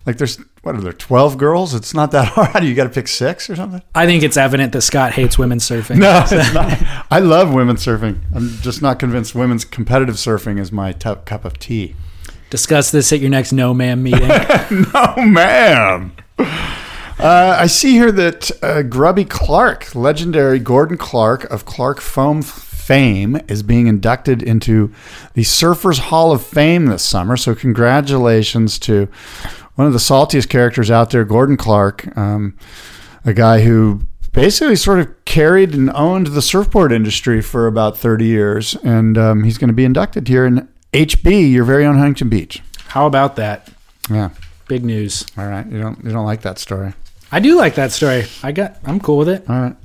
like 0.05 0.17
there's 0.17 0.37
what 0.63 0.75
are 0.75 0.81
there 0.81 0.91
twelve 0.91 1.37
girls? 1.37 1.73
It's 1.73 1.93
not 1.93 2.11
that 2.11 2.27
hard. 2.33 2.63
You 2.63 2.75
got 2.75 2.83
to 2.83 2.89
pick 2.89 3.07
six 3.07 3.49
or 3.49 3.55
something. 3.55 3.81
I 3.95 4.05
think 4.05 4.21
it's 4.21 4.35
evident 4.37 4.73
that 4.73 4.81
Scott 4.81 5.13
hates 5.13 5.37
women 5.37 5.59
surfing. 5.59 5.97
No, 5.97 6.25
it's 6.29 6.31
not. 6.53 7.05
I 7.09 7.19
love 7.19 7.53
women 7.53 7.77
surfing. 7.77 8.19
I'm 8.35 8.49
just 8.61 8.81
not 8.81 8.99
convinced 8.99 9.33
women's 9.33 9.63
competitive 9.63 10.15
surfing 10.15 10.59
is 10.59 10.73
my 10.73 10.91
t- 10.91 11.15
cup 11.25 11.45
of 11.45 11.57
tea. 11.57 11.95
Discuss 12.49 12.91
this 12.91 13.11
at 13.11 13.19
your 13.19 13.29
next 13.29 13.51
no 13.51 13.73
ma'am 13.73 14.03
meeting. 14.03 14.29
No, 14.93 15.15
ma'am. 15.17 16.13
Uh, 16.39 17.57
I 17.59 17.65
see 17.67 17.93
here 17.93 18.11
that 18.11 18.51
uh, 18.61 18.83
Grubby 18.83 19.25
Clark, 19.25 19.95
legendary 19.95 20.59
Gordon 20.59 20.97
Clark 20.97 21.45
of 21.45 21.65
Clark 21.65 21.99
Foam 21.99 22.41
fame, 22.41 23.39
is 23.47 23.63
being 23.63 23.87
inducted 23.87 24.43
into 24.43 24.93
the 25.33 25.41
Surfers 25.41 25.99
Hall 25.99 26.31
of 26.31 26.45
Fame 26.45 26.85
this 26.85 27.03
summer. 27.03 27.35
So, 27.35 27.55
congratulations 27.55 28.77
to 28.79 29.07
one 29.75 29.87
of 29.87 29.93
the 29.93 29.99
saltiest 29.99 30.49
characters 30.49 30.91
out 30.91 31.09
there, 31.09 31.25
Gordon 31.25 31.57
Clark, 31.57 32.15
um, 32.15 32.55
a 33.25 33.33
guy 33.33 33.61
who 33.61 34.01
basically 34.31 34.75
sort 34.75 34.99
of 34.99 35.25
carried 35.25 35.73
and 35.73 35.89
owned 35.91 36.27
the 36.27 36.41
surfboard 36.41 36.91
industry 36.91 37.41
for 37.41 37.65
about 37.65 37.97
30 37.97 38.25
years. 38.25 38.75
And 38.83 39.17
um, 39.17 39.43
he's 39.43 39.57
going 39.57 39.69
to 39.69 39.73
be 39.73 39.85
inducted 39.85 40.27
here 40.27 40.45
in 40.45 40.67
HB, 40.93 41.51
your 41.51 41.63
very 41.65 41.85
own 41.85 41.97
Huntington 41.97 42.29
Beach. 42.29 42.61
How 42.87 43.05
about 43.05 43.35
that? 43.35 43.69
Yeah. 44.09 44.29
Big 44.67 44.83
news. 44.83 45.25
All 45.37 45.45
right. 45.47 45.65
You 45.67 45.79
don't 45.79 46.03
you 46.03 46.11
don't 46.11 46.25
like 46.25 46.41
that 46.41 46.59
story. 46.59 46.93
I 47.31 47.39
do 47.39 47.55
like 47.57 47.75
that 47.75 47.91
story. 47.91 48.25
I 48.43 48.51
got. 48.51 48.77
I'm 48.85 48.99
cool 48.99 49.17
with 49.17 49.29
it. 49.29 49.49
All 49.49 49.59
right. 49.61 49.75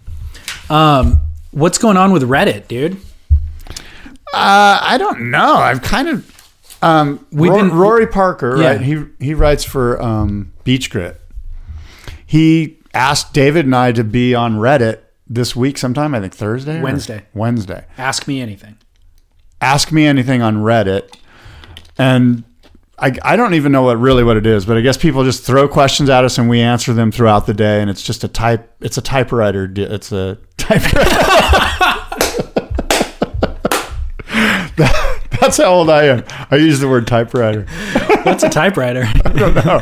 Um, 0.70 1.20
what's 1.50 1.78
going 1.78 1.96
on 1.96 2.12
with 2.12 2.22
Reddit, 2.22 2.68
dude? 2.68 2.94
Uh, 4.34 4.78
I 4.80 4.96
don't 4.98 5.30
know. 5.30 5.54
I've 5.56 5.82
kind 5.82 6.08
of 6.08 6.78
um, 6.82 7.24
We've 7.30 7.50
Ro- 7.50 7.58
been- 7.58 7.72
Rory 7.72 8.06
Parker, 8.06 8.56
Yeah. 8.60 8.68
right? 8.72 8.80
He 8.80 9.04
he 9.20 9.34
writes 9.34 9.64
for 9.64 10.00
um, 10.00 10.52
Beach 10.64 10.88
Grit. 10.90 11.20
He 12.24 12.78
asked 12.94 13.32
David 13.34 13.66
and 13.66 13.74
I 13.76 13.92
to 13.92 14.04
be 14.04 14.34
on 14.34 14.54
Reddit 14.56 15.00
this 15.28 15.54
week 15.54 15.78
sometime. 15.78 16.14
I 16.14 16.20
think 16.20 16.34
Thursday, 16.34 16.80
Wednesday. 16.80 17.24
Wednesday. 17.34 17.84
Ask 17.98 18.26
me 18.26 18.40
anything. 18.40 18.78
Ask 19.62 19.92
me 19.92 20.04
anything 20.06 20.42
on 20.42 20.56
Reddit, 20.56 21.08
and 21.96 22.42
I 22.98 23.16
I 23.22 23.36
don't 23.36 23.54
even 23.54 23.70
know 23.72 23.82
what 23.82 23.98
really 23.98 24.24
what 24.24 24.36
it 24.36 24.44
is, 24.44 24.66
but 24.66 24.76
I 24.76 24.80
guess 24.80 24.96
people 24.96 25.24
just 25.24 25.44
throw 25.44 25.68
questions 25.68 26.10
at 26.10 26.24
us 26.24 26.36
and 26.36 26.48
we 26.50 26.60
answer 26.60 26.92
them 26.92 27.10
throughout 27.12 27.46
the 27.46 27.54
day, 27.54 27.80
and 27.80 27.88
it's 27.88 28.02
just 28.02 28.24
a 28.24 28.28
type. 28.28 28.70
It's 28.80 28.98
a 28.98 29.02
typewriter. 29.02 29.72
It's 29.74 30.10
a 30.12 30.36
typewriter. 30.58 31.10
That- 34.76 35.08
That's 35.40 35.56
how 35.56 35.72
old 35.74 35.90
I 35.90 36.04
am. 36.04 36.24
I 36.52 36.56
use 36.56 36.78
the 36.78 36.88
word 36.88 37.06
typewriter. 37.08 37.66
What's 38.22 38.44
a 38.44 38.48
typewriter? 38.48 39.02
I 39.24 39.32
don't 39.32 39.54
know. 39.56 39.80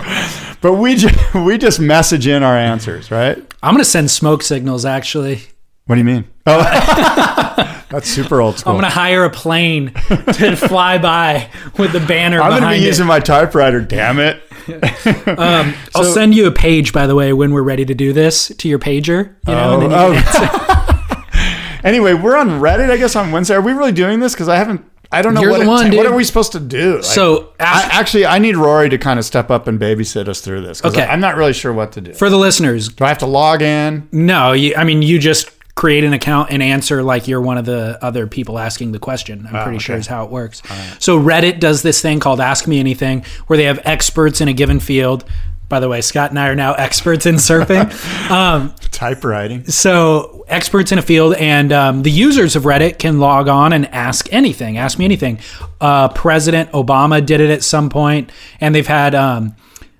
But 0.62 0.74
we 0.74 0.94
just, 0.96 1.34
we 1.34 1.58
just 1.58 1.78
message 1.80 2.26
in 2.26 2.42
our 2.42 2.56
answers, 2.56 3.10
right? 3.10 3.36
I'm 3.62 3.74
gonna 3.74 3.84
send 3.84 4.10
smoke 4.10 4.42
signals. 4.42 4.86
Actually, 4.86 5.42
What 5.84 5.96
do 5.96 5.98
you 6.00 6.04
mean? 6.06 6.24
Oh, 6.46 7.79
That's 7.90 8.08
super 8.08 8.40
old 8.40 8.58
school. 8.58 8.72
I'm 8.72 8.76
gonna 8.78 8.88
hire 8.92 9.24
a 9.24 9.30
plane 9.30 9.92
to 9.92 10.56
fly 10.56 10.98
by 10.98 11.50
with 11.76 11.92
the 11.92 12.00
banner 12.00 12.40
I'm 12.40 12.50
gonna 12.60 12.70
be 12.74 12.82
it. 12.82 12.86
using 12.86 13.06
my 13.06 13.20
typewriter. 13.20 13.80
Damn 13.80 14.18
it! 14.18 14.42
Um, 15.26 15.74
I'll 15.94 16.04
send 16.04 16.34
you 16.34 16.46
a 16.46 16.52
page, 16.52 16.92
by 16.92 17.06
the 17.06 17.14
way, 17.16 17.32
when 17.32 17.52
we're 17.52 17.62
ready 17.62 17.84
to 17.86 17.94
do 17.94 18.12
this 18.12 18.48
to 18.58 18.68
your 18.68 18.78
pager. 18.78 19.34
You 19.48 19.54
know, 19.54 19.80
and 19.80 19.82
then 19.82 19.90
you 19.90 20.20
Oh, 20.22 20.22
oh. 20.24 21.80
anyway, 21.84 22.14
we're 22.14 22.36
on 22.36 22.48
Reddit. 22.60 22.90
I 22.90 22.96
guess 22.96 23.16
on 23.16 23.32
Wednesday. 23.32 23.54
Are 23.54 23.60
we 23.60 23.72
really 23.72 23.92
doing 23.92 24.20
this? 24.20 24.32
Because 24.34 24.48
I 24.48 24.56
haven't. 24.56 24.84
I 25.12 25.22
don't 25.22 25.34
know 25.34 25.40
You're 25.40 25.50
what. 25.50 25.66
one, 25.66 25.96
what 25.96 26.06
are 26.06 26.14
we 26.14 26.22
supposed 26.22 26.52
to 26.52 26.60
do? 26.60 26.96
Like, 26.96 27.04
So 27.04 27.52
I, 27.58 27.88
actually, 27.90 28.26
I 28.26 28.38
need 28.38 28.56
Rory 28.56 28.88
to 28.90 28.98
kind 28.98 29.18
of 29.18 29.24
step 29.24 29.50
up 29.50 29.66
and 29.66 29.80
babysit 29.80 30.28
us 30.28 30.40
through 30.40 30.60
this. 30.60 30.84
Okay. 30.84 31.02
I'm 31.02 31.18
not 31.20 31.34
really 31.36 31.52
sure 31.52 31.72
what 31.72 31.90
to 31.92 32.00
do. 32.00 32.12
for 32.12 32.30
the 32.30 32.36
listeners, 32.36 32.88
Do 32.90 33.04
I 33.04 33.08
have 33.08 33.18
to 33.18 33.26
log 33.26 33.60
in? 33.60 34.08
no, 34.12 34.52
you, 34.52 34.74
I 34.76 34.84
mean 34.84 35.02
you 35.02 35.18
just 35.18 35.50
create 35.80 36.04
an 36.04 36.12
account 36.12 36.50
and 36.50 36.62
answer 36.62 37.02
like 37.02 37.26
you're 37.26 37.40
one 37.40 37.56
of 37.56 37.64
the 37.64 37.98
other 38.02 38.26
people 38.26 38.58
asking 38.58 38.92
the 38.92 38.98
question. 38.98 39.46
I'm 39.46 39.64
pretty 39.64 39.78
sure 39.78 39.94
okay. 39.94 40.00
is 40.00 40.06
how 40.06 40.26
it 40.26 40.30
works. 40.30 40.60
So 40.98 41.18
Reddit 41.18 41.58
does 41.58 41.80
this 41.80 42.02
thing 42.02 42.20
called 42.20 42.38
Ask 42.38 42.66
Me 42.66 42.78
Anything, 42.78 43.24
where 43.46 43.56
they 43.56 43.64
have 43.64 43.80
experts 43.84 44.42
in 44.42 44.48
a 44.48 44.52
given 44.52 44.78
field. 44.78 45.24
By 45.70 45.80
the 45.80 45.88
way, 45.88 46.02
Scott 46.02 46.28
and 46.28 46.38
I 46.38 46.48
are 46.48 46.54
now 46.54 46.74
experts 46.78 47.24
in 47.24 47.36
surfing. 47.36 47.90
um, 48.30 48.74
Typewriting. 48.90 49.64
so 49.68 50.44
experts 50.48 50.92
in 50.92 50.98
a 50.98 51.02
field 51.02 51.34
and 51.36 51.72
um, 51.72 52.02
the 52.02 52.10
users 52.10 52.56
of 52.56 52.64
reddit 52.64 52.98
can 52.98 53.18
log 53.18 53.48
on 53.48 53.72
and 53.72 53.86
ask 53.86 54.30
anything 54.30 54.76
ask 54.76 54.98
me 54.98 55.06
anything 55.06 55.38
uh, 55.80 56.08
president 56.08 56.70
obama 56.72 57.24
did 57.24 57.40
it 57.40 57.48
at 57.48 57.62
some 57.62 57.88
point 57.88 58.30
and 58.60 58.74
they've 58.74 58.86
had 58.86 59.14
um, 59.14 59.56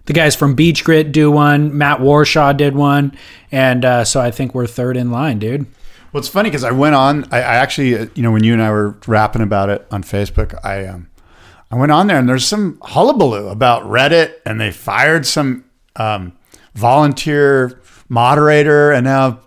the 0.07 0.13
guys 0.13 0.35
from 0.35 0.57
BeachGrit 0.57 1.13
do 1.13 1.31
one 1.31 1.77
matt 1.77 1.99
warshaw 2.01 2.57
did 2.57 2.75
one 2.75 3.17
and 3.53 3.85
uh, 3.85 4.05
so 4.05 4.21
i 4.21 4.31
think 4.31 4.55
we're 4.55 4.67
third 4.67 4.97
in 4.97 5.11
line 5.11 5.39
dude 5.39 5.67
Well, 6.13 6.19
it's 6.21 6.29
funny 6.29 6.49
because 6.51 6.65
I 6.65 6.73
went 6.73 6.97
on. 6.97 7.25
I, 7.31 7.37
I 7.39 7.55
actually, 7.63 7.97
uh, 7.97 8.07
you 8.17 8.23
know, 8.25 8.33
when 8.33 8.43
you 8.43 8.53
and 8.53 8.61
I 8.61 8.71
were 8.73 8.97
rapping 9.07 9.43
about 9.43 9.69
it 9.71 9.87
on 9.93 10.03
Facebook, 10.03 10.59
I 10.65 10.85
um, 10.87 11.07
I 11.71 11.77
went 11.77 11.93
on 11.93 12.09
there 12.09 12.19
and 12.19 12.29
there's 12.29 12.45
some 12.45 12.79
hullabaloo 12.83 13.47
about 13.49 13.85
Reddit, 13.85 14.33
and 14.45 14.61
they 14.61 14.73
fired 14.73 15.25
some 15.25 15.65
um, 15.95 16.33
volunteer 16.75 17.81
moderator, 18.09 18.91
and 18.91 19.05
now 19.05 19.39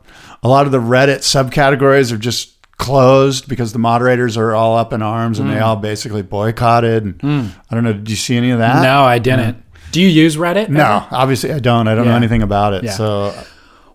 a 0.42 0.48
lot 0.48 0.66
of 0.66 0.72
the 0.72 0.80
Reddit 0.80 1.20
subcategories 1.20 2.12
are 2.14 2.18
just 2.18 2.66
closed 2.78 3.48
because 3.50 3.74
the 3.74 3.80
moderators 3.80 4.38
are 4.38 4.54
all 4.56 4.78
up 4.78 4.94
in 4.94 5.02
arms 5.02 5.40
and 5.40 5.50
they 5.50 5.60
all 5.60 5.76
basically 5.76 6.22
boycotted. 6.22 7.04
And 7.24 7.54
I 7.70 7.76
don't 7.76 7.84
know. 7.84 7.94
Did 7.94 8.10
you 8.10 8.16
see 8.16 8.36
any 8.38 8.52
of 8.52 8.60
that? 8.60 8.82
no 8.84 9.04
i 9.04 9.20
didn't 9.20 9.63
do 9.94 10.02
you 10.02 10.10
use 10.10 10.36
reddit 10.36 10.68
No, 10.70 11.06
obviously 11.12 11.52
I 11.54 11.60
don't. 11.60 11.88
I 11.88 11.96
don't 11.96 12.06
know 12.06 12.16
anything 12.16 12.42
about 12.42 12.74
it. 12.74 12.84
Yeah. 12.84 12.92
So 12.92 13.34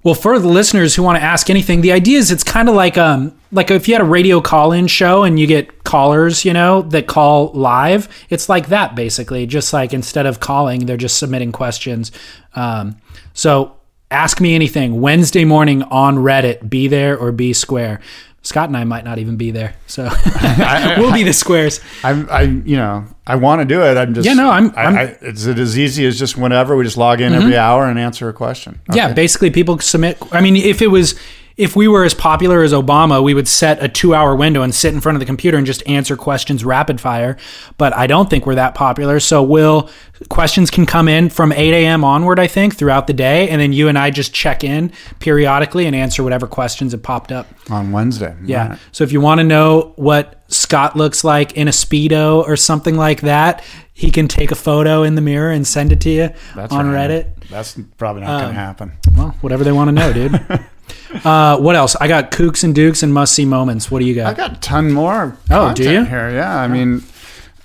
Well, 0.03 0.15
for 0.15 0.39
the 0.39 0.49
listeners 0.49 0.95
who 0.95 1.03
want 1.03 1.19
to 1.19 1.23
ask 1.23 1.51
anything, 1.51 1.83
the 1.83 1.93
idea 1.93 2.19
is 2.19 2.31
it's 2.31 2.45
kind 2.45 2.69
of 2.69 2.75
like 2.75 2.97
um 2.97 3.35
like 3.53 3.71
if 3.71 3.89
you 3.89 3.95
had 3.95 4.01
a 4.01 4.05
radio 4.19 4.41
call-in 4.41 4.87
show 4.87 5.25
and 5.25 5.39
you 5.41 5.47
get 5.47 5.85
callers, 5.85 6.45
you 6.45 6.53
know, 6.53 6.83
that 6.83 7.07
call 7.07 7.51
live. 7.53 8.09
It's 8.31 8.49
like 8.49 8.69
that 8.69 8.95
basically. 8.95 9.47
Just 9.47 9.73
like 9.73 9.93
instead 9.93 10.25
of 10.27 10.41
calling, 10.41 10.87
they're 10.87 10.97
just 10.97 11.19
submitting 11.19 11.53
questions. 11.53 12.13
Um, 12.55 12.97
so 13.33 13.75
ask 14.11 14.41
me 14.41 14.55
anything 14.55 15.01
Wednesday 15.01 15.45
morning 15.45 15.83
on 15.83 16.17
Reddit. 16.17 16.69
Be 16.71 16.89
there 16.89 17.19
or 17.19 17.33
be 17.33 17.53
square. 17.53 18.01
Scott 18.49 18.71
and 18.71 18.79
I 18.79 18.85
might 18.85 19.05
not 19.05 19.19
even 19.19 19.37
be 19.37 19.51
there, 19.51 19.75
so 19.87 20.05
we'll 20.97 21.13
be 21.13 21.23
the 21.23 21.35
squares. 21.35 21.81
I'm, 22.03 22.27
I, 22.31 22.43
you 22.45 22.77
know, 22.77 23.05
I 23.27 23.37
want 23.37 23.61
to 23.61 23.67
do 23.67 23.83
it. 23.83 23.99
I'm 23.99 24.15
just, 24.15 24.27
Yeah, 24.27 24.33
no, 24.33 24.49
I'm- 24.49 24.73
I, 24.75 24.83
I'm- 24.85 24.97
I, 24.97 25.03
it's 25.21 25.45
it 25.45 25.59
as 25.59 25.79
easy 25.79 26.07
as 26.07 26.19
just 26.19 26.39
whenever 26.39 26.75
we 26.75 26.83
just 26.83 26.97
log 26.97 27.21
in 27.21 27.35
every 27.35 27.51
mm-hmm. 27.51 27.59
hour 27.59 27.85
and 27.85 27.99
answer 27.99 28.27
a 28.27 28.33
question. 28.33 28.81
Yeah, 28.91 29.13
basically 29.13 29.51
people 29.51 29.79
submit. 29.81 30.17
I 30.33 30.41
mean, 30.41 30.57
if 30.57 30.81
it 30.81 30.87
was, 30.87 31.15
if 31.59 31.75
we 31.75 31.89
were 31.89 32.05
as 32.05 32.15
popular 32.15 32.63
as 32.63 32.73
Obama, 32.73 33.23
we 33.23 33.35
would 33.35 33.49
set 33.49 33.83
a 33.83 33.89
two 33.89 34.15
hour 34.15 34.35
window 34.37 34.63
and 34.63 34.73
sit 34.73 34.95
in 34.95 35.01
front 35.01 35.17
of 35.17 35.21
the 35.21 35.27
computer 35.27 35.59
and 35.59 35.67
just 35.67 35.83
answer 35.89 36.17
questions 36.17 36.65
rapid 36.65 37.01
fire. 37.01 37.37
But 37.77 37.95
I 37.97 38.07
don't 38.07 38.31
think 38.31 38.47
we're 38.47 38.55
that 38.55 38.77
popular. 38.77 39.19
So 39.19 39.43
will 39.43 39.91
questions 40.29 40.71
can 40.71 40.87
come 40.87 41.09
in 41.09 41.29
from 41.29 41.51
8 41.51 41.75
a.m. 41.75 42.05
onward, 42.05 42.39
I 42.39 42.47
think, 42.47 42.77
throughout 42.77 43.09
the 43.09 43.13
day. 43.13 43.49
And 43.49 43.61
then 43.61 43.73
you 43.73 43.89
and 43.89 43.99
I 43.99 44.11
just 44.11 44.33
check 44.33 44.63
in 44.63 44.93
periodically 45.19 45.87
and 45.87 45.97
answer 45.97 46.23
whatever 46.23 46.47
questions 46.47 46.93
have 46.93 47.03
popped 47.03 47.33
up. 47.33 47.49
on 47.71 47.91
Wednesday. 47.91 48.37
Yeah. 48.45 48.69
Right. 48.69 48.79
So 48.93 49.03
if 49.03 49.11
you 49.11 49.21
want 49.21 49.41
to 49.41 49.45
know 49.45 49.95
what 49.97 50.45
Scott 50.47 50.95
looks 50.95 51.25
like 51.25 51.55
in 51.55 51.67
a 51.67 51.73
Speedo 51.73 52.39
or 52.47 52.57
something 52.57 52.97
like 52.97 53.23
that, 53.23 53.65
he 53.93 54.13
can 54.13 54.29
take 54.29 54.53
a 54.53 54.55
photo 54.55 55.03
in 55.03 55.17
the 55.17 55.21
mirror 55.21 55.51
and 55.51 55.67
send 55.67 55.91
it 55.91 56.01
to 56.03 56.11
you 56.11 56.31
That's 56.55 56.73
on 56.73 56.89
right. 56.89 57.11
Reddit. 57.11 57.49
That's 57.51 57.77
probably 57.97 58.23
not 58.23 58.43
going 58.43 58.43
to 58.43 58.49
um, 58.51 58.55
happen. 58.55 58.93
Well, 59.17 59.37
whatever 59.41 59.65
they 59.65 59.73
want 59.73 59.89
to 59.89 59.93
know, 59.93 60.13
dude. 60.13 60.41
uh, 61.25 61.59
what 61.59 61.77
else? 61.77 61.97
I 61.97 62.09
got 62.09 62.31
kooks 62.31 62.65
and 62.65 62.75
dukes 62.75 63.03
and 63.03 63.13
must 63.13 63.35
see 63.35 63.45
moments. 63.45 63.91
What 63.91 64.01
do 64.01 64.07
you 64.07 64.15
got? 64.15 64.27
I 64.27 64.35
got? 64.35 64.57
a 64.57 64.61
ton 64.61 64.93
more. 64.93 65.37
Oh, 65.51 65.73
do 65.75 65.85
you? 65.91 66.05
Here, 66.05 66.31
yeah. 66.31 66.59
I 66.59 66.69
mean, 66.69 67.03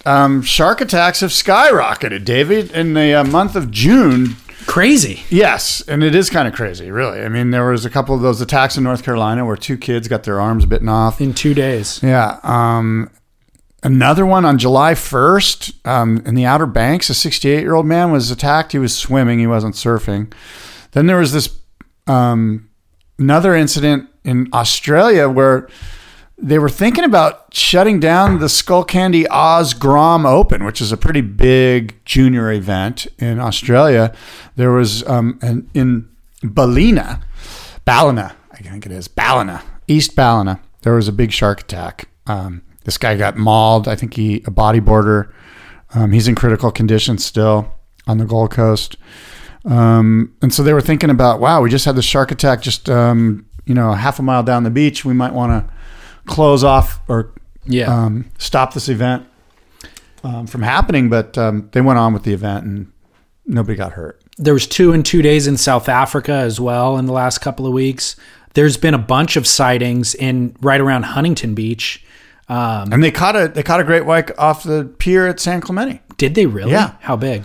um, 0.05 0.41
shark 0.41 0.81
attacks 0.81 1.21
have 1.21 1.31
skyrocketed, 1.31 2.25
David, 2.25 2.71
in 2.71 2.93
the 2.93 3.13
uh, 3.13 3.23
month 3.23 3.55
of 3.55 3.71
June. 3.71 4.35
Crazy. 4.65 5.23
Yes, 5.29 5.81
and 5.87 6.03
it 6.03 6.15
is 6.15 6.29
kind 6.29 6.47
of 6.47 6.53
crazy, 6.53 6.89
really. 6.89 7.21
I 7.21 7.29
mean, 7.29 7.51
there 7.51 7.69
was 7.69 7.85
a 7.85 7.89
couple 7.89 8.15
of 8.15 8.21
those 8.21 8.41
attacks 8.41 8.77
in 8.77 8.83
North 8.83 9.03
Carolina 9.03 9.45
where 9.45 9.57
two 9.57 9.77
kids 9.77 10.07
got 10.07 10.23
their 10.23 10.39
arms 10.39 10.65
bitten 10.65 10.89
off. 10.89 11.19
In 11.19 11.33
two 11.33 11.53
days. 11.53 12.01
Yeah. 12.01 12.39
Um, 12.43 13.09
another 13.83 14.25
one 14.25 14.45
on 14.45 14.57
July 14.57 14.93
1st 14.93 15.85
um, 15.85 16.23
in 16.25 16.35
the 16.35 16.45
Outer 16.45 16.65
Banks, 16.65 17.09
a 17.09 17.13
68 17.13 17.61
year 17.61 17.75
old 17.75 17.85
man 17.85 18.11
was 18.11 18.31
attacked. 18.31 18.71
He 18.71 18.79
was 18.79 18.95
swimming, 18.95 19.39
he 19.39 19.47
wasn't 19.47 19.75
surfing. 19.75 20.33
Then 20.91 21.07
there 21.07 21.17
was 21.17 21.33
this 21.33 21.57
um, 22.07 22.69
another 23.17 23.55
incident 23.55 24.09
in 24.23 24.49
Australia 24.53 25.29
where 25.29 25.67
they 26.37 26.59
were 26.59 26.69
thinking 26.69 27.03
about 27.03 27.53
shutting 27.53 27.99
down 27.99 28.39
the 28.39 28.47
Skullcandy 28.47 29.25
Oz 29.29 29.73
Grom 29.73 30.25
Open, 30.25 30.65
which 30.65 30.81
is 30.81 30.91
a 30.91 30.97
pretty 30.97 31.21
big 31.21 32.03
junior 32.05 32.51
event 32.51 33.07
in 33.19 33.39
Australia. 33.39 34.13
There 34.55 34.71
was 34.71 35.07
um, 35.07 35.39
an, 35.41 35.69
in 35.73 36.09
Ballina, 36.43 37.21
Ballina, 37.85 38.35
I 38.51 38.57
think 38.57 38.85
it 38.85 38.91
is 38.91 39.07
Ballina, 39.07 39.63
East 39.87 40.15
Ballina. 40.15 40.59
There 40.81 40.95
was 40.95 41.07
a 41.07 41.13
big 41.13 41.31
shark 41.31 41.61
attack. 41.61 42.09
Um, 42.27 42.61
this 42.83 42.97
guy 42.97 43.15
got 43.15 43.37
mauled. 43.37 43.87
I 43.87 43.95
think 43.95 44.15
he 44.15 44.37
a 44.37 44.51
bodyboarder. 44.51 45.31
Um, 45.93 46.11
he's 46.11 46.27
in 46.27 46.35
critical 46.35 46.71
condition 46.71 47.17
still 47.17 47.71
on 48.07 48.17
the 48.17 48.25
Gold 48.25 48.51
Coast. 48.51 48.97
Um, 49.65 50.33
and 50.41 50.53
so 50.53 50.63
they 50.63 50.73
were 50.73 50.81
thinking 50.81 51.09
about, 51.09 51.39
wow, 51.39 51.61
we 51.61 51.69
just 51.69 51.85
had 51.85 51.95
the 51.95 52.01
shark 52.01 52.31
attack 52.31 52.61
just 52.61 52.89
um, 52.89 53.45
you 53.65 53.73
know 53.73 53.93
half 53.93 54.19
a 54.19 54.23
mile 54.23 54.43
down 54.43 54.63
the 54.63 54.69
beach. 54.69 55.05
We 55.05 55.13
might 55.13 55.33
want 55.33 55.51
to 55.67 55.73
close 56.25 56.63
off 56.63 56.99
or 57.07 57.31
Yeah. 57.65 57.85
um, 57.93 58.25
stop 58.37 58.73
this 58.73 58.89
event 58.89 59.25
um, 60.23 60.47
from 60.47 60.61
happening. 60.63 61.09
But 61.09 61.37
um, 61.37 61.69
they 61.71 61.81
went 61.81 61.99
on 61.99 62.13
with 62.13 62.23
the 62.23 62.33
event 62.33 62.65
and 62.65 62.91
nobody 63.45 63.77
got 63.77 63.93
hurt. 63.93 64.21
there 64.37 64.53
was 64.53 64.67
two 64.67 64.91
in 64.93 65.03
two 65.03 65.21
days 65.21 65.47
in 65.47 65.57
South 65.57 65.87
Africa 65.87 66.33
as 66.33 66.59
well 66.59 66.97
in 66.97 67.05
the 67.05 67.13
last 67.13 67.37
couple 67.39 67.65
of 67.67 67.71
weeks. 67.73 68.15
There's 68.55 68.77
been 68.77 68.93
a 68.93 68.99
bunch 68.99 69.35
of 69.35 69.47
sightings 69.47 70.13
in 70.13 70.55
right 70.61 70.79
around 70.81 71.03
Huntington 71.03 71.55
Beach. 71.55 72.03
Um, 72.49 72.91
And 72.91 73.01
they 73.03 73.11
caught 73.11 73.35
a 73.37 73.47
they 73.47 73.63
caught 73.63 73.79
a 73.79 73.83
great 73.85 74.05
white 74.05 74.37
off 74.37 74.63
the 74.63 74.83
pier 74.97 75.25
at 75.27 75.39
San 75.39 75.61
Clemente. 75.61 76.01
did 76.17 76.35
they 76.35 76.45
really? 76.45 76.71
Yeah. 76.71 76.95
How 76.99 77.15
big? 77.15 77.43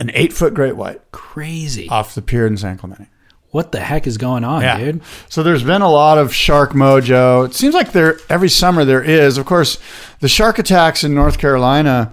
An 0.00 0.10
eight 0.14 0.32
foot 0.32 0.54
great 0.54 0.76
white 0.76 1.00
Crazy. 1.12 1.88
off 1.88 2.14
the 2.14 2.22
pier 2.22 2.46
in 2.46 2.56
San 2.56 2.76
Clemente. 2.78 3.06
what 3.50 3.72
the 3.72 3.80
heck 3.80 4.06
is 4.06 4.16
going 4.16 4.44
on, 4.44 4.62
Yeah. 4.62 4.78
dude? 4.78 5.00
So 5.28 5.42
there's 5.42 5.62
been 5.64 5.82
a 5.82 5.90
lot 5.90 6.18
of 6.18 6.32
shark 6.32 6.72
mojo. 6.72 7.44
It 7.46 7.54
seems 7.54 7.74
like 7.74 7.90
there 7.92 8.16
every 8.30 8.48
summer 8.48 8.84
there 8.84 9.02
is. 9.02 9.36
Of 9.38 9.44
course, 9.44 9.78
the 10.20 10.28
shark 10.28 10.58
attacks 10.60 11.02
in 11.04 11.14
North 11.14 11.38
Carolina 11.38 12.12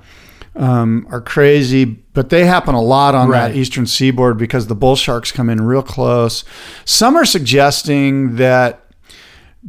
um, 0.55 1.05
are 1.11 1.21
crazy, 1.21 1.85
but 1.85 2.29
they 2.29 2.45
happen 2.47 2.73
a 2.73 2.81
lot 2.81 3.13
on 3.13 3.29
Right. 3.29 3.49
that 3.49 3.55
eastern 3.55 3.85
seaboard 3.85 4.39
because 4.39 4.65
the 4.65 4.73
bull 4.73 4.95
sharks 4.95 5.31
come 5.31 5.47
in 5.51 5.61
real 5.61 5.83
close. 5.83 6.43
Some 6.85 7.15
are 7.15 7.25
suggesting 7.25 8.37
that 8.37 8.83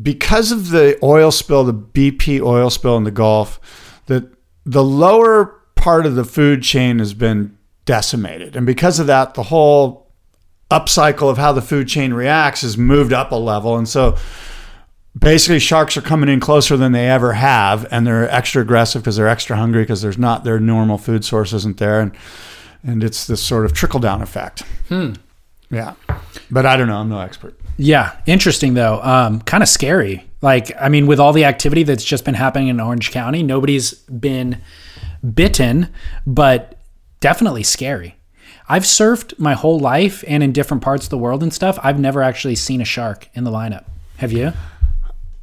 because 0.01 0.51
of 0.51 0.71
the 0.71 0.99
oil 1.03 1.31
spill, 1.31 1.65
the 1.65 1.75
BP 1.75 2.41
oil 2.41 2.71
spill 2.71 2.97
in 2.97 3.05
the 3.05 3.11
Gulf, 3.11 3.61
that 4.07 4.25
the 4.65 4.83
lower 4.83 5.61
part 5.75 6.07
of 6.07 6.15
the 6.15 6.25
food 6.25 6.63
chain 6.63 6.99
has 6.99 7.13
been 7.13 7.58
decimated, 7.89 8.55
and 8.55 8.67
because 8.67 9.01
of 9.01 9.07
that, 9.07 9.33
the 9.33 9.45
whole 9.45 10.13
upcycle 10.71 11.31
of 11.31 11.39
how 11.39 11.53
the 11.53 11.63
food 11.63 11.89
chain 11.89 12.13
reacts 12.13 12.61
has 12.61 12.77
moved 12.77 13.13
up 13.13 13.33
a 13.33 13.37
level. 13.37 13.79
And 13.79 13.89
so 13.89 14.17
basically 15.19 15.59
sharks 15.59 15.97
are 15.97 16.03
coming 16.03 16.29
in 16.29 16.41
closer 16.41 16.77
than 16.77 16.93
they 16.93 17.09
ever 17.09 17.33
have 17.33 17.87
and 17.91 18.07
they're 18.07 18.31
extra 18.31 18.61
aggressive 18.61 19.03
because 19.03 19.17
they're 19.17 19.29
extra 19.29 19.57
hungry 19.57 19.83
because 19.83 20.03
there's 20.03 20.19
not 20.19 20.45
their 20.45 20.61
normal 20.61 20.99
food 20.99 21.25
source 21.25 21.55
isn't 21.55 21.79
there 21.79 22.01
and 22.01 22.13
and 22.85 23.03
it's 23.03 23.27
this 23.27 23.43
sort 23.43 23.65
of 23.65 23.73
trickle 23.73 23.99
down 23.99 24.21
effect. 24.21 24.61
Hmm. 24.89 25.15
Yeah. 25.71 25.95
But 26.51 26.67
I 26.67 26.77
don't 26.77 26.87
know, 26.87 26.99
I'm 26.99 27.09
no 27.09 27.21
expert. 27.21 27.59
Yeah, 27.79 28.17
interesting 28.27 28.75
though. 28.75 29.01
Um, 29.03 29.41
kind 29.41 29.63
of 29.63 29.71
scary. 29.71 30.25
Like, 30.43 30.71
I 30.79 30.89
mean, 30.89 31.07
with 31.07 31.19
all 31.19 31.33
the 31.33 31.45
activity 31.45 31.83
that's 31.83 32.05
just 32.05 32.25
been 32.25 32.35
happening 32.35 32.69
in 32.69 32.79
Orange 32.79 33.11
County, 33.11 33.43
nobody's 33.43 33.95
been 33.95 34.61
bitten, 35.35 35.89
but 36.27 36.78
definitely 37.21 37.63
scary. 37.63 38.17
I've 38.69 38.83
surfed 38.85 39.39
my 39.39 39.55
whole 39.55 39.79
life 39.79 40.23
and 40.29 40.43
in 40.43 40.53
different 40.53 40.83
parts 40.83 41.05
of 41.07 41.11
the 41.11 41.19
world 41.19 41.43
and 41.43 41.53
stuff. 41.53 41.79
I've 41.83 41.99
never 41.99 42.23
actually 42.23 42.55
seen 42.57 42.81
a 42.81 42.85
shark 42.85 43.29
in 43.35 43.45
the 43.45 43.51
lineup. 43.51 43.85
Have 44.19 44.33
you? 44.33 44.53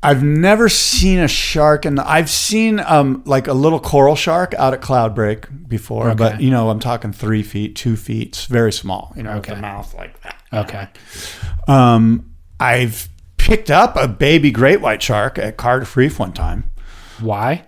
I've 0.03 0.21
never 0.21 0.69
seen 0.69 1.17
a 1.17 1.27
shark, 1.27 1.83
and 1.85 1.99
I've 1.99 2.29
seen 2.29 2.79
um 2.79 3.23
like 3.25 3.47
a 3.47 3.53
little 3.53 3.79
coral 3.79 4.15
shark 4.15 4.53
out 4.53 4.73
at 4.75 4.81
Cloudbreak 4.81 5.67
before, 5.67 6.09
Okay. 6.09 6.15
but 6.15 6.41
you 6.41 6.51
know 6.51 6.69
I'm 6.69 6.79
talking 6.79 7.11
three 7.11 7.41
feet, 7.41 7.75
two 7.75 7.95
feet, 7.95 8.27
it's 8.27 8.45
very 8.45 8.71
small. 8.71 9.11
You 9.15 9.23
know, 9.23 9.31
with 9.35 9.39
Okay. 9.39 9.55
the 9.55 9.61
mouth 9.61 9.95
like 9.95 10.21
that. 10.21 10.35
Okay. 10.53 10.87
Um, 11.67 12.35
I've 12.59 13.09
picked 13.37 13.71
up 13.71 13.95
a 13.95 14.07
baby 14.07 14.51
great 14.51 14.79
white 14.79 15.01
shark 15.01 15.39
at 15.39 15.57
Cardiff 15.57 15.97
Reef 15.97 16.19
one 16.19 16.33
time 16.33 16.69
Why? 17.19 17.63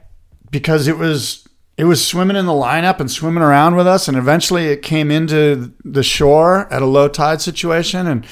because 0.52 0.88
it 0.88 0.98
was 0.98 1.47
it 1.78 1.84
was 1.86 2.06
swimming 2.06 2.36
in 2.38 2.46
the 2.48 2.52
lineup 2.54 3.00
and 3.00 3.10
swimming 3.10 3.44
around 3.44 3.76
with 3.76 3.88
us, 3.88 4.08
and 4.08 4.18
eventually 4.18 4.68
it 4.68 4.82
came 4.82 5.12
into 5.12 5.74
the 5.86 6.04
shore 6.04 6.72
at 6.74 6.82
a 6.82 6.86
low 6.88 7.08
tide 7.08 7.42
situation, 7.42 8.08
and 8.08 8.26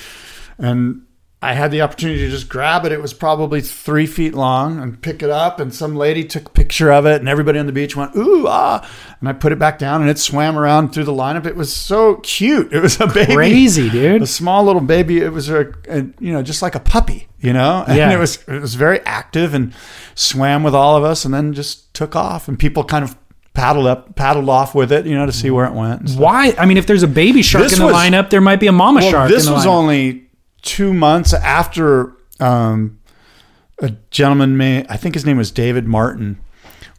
and 0.57 1.01
I 1.41 1.53
had 1.53 1.69
the 1.69 1.81
opportunity 1.81 2.21
to 2.21 2.29
just 2.31 2.49
grab 2.49 2.85
it. 2.85 2.91
It 2.91 3.01
was 3.01 3.13
probably 3.13 3.61
three 3.61 4.07
feet 4.07 4.33
long 4.33 4.79
and 4.81 4.99
pick 4.99 5.21
it 5.21 5.29
up, 5.29 5.59
and 5.59 5.71
some 5.71 5.95
lady 5.95 6.23
took 6.23 6.47
a 6.47 6.51
picture 6.51 6.91
of 6.91 7.05
it, 7.05 7.19
and 7.19 7.29
everybody 7.29 7.59
on 7.59 7.67
the 7.67 7.71
beach 7.71 7.95
went 7.95 8.15
ooh 8.15 8.45
ah, 8.47 8.89
and 9.19 9.29
I 9.29 9.33
put 9.33 9.51
it 9.51 9.59
back 9.59 9.77
down, 9.77 10.01
and 10.01 10.09
it 10.09 10.17
swam 10.17 10.57
around 10.57 10.91
through 10.93 11.03
the 11.03 11.11
lineup. 11.11 11.45
It 11.45 11.55
was 11.55 11.71
so 11.75 12.15
cute. 12.23 12.73
It 12.73 12.79
was 12.79 12.99
a 12.99 13.05
baby, 13.05 13.35
Crazy, 13.35 13.89
dude. 13.91 14.23
a 14.23 14.27
small 14.27 14.63
little 14.63 14.81
baby. 14.81 15.19
It 15.19 15.33
was 15.33 15.49
a, 15.49 15.71
a 15.87 15.97
you 16.19 16.33
know 16.33 16.41
just 16.41 16.63
like 16.63 16.73
a 16.73 16.79
puppy, 16.79 17.27
you 17.39 17.53
know, 17.53 17.83
and 17.87 17.95
Yeah. 17.95 18.11
it 18.11 18.17
was 18.17 18.41
it 18.47 18.59
was 18.59 18.73
very 18.73 19.01
active 19.01 19.53
and 19.53 19.71
swam 20.15 20.63
with 20.63 20.73
all 20.73 20.95
of 20.97 21.03
us, 21.03 21.25
and 21.25 21.33
then 21.33 21.53
just 21.53 21.93
took 21.93 22.15
off, 22.15 22.47
and 22.47 22.57
people 22.57 22.83
kind 22.83 23.03
of 23.03 23.15
paddled 23.55 23.87
up, 23.87 24.15
paddled 24.15 24.49
off 24.49 24.75
with 24.75 24.91
it, 24.91 25.05
you 25.07 25.15
know, 25.15 25.25
to 25.25 25.31
see 25.31 25.49
where 25.49 25.65
it 25.65 25.73
went. 25.73 26.11
Why? 26.11 26.53
I 26.57 26.65
mean, 26.65 26.77
if 26.77 26.85
there's 26.85 27.03
a 27.03 27.07
baby 27.07 27.41
shark 27.41 27.63
This 27.63 27.73
in 27.73 27.79
the 27.79 27.85
was- 27.85 27.95
lineup, 27.95 28.29
there 28.29 28.41
might 28.41 28.59
be 28.59 28.67
a 28.67 28.71
mama 28.71 28.99
Well, 29.01 29.11
shark. 29.11 29.29
this 29.29 29.49
was 29.49 29.65
lineup. 29.65 29.69
only 29.69 30.29
two 30.61 30.93
months 30.93 31.33
after 31.33 32.13
um, 32.39 32.99
a 33.81 33.91
gentleman, 34.11 34.57
may, 34.57 34.85
I 34.89 34.97
think 34.97 35.15
his 35.15 35.25
name 35.25 35.37
was 35.37 35.51
David 35.51 35.87
Martin, 35.87 36.37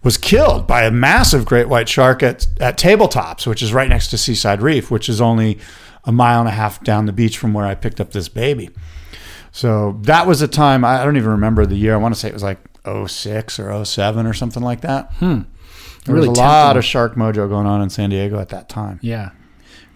was 0.02 0.16
killed 0.18 0.66
by 0.66 0.84
a 0.84 0.90
massive 0.90 1.44
great 1.44 1.68
white 1.68 1.88
shark 1.88 2.22
at, 2.22 2.46
at 2.60 2.78
Tabletops, 2.78 3.46
which 3.46 3.62
is 3.62 3.72
right 3.72 3.88
next 3.88 4.08
to 4.08 4.18
Seaside 4.18 4.62
Reef, 4.62 4.90
which 4.90 5.08
is 5.08 5.20
only 5.20 5.58
a 6.04 6.12
mile 6.12 6.40
and 6.40 6.48
a 6.48 6.52
half 6.52 6.82
down 6.84 7.06
the 7.06 7.12
beach 7.12 7.36
from 7.38 7.52
where 7.52 7.66
I 7.66 7.74
picked 7.74 8.00
up 8.00 8.12
this 8.12 8.28
baby. 8.28 8.70
So 9.52 9.98
that 10.02 10.26
was 10.26 10.42
a 10.42 10.48
time, 10.48 10.84
I 10.84 11.02
don't 11.04 11.16
even 11.16 11.30
remember 11.30 11.66
the 11.66 11.76
year. 11.76 11.94
I 11.94 11.96
want 11.96 12.14
to 12.14 12.20
say 12.20 12.28
it 12.28 12.34
was 12.34 12.42
like 12.42 12.58
06 12.84 13.58
or 13.58 13.84
07 13.84 14.26
or 14.26 14.32
something 14.32 14.62
like 14.62 14.82
that. 14.82 15.12
Hmm. 15.14 15.40
There 16.06 16.14
Really 16.14 16.28
was 16.28 16.38
a 16.38 16.42
lot 16.42 16.76
of 16.76 16.84
shark 16.84 17.14
mojo 17.14 17.48
going 17.48 17.66
on 17.66 17.82
in 17.82 17.90
San 17.90 18.10
Diego 18.10 18.38
at 18.38 18.48
that 18.50 18.68
time. 18.68 18.98
Yeah. 19.02 19.30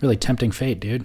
Really 0.01 0.17
tempting 0.17 0.51
fate, 0.51 0.81
dude. 0.81 1.05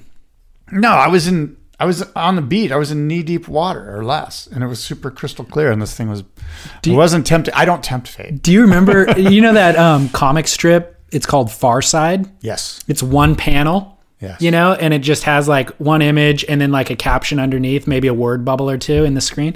No, 0.71 0.89
I 0.89 1.07
was 1.07 1.27
in 1.27 1.57
I 1.79 1.85
was 1.85 2.01
on 2.13 2.35
the 2.37 2.41
beat. 2.41 2.71
I 2.71 2.77
was 2.77 2.89
in 2.91 3.07
knee 3.07 3.21
deep 3.21 3.47
water 3.49 3.95
or 3.95 4.03
less, 4.05 4.47
and 4.47 4.63
it 4.63 4.67
was 4.67 4.81
super 4.81 5.11
crystal 5.11 5.43
clear. 5.43 5.71
And 5.71 5.81
this 5.81 5.93
thing 5.93 6.09
was, 6.09 6.21
it 6.21 6.87
you- 6.87 6.95
wasn't 6.95 7.27
tempting. 7.27 7.53
I 7.53 7.65
don't 7.65 7.83
tempt 7.83 8.07
fate. 8.07 8.41
Do 8.41 8.51
you 8.53 8.61
remember, 8.61 9.11
you 9.19 9.41
know 9.41 9.53
that 9.53 9.75
um, 9.77 10.07
comic 10.09 10.47
strip? 10.47 10.93
It's 11.11 11.25
called 11.25 11.51
Far 11.51 11.81
Side. 11.81 12.29
Yes, 12.41 12.81
It's 12.87 13.03
one 13.03 13.35
panel. 13.35 13.99
Yes. 14.21 14.41
You 14.41 14.49
know, 14.51 14.73
and 14.73 14.93
it 14.93 14.99
just 14.99 15.23
has 15.23 15.47
like 15.49 15.69
one 15.71 16.01
image 16.01 16.45
and 16.47 16.59
then 16.61 16.71
like 16.71 16.89
a 16.89 16.95
caption 16.95 17.39
underneath, 17.39 17.85
maybe 17.87 18.07
a 18.07 18.13
word 18.13 18.43
bubble 18.45 18.69
or 18.69 18.77
two 18.77 19.03
in 19.03 19.13
the 19.13 19.21
screen. 19.21 19.55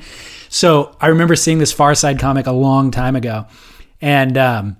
So 0.50 0.95
I 1.00 1.08
remember 1.08 1.36
seeing 1.38 1.58
this 1.60 1.72
Far 1.72 1.95
Side 1.95 2.20
comic 2.20 2.45
a 2.47 2.52
long 2.52 2.91
time 2.91 3.16
ago. 3.16 3.47
And 4.02 4.38
um, 4.38 4.78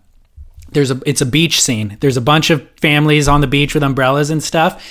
there's 0.72 0.92
a 0.92 1.02
it's 1.06 1.22
a 1.22 1.26
beach 1.26 1.62
scene. 1.62 1.98
There's 2.00 2.18
a 2.18 2.22
bunch 2.22 2.50
of 2.50 2.68
families 2.80 3.28
on 3.28 3.42
the 3.42 3.48
beach 3.48 3.74
with 3.74 3.84
umbrellas 3.84 4.30
and 4.30 4.42
stuff. 4.44 4.84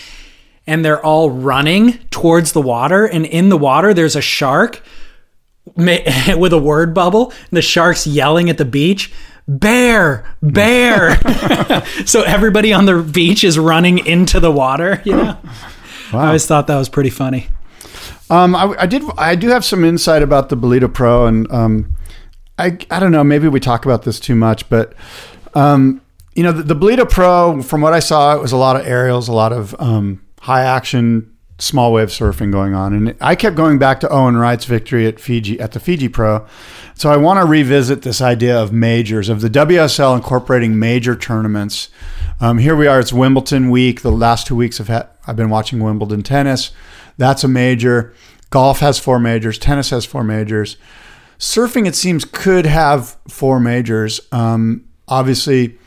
And 0.66 0.84
they're 0.84 1.04
all 1.04 1.30
running 1.30 1.98
towards 2.10 2.52
the 2.52 2.60
water. 2.60 3.06
And 3.06 3.24
in 3.24 3.48
the 3.48 3.56
water, 3.56 3.94
there's 3.94 4.16
a 4.16 4.20
shark 4.20 4.82
with 5.76 6.52
a 6.52 6.60
word 6.62 6.92
bubble. 6.94 7.30
And 7.30 7.56
the 7.56 7.62
shark's 7.62 8.06
yelling 8.06 8.50
at 8.50 8.58
the 8.58 8.66
beach, 8.66 9.10
bear, 9.46 10.26
bear. 10.42 11.18
so 12.06 12.22
everybody 12.22 12.72
on 12.72 12.84
the 12.84 13.02
beach 13.02 13.44
is 13.44 13.58
running 13.58 14.04
into 14.04 14.40
the 14.40 14.52
water. 14.52 15.00
You 15.04 15.16
know, 15.16 15.38
I 16.12 16.26
always 16.26 16.44
thought 16.46 16.66
that 16.66 16.76
was 16.76 16.88
pretty 16.90 17.10
funny. 17.10 17.48
um, 18.28 18.54
I, 18.54 18.74
I 18.80 18.86
did. 18.86 19.02
I 19.16 19.36
do 19.36 19.48
have 19.48 19.64
some 19.64 19.84
insight 19.84 20.22
about 20.22 20.50
the 20.50 20.56
Ballito 20.56 20.92
Pro, 20.92 21.26
and 21.26 21.50
um, 21.50 21.94
I 22.58 22.76
I 22.90 23.00
don't 23.00 23.12
know. 23.12 23.24
Maybe 23.24 23.48
we 23.48 23.60
talk 23.60 23.86
about 23.86 24.02
this 24.02 24.20
too 24.20 24.34
much, 24.34 24.68
but 24.68 24.92
um, 25.54 26.00
you 26.34 26.42
know, 26.42 26.52
the, 26.52 26.74
the 26.74 27.06
Pro, 27.06 27.62
from 27.62 27.80
what 27.80 27.92
I 27.92 28.00
saw, 28.00 28.34
it 28.36 28.40
was 28.40 28.52
a 28.52 28.56
lot 28.56 28.76
of 28.76 28.86
aerials, 28.86 29.28
a 29.28 29.32
lot 29.32 29.52
of 29.52 29.74
um, 29.80 30.24
high 30.40 30.62
action 30.62 31.34
small 31.58 31.92
wave 31.92 32.08
surfing 32.08 32.52
going 32.52 32.74
on, 32.74 32.92
and 32.92 33.16
I 33.20 33.34
kept 33.34 33.56
going 33.56 33.78
back 33.78 34.00
to 34.00 34.08
Owen 34.08 34.36
Wright's 34.36 34.64
victory 34.64 35.06
at 35.06 35.18
Fiji 35.18 35.58
at 35.58 35.72
the 35.72 35.80
Fiji 35.80 36.08
Pro. 36.08 36.46
So 36.94 37.10
I 37.10 37.16
want 37.16 37.40
to 37.40 37.46
revisit 37.46 38.02
this 38.02 38.20
idea 38.20 38.56
of 38.60 38.72
majors, 38.72 39.28
of 39.28 39.40
the 39.40 39.50
WSL 39.50 40.16
incorporating 40.16 40.78
major 40.78 41.16
tournaments. 41.16 41.90
Um, 42.40 42.58
here 42.58 42.76
we 42.76 42.86
are. 42.86 43.00
It's 43.00 43.12
Wimbledon 43.12 43.70
week. 43.70 44.02
The 44.02 44.12
last 44.12 44.46
two 44.46 44.56
weeks 44.56 44.78
have 44.78 44.88
had, 44.88 45.08
I've 45.26 45.36
been 45.36 45.50
watching 45.50 45.80
Wimbledon 45.80 46.22
tennis. 46.22 46.70
That's 47.16 47.42
a 47.42 47.48
major. 47.48 48.14
Golf 48.50 48.78
has 48.78 48.98
four 48.98 49.18
majors. 49.18 49.58
Tennis 49.58 49.90
has 49.90 50.04
four 50.04 50.22
majors. 50.22 50.76
Surfing, 51.38 51.86
it 51.86 51.94
seems, 51.94 52.24
could 52.24 52.66
have 52.66 53.16
four 53.28 53.60
majors. 53.60 54.20
Um, 54.32 54.87
obviously, 55.08 55.78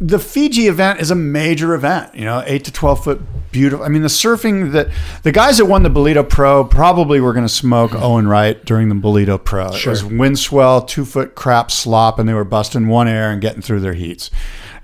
the 0.00 0.18
Fiji 0.18 0.66
event 0.66 1.00
is 1.00 1.10
a 1.10 1.14
major 1.14 1.74
event, 1.74 2.14
you 2.14 2.24
know, 2.24 2.42
eight 2.46 2.64
to 2.64 2.72
12 2.72 3.04
foot 3.04 3.20
beautiful. 3.52 3.84
I 3.84 3.88
mean, 3.88 4.02
the 4.02 4.08
surfing 4.08 4.72
that 4.72 4.88
the 5.22 5.32
guys 5.32 5.58
that 5.58 5.66
won 5.66 5.82
the 5.82 5.90
Ballito 5.90 6.26
Pro 6.26 6.64
probably 6.64 7.20
were 7.20 7.32
going 7.32 7.44
to 7.44 7.52
smoke 7.52 7.90
mm-hmm. 7.90 8.02
Owen 8.02 8.28
Wright 8.28 8.64
during 8.64 8.88
the 8.88 8.94
Ballito 8.94 9.42
Pro. 9.42 9.68
It 9.74 9.86
was 9.86 10.04
wind 10.04 10.38
swell, 10.38 10.82
two 10.82 11.04
foot 11.04 11.34
crap 11.34 11.70
slop, 11.70 12.18
and 12.18 12.28
they 12.28 12.34
were 12.34 12.44
busting 12.44 12.88
one 12.88 13.08
air 13.08 13.30
and 13.30 13.40
getting 13.40 13.62
through 13.62 13.80
their 13.80 13.94
heats. 13.94 14.30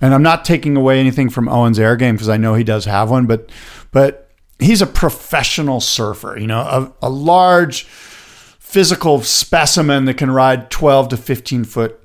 And 0.01 0.13
I'm 0.13 0.23
not 0.23 0.45
taking 0.45 0.77
away 0.77 1.01
anything 1.01 1.31
from 1.31 1.49
Owen's 1.49 1.79
air 1.79 1.97
game 1.97 2.17
because 2.17 2.29
I 2.29 2.37
know 2.37 2.55
he 2.55 2.65
does 2.65 2.85
have 2.85 3.11
one, 3.11 3.27
but, 3.27 3.51
but 3.93 4.31
he's 4.59 4.83
a 4.83 4.87
professional 4.87 5.81
surfer, 5.81 6.37
you 6.39 6.47
know, 6.47 6.61
a, 6.61 7.07
a 7.07 7.09
large 7.09 7.85
physical 7.85 9.23
specimen 9.23 10.05
that 10.05 10.19
can 10.19 10.31
ride 10.31 10.71
12 10.71 11.09
to 11.09 11.17
15 11.17 11.65
foot 11.65 12.01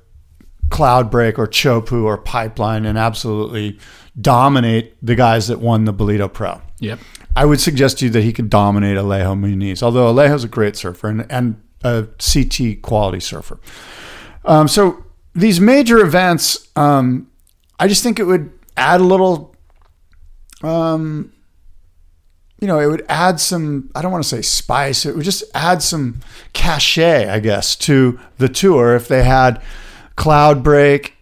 Cloudbreak 0.72 1.38
or 1.38 1.46
chopu 1.46 2.04
or 2.04 2.16
pipeline 2.16 2.86
and 2.86 2.96
absolutely 2.96 3.78
dominate 4.18 4.96
the 5.04 5.14
guys 5.14 5.48
that 5.48 5.60
won 5.60 5.84
the 5.84 5.92
Ballito 5.92 6.32
Pro. 6.32 6.62
Yep. 6.80 6.98
I 7.36 7.44
would 7.44 7.60
suggest 7.60 7.98
to 7.98 8.06
you 8.06 8.10
that 8.12 8.22
he 8.22 8.32
could 8.32 8.48
dominate 8.48 8.96
Alejo 8.96 9.38
Muniz, 9.38 9.82
although 9.82 10.12
Alejo's 10.12 10.44
a 10.44 10.48
great 10.48 10.76
surfer 10.76 11.08
and, 11.08 11.30
and 11.30 11.62
a 11.84 12.08
CT 12.18 12.80
quality 12.80 13.20
surfer. 13.20 13.60
Um, 14.46 14.66
so 14.66 15.04
these 15.34 15.60
major 15.60 15.98
events, 15.98 16.68
um, 16.74 17.30
I 17.78 17.86
just 17.86 18.02
think 18.02 18.18
it 18.18 18.24
would 18.24 18.50
add 18.76 19.00
a 19.00 19.04
little, 19.04 19.54
um, 20.62 21.32
you 22.60 22.66
know, 22.66 22.80
it 22.80 22.86
would 22.86 23.04
add 23.10 23.40
some, 23.40 23.90
I 23.94 24.00
don't 24.00 24.12
want 24.12 24.24
to 24.24 24.28
say 24.28 24.40
spice, 24.40 25.04
it 25.04 25.14
would 25.16 25.24
just 25.24 25.44
add 25.54 25.82
some 25.82 26.20
cachet, 26.54 27.28
I 27.28 27.40
guess, 27.40 27.76
to 27.76 28.18
the 28.38 28.48
tour 28.48 28.94
if 28.94 29.06
they 29.06 29.24
had 29.24 29.60
Cloudbreak 30.16 31.12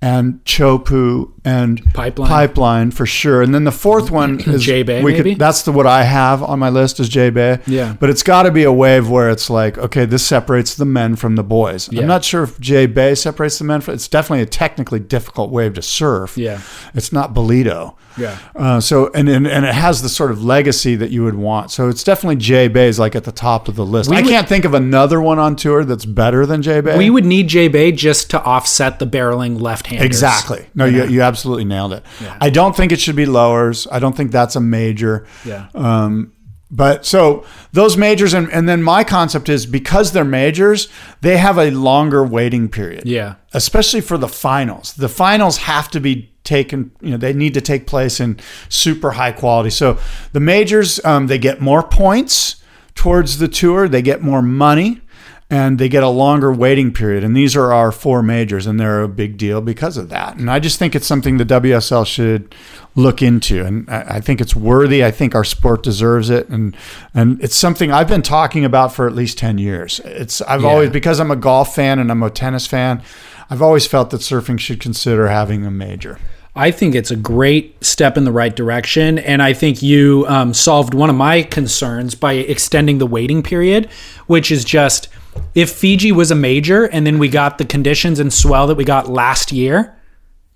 and 0.00 0.44
Chopu 0.44 1.32
and 1.46 1.82
Pipeline. 1.94 2.28
Pipeline 2.28 2.90
for 2.90 3.06
sure. 3.06 3.40
And 3.40 3.54
then 3.54 3.64
the 3.64 3.72
fourth 3.72 4.10
one 4.10 4.40
is 4.46 4.62
J-Bay, 4.64 5.02
we 5.02 5.12
maybe? 5.12 5.30
Could, 5.30 5.38
that's 5.38 5.62
the 5.62 5.72
what 5.72 5.86
I 5.86 6.02
have 6.02 6.42
on 6.42 6.58
my 6.58 6.68
list 6.68 6.98
is 7.00 7.08
J 7.08 7.30
Bay. 7.30 7.60
Yeah. 7.66 7.96
But 7.98 8.10
it's 8.10 8.22
got 8.24 8.42
to 8.42 8.50
be 8.50 8.64
a 8.64 8.72
wave 8.72 9.08
where 9.08 9.30
it's 9.30 9.48
like, 9.48 9.78
okay, 9.78 10.04
this 10.04 10.26
separates 10.26 10.74
the 10.74 10.84
men 10.84 11.14
from 11.16 11.36
the 11.36 11.44
boys. 11.44 11.90
Yeah. 11.92 12.02
I'm 12.02 12.08
not 12.08 12.24
sure 12.24 12.42
if 12.42 12.58
J 12.60 12.86
Bay 12.86 13.14
separates 13.14 13.58
the 13.58 13.64
men 13.64 13.80
from. 13.80 13.94
It's 13.94 14.08
definitely 14.08 14.42
a 14.42 14.46
technically 14.46 14.98
difficult 15.00 15.50
wave 15.50 15.74
to 15.74 15.82
surf. 15.82 16.36
Yeah. 16.36 16.60
It's 16.94 17.12
not 17.12 17.32
Ballito. 17.32 17.94
Yeah. 18.18 18.38
Uh, 18.54 18.80
so 18.80 19.10
and, 19.14 19.28
and 19.28 19.46
and 19.46 19.66
it 19.66 19.74
has 19.74 20.00
the 20.00 20.08
sort 20.08 20.30
of 20.30 20.42
legacy 20.42 20.96
that 20.96 21.10
you 21.10 21.22
would 21.24 21.34
want. 21.34 21.70
So 21.70 21.88
it's 21.90 22.02
definitely 22.02 22.36
J 22.36 22.66
Bay's 22.66 22.98
like 22.98 23.14
at 23.14 23.24
the 23.24 23.32
top 23.32 23.68
of 23.68 23.76
the 23.76 23.84
list. 23.84 24.08
We 24.10 24.16
I 24.16 24.22
would- 24.22 24.30
can't 24.30 24.48
think 24.48 24.64
of 24.64 24.72
another 24.74 25.20
one 25.20 25.38
on 25.38 25.54
tour 25.54 25.84
that's 25.84 26.06
better 26.06 26.46
than 26.46 26.62
J 26.62 26.80
Bay. 26.80 26.96
We 26.96 27.10
would 27.10 27.26
need 27.26 27.48
J 27.48 27.68
Bay 27.68 27.92
just 27.92 28.30
to 28.30 28.42
offset 28.42 28.98
the 28.98 29.06
barreling 29.06 29.60
left 29.60 29.86
handers. 29.88 30.06
Exactly. 30.06 30.66
No, 30.74 30.86
you, 30.86 31.04
you 31.04 31.20
absolutely 31.20 31.35
nailed 31.64 31.92
it. 31.92 32.04
I 32.40 32.50
don't 32.50 32.76
think 32.76 32.92
it 32.92 33.00
should 33.00 33.16
be 33.16 33.26
lowers. 33.26 33.86
I 33.90 33.98
don't 33.98 34.16
think 34.16 34.32
that's 34.32 34.56
a 34.56 34.60
major. 34.60 35.26
Yeah. 35.44 35.68
Um, 35.74 36.32
but 36.70 37.06
so 37.06 37.44
those 37.72 37.96
majors, 37.96 38.34
and, 38.34 38.50
and 38.50 38.68
then 38.68 38.82
my 38.82 39.04
concept 39.04 39.48
is 39.48 39.66
because 39.66 40.12
they're 40.12 40.24
majors, 40.24 40.88
they 41.20 41.36
have 41.36 41.58
a 41.58 41.70
longer 41.70 42.24
waiting 42.24 42.68
period. 42.68 43.06
Yeah. 43.06 43.36
Especially 43.52 44.00
for 44.00 44.18
the 44.18 44.28
finals. 44.28 44.94
The 44.94 45.08
finals 45.08 45.58
have 45.58 45.88
to 45.90 46.00
be 46.00 46.32
taken, 46.42 46.90
you 47.00 47.10
know, 47.10 47.16
they 47.16 47.32
need 47.32 47.54
to 47.54 47.60
take 47.60 47.86
place 47.86 48.20
in 48.20 48.38
super 48.68 49.12
high 49.12 49.32
quality. 49.32 49.70
So 49.70 49.98
the 50.32 50.40
majors, 50.40 51.04
um, 51.04 51.28
they 51.28 51.38
get 51.38 51.60
more 51.60 51.82
points 51.82 52.56
towards 52.94 53.38
the 53.38 53.48
tour, 53.48 53.88
they 53.88 54.02
get 54.02 54.22
more 54.22 54.42
money. 54.42 55.02
And 55.48 55.78
they 55.78 55.88
get 55.88 56.02
a 56.02 56.08
longer 56.08 56.52
waiting 56.52 56.92
period. 56.92 57.22
And 57.22 57.36
these 57.36 57.54
are 57.54 57.72
our 57.72 57.92
four 57.92 58.22
majors, 58.22 58.66
and 58.66 58.80
they're 58.80 59.02
a 59.02 59.08
big 59.08 59.36
deal 59.36 59.60
because 59.60 59.96
of 59.96 60.08
that. 60.08 60.36
And 60.36 60.50
I 60.50 60.58
just 60.58 60.78
think 60.78 60.94
it's 60.96 61.06
something 61.06 61.36
the 61.36 61.44
WSL 61.44 62.04
should 62.06 62.54
look 62.96 63.22
into, 63.22 63.64
and 63.64 63.88
I 63.88 64.16
I 64.16 64.20
think 64.20 64.40
it's 64.40 64.56
worthy. 64.56 65.04
I 65.04 65.10
think 65.10 65.34
our 65.34 65.44
sport 65.44 65.82
deserves 65.82 66.30
it, 66.30 66.48
and 66.48 66.76
and 67.14 67.40
it's 67.42 67.54
something 67.56 67.92
I've 67.92 68.08
been 68.08 68.22
talking 68.22 68.64
about 68.64 68.92
for 68.92 69.06
at 69.06 69.14
least 69.14 69.38
ten 69.38 69.58
years. 69.58 70.00
It's 70.04 70.40
I've 70.42 70.62
Yeah. 70.62 70.68
always 70.68 70.90
because 70.90 71.20
I'm 71.20 71.30
a 71.30 71.36
golf 71.36 71.74
fan 71.74 71.98
and 71.98 72.10
I'm 72.10 72.22
a 72.22 72.30
tennis 72.30 72.66
fan. 72.66 73.02
I've 73.48 73.62
always 73.62 73.86
felt 73.86 74.10
that 74.10 74.22
surfing 74.22 74.58
should 74.58 74.80
consider 74.80 75.28
having 75.28 75.64
a 75.64 75.70
major. 75.70 76.18
I 76.58 76.70
think 76.70 76.94
it's 76.94 77.10
a 77.10 77.16
great 77.16 77.76
step 77.84 78.16
in 78.16 78.24
the 78.24 78.32
right 78.32 78.56
direction. 78.56 79.18
And 79.18 79.42
I 79.42 79.52
think 79.52 79.82
you 79.82 80.24
um, 80.26 80.54
solved 80.54 80.94
one 80.94 81.10
of 81.10 81.14
my 81.16 81.42
concerns 81.42 82.14
by 82.14 82.32
extending 82.32 82.96
the 82.96 83.06
waiting 83.06 83.42
period, 83.42 83.90
which 84.26 84.50
is 84.50 84.64
just 84.64 85.08
if 85.54 85.70
Fiji 85.70 86.12
was 86.12 86.30
a 86.30 86.34
major 86.34 86.84
and 86.84 87.06
then 87.06 87.18
we 87.18 87.28
got 87.28 87.58
the 87.58 87.64
conditions 87.64 88.18
and 88.20 88.32
swell 88.32 88.66
that 88.66 88.76
we 88.76 88.84
got 88.84 89.08
last 89.08 89.52
year, 89.52 89.96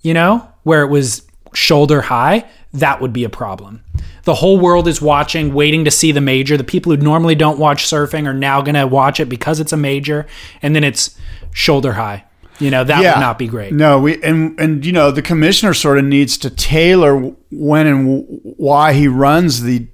you 0.02 0.14
know, 0.14 0.48
where 0.62 0.82
it 0.82 0.88
was 0.88 1.26
shoulder 1.54 2.02
high, 2.02 2.48
that 2.72 3.00
would 3.00 3.12
be 3.12 3.24
a 3.24 3.28
problem. 3.28 3.82
The 4.24 4.34
whole 4.34 4.58
world 4.58 4.86
is 4.86 5.00
watching, 5.02 5.54
waiting 5.54 5.84
to 5.84 5.90
see 5.90 6.12
the 6.12 6.20
major. 6.20 6.56
The 6.56 6.64
people 6.64 6.94
who 6.94 7.02
normally 7.02 7.34
don't 7.34 7.58
watch 7.58 7.84
surfing 7.84 8.26
are 8.26 8.34
now 8.34 8.62
going 8.62 8.74
to 8.74 8.86
watch 8.86 9.18
it 9.18 9.28
because 9.28 9.60
it's 9.60 9.72
a 9.72 9.76
major, 9.76 10.26
and 10.62 10.76
then 10.76 10.84
it's 10.84 11.16
shoulder 11.52 11.94
high. 11.94 12.24
You 12.58 12.70
know, 12.70 12.84
that 12.84 13.02
would 13.14 13.20
not 13.20 13.38
be 13.38 13.48
great. 13.48 13.72
No, 13.72 13.98
we 13.98 14.22
and 14.22 14.58
and 14.60 14.84
you 14.84 14.92
know 14.92 15.10
the 15.10 15.22
commissioner 15.22 15.72
sort 15.72 15.98
of 15.98 16.04
needs 16.04 16.36
to 16.38 16.50
tailor 16.50 17.18
when 17.50 17.86
and 17.86 18.06
w- 18.06 18.40
why 18.56 18.92
he 18.92 19.08
runs 19.08 19.62
the 19.62 19.88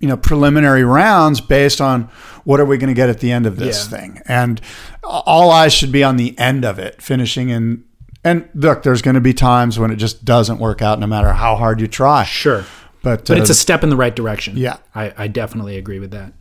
you 0.00 0.08
know 0.08 0.16
preliminary 0.16 0.82
rounds 0.82 1.40
based 1.40 1.80
on 1.80 2.10
what 2.48 2.60
are 2.60 2.64
we 2.64 2.78
going 2.78 2.88
to 2.88 2.94
get 2.94 3.10
at 3.10 3.20
the 3.20 3.30
end 3.30 3.44
of 3.44 3.56
this 3.58 3.86
Yeah. 3.92 3.98
thing, 3.98 4.22
and 4.26 4.58
all 5.04 5.50
eyes 5.50 5.74
should 5.74 5.92
be 5.92 6.02
on 6.02 6.16
the 6.16 6.34
end 6.38 6.64
of 6.64 6.78
it, 6.78 7.02
finishing 7.02 7.50
in. 7.50 7.84
And 8.24 8.48
look, 8.54 8.84
there's 8.84 9.02
going 9.02 9.16
to 9.16 9.20
be 9.20 9.34
times 9.34 9.78
when 9.78 9.90
it 9.90 9.96
just 9.96 10.24
doesn't 10.24 10.58
work 10.58 10.80
out, 10.80 10.98
no 10.98 11.06
matter 11.06 11.34
how 11.34 11.56
hard 11.56 11.78
you 11.78 11.86
try. 11.86 12.24
Sure. 12.24 12.64
But 13.02 13.26
But 13.26 13.36
uh, 13.38 13.40
it's 13.42 13.50
a 13.50 13.54
step 13.54 13.82
in 13.84 13.90
the 13.90 13.96
right 13.96 14.16
direction. 14.16 14.56
Yeah. 14.56 14.78
I, 14.94 15.12
I 15.16 15.26
definitely 15.28 15.76
agree 15.76 15.98
with 15.98 16.12
that. 16.12 16.32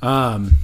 Um, 0.00 0.58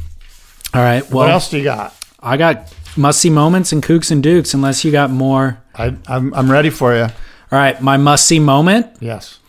all 0.73 0.81
right. 0.81 1.03
Well, 1.11 1.25
what 1.25 1.31
else 1.31 1.51
do 1.51 1.59
you 1.59 1.65
got? 1.65 1.93
I 2.21 2.37
got 2.37 2.73
must 2.97 3.21
see 3.21 3.31
moments 3.31 3.73
and 3.73 3.83
kooks 3.83 4.11
and 4.13 4.23
dukes, 4.23 4.55
unless 4.55 4.85
you 4.85 4.93
got 4.93 5.11
more. 5.11 5.59
I, 5.75 5.97
I'm 6.07 6.33
I'm 6.35 6.51
ready 6.51 6.71
for 6.71 6.95
you. 6.95 7.03
All 7.03 7.11
right. 7.51 7.81
My 7.83 7.97
must 7.97 8.27
see 8.27 8.39
moment 8.39 8.87
Yes. 9.01 9.41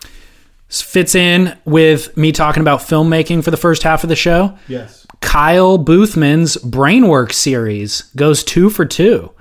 Fits 0.68 1.14
in 1.14 1.56
with 1.64 2.14
me 2.16 2.30
talking 2.30 2.60
about 2.60 2.80
filmmaking 2.80 3.42
for 3.42 3.50
the 3.50 3.56
first 3.56 3.82
half 3.82 4.02
of 4.02 4.08
the 4.08 4.16
show. 4.16 4.56
Yes. 4.68 5.06
Kyle 5.20 5.78
Buthman's 5.78 6.56
Brainwork 6.58 7.32
series 7.32 8.02
goes 8.14 8.44
two 8.44 8.68
for 8.70 8.84
two. 8.84 9.32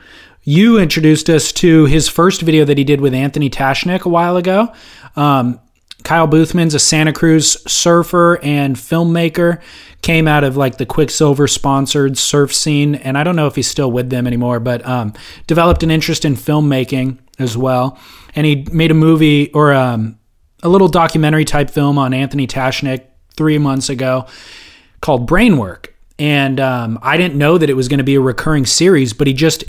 You 0.44 0.80
introduced 0.80 1.30
us 1.30 1.52
to 1.54 1.86
his 1.86 2.08
first 2.08 2.42
video 2.42 2.64
that 2.64 2.78
he 2.78 2.86
did 2.86 3.02
with 3.02 3.14
Anthony 3.14 3.50
Tashnick 3.50 4.04
a 4.04 4.10
while 4.10 4.38
ago. 4.38 4.74
Um, 5.18 5.60
Kyle 6.04 6.28
Buthman's 6.28 6.74
a 6.74 6.80
Santa 6.80 7.12
Cruz 7.12 7.58
surfer 7.70 8.40
and 8.42 8.78
filmmaker. 8.78 9.62
Came 10.02 10.26
out 10.26 10.46
of 10.46 10.56
like 10.56 10.78
the 10.78 10.86
Quiksilver 10.86 11.48
sponsored 11.50 12.18
surf 12.18 12.56
scene, 12.56 12.96
and 12.96 13.18
I 13.18 13.26
don't 13.26 13.36
know 13.36 13.48
if 13.48 13.56
he's 13.56 13.68
still 13.68 13.92
with 13.92 14.10
them 14.10 14.26
anymore, 14.26 14.62
but 14.62 14.86
um, 14.88 15.14
developed 15.48 15.84
an 15.84 15.92
interest 15.92 16.24
in 16.24 16.36
filmmaking 16.36 17.18
as 17.40 17.58
well. 17.58 18.00
And 18.34 18.46
he 18.46 18.66
made 18.72 18.92
a 18.92 18.94
movie 18.94 19.52
or 19.52 19.74
um, 19.74 20.18
a 20.64 20.70
little 20.70 20.88
documentary 20.88 21.46
type 21.46 21.70
film 21.70 21.98
on 21.98 22.14
Anthony 22.14 22.48
Tashnick 22.48 23.06
three 23.36 23.58
months 23.58 23.90
ago 23.90 24.26
called 25.02 25.30
Brainwork. 25.30 25.88
And 26.20 26.60
um, 26.60 26.98
I 27.04 27.16
didn't 27.18 27.38
know 27.38 27.58
that 27.58 27.70
it 27.70 27.76
was 27.76 27.88
going 27.88 28.00
to 28.00 28.04
be 28.04 28.16
a 28.16 28.22
recurring 28.22 28.66
series, 28.66 29.14
but 29.14 29.28
he 29.28 29.34
just 29.34 29.64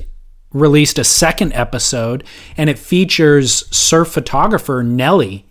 released 0.53 0.99
a 0.99 1.05
second 1.05 1.53
episode, 1.53 2.25
and 2.57 2.71
it 2.71 2.79
features 2.79 3.67
surf 3.77 4.09
photographer 4.09 4.83
Nelly, 4.83 5.45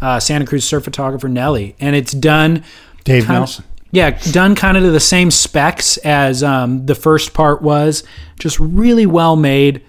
uh, 0.00 0.18
Santa 0.18 0.44
Cruz 0.44 0.64
surf 0.64 0.82
photographer 0.82 1.28
Nelly, 1.28 1.76
and 1.78 1.94
it's 1.94 2.10
done. 2.12 2.64
Dave 3.04 3.26
kind 3.26 3.36
of- 3.36 3.40
Nelson. 3.42 3.64
yeah, 3.92 4.10
done 4.32 4.56
kind 4.56 4.76
of 4.76 4.82
to 4.82 4.90
the 4.90 4.98
same 4.98 5.30
specs 5.30 5.96
as 5.98 6.42
um, 6.42 6.86
the 6.86 6.96
first 6.96 7.34
part 7.34 7.62
was. 7.62 8.02
Just 8.40 8.58
really 8.58 9.06
well 9.06 9.36
made, 9.36 9.80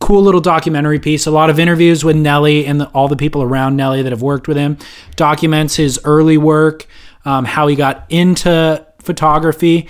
cool 0.00 0.22
little 0.22 0.40
documentary 0.40 0.98
piece. 0.98 1.26
A 1.26 1.30
lot 1.30 1.50
of 1.50 1.58
interviews 1.58 2.04
with 2.04 2.16
Nelly 2.16 2.66
and 2.66 2.80
the, 2.80 2.86
all 2.88 3.08
the 3.08 3.16
people 3.16 3.42
around 3.42 3.76
Nelly 3.76 4.02
that 4.02 4.12
have 4.12 4.22
worked 4.22 4.48
with 4.48 4.56
him. 4.56 4.78
Documents 5.16 5.76
his 5.76 5.98
early 6.04 6.36
work, 6.36 6.86
um, 7.24 7.44
how 7.44 7.66
he 7.66 7.76
got 7.76 8.04
into 8.08 8.86
photography. 9.00 9.88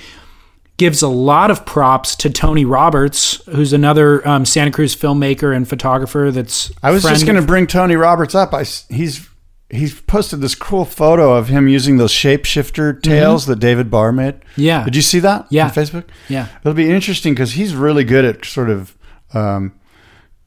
Gives 0.78 1.00
a 1.00 1.08
lot 1.08 1.50
of 1.50 1.64
props 1.64 2.14
to 2.16 2.28
Tony 2.28 2.66
Roberts, 2.66 3.42
who's 3.46 3.72
another 3.72 4.26
um, 4.28 4.44
Santa 4.44 4.70
Cruz 4.70 4.94
filmmaker 4.94 5.56
and 5.56 5.66
photographer. 5.66 6.30
That's 6.30 6.70
I 6.82 6.90
was 6.90 7.02
just 7.02 7.24
going 7.24 7.40
to 7.40 7.46
bring 7.46 7.66
Tony 7.66 7.96
Roberts 7.96 8.34
up. 8.34 8.52
I 8.52 8.64
he's 8.90 9.26
he's 9.70 9.98
posted 10.02 10.42
this 10.42 10.54
cool 10.54 10.84
photo 10.84 11.34
of 11.34 11.48
him 11.48 11.66
using 11.66 11.96
those 11.96 12.12
shapeshifter 12.12 13.02
tails 13.02 13.46
that 13.46 13.58
David 13.58 13.90
Barr 13.90 14.12
made. 14.12 14.34
Mm-hmm. 14.34 14.60
Yeah. 14.60 14.84
Did 14.84 14.96
you 14.96 15.02
see 15.02 15.18
that? 15.20 15.46
Yeah. 15.50 15.64
On 15.64 15.70
Facebook. 15.70 16.04
Yeah. 16.28 16.48
It'll 16.60 16.74
be 16.74 16.90
interesting 16.90 17.32
because 17.32 17.52
he's 17.52 17.74
really 17.74 18.04
good 18.04 18.26
at 18.26 18.44
sort 18.44 18.68
of 18.68 18.96
um, 19.32 19.72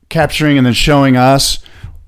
capturing 0.09 0.57
and 0.57 0.65
then 0.65 0.73
showing 0.73 1.15
us. 1.17 1.59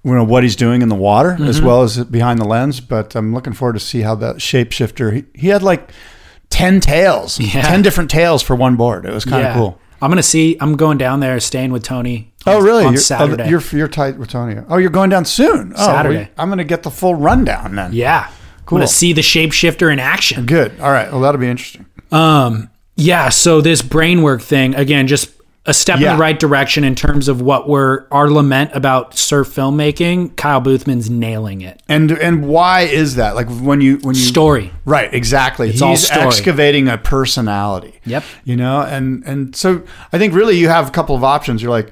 You 0.04 0.16
know 0.16 0.24
what 0.24 0.42
he's 0.42 0.56
doing 0.56 0.82
in 0.82 0.90
the 0.90 0.96
water 0.96 1.34
Mm-hmm. 1.34 1.44
as 1.46 1.62
well 1.62 1.84
as 1.84 2.04
behind 2.06 2.40
the 2.40 2.46
lens, 2.46 2.80
but 2.82 3.16
I'm 3.16 3.36
looking 3.36 3.54
forward 3.54 3.74
to 3.74 3.80
see 3.80 4.02
how 4.02 4.16
that 4.16 4.38
shapeshifter. 4.38 5.14
He, 5.14 5.24
he 5.36 5.48
had 5.50 5.62
like 5.62 5.92
ten 6.50 6.80
tails, 6.80 7.40
Yeah. 7.40 7.62
ten 7.62 7.84
different 7.84 8.10
tails 8.10 8.42
for 8.42 8.56
one 8.56 8.76
board. 8.76 9.06
It 9.06 9.14
was 9.14 9.26
kind 9.26 9.46
of 9.46 9.54
cool. 9.54 9.80
I'm 10.02 10.10
gonna 10.10 10.24
see. 10.24 10.58
I'm 10.60 10.76
going 10.76 10.98
down 10.98 11.20
there, 11.20 11.40
staying 11.40 11.72
with 11.72 11.84
Tony. 11.84 12.34
Oh, 12.48 12.60
really? 12.60 12.84
On 12.84 12.94
You're, 12.94 13.00
Saturday. 13.02 13.44
Oh, 13.44 13.48
you're 13.48 13.62
you're 13.72 13.88
tight 13.88 14.18
with 14.18 14.30
Tony. 14.30 14.60
Oh, 14.68 14.78
you're 14.78 14.90
going 14.90 15.12
down 15.12 15.26
soon. 15.26 15.74
Oh, 15.76 15.86
Saturday. 15.86 16.28
I'm 16.40 16.50
going 16.50 16.58
to 16.58 16.64
get 16.64 16.82
the 16.82 16.90
full 16.90 17.14
rundown 17.14 17.76
then. 17.76 17.94
yeah. 17.94 18.32
Cool. 18.66 18.78
I'm 18.78 18.82
gonna 18.82 18.88
see 18.88 19.14
the 19.14 19.22
shapeshifter 19.22 19.94
in 19.94 20.00
action. 20.00 20.48
Good. 20.48 20.80
All 20.80 20.92
right. 20.92 21.12
Well, 21.12 21.22
that'll 21.22 21.40
be 21.40 21.48
interesting. 21.48 21.86
Um, 22.12 22.72
yeah. 22.96 23.30
So 23.30 23.62
this 23.62 23.84
brainwork 23.84 24.42
thing 24.42 24.74
again, 24.74 25.06
just 25.06 25.30
a 25.66 25.74
step 25.76 25.98
in 25.98 26.04
the 26.04 26.16
right 26.16 26.40
direction 26.40 26.84
in 26.84 26.96
terms 26.96 27.28
of 27.28 27.40
what 27.40 27.70
we're 27.70 28.08
our 28.10 28.32
lament 28.32 28.72
about 28.74 29.16
surf 29.16 29.48
filmmaking. 29.50 30.36
Kyle 30.36 30.60
Buthman's 30.60 31.10
nailing 31.10 31.62
it. 31.62 31.84
And 31.88 32.12
and 32.12 32.48
why 32.48 32.82
is 32.82 33.16
that? 33.16 33.36
Like 33.36 33.48
when 33.48 33.80
you 33.80 33.98
when 33.98 34.16
you 34.16 34.22
Story. 34.22 34.74
Right, 34.86 35.14
exactly. 35.14 35.68
It's 35.68 35.76
He's 35.76 35.82
all 35.84 35.96
story. 35.96 36.26
excavating 36.26 36.88
a 36.88 36.98
personality. 36.98 38.00
Yep. 38.06 38.24
You 38.44 38.56
know, 38.56 38.82
and 38.82 39.24
and 39.26 39.56
so 39.56 39.84
I 40.12 40.18
think 40.18 40.34
really 40.34 40.58
you 40.58 40.68
have 40.70 40.88
a 40.88 40.92
couple 40.92 41.16
of 41.16 41.24
options. 41.24 41.62
You're 41.62 41.72
like, 41.72 41.92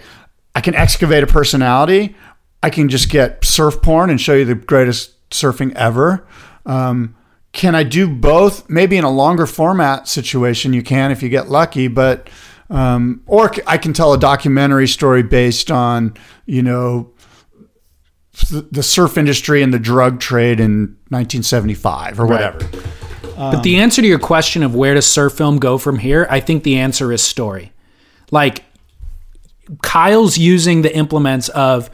I 0.56 0.62
can 0.62 0.74
excavate 0.74 1.24
a 1.24 1.28
personality. 1.28 2.16
I 2.64 2.72
can 2.72 2.90
just 2.90 3.10
get 3.10 3.46
surf 3.46 3.82
porn 3.84 4.10
and 4.10 4.20
show 4.20 4.34
you 4.34 4.46
the 4.46 4.56
greatest 4.56 5.30
surfing 5.30 5.74
ever. 5.76 6.26
Um, 6.66 7.16
can 7.52 7.76
I 7.76 7.84
do 7.84 8.08
both? 8.08 8.68
Maybe 8.70 8.98
in 8.98 9.04
a 9.04 9.12
longer 9.12 9.46
format 9.46 10.08
situation, 10.08 10.74
you 10.74 10.84
can 10.84 11.12
if 11.12 11.24
you 11.24 11.30
get 11.30 11.50
lucky, 11.50 11.88
but 11.88 12.30
um, 12.70 13.24
or 13.26 13.52
I 13.66 13.78
can 13.78 13.94
tell 13.94 14.14
a 14.14 14.20
documentary 14.20 14.88
story 14.88 15.24
based 15.24 15.72
on 15.72 16.14
you 16.46 16.62
know 16.62 17.12
the 18.50 18.68
the 18.72 18.84
surf 18.84 19.18
industry 19.18 19.62
and 19.62 19.74
the 19.74 19.80
drug 19.80 20.20
trade 20.20 20.60
in 20.60 20.98
1975 21.10 22.20
or 22.20 22.28
whatever. 22.28 22.60
But 23.36 23.62
the 23.62 23.78
answer 23.78 24.02
to 24.02 24.08
your 24.08 24.20
question 24.20 24.64
of 24.64 24.76
where 24.76 24.96
does 24.96 25.08
surf 25.08 25.34
film 25.34 25.60
go 25.60 25.78
from 25.78 26.00
here, 26.00 26.28
I 26.30 26.42
think 26.42 26.64
the 26.64 26.78
answer 26.78 27.14
is 27.14 27.22
story. 27.22 27.72
Like 28.32 28.66
Kyle's 29.82 30.38
using 30.38 30.82
the 30.82 30.94
implements 30.94 31.48
of 31.50 31.90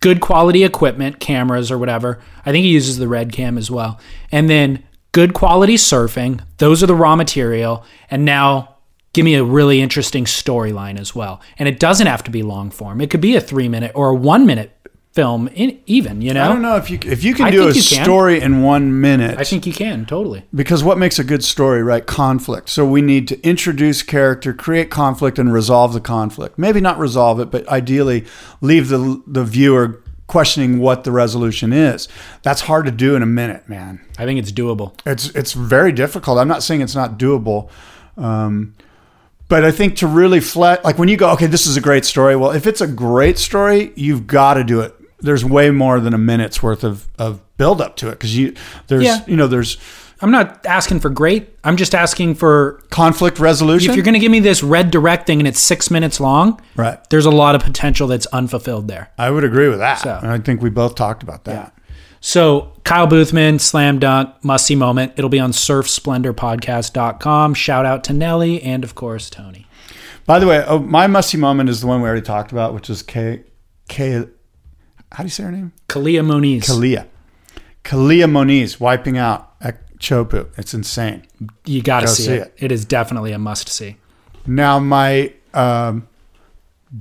good 0.00 0.20
quality 0.20 0.64
equipment, 0.64 1.20
cameras 1.20 1.70
or 1.70 1.78
whatever. 1.78 2.18
I 2.44 2.50
think 2.50 2.64
he 2.64 2.72
uses 2.72 2.98
the 2.98 3.06
red 3.06 3.32
cam 3.32 3.56
as 3.56 3.70
well. 3.70 4.00
And 4.32 4.50
then 4.50 4.82
good 5.12 5.34
quality 5.34 5.76
surfing, 5.76 6.40
those 6.58 6.82
are 6.82 6.86
the 6.86 6.94
raw 6.94 7.14
material. 7.14 7.84
And 8.10 8.24
now 8.24 8.69
give 9.12 9.24
me 9.24 9.34
a 9.34 9.44
really 9.44 9.80
interesting 9.80 10.24
storyline 10.24 10.98
as 10.98 11.14
well. 11.14 11.40
And 11.58 11.68
it 11.68 11.78
doesn't 11.78 12.06
have 12.06 12.24
to 12.24 12.30
be 12.30 12.42
long 12.42 12.70
form. 12.70 13.00
It 13.00 13.10
could 13.10 13.20
be 13.20 13.36
a 13.36 13.40
3 13.40 13.68
minute 13.68 13.92
or 13.94 14.10
a 14.10 14.14
1 14.14 14.46
minute 14.46 14.76
film 15.12 15.48
in, 15.48 15.80
even, 15.86 16.22
you 16.22 16.32
know? 16.32 16.44
I 16.44 16.48
don't 16.48 16.62
know 16.62 16.76
if 16.76 16.88
you 16.88 16.98
if 17.04 17.24
you 17.24 17.34
can 17.34 17.46
I 17.46 17.50
do 17.50 17.64
a 17.64 17.72
you 17.72 17.82
can. 17.82 18.04
story 18.04 18.40
in 18.40 18.62
one 18.62 19.00
minute. 19.00 19.38
I 19.38 19.44
think 19.44 19.66
you 19.66 19.72
can, 19.72 20.06
totally. 20.06 20.44
because 20.54 20.84
what 20.84 20.98
makes 20.98 21.18
a 21.18 21.24
good 21.24 21.42
story, 21.42 21.82
right? 21.82 22.06
Conflict. 22.06 22.68
So 22.68 22.86
we 22.86 23.02
need 23.02 23.26
to 23.28 23.40
introduce 23.42 24.02
character, 24.04 24.54
create 24.54 24.88
conflict, 24.88 25.38
and 25.38 25.52
resolve 25.52 25.94
the 25.94 26.00
conflict. 26.00 26.58
Maybe 26.58 26.80
not 26.80 26.98
resolve 26.98 27.40
it, 27.40 27.50
but 27.50 27.66
ideally 27.68 28.24
leave 28.60 28.88
the 28.88 29.20
the 29.26 29.42
viewer 29.44 30.00
questioning 30.28 30.78
what 30.78 31.02
the 31.02 31.10
resolution 31.10 31.72
is. 31.72 32.06
That's 32.42 32.60
hard 32.60 32.84
to 32.84 32.92
do 32.92 33.16
in 33.16 33.22
a 33.22 33.26
minute, 33.26 33.68
man. 33.68 34.00
I 34.16 34.24
think 34.26 34.38
it's 34.38 34.52
doable. 34.52 34.92
It's 35.04 35.30
it's 35.30 35.54
very 35.54 35.90
difficult. 35.90 36.38
I'm 36.38 36.46
not 36.46 36.62
saying 36.62 36.82
it's 36.82 36.94
not 36.94 37.18
doable. 37.18 37.68
Um, 38.16 38.74
but 39.50 39.64
I 39.64 39.70
think 39.70 39.96
to 39.96 40.06
really 40.06 40.40
flat, 40.40 40.82
like 40.84 40.96
when 40.98 41.08
you 41.10 41.18
go, 41.18 41.30
okay, 41.32 41.46
this 41.46 41.66
is 41.66 41.76
a 41.76 41.80
great 41.82 42.06
story. 42.06 42.36
Well, 42.36 42.52
if 42.52 42.66
it's 42.66 42.80
a 42.80 42.86
great 42.86 43.36
story, 43.38 43.92
you've 43.96 44.26
got 44.26 44.54
to 44.54 44.64
do 44.64 44.80
it. 44.80 44.94
There's 45.18 45.44
way 45.44 45.70
more 45.70 46.00
than 46.00 46.14
a 46.14 46.18
minute's 46.18 46.62
worth 46.62 46.82
of, 46.84 47.06
of 47.18 47.40
build 47.58 47.82
up 47.82 47.96
to 47.96 48.08
it 48.08 48.12
because 48.12 48.34
you 48.38 48.54
there's 48.86 49.04
Yeah. 49.04 49.18
you 49.26 49.36
know 49.36 49.46
there's 49.46 49.76
I'm 50.22 50.30
not 50.30 50.64
asking 50.66 51.00
for 51.00 51.08
great. 51.10 51.48
I'm 51.64 51.76
just 51.76 51.94
asking 51.94 52.34
for 52.36 52.80
Conflict 52.90 53.38
resolution. 53.38 53.90
if 53.90 53.96
you're 53.96 54.04
going 54.04 54.12
to 54.14 54.18
give 54.20 54.30
me 54.30 54.40
this 54.40 54.60
REDirect 54.60 55.26
thing 55.26 55.40
and 55.40 55.48
it's 55.48 55.60
six 55.60 55.90
minutes 55.90 56.20
long, 56.20 56.60
right. 56.76 56.98
there's 57.08 57.24
a 57.26 57.30
lot 57.30 57.54
of 57.54 57.62
potential 57.62 58.06
that's 58.06 58.26
unfulfilled 58.26 58.86
there. 58.86 59.10
I 59.18 59.30
would 59.30 59.44
agree 59.44 59.68
with 59.68 59.78
that. 59.78 60.00
So- 60.00 60.18
And 60.22 60.30
I 60.30 60.38
think 60.38 60.60
we 60.62 60.68
both 60.70 60.94
talked 60.94 61.22
about 61.22 61.44
that. 61.44 61.74
So 62.20 62.72
Kyle 62.84 63.06
Buthman, 63.06 63.60
slam 63.60 63.98
dunk, 63.98 64.34
must 64.44 64.66
see 64.66 64.76
moment. 64.76 65.14
It'll 65.16 65.30
be 65.30 65.40
on 65.40 65.52
surfsplendorpodcast.com. 65.52 67.54
Shout 67.54 67.86
out 67.86 68.04
to 68.04 68.12
Nelly 68.12 68.62
and 68.62 68.84
of 68.84 68.94
course 68.94 69.30
Tony. 69.30 69.66
By 70.26 70.38
the 70.38 70.46
way, 70.46 70.62
oh, 70.66 70.78
my 70.78 71.06
musty 71.06 71.38
moment 71.38 71.70
is 71.70 71.80
the 71.80 71.86
one 71.86 72.02
we 72.02 72.08
already 72.08 72.22
talked 72.22 72.52
about, 72.52 72.74
which 72.74 72.90
is 72.90 73.02
K. 73.02 73.42
K. 73.88 74.24
How 75.10 75.18
do 75.18 75.22
you 75.24 75.30
say 75.30 75.42
her 75.44 75.50
name? 75.50 75.72
Kelia 75.88 76.24
Moniz. 76.24 76.68
Kelia. 76.68 77.06
Kelia 77.82 78.30
Moniz 78.30 78.78
wiping 78.78 79.18
out 79.18 79.54
at 79.60 79.98
Chopu. 79.98 80.46
It's 80.56 80.74
insane. 80.74 81.26
you 81.64 81.82
got 81.82 82.00
to 82.00 82.06
Go 82.06 82.12
see, 82.12 82.22
see 82.24 82.32
it. 82.34 82.54
it. 82.58 82.64
It 82.66 82.72
is 82.72 82.84
definitely 82.84 83.32
a 83.32 83.38
must 83.38 83.68
see. 83.68 83.96
Now, 84.46 84.78
my 84.78 85.32
um, 85.52 86.06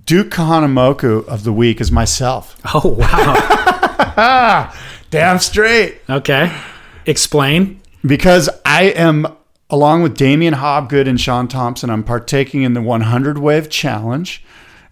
Duke 0.05 0.29
Kahanamoku 0.29 1.27
of 1.27 1.43
the 1.43 1.53
week 1.53 1.79
is 1.81 1.91
myself. 1.91 2.59
Oh 2.73 2.95
wow. 2.97 4.73
Damn 5.09 5.39
straight. 5.39 6.01
okay. 6.09 6.55
Explain. 7.05 7.81
Because 8.05 8.49
I 8.63 8.83
am, 8.83 9.27
along 9.69 10.03
with 10.03 10.15
Damien 10.15 10.53
Hobgood 10.53 11.07
and 11.07 11.19
Shaun 11.19 11.47
Tomson, 11.47 11.89
I'm 11.89 12.03
partaking 12.03 12.63
in 12.63 12.73
the 12.73 12.81
100 12.81 13.39
Wave 13.39 13.69
Challenge. 13.69 14.43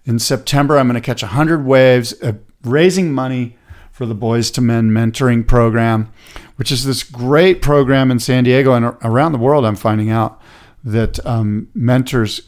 In 0.06 0.20
September, 0.20 0.78
I'm 0.78 0.88
going 0.88 1.00
to 1.00 1.06
catch 1.06 1.22
100 1.22 1.66
waves, 1.66 2.14
uh, 2.22 2.34
raising 2.64 3.12
money 3.12 3.58
for 3.92 4.06
the 4.06 4.16
Boys 4.16 4.52
to 4.52 4.62
Men 4.62 4.92
Mentoring 4.92 5.46
Program, 5.46 6.12
which 6.56 6.72
is 6.72 6.86
this 6.86 7.04
great 7.04 7.62
program 7.62 8.10
in 8.12 8.20
San 8.20 8.44
Diego 8.44 8.74
and 8.74 8.86
around 9.04 9.32
the 9.32 9.38
world. 9.38 9.66
I'm 9.66 9.76
finding 9.76 10.10
out 10.10 10.42
that 10.84 11.24
um, 11.26 11.68
mentors 11.74 12.42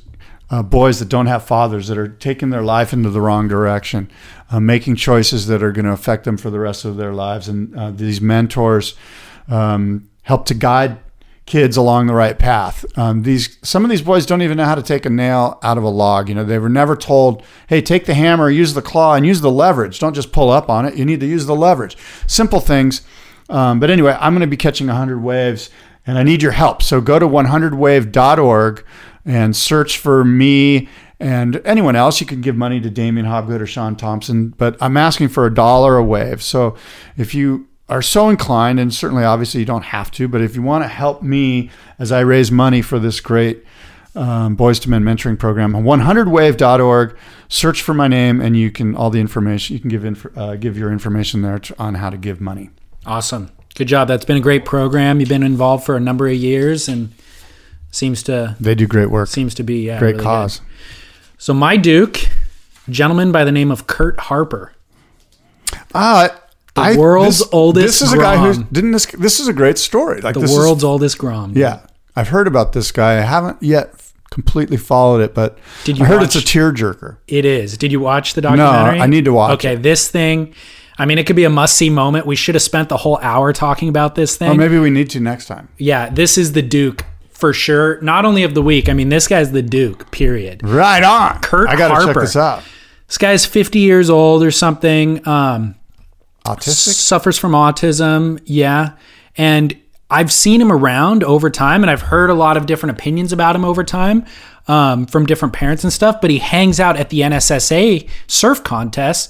uh, 0.52 0.64
boys 0.64 1.00
that 1.00 1.10
don't 1.10 1.28
have 1.28 1.44
fathers 1.44 1.88
that 1.88 1.98
are 1.98 2.08
taking 2.08 2.50
their 2.50 2.64
life 2.64 2.92
into 2.94 3.10
the 3.10 3.22
wrong 3.22 3.48
direction, 3.48 4.10
uh, 4.52 4.60
making 4.60 4.96
choices 4.96 5.48
that 5.48 5.62
are 5.62 5.72
going 5.72 5.86
to 5.86 5.92
affect 5.92 6.24
them 6.24 6.38
for 6.38 6.50
the 6.50 6.60
rest 6.60 6.86
of 6.86 6.98
their 6.98 7.14
lives. 7.14 7.48
And 7.48 7.76
uh, 7.76 7.92
these 7.92 8.20
mentors 8.20 8.96
um, 9.48 10.10
help 10.24 10.46
to 10.46 10.54
guide 10.54 10.98
kids 11.46 11.76
along 11.76 12.06
the 12.06 12.14
right 12.14 12.38
path. 12.38 12.86
Um, 12.98 13.24
these 13.24 13.58
some 13.64 13.84
of 13.84 13.90
these 13.90 14.04
boys 14.04 14.26
don't 14.26 14.44
even 14.44 14.58
know 14.58 14.66
how 14.66 14.76
to 14.76 14.84
take 14.84 15.06
a 15.06 15.10
nail 15.10 15.60
out 15.64 15.78
of 15.78 15.84
a 15.84 15.90
log. 15.90 16.30
You 16.30 16.36
know, 16.36 16.44
they 16.44 16.60
were 16.60 16.70
never 16.70 16.96
told, 16.96 17.44
"Hey, 17.68 17.82
take 17.82 18.06
the 18.06 18.14
hammer, 18.14 18.50
use 18.50 18.76
the 18.76 18.82
claw, 18.82 19.16
and 19.16 19.26
use 19.26 19.42
the 19.42 19.52
leverage. 19.52 20.00
Don't 20.00 20.14
just 20.14 20.32
pull 20.32 20.50
up 20.50 20.70
on 20.70 20.86
it. 20.86 20.96
You 20.96 21.06
need 21.06 21.20
to 21.20 21.26
use 21.26 21.48
the 21.48 21.56
leverage." 21.56 21.98
Simple 22.28 22.60
things. 22.60 23.02
Um, 23.50 23.80
but 23.80 23.90
anyway, 23.90 24.16
I'm 24.20 24.34
going 24.34 24.42
to 24.42 24.48
be 24.48 24.58
catching 24.58 24.88
100 24.88 25.24
waves, 25.24 25.72
and 26.06 26.20
I 26.20 26.24
need 26.24 26.44
your 26.44 26.52
help. 26.52 26.84
So 26.84 27.02
go 27.02 27.18
to 27.18 27.28
100wave.org 27.28 28.86
and 29.30 29.56
search 29.56 30.00
for 30.00 30.26
me 30.26 30.90
and 31.20 31.62
anyone 31.64 31.96
else. 31.96 32.20
You 32.20 32.26
can 32.26 32.42
give 32.42 32.56
money 32.56 32.82
to 32.82 32.90
Damien 32.90 33.28
Hobgood 33.28 33.62
or 33.62 33.68
Shaun 33.68 33.96
Tomson, 33.96 34.50
but 34.50 34.76
I'm 34.82 34.98
asking 34.98 35.30
for 35.30 35.46
a 35.46 35.54
dollar 35.54 35.98
a 35.98 36.04
wave. 36.04 36.42
So 36.42 36.76
if 37.16 37.36
you 37.36 37.68
are 37.88 38.02
so 38.02 38.30
inclined, 38.30 38.80
and 38.80 38.92
certainly 38.94 39.24
obviously 39.24 39.60
you 39.60 39.68
don't 39.68 39.86
have 39.86 40.10
to, 40.12 40.28
but 40.28 40.42
if 40.42 40.56
you 40.56 40.64
want 40.64 40.84
to 40.84 40.88
help 40.88 41.22
me 41.22 41.70
as 42.00 42.12
I 42.12 42.22
raise 42.22 42.52
money 42.52 42.82
for 42.82 42.98
this 42.98 43.20
great 43.20 43.64
um, 44.16 44.56
Boys 44.56 44.80
to 44.80 44.90
Men 44.90 45.04
mentoring 45.04 45.38
program, 45.38 45.74
100wave.org, 45.74 47.16
search 47.48 47.84
for 47.84 47.94
my 47.94 48.08
name, 48.08 48.42
and 48.42 48.58
you 48.58 48.72
can 48.72 48.96
all 48.96 49.12
the 49.12 49.20
information 49.20 49.76
you 49.76 49.80
can 49.80 49.90
give 49.90 50.04
inf- 50.04 50.36
uh, 50.36 50.56
give 50.56 50.76
your 50.76 50.92
information 50.92 51.44
there 51.44 51.60
to, 51.60 51.76
on 51.78 51.94
how 51.94 52.10
to 52.10 52.18
give 52.18 52.42
money. 52.42 52.72
Awesome. 53.06 53.52
Good 53.76 53.88
job. 53.88 54.08
That's 54.08 54.26
been 54.26 54.38
a 54.38 54.42
great 54.42 54.66
program. 54.66 55.20
You've 55.20 55.30
been 55.30 55.44
involved 55.44 55.86
for 55.86 55.96
a 55.96 56.00
number 56.00 56.28
of 56.28 56.34
years 56.34 56.90
and 56.90 57.14
seems 57.92 58.24
to 58.24 58.56
They 58.60 58.76
do 58.76 58.88
great 58.88 59.10
work, 59.10 59.28
seems 59.30 59.54
to 59.56 59.64
be 59.64 59.86
yeah, 59.88 60.00
great 60.00 60.14
really 60.16 60.24
cause. 60.24 60.60
good. 60.60 60.68
So 61.38 61.54
my 61.54 61.78
Duke, 61.78 62.28
gentleman 62.90 63.32
by 63.32 63.44
the 63.44 63.52
name 63.52 63.72
of 63.72 63.88
Kurt 63.88 64.20
Harper. 64.20 64.74
Ah, 65.94 66.30
The 66.76 66.96
world's 66.98 67.44
oldest 67.52 67.86
This 67.86 68.02
is 68.02 68.14
a 68.14 68.18
guy 68.18 68.38
who 68.38 68.64
didn't. 68.72 68.92
This, 68.92 69.06
this 69.08 69.40
is 69.40 69.48
a 69.48 69.54
great 69.54 69.78
story. 69.78 70.22
Like 70.22 70.34
The 70.36 70.42
this 70.42 70.52
is- 70.52 70.58
world's 70.58 70.84
oldest 70.84 71.18
Grom. 71.18 71.54
yeah, 71.56 71.80
I've 72.16 72.30
heard 72.30 72.48
about 72.48 72.74
this 72.74 72.92
guy. 72.92 73.18
I 73.18 73.22
haven't 73.22 73.62
yet 73.62 73.94
completely 74.32 74.78
followed 74.78 75.22
it, 75.22 75.34
but 75.34 75.58
Did 75.84 75.98
you 75.98 76.06
I 76.06 76.08
heard 76.08 76.20
watch- 76.22 76.36
it's 76.36 76.44
a 76.54 76.58
tearjerker. 76.58 77.18
It 77.28 77.46
is. 77.46 77.78
Did 77.78 77.92
you 77.92 78.00
watch 78.00 78.34
the 78.36 78.42
documentary? 78.42 78.98
No, 79.00 79.04
I 79.04 79.08
need 79.08 79.26
to 79.26 79.34
watch 79.34 79.54
Okay, 79.56 79.76
this 79.76 80.08
thing. 80.08 80.54
I 80.98 81.06
mean, 81.06 81.18
it 81.18 81.26
could 81.26 81.36
be 81.38 81.46
a 81.46 81.50
must 81.50 81.76
see 81.78 81.90
moment. 81.90 82.26
We 82.26 82.36
should 82.36 82.56
have 82.56 82.62
spent 82.62 82.90
the 82.90 82.98
whole 82.98 83.18
hour 83.22 83.54
talking 83.54 83.88
about 83.90 84.16
this 84.16 84.36
thing. 84.36 84.52
Or 84.52 84.56
maybe 84.56 84.78
we 84.78 84.90
need 84.90 85.10
to 85.12 85.20
next 85.20 85.46
time. 85.46 85.70
yeah, 85.78 86.10
this 86.10 86.38
is 86.38 86.52
the 86.52 86.62
Duke 86.62 87.06
for 87.40 87.54
sure. 87.54 88.02
Not 88.02 88.26
only 88.26 88.44
of 88.44 88.54
the 88.54 88.62
week. 88.62 88.90
I 88.90 88.94
mean, 88.94 89.10
this 89.10 89.28
guy's 89.28 89.52
the 89.52 89.62
Duke. 89.62 90.12
Period. 90.12 90.62
Right 90.64 91.04
on, 91.04 91.40
Kurt 91.42 91.70
I 91.70 91.76
gotta 91.76 91.94
check 91.96 92.04
Harper. 92.04 92.22
this 92.22 92.36
out. 92.36 92.64
This 93.08 93.18
guy's 93.18 93.46
50 93.46 93.80
years 93.80 94.10
old 94.10 94.44
or 94.44 94.52
something. 94.52 95.28
Um, 95.28 95.76
Autistic. 96.46 96.94
suffers 96.94 97.38
from 97.38 97.54
autism. 97.54 98.40
Yeah. 98.46 98.92
And 99.36 99.76
I've 100.10 100.32
seen 100.32 100.60
him 100.62 100.72
around 100.72 101.24
over 101.24 101.50
time 101.50 101.84
and 101.84 101.90
I've 101.90 102.02
heard 102.02 102.30
a 102.30 102.34
lot 102.34 102.58
of 102.58 102.66
different 102.66 102.98
opinions 102.98 103.32
about 103.32 103.56
him 103.56 103.64
over 103.64 103.84
time 103.84 104.26
um, 104.68 105.06
from 105.06 105.26
different 105.26 105.54
parents 105.54 105.84
and 105.84 105.94
stuff. 105.94 106.20
But 106.22 106.30
he 106.30 106.40
hangs 106.40 106.80
out 106.80 106.98
at 106.98 107.10
the 107.10 107.22
NSSA 107.22 108.10
surf 108.28 108.64
contests 108.64 109.30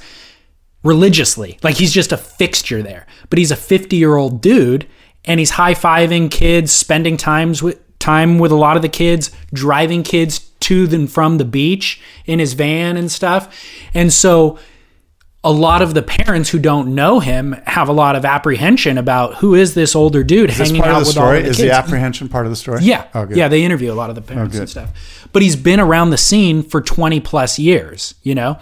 religiously. 0.84 1.60
Like 1.64 1.76
he's 1.76 1.94
just 1.94 2.12
a 2.12 2.18
fixture 2.18 2.82
there. 2.82 3.06
But 3.30 3.40
he's 3.40 3.52
a 3.52 3.56
50 3.56 3.96
year 3.96 4.16
old 4.16 4.42
dude 4.42 4.88
and 5.26 5.40
he's 5.40 5.52
high 5.52 5.74
fiving 5.74 6.32
kids, 6.32 6.72
spending 6.72 7.18
times 7.18 7.62
with 7.62 7.80
time 8.10 8.40
with 8.40 8.52
a 8.52 8.56
lot 8.56 8.76
of 8.76 8.82
the 8.82 8.90
kids, 8.90 9.32
driving 9.54 10.04
kids 10.04 10.40
to 10.62 10.88
and 10.92 11.12
from 11.12 11.38
the 11.38 11.46
beach 11.46 12.02
in 12.26 12.40
his 12.40 12.54
van 12.54 12.98
and 12.98 13.12
stuff. 13.12 13.56
And 13.94 14.12
so 14.12 14.60
a 15.44 15.52
lot 15.52 15.82
of 15.82 15.94
the 15.94 16.02
parents 16.02 16.50
who 16.50 16.60
don't 16.60 16.94
know 16.94 17.20
him 17.20 17.54
have 17.66 17.88
a 17.88 17.94
lot 17.94 18.16
of 18.16 18.26
apprehension 18.26 18.98
about 18.98 19.36
who 19.36 19.56
is 19.56 19.74
this 19.74 19.96
older 19.96 20.22
dude 20.24 20.50
Is 20.50 20.58
hanging 20.58 20.82
out 20.82 20.94
the 20.96 21.00
with 21.00 21.08
all 21.08 21.12
story? 21.14 21.38
of 21.40 21.44
the 21.46 21.50
Is 21.52 21.58
kids. 21.58 21.70
the 21.70 21.76
apprehension 21.78 22.28
part 22.28 22.46
of 22.46 22.52
the 22.52 22.56
story? 22.58 22.82
Yeah. 22.84 23.08
Oh, 23.14 23.26
good. 23.26 23.38
yeah, 23.38 23.48
they 23.48 23.64
interview 23.64 23.92
a 23.92 23.96
lot 23.96 24.10
of 24.10 24.16
the 24.16 24.22
parents 24.22 24.54
good. 24.54 24.62
and 24.62 24.70
stuff. 24.70 25.30
But 25.32 25.42
he's 25.42 25.56
been 25.56 25.80
around 25.80 26.10
the 26.10 26.18
scene 26.18 26.62
for 26.62 26.82
20 26.82 27.20
plus 27.22 27.58
years, 27.58 28.16
you 28.24 28.36
know? 28.36 28.58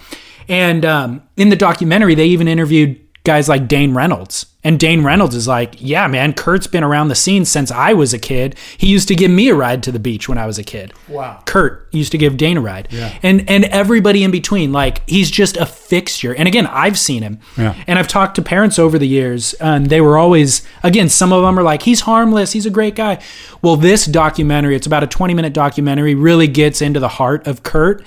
And 0.48 0.86
um, 0.86 1.24
in 1.36 1.50
the 1.50 1.56
documentary, 1.56 2.14
they 2.16 2.28
even 2.28 2.48
interviewed 2.48 3.07
guys 3.28 3.48
like 3.48 3.68
Dane 3.68 3.94
Reynolds. 3.94 4.46
And 4.64 4.80
Dane 4.80 5.04
Reynolds 5.04 5.36
is 5.36 5.48
like, 5.48 5.76
yeah, 5.78 6.08
man, 6.08 6.34
Kurt's 6.34 6.68
been 6.68 6.84
around 6.84 7.08
the 7.08 7.16
scene 7.16 7.46
since 7.46 7.72
I 7.72 7.94
was 7.94 8.14
a 8.14 8.20
kid. 8.20 8.56
He 8.78 8.88
used 8.88 9.08
to 9.10 9.16
give 9.16 9.30
me 9.30 9.50
a 9.50 9.56
ride 9.56 9.84
to 9.84 9.92
the 9.92 10.00
beach 10.00 10.28
when 10.28 10.38
I 10.38 10.46
was 10.46 10.58
a 10.58 10.64
kid. 10.64 10.94
Wow. 11.08 11.42
Kurt 11.46 11.88
used 11.94 12.12
to 12.14 12.18
give 12.18 12.36
Dane 12.38 12.58
a 12.58 12.62
ride. 12.62 12.88
And 13.24 13.50
and 13.50 13.66
everybody 13.66 14.24
in 14.24 14.32
between, 14.32 14.72
like 14.72 15.08
he's 15.10 15.30
just 15.30 15.56
a 15.58 15.66
fixture. 15.66 16.36
And 16.36 16.48
again, 16.48 16.68
I've 16.68 16.98
seen 16.98 17.22
him. 17.22 17.40
Yeah. 17.58 17.82
And 17.86 18.00
I've 18.00 18.08
talked 18.08 18.36
to 18.36 18.42
parents 18.42 18.80
over 18.80 18.98
the 18.98 19.08
years, 19.08 19.54
and 19.56 19.88
they 19.88 20.02
were 20.02 20.18
always, 20.18 20.68
again, 20.84 21.08
some 21.08 21.32
of 21.32 21.44
them 21.44 21.58
are 21.58 21.64
like, 21.64 21.84
he's 21.84 22.02
harmless, 22.02 22.52
he's 22.52 22.66
a 22.66 22.72
great 22.72 22.96
guy. 22.96 23.22
Well, 23.62 23.78
this 23.78 24.06
documentary, 24.06 24.76
it's 24.76 24.88
about 24.88 25.04
a 25.04 25.08
20 25.08 25.34
minute 25.34 25.54
documentary, 25.54 26.16
really 26.16 26.48
gets 26.48 26.82
into 26.82 27.00
the 27.00 27.10
heart 27.10 27.46
of 27.48 27.64
Kurt. 27.64 28.06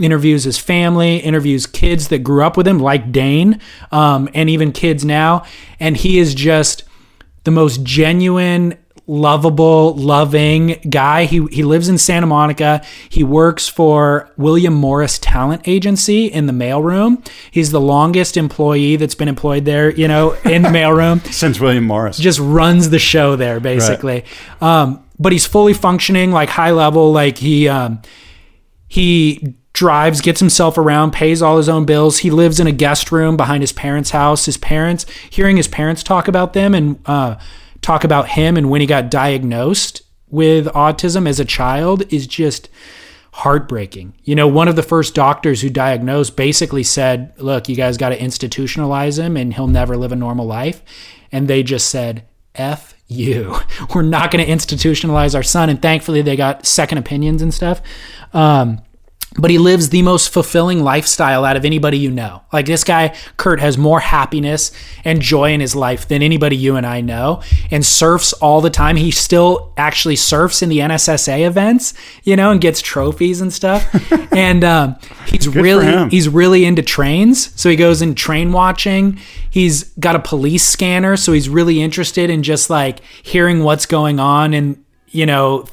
Interviews 0.00 0.44
his 0.44 0.58
family, 0.58 1.18
interviews 1.18 1.66
kids 1.66 2.08
that 2.08 2.18
grew 2.20 2.44
up 2.44 2.56
with 2.56 2.66
him, 2.66 2.78
like 2.78 3.10
Dane, 3.12 3.60
um, 3.90 4.28
and 4.34 4.48
even 4.48 4.72
kids 4.72 5.04
now. 5.04 5.44
And 5.80 5.96
he 5.96 6.18
is 6.18 6.34
just 6.34 6.84
the 7.44 7.50
most 7.50 7.82
genuine, 7.82 8.78
lovable, 9.08 9.94
loving 9.96 10.80
guy. 10.88 11.24
He 11.24 11.44
he 11.46 11.64
lives 11.64 11.88
in 11.88 11.98
Santa 11.98 12.26
Monica. 12.26 12.84
He 13.08 13.24
works 13.24 13.66
for 13.66 14.30
William 14.36 14.74
Morris 14.74 15.18
Talent 15.18 15.66
Agency 15.66 16.26
in 16.26 16.46
the 16.46 16.52
mailroom. 16.52 17.26
He's 17.50 17.72
the 17.72 17.80
longest 17.80 18.36
employee 18.36 18.96
that's 18.96 19.14
been 19.14 19.28
employed 19.28 19.64
there, 19.64 19.90
you 19.90 20.06
know, 20.06 20.32
in 20.44 20.62
the 20.62 20.68
mailroom. 20.68 21.26
Since 21.32 21.58
William 21.58 21.84
Morris. 21.84 22.18
Just 22.18 22.38
runs 22.38 22.90
the 22.90 22.98
show 22.98 23.34
there 23.34 23.60
basically. 23.60 24.24
Um, 24.60 25.04
but 25.18 25.32
he's 25.32 25.46
fully 25.46 25.74
functioning, 25.74 26.30
like 26.30 26.48
high 26.48 26.70
level, 26.70 27.12
like 27.12 27.38
he 27.38 27.68
um, 27.68 28.02
he 28.86 29.56
drives, 29.78 30.20
gets 30.20 30.40
himself 30.40 30.76
around, 30.76 31.12
pays 31.12 31.40
all 31.40 31.56
his 31.56 31.68
own 31.68 31.84
bills. 31.84 32.18
He 32.18 32.30
lives 32.30 32.58
in 32.58 32.66
a 32.66 32.72
guest 32.72 33.12
room 33.12 33.36
behind 33.36 33.62
his 33.62 33.72
parents' 33.72 34.10
house. 34.10 34.46
His 34.46 34.56
parents, 34.56 35.06
hearing 35.30 35.56
his 35.56 35.68
parents 35.68 36.02
talk 36.02 36.26
about 36.26 36.52
them 36.52 36.74
and 36.74 37.00
uh, 37.06 37.36
talk 37.80 38.02
about 38.02 38.30
him 38.30 38.56
and 38.56 38.70
when 38.70 38.80
he 38.80 38.88
got 38.88 39.08
diagnosed 39.08 40.02
with 40.28 40.66
autism 40.66 41.28
as 41.28 41.38
a 41.38 41.44
child 41.44 42.12
is 42.12 42.26
just 42.26 42.68
heartbreaking. 43.32 44.14
You 44.24 44.34
know, 44.34 44.48
one 44.48 44.66
of 44.66 44.74
the 44.74 44.82
first 44.82 45.14
doctors 45.14 45.62
who 45.62 45.70
diagnosed 45.70 46.36
basically 46.36 46.82
said, 46.82 47.32
Look, 47.38 47.68
you 47.68 47.76
guys 47.76 47.96
got 47.96 48.08
to 48.08 48.18
institutionalize 48.18 49.16
him 49.16 49.36
and 49.36 49.54
he'll 49.54 49.68
never 49.68 49.96
live 49.96 50.10
a 50.10 50.16
normal 50.16 50.44
life. 50.44 50.82
And 51.30 51.46
they 51.46 51.62
just 51.62 51.88
said, 51.88 52.26
F 52.56 52.94
you. 53.06 53.54
We're 53.94 54.02
not 54.02 54.32
going 54.32 54.44
to 54.44 54.52
institutionalize 54.52 55.36
our 55.36 55.44
son. 55.44 55.70
And 55.70 55.80
thankfully, 55.80 56.20
they 56.20 56.34
got 56.34 56.66
second 56.66 56.98
opinions 56.98 57.42
and 57.42 57.54
stuff. 57.54 57.80
Um, 58.32 58.82
but 59.36 59.50
he 59.50 59.58
lives 59.58 59.90
the 59.90 60.02
most 60.02 60.32
fulfilling 60.32 60.82
lifestyle 60.82 61.44
out 61.44 61.56
of 61.56 61.64
anybody 61.64 61.98
you 61.98 62.10
know. 62.10 62.42
Like 62.52 62.66
this 62.66 62.82
guy, 62.82 63.14
Kurt, 63.36 63.60
has 63.60 63.76
more 63.76 64.00
happiness 64.00 64.72
and 65.04 65.20
joy 65.20 65.52
in 65.52 65.60
his 65.60 65.76
life 65.76 66.08
than 66.08 66.22
anybody 66.22 66.56
you 66.56 66.76
and 66.76 66.86
I 66.86 67.00
know, 67.00 67.42
and 67.70 67.84
surfs 67.84 68.32
all 68.34 68.60
the 68.60 68.70
time. 68.70 68.96
He 68.96 69.10
still 69.10 69.72
actually 69.76 70.16
surfs 70.16 70.62
in 70.62 70.68
the 70.68 70.78
NSSA 70.78 71.46
events, 71.46 71.94
you 72.24 72.36
know, 72.36 72.50
and 72.50 72.60
gets 72.60 72.80
trophies 72.80 73.40
and 73.40 73.52
stuff. 73.52 73.86
and 74.32 74.64
um, 74.64 74.96
he's 75.26 75.44
for 75.44 75.60
really 75.60 76.08
he's 76.08 76.28
really 76.28 76.64
into 76.64 76.82
trains, 76.82 77.52
so 77.60 77.68
he 77.68 77.76
goes 77.76 78.00
in 78.00 78.14
train 78.14 78.52
watching. 78.52 79.18
He's 79.50 79.84
got 79.94 80.16
a 80.16 80.20
police 80.20 80.64
scanner, 80.64 81.16
so 81.16 81.32
he's 81.32 81.48
really 81.48 81.82
interested 81.82 82.30
in 82.30 82.42
just 82.42 82.70
like 82.70 83.00
hearing 83.22 83.62
what's 83.62 83.86
going 83.86 84.20
on 84.20 84.54
and 84.54 84.82
you 85.10 85.26
know 85.26 85.66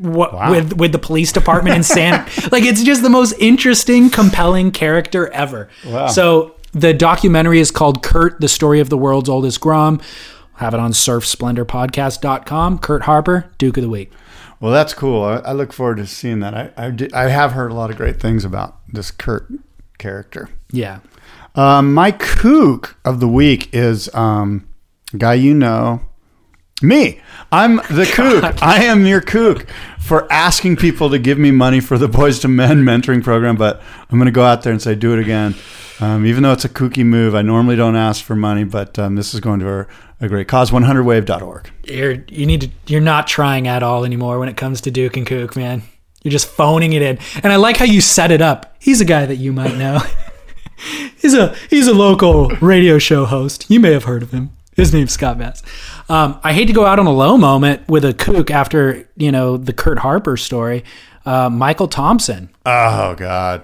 what 0.00 0.50
with 0.50 0.72
with 0.74 0.92
the 0.92 0.98
police 0.98 1.32
department 1.32 1.74
in 1.76 1.82
San 1.82 2.24
like 2.52 2.64
it's 2.64 2.82
just 2.82 3.02
the 3.02 3.10
most 3.10 3.32
interesting 3.38 4.10
compelling 4.10 4.70
character 4.70 5.28
ever 5.32 5.68
Wow. 5.86 6.06
so 6.08 6.54
the 6.72 6.92
documentary 6.92 7.60
is 7.60 7.70
called 7.70 8.02
Kurt 8.02 8.40
the 8.40 8.48
story 8.48 8.80
of 8.80 8.88
the 8.90 8.98
world's 8.98 9.28
oldest 9.28 9.60
Grom 9.60 10.00
have 10.56 10.74
it 10.74 10.80
on 10.80 10.92
surfsplendorpodcast.com 10.92 12.78
Kurt 12.78 13.02
Harper 13.02 13.50
Duke 13.58 13.76
of 13.76 13.82
the 13.82 13.90
Week 13.90 14.10
Well, 14.60 14.72
that's 14.72 14.94
cool. 14.94 15.24
I, 15.24 15.36
I 15.38 15.52
look 15.52 15.72
forward 15.72 15.96
to 15.96 16.06
seeing 16.06 16.40
that. 16.40 16.54
I 16.54 16.70
I, 16.76 16.90
did, 16.90 17.12
I 17.12 17.28
have 17.28 17.52
heard 17.52 17.70
a 17.70 17.74
lot 17.74 17.90
of 17.90 17.96
great 17.96 18.20
things 18.20 18.44
about 18.44 18.76
this 18.88 19.10
Kurt 19.10 19.50
character. 19.98 20.48
yeah 20.70 21.00
Um, 21.54 21.92
my 21.94 22.10
kook 22.12 22.96
of 23.04 23.20
the 23.20 23.28
week 23.28 23.68
is 23.74 24.12
um, 24.14 24.66
a 25.12 25.16
guy 25.18 25.34
you 25.34 25.54
know, 25.54 26.00
me. 26.82 27.20
I'm 27.50 27.76
the 27.76 28.08
kook. 28.12 28.62
I 28.62 28.84
am 28.84 29.06
your 29.06 29.20
kook 29.20 29.66
for 29.98 30.30
asking 30.32 30.76
people 30.76 31.10
to 31.10 31.18
give 31.18 31.38
me 31.38 31.50
money 31.50 31.80
for 31.80 31.98
the 31.98 32.08
Boys 32.08 32.38
to 32.40 32.48
Men 32.48 32.82
mentoring 32.84 33.22
program. 33.22 33.56
But 33.56 33.82
I'm 34.10 34.18
going 34.18 34.26
to 34.26 34.32
go 34.32 34.44
out 34.44 34.62
there 34.62 34.72
and 34.72 34.80
say, 34.80 34.94
do 34.94 35.12
it 35.12 35.20
again. 35.20 35.54
Um, 36.00 36.26
even 36.26 36.42
though 36.42 36.52
it's 36.52 36.64
a 36.64 36.68
kooky 36.68 37.04
move, 37.04 37.34
I 37.34 37.42
normally 37.42 37.76
don't 37.76 37.94
ask 37.94 38.24
for 38.24 38.34
money, 38.34 38.64
but 38.64 38.98
um, 38.98 39.14
this 39.14 39.34
is 39.34 39.40
going 39.40 39.60
to 39.60 39.68
a, 39.68 39.86
a 40.20 40.28
great 40.28 40.48
cause. 40.48 40.70
100wave.org. 40.70 41.70
you're 41.84 42.24
you 42.28 42.46
need 42.46 42.62
to 42.62 42.70
you're 42.86 43.00
not 43.00 43.26
trying 43.28 43.68
at 43.68 43.82
all 43.82 44.04
anymore 44.04 44.38
when 44.38 44.48
it 44.48 44.56
comes 44.56 44.80
to 44.80 44.90
Duke 44.90 45.16
and 45.16 45.26
Kook, 45.26 45.54
man. 45.54 45.82
You're 46.22 46.32
just 46.32 46.48
phoning 46.48 46.92
it 46.92 47.02
in. 47.02 47.18
And 47.42 47.52
I 47.52 47.56
like 47.56 47.76
how 47.76 47.84
you 47.84 48.00
set 48.00 48.30
it 48.30 48.40
up. 48.40 48.74
He's 48.80 49.00
a 49.00 49.04
guy 49.04 49.26
that 49.26 49.36
you 49.36 49.52
might 49.52 49.76
know. 49.76 50.00
he's 51.18 51.34
a 51.34 51.54
he's 51.68 51.86
a 51.88 51.94
local 51.94 52.48
radio 52.60 52.98
show 52.98 53.24
host. 53.24 53.70
You 53.70 53.80
may 53.80 53.92
have 53.92 54.04
heard 54.04 54.22
of 54.22 54.30
him. 54.30 54.50
His 54.74 54.92
name's 54.94 55.12
Scott 55.12 55.36
Bass. 55.38 55.62
Um, 56.08 56.40
I 56.42 56.52
hate 56.52 56.66
to 56.66 56.72
go 56.72 56.86
out 56.86 56.98
on 56.98 57.06
a 57.06 57.12
low 57.12 57.36
moment 57.36 57.86
with 57.88 58.04
a 58.04 58.14
kook 58.14 58.50
after 58.50 59.08
you 59.16 59.30
know 59.30 59.56
the 59.56 59.72
Kurt 59.72 59.98
Harper 59.98 60.36
story. 60.36 60.84
Uh, 61.26 61.48
Michael 61.50 61.88
Tomson. 61.88 62.48
Oh, 62.66 63.14
God. 63.14 63.62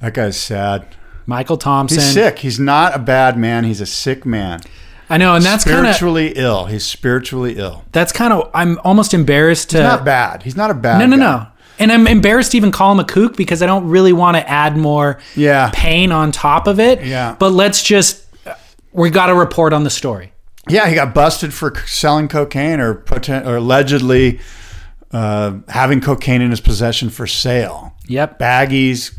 That 0.00 0.14
guy's 0.14 0.36
sad. 0.36 0.86
Michael 1.26 1.56
Tomson. 1.56 1.98
He's 1.98 2.12
sick. 2.12 2.38
He's 2.40 2.60
not 2.60 2.94
a 2.94 2.98
bad 2.98 3.36
man. 3.38 3.64
He's 3.64 3.80
a 3.80 3.86
sick 3.86 4.24
man. 4.24 4.60
I 5.08 5.16
know, 5.18 5.34
and 5.34 5.44
that's 5.44 5.64
kind 5.64 5.86
of 5.86 5.94
spiritually 5.94 6.32
ill. 6.36 6.66
He's 6.66 6.84
spiritually 6.84 7.56
ill. 7.58 7.84
that's 7.92 8.12
kind 8.12 8.32
of. 8.32 8.50
I'm 8.54 8.78
almost 8.84 9.14
embarrassed 9.14 9.70
to. 9.70 9.82
not 9.82 10.04
bad. 10.04 10.42
He's 10.42 10.56
not 10.56 10.70
a 10.70 10.74
bad. 10.74 10.98
No, 10.98 11.06
no, 11.06 11.16
guy. 11.16 11.22
no. 11.22 11.46
And 11.78 11.92
I'm 11.92 12.06
embarrassed 12.06 12.52
to 12.52 12.56
even 12.56 12.72
call 12.72 12.90
him 12.92 13.00
a 13.00 13.04
kook 13.04 13.36
because 13.36 13.60
I 13.62 13.66
don't 13.66 13.88
really 13.88 14.12
want 14.12 14.36
to 14.36 14.48
add 14.48 14.76
more 14.76 15.18
Yeah. 15.34 15.70
pain 15.74 16.10
on 16.10 16.32
top 16.32 16.66
of 16.66 16.80
it. 16.80 17.04
Yeah. 17.04 17.36
But 17.38 17.50
let's 17.50 17.82
just, 17.82 18.25
we 18.96 19.10
got 19.10 19.26
to 19.26 19.34
report 19.34 19.72
on 19.72 19.84
the 19.84 19.90
story. 19.90 20.32
Yeah, 20.68 20.88
he 20.88 20.94
got 20.94 21.14
busted 21.14 21.54
for 21.54 21.74
selling 21.86 22.26
cocaine 22.28 22.80
or 22.80 22.94
poten- 22.94 23.46
or 23.46 23.56
allegedly 23.56 24.40
uh, 25.12 25.58
having 25.68 26.00
cocaine 26.00 26.42
in 26.42 26.50
his 26.50 26.60
possession 26.60 27.10
for 27.10 27.26
sale. 27.26 27.94
Yep. 28.08 28.38
Baggies, 28.40 29.16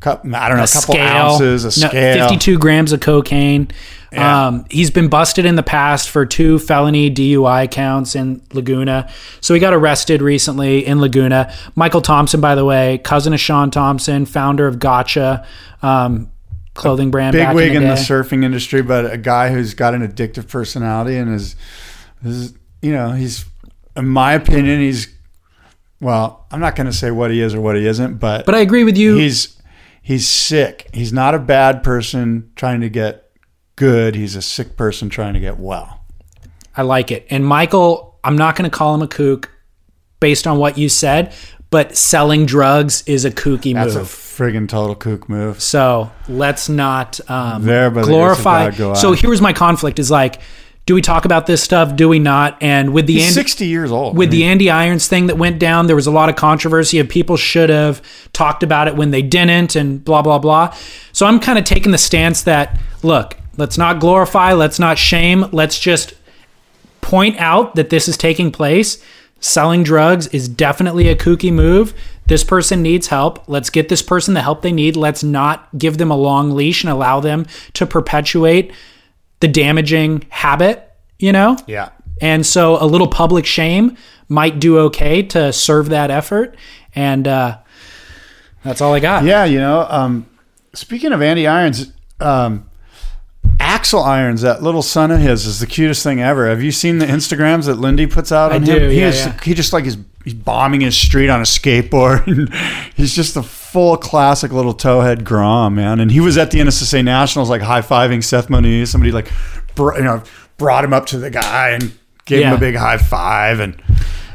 cup, 0.00 0.22
I 0.24 0.48
don't 0.48 0.56
know, 0.56 0.62
a, 0.62 0.64
A 0.64 0.68
couple 0.68 0.94
scale. 0.94 1.06
ounces, 1.06 1.64
a 1.64 1.80
No, 1.82 1.88
scale. 1.88 2.28
52 2.28 2.58
grams 2.58 2.92
of 2.92 3.00
cocaine. 3.00 3.70
Yeah. 4.12 4.46
Um, 4.48 4.64
he's 4.70 4.90
been 4.90 5.06
busted 5.08 5.44
in 5.44 5.54
the 5.54 5.62
past 5.62 6.10
for 6.10 6.26
two 6.26 6.58
felony 6.58 7.08
DUI 7.14 7.70
counts 7.70 8.16
in 8.16 8.42
Laguna. 8.52 9.08
So 9.40 9.54
he 9.54 9.60
got 9.60 9.72
arrested 9.72 10.20
recently 10.22 10.84
in 10.84 11.00
Laguna. 11.00 11.54
Michael 11.76 12.00
Tomson, 12.02 12.40
by 12.40 12.56
the 12.56 12.64
way, 12.64 12.98
cousin 13.04 13.32
of 13.32 13.38
Shaun 13.38 13.70
Tomson, 13.70 14.26
founder 14.26 14.66
of 14.66 14.80
Gotcha 14.80 15.46
um, 15.82 16.29
clothing 16.74 17.10
brand. 17.10 17.32
Big 17.32 17.42
back 17.42 17.54
wig 17.54 17.70
in 17.70 17.82
in 17.82 17.88
the, 17.88 17.94
the 17.94 18.00
surfing 18.00 18.44
industry, 18.44 18.82
but 18.82 19.12
a 19.12 19.18
guy 19.18 19.50
who's 19.50 19.74
got 19.74 19.94
an 19.94 20.06
addictive 20.06 20.48
personality 20.48 21.16
and 21.16 21.34
is, 21.34 21.56
is 22.24 22.54
you 22.82 22.92
know, 22.92 23.12
he's, 23.12 23.44
in 23.96 24.08
my 24.08 24.34
opinion, 24.34 24.80
he's, 24.80 25.08
well, 26.00 26.46
I'm 26.50 26.60
not 26.60 26.76
going 26.76 26.86
to 26.86 26.92
say 26.92 27.10
what 27.10 27.30
he 27.30 27.40
is 27.40 27.54
or 27.54 27.60
what 27.60 27.76
he 27.76 27.86
isn't, 27.86 28.18
but 28.18 28.46
But 28.46 28.54
I 28.54 28.60
agree 28.60 28.84
with 28.84 28.96
you. 28.96 29.16
he's 29.16 29.60
he's 30.02 30.26
sick. 30.26 30.88
He's 30.94 31.12
not 31.12 31.34
a 31.34 31.38
bad 31.38 31.82
person 31.82 32.50
trying 32.56 32.80
to 32.80 32.88
get 32.88 33.30
good. 33.76 34.14
He's 34.14 34.34
a 34.36 34.42
sick 34.42 34.76
person 34.76 35.08
trying 35.10 35.34
to 35.34 35.40
get 35.40 35.58
well. 35.58 36.00
I 36.76 36.82
like 36.82 37.10
it. 37.10 37.26
And 37.30 37.44
Michael, 37.44 38.18
I'm 38.24 38.36
not 38.36 38.56
going 38.56 38.70
to 38.70 38.74
call 38.74 38.94
him 38.94 39.02
a 39.02 39.08
kook 39.08 39.50
based 40.20 40.46
on 40.46 40.58
what 40.58 40.78
you 40.78 40.88
said, 40.88 41.34
but 41.70 41.96
selling 41.96 42.46
drugs 42.46 43.02
is 43.06 43.24
a 43.24 43.30
kooky 43.30 43.74
move. 43.74 43.94
That's 43.94 43.96
a 43.96 44.00
friggin' 44.00 44.68
total 44.68 44.96
kook 44.96 45.28
move. 45.28 45.62
so 45.62 46.10
let's 46.28 46.68
not 46.68 47.20
um, 47.30 47.64
There, 47.64 47.90
but 47.90 48.04
glorify. 48.06 48.70
So 48.94 49.12
here's 49.12 49.40
my 49.40 49.52
conflict: 49.52 49.98
is 49.98 50.10
like, 50.10 50.40
do 50.86 50.94
we 50.94 51.02
talk 51.02 51.24
about 51.24 51.46
this 51.46 51.62
stuff? 51.62 51.94
Do 51.94 52.08
we 52.08 52.18
not? 52.18 52.58
And 52.60 52.92
with 52.92 53.06
the 53.06 53.14
He's 53.14 53.28
Andy, 53.28 53.34
60 53.34 53.66
years 53.66 53.92
old. 53.92 54.16
with 54.16 54.30
I 54.30 54.32
the 54.32 54.44
Andy 54.44 54.70
Irons 54.70 55.06
thing 55.06 55.28
that 55.28 55.38
went 55.38 55.58
down, 55.60 55.86
there 55.86 55.96
was 55.96 56.08
a 56.08 56.10
lot 56.10 56.28
of 56.28 56.36
controversy 56.36 56.98
of 56.98 57.08
people 57.08 57.36
should 57.36 57.70
have 57.70 58.02
talked 58.32 58.62
about 58.62 58.88
it 58.88 58.96
when 58.96 59.10
they 59.12 59.22
didn't, 59.22 59.76
and 59.76 60.04
blah 60.04 60.22
blah 60.22 60.38
blah. 60.38 60.74
So 61.12 61.26
I'm 61.26 61.38
kind 61.38 61.58
of 61.58 61.64
taking 61.64 61.92
the 61.92 61.98
stance 61.98 62.42
that 62.42 62.80
look, 63.02 63.36
let's 63.56 63.78
not 63.78 64.00
glorify, 64.00 64.52
let's 64.54 64.78
not 64.78 64.98
shame, 64.98 65.46
let's 65.52 65.78
just 65.78 66.14
point 67.00 67.38
out 67.38 67.74
that 67.76 67.90
this 67.90 68.08
is 68.08 68.16
taking 68.16 68.50
place. 68.50 69.02
Selling 69.40 69.82
drugs 69.82 70.26
is 70.28 70.48
definitely 70.48 71.08
a 71.08 71.16
kooky 71.16 71.52
move. 71.52 71.94
This 72.26 72.44
person 72.44 72.82
needs 72.82 73.08
help. 73.08 73.48
Let's 73.48 73.70
get 73.70 73.88
this 73.88 74.02
person 74.02 74.34
the 74.34 74.42
help 74.42 74.62
they 74.62 74.72
need. 74.72 74.96
Let's 74.96 75.24
not 75.24 75.68
give 75.76 75.98
them 75.98 76.10
a 76.10 76.16
long 76.16 76.52
leash 76.52 76.84
and 76.84 76.90
allow 76.90 77.20
them 77.20 77.46
to 77.72 77.86
perpetuate 77.86 78.72
the 79.40 79.48
damaging 79.48 80.26
habit, 80.28 80.92
you 81.18 81.32
know? 81.32 81.56
yeah. 81.66 81.90
And 82.20 82.44
so 82.44 82.76
a 82.82 82.84
little 82.84 83.08
public 83.08 83.46
shame 83.46 83.96
might 84.28 84.60
do 84.60 84.78
okay 84.78 85.22
to 85.22 85.52
serve 85.52 85.88
that 85.88 86.10
effort. 86.10 86.56
And 86.94 87.26
uh, 87.26 87.58
that's 88.62 88.80
all 88.80 88.92
I 88.92 89.00
got. 89.00 89.24
Yeah, 89.24 89.44
you 89.44 89.58
know, 89.58 89.86
um, 89.88 90.28
speaking 90.74 91.12
of 91.12 91.22
Andy 91.22 91.46
Irons, 91.46 91.92
um, 92.20 92.69
Axel 93.80 94.02
Irons, 94.02 94.42
that 94.42 94.62
little 94.62 94.82
son 94.82 95.10
of 95.10 95.20
his, 95.20 95.46
is 95.46 95.58
the 95.58 95.66
cutest 95.66 96.02
thing 96.02 96.20
ever. 96.20 96.50
Have 96.50 96.62
you 96.62 96.70
seen 96.70 96.98
the 96.98 97.06
Instagrams 97.06 97.64
that 97.64 97.76
Lyndie 97.78 98.06
puts 98.06 98.30
out 98.30 98.52
I 98.52 98.56
on 98.56 98.64
do, 98.64 98.76
him? 98.76 98.90
He 98.90 99.00
yeah, 99.00 99.08
is, 99.08 99.16
yeah. 99.24 99.40
he 99.42 99.54
just 99.54 99.72
like 99.72 99.86
is 99.86 99.96
he's 100.22 100.34
bombing 100.34 100.82
his 100.82 100.94
street 100.94 101.30
on 101.30 101.40
a 101.40 101.44
skateboard. 101.44 102.26
And 102.26 102.52
he's 102.94 103.16
just 103.16 103.38
a 103.38 103.42
full 103.42 103.96
classic 103.96 104.52
little 104.52 104.74
towhead 104.74 105.24
grom, 105.24 105.76
man. 105.76 105.98
And 105.98 106.12
he 106.12 106.20
was 106.20 106.36
at 106.36 106.50
the 106.50 106.58
NSSA 106.58 107.02
Nationals, 107.02 107.48
like 107.48 107.62
high 107.62 107.80
fiving 107.80 108.22
Seth 108.22 108.50
Moniz. 108.50 108.90
Somebody 108.90 109.12
like, 109.12 109.32
br- 109.74 109.96
you 109.96 110.04
know, 110.04 110.22
brought 110.58 110.84
him 110.84 110.92
up 110.92 111.06
to 111.06 111.18
the 111.18 111.30
guy 111.30 111.70
and 111.70 111.90
gave 112.26 112.44
him 112.44 112.52
a 112.52 112.58
big 112.58 112.76
high 112.76 112.98
five. 112.98 113.60
And 113.60 113.82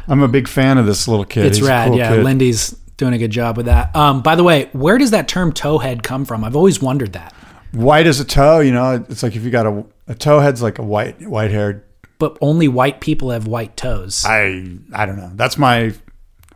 I'm 0.07 0.23
a 0.23 0.27
big 0.27 0.47
fan 0.47 0.79
of 0.79 0.87
this 0.87 1.07
little 1.07 1.23
kid. 1.23 1.45
It's 1.45 1.59
He's 1.59 1.67
rad. 1.67 1.89
cool 1.89 1.99
yeah, 1.99 2.15
kid. 2.15 2.25
Lyndie's 2.25 2.71
doing 2.97 3.13
a 3.13 3.19
good 3.19 3.31
job 3.31 3.57
with 3.57 3.67
that. 3.67 3.95
Um, 3.95 4.23
by 4.23 4.35
the 4.35 4.43
way, 4.43 4.69
where 4.73 4.97
does 4.97 5.11
that 5.11 5.27
term 5.27 5.53
towhead 5.53 6.01
come 6.01 6.25
from? 6.25 6.43
I've 6.43 6.55
always 6.55 6.81
wondered 6.81 7.13
that. 7.13 7.35
White 7.75 8.07
as 8.07 8.19
a 8.19 8.25
toe. 8.25 8.59
You 8.59 8.71
know, 8.71 9.05
it's 9.09 9.23
like 9.23 9.35
if 9.35 9.43
you 9.43 9.51
got 9.51 9.65
a 9.65 9.85
a 10.07 10.15
toe 10.15 10.39
head's 10.39 10.61
like 10.61 10.79
a 10.79 10.83
white 10.83 11.21
white 11.27 11.51
haired. 11.51 11.83
But 12.17 12.37
only 12.39 12.67
white 12.67 13.01
people 13.01 13.31
have 13.31 13.45
white 13.47 13.75
toes. 13.75 14.23
I 14.25 14.77
I 14.93 15.05
don't 15.05 15.17
know. 15.17 15.31
That's 15.35 15.57
my 15.57 15.93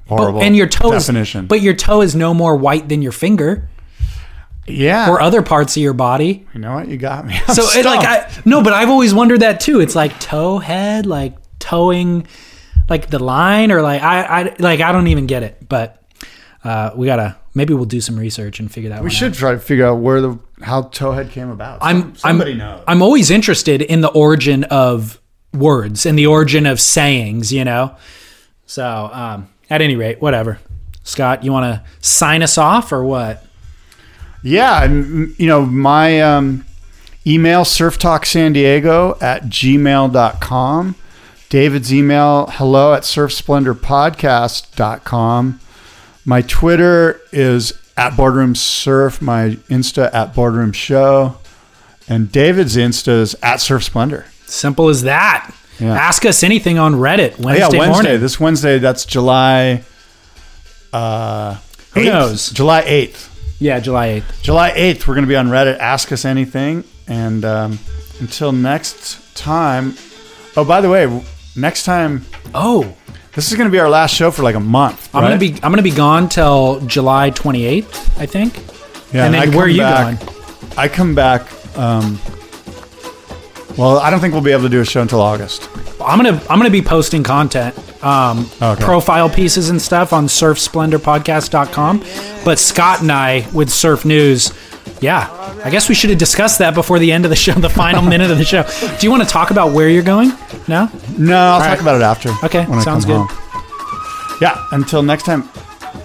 horrible 0.07 0.41
and 0.41 0.55
your 0.55 0.67
toe 0.67 0.93
is, 0.93 1.05
definition. 1.05 1.47
but 1.47 1.61
your 1.61 1.73
toe 1.75 2.01
is 2.01 2.15
no 2.15 2.33
more 2.33 2.55
white 2.55 2.89
than 2.89 3.01
your 3.01 3.11
finger 3.11 3.69
yeah, 4.69 5.09
or 5.09 5.21
other 5.21 5.41
parts 5.41 5.75
of 5.75 5.83
your 5.83 5.93
body. 5.93 6.45
you 6.53 6.59
know 6.59 6.75
what? 6.75 6.87
You 6.87 6.97
got 6.97 7.25
me. 7.25 7.39
I'm 7.47 7.55
So 7.55 7.63
it, 7.77 7.85
like. 7.85 8.05
I 8.05 8.31
no, 8.45 8.61
but 8.61 8.73
I've 8.73 8.89
always 8.89 9.13
wondered 9.13 9.41
that 9.41 9.59
too. 9.59 9.79
It's 9.79 9.95
like 9.95 10.19
toe 10.19 10.59
head, 10.59 11.05
like 11.05 11.37
towing, 11.59 12.27
like 12.87 13.09
the 13.09 13.19
line, 13.19 13.71
or 13.71 13.81
like 13.81 14.01
I, 14.01 14.23
I 14.23 14.55
like 14.59 14.79
I 14.79 14.91
don't 14.91 15.07
even 15.07 15.27
get 15.27 15.43
it. 15.43 15.67
But 15.67 16.03
uh, 16.63 16.91
we 16.95 17.07
gotta 17.07 17.37
maybe 17.53 17.73
we'll 17.73 17.85
do 17.85 18.01
some 18.01 18.17
research 18.17 18.59
and 18.59 18.71
figure 18.71 18.89
that. 18.89 18.99
Out. 18.99 19.03
We 19.03 19.09
should 19.09 19.33
try 19.33 19.51
to 19.51 19.59
figure 19.59 19.85
out 19.85 19.95
where 19.95 20.21
the 20.21 20.39
how 20.61 20.83
towhead 20.83 21.31
came 21.31 21.49
about. 21.49 21.79
I'm 21.81 22.15
somebody 22.15 22.51
I'm, 22.51 22.57
knows. 22.57 22.83
I'm 22.87 23.01
always 23.01 23.31
interested 23.31 23.81
in 23.81 24.01
the 24.01 24.09
origin 24.09 24.63
of 24.65 25.19
words 25.53 26.05
and 26.05 26.17
the 26.17 26.27
origin 26.27 26.65
of 26.65 26.79
sayings. 26.79 27.51
You 27.51 27.65
know. 27.65 27.95
So 28.65 29.09
um, 29.11 29.49
at 29.69 29.81
any 29.81 29.95
rate, 29.95 30.21
whatever. 30.21 30.59
Scott, 31.03 31.43
you 31.43 31.51
want 31.51 31.63
to 31.63 31.83
sign 32.07 32.43
us 32.43 32.57
off 32.57 32.91
or 32.91 33.03
what? 33.03 33.45
Yeah, 34.43 34.83
and 34.83 35.33
you 35.39 35.47
know, 35.47 35.65
my 35.65 36.21
um, 36.21 36.65
email 37.25 37.63
surftalksandiego 37.63 39.21
at 39.21 39.43
gmail.com. 39.43 40.95
David's 41.49 41.93
email 41.93 42.47
hello 42.51 42.93
at 42.93 43.03
surfsplendorpodcast.com. 43.03 45.59
My 46.25 46.41
Twitter 46.41 47.21
is 47.31 47.73
at 47.97 48.15
Boardroom 48.15 48.55
Surf. 48.55 49.21
My 49.21 49.51
Insta 49.69 50.13
at 50.13 50.33
Boardroom 50.35 50.71
Show. 50.71 51.37
And 52.07 52.31
David's 52.31 52.75
Insta 52.75 53.09
is 53.21 53.35
at 53.43 53.57
Surf 53.61 53.83
Splendor. 53.83 54.25
Simple 54.45 54.89
as 54.89 55.03
that. 55.03 55.53
Yeah. 55.79 55.93
Ask 55.93 56.25
us 56.25 56.43
anything 56.43 56.77
on 56.79 56.95
Reddit 56.95 57.35
Oh, 57.39 57.43
Wednesday, 57.43 57.59
yeah, 57.59 57.79
Wednesday. 57.79 57.87
morning. 57.87 58.19
This 58.19 58.39
Wednesday, 58.39 58.79
that's 58.79 59.05
July. 59.05 59.83
Uh, 60.91 61.55
Who 61.93 62.01
8th. 62.01 62.05
knows? 62.05 62.49
July 62.49 62.81
8th. 62.81 63.57
yeah, 63.59 63.79
July 63.79 64.07
8th. 64.21 64.41
July 64.41 64.71
8th, 64.71 65.07
we're 65.07 65.13
going 65.15 65.25
to 65.25 65.29
be 65.29 65.35
on 65.35 65.47
Reddit. 65.47 65.77
Ask 65.77 66.11
us 66.11 66.25
anything. 66.25 66.83
And 67.07 67.45
um, 67.45 67.79
until 68.19 68.51
next 68.51 69.35
time. 69.35 69.93
Oh, 70.57 70.65
by 70.65 70.81
the 70.81 70.89
way, 70.89 71.23
next 71.55 71.83
time, 71.83 72.25
Oh, 72.53 72.95
this 73.39 73.51
is 73.51 73.57
going 73.57 73.69
to 73.69 73.71
be 73.71 73.79
our 73.79 73.89
last 73.89 74.13
show 74.13 74.31
for 74.31 74.43
like 74.43 74.55
a 74.55 74.59
month. 74.59 75.09
I'm 75.15 75.23
right? 75.23 75.29
gonna 75.29 75.39
be 75.39 75.53
I'm 75.63 75.71
gonna 75.71 75.81
be 75.81 75.91
gone 75.91 76.27
till 76.27 76.81
July 76.81 77.31
28th, 77.31 78.19
I 78.19 78.25
think. 78.25 78.57
Yeah, 79.13 79.25
and 79.25 79.33
then 79.33 79.53
where 79.53 79.65
are 79.65 79.69
you 79.69 79.81
back- 79.81 80.19
going? 80.19 80.35
I 80.77 80.87
come 80.89 81.15
back. 81.15 81.41
Um, 81.77 82.19
well, 83.77 83.97
I 83.99 84.09
don't 84.09 84.19
think 84.19 84.33
we'll 84.33 84.43
be 84.43 84.51
able 84.51 84.63
to 84.63 84.69
do 84.69 84.81
a 84.81 84.85
show 84.85 85.01
until 85.01 85.21
August. 85.21 85.69
I'm 86.03 86.21
gonna 86.21 86.41
I'm 86.49 86.59
gonna 86.59 86.69
be 86.69 86.81
posting 86.81 87.23
content, 87.23 87.75
um, 88.03 88.49
Okay. 88.61 88.83
profile 88.83 89.29
pieces 89.29 89.69
and 89.69 89.81
stuff 89.81 90.11
on 90.11 90.27
surfsplendorpodcast.com. 90.27 92.03
But 92.43 92.59
Scott 92.59 93.01
and 93.01 93.11
I 93.11 93.47
with 93.53 93.69
Surf 93.69 94.03
News, 94.05 94.51
yeah, 95.01 95.29
I 95.63 95.69
guess 95.69 95.87
we 95.89 95.95
should 95.95 96.09
have 96.09 96.19
discussed 96.19 96.59
that 96.59 96.73
before 96.73 96.99
the 96.99 97.11
end 97.11 97.25
of 97.25 97.29
the 97.29 97.35
show, 97.35 97.53
the 97.53 97.69
final 97.69 98.01
minute 98.13 98.31
of 98.31 98.37
the 98.37 98.45
show. 98.45 98.63
Do 98.97 99.05
you 99.05 99.11
want 99.11 99.23
to 99.23 99.29
talk 99.29 99.51
about 99.51 99.71
where 99.73 99.89
you're 99.89 100.03
going? 100.03 100.29
No. 100.67 100.89
No, 101.17 101.37
I'll 101.37 101.59
talk 101.59 101.69
right. 101.69 101.81
about 101.81 101.95
it 101.95 102.03
after. 102.03 102.29
Okay, 102.43 102.65
when 102.65 102.79
I 102.79 102.83
sounds 102.83 103.05
come 103.05 103.27
good. 103.27 103.33
home. 103.33 104.37
Yeah, 104.41 104.65
until 104.71 105.03
next 105.03 105.23
time, 105.23 105.49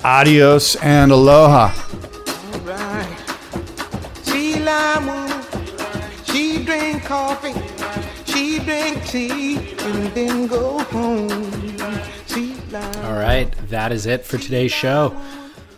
adios 0.05 0.77
and 0.77 1.13
aloha. 1.13 1.73
right. 2.65 3.11
She 4.25 4.61
lime, 4.61 5.43
she 6.25 6.65
drink 6.65 7.05
coffee, 7.05 7.55
she 8.27 8.59
drink 8.61 9.05
tea, 9.07 9.75
and 9.79 10.09
then 10.15 10.47
go 10.47 10.79
home. 10.85 11.29
She 12.27 12.55
lime. 12.71 13.05
All 13.05 13.15
right, 13.19 13.53
that 13.69 13.93
is 13.93 14.07
it 14.07 14.25
for 14.25 14.39
today's 14.39 14.73
show. 14.73 15.17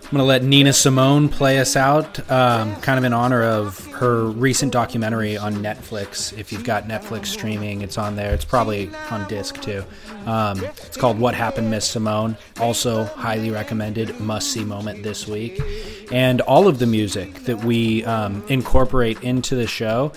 I'm 0.06 0.12
going 0.12 0.20
to 0.20 0.24
let 0.24 0.44
Nina 0.44 0.72
Simone 0.72 1.28
play 1.28 1.58
us 1.58 1.74
out, 1.74 2.30
um, 2.30 2.76
kind 2.76 2.96
of 2.96 3.02
in 3.02 3.12
honor 3.12 3.42
of 3.42 3.84
her 3.86 4.26
recent 4.26 4.72
documentary 4.72 5.36
on 5.36 5.56
Netflix. 5.56 6.32
If 6.38 6.52
you've 6.52 6.62
got 6.62 6.84
Netflix 6.84 7.26
streaming, 7.26 7.80
it's 7.80 7.98
on 7.98 8.14
there. 8.14 8.32
It's 8.32 8.44
probably 8.44 8.88
on 9.10 9.26
disc 9.26 9.60
too. 9.60 9.82
Um, 10.24 10.62
it's 10.62 10.96
called 10.96 11.18
What 11.18 11.34
Happened, 11.34 11.72
Miss 11.72 11.90
Simone. 11.90 12.36
Also, 12.60 13.02
highly 13.02 13.50
recommended, 13.50 14.20
must 14.20 14.52
see 14.52 14.64
moment 14.64 15.02
this 15.02 15.26
week. 15.26 15.60
And 16.12 16.40
all 16.42 16.68
of 16.68 16.78
the 16.78 16.86
music 16.86 17.40
that 17.40 17.64
we 17.64 18.04
um, 18.04 18.44
incorporate 18.48 19.20
into 19.24 19.56
the 19.56 19.66
show 19.66 20.12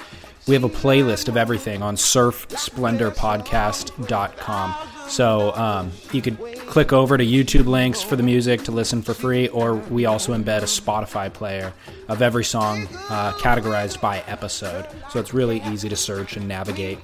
we 0.49 0.55
have 0.55 0.63
a 0.63 0.69
playlist 0.69 1.27
of 1.27 1.37
everything 1.37 1.83
on 1.83 1.95
surfsplendorpodcast.com. 1.95 4.75
So 5.10 5.53
um, 5.56 5.91
you 6.14 6.22
could 6.22 6.38
click 6.68 6.94
over 6.94 7.18
to 7.18 7.26
YouTube 7.26 7.65
links 7.65 8.02
for 8.02 8.15
the 8.15 8.22
music 8.22 8.61
to 8.64 8.72
listen 8.72 9.02
for 9.02 9.15
free, 9.15 9.48
or 9.48 9.76
we 9.76 10.06
also 10.06 10.38
embed 10.38 10.60
a 10.60 10.65
Spotify 10.65 11.34
player 11.34 11.73
of 12.07 12.22
every 12.22 12.45
song 12.45 12.88
uh, 13.10 13.34
categorized 13.34 13.99
by 14.02 14.19
episode. 14.27 14.88
So 15.10 15.19
it's 15.19 15.34
really 15.34 15.64
easy 15.64 15.90
to 15.90 15.95
search 15.95 16.38
and 16.38 16.48
navigate 16.48 16.99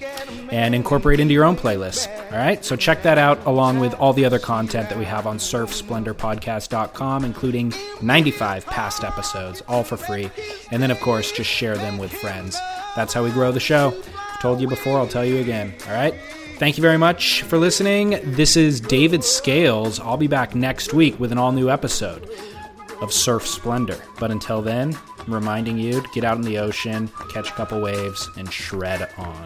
and 0.51 0.75
incorporate 0.75 1.19
into 1.19 1.33
your 1.33 1.45
own 1.45 1.55
playlists. 1.55 2.07
All 2.31 2.37
right, 2.37 2.63
so 2.63 2.75
check 2.75 3.01
that 3.03 3.17
out 3.17 3.43
along 3.47 3.79
with 3.79 3.95
all 3.95 4.13
the 4.13 4.23
other 4.25 4.39
content 4.39 4.87
that 4.89 4.99
we 4.99 5.05
have 5.05 5.25
on 5.25 5.37
surfsplendorpodcast.com, 5.39 7.25
including 7.25 7.73
95 8.03 8.67
past 8.67 9.03
episodes, 9.03 9.63
all 9.67 9.83
for 9.83 9.97
free. 9.97 10.29
And 10.71 10.81
then, 10.81 10.91
of 10.91 10.99
course, 10.99 11.31
just 11.31 11.49
share 11.49 11.75
them 11.75 11.97
with 11.97 12.13
friends. 12.13 12.55
That's 12.95 13.13
how 13.13 13.23
we 13.23 13.31
grow 13.31 13.51
the 13.51 13.59
show. 13.59 13.99
I've 14.15 14.41
told 14.41 14.61
you 14.61 14.67
before, 14.67 14.99
I'll 14.99 15.07
tell 15.07 15.25
you 15.25 15.37
again. 15.37 15.73
All 15.87 15.93
right? 15.93 16.13
Thank 16.57 16.77
you 16.77 16.81
very 16.81 16.97
much 16.97 17.41
for 17.41 17.57
listening. 17.57 18.17
This 18.23 18.55
is 18.55 18.79
David 18.79 19.25
Scales. 19.25 19.99
I'll 19.99 20.15
be 20.15 20.27
back 20.27 20.55
next 20.55 20.93
week 20.93 21.19
with 21.19 21.33
an 21.33 21.37
all 21.37 21.51
new 21.51 21.69
episode 21.69 22.29
of 23.01 23.11
Surf 23.11 23.45
Splendor. 23.45 24.01
But 24.21 24.31
until 24.31 24.61
then, 24.61 24.97
I'm 25.19 25.33
reminding 25.33 25.77
you 25.77 25.99
to 25.99 26.07
get 26.13 26.23
out 26.23 26.37
in 26.37 26.43
the 26.43 26.59
ocean, 26.59 27.09
catch 27.33 27.49
a 27.49 27.53
couple 27.53 27.81
waves, 27.81 28.29
and 28.37 28.51
shred 28.51 29.09
on. 29.17 29.45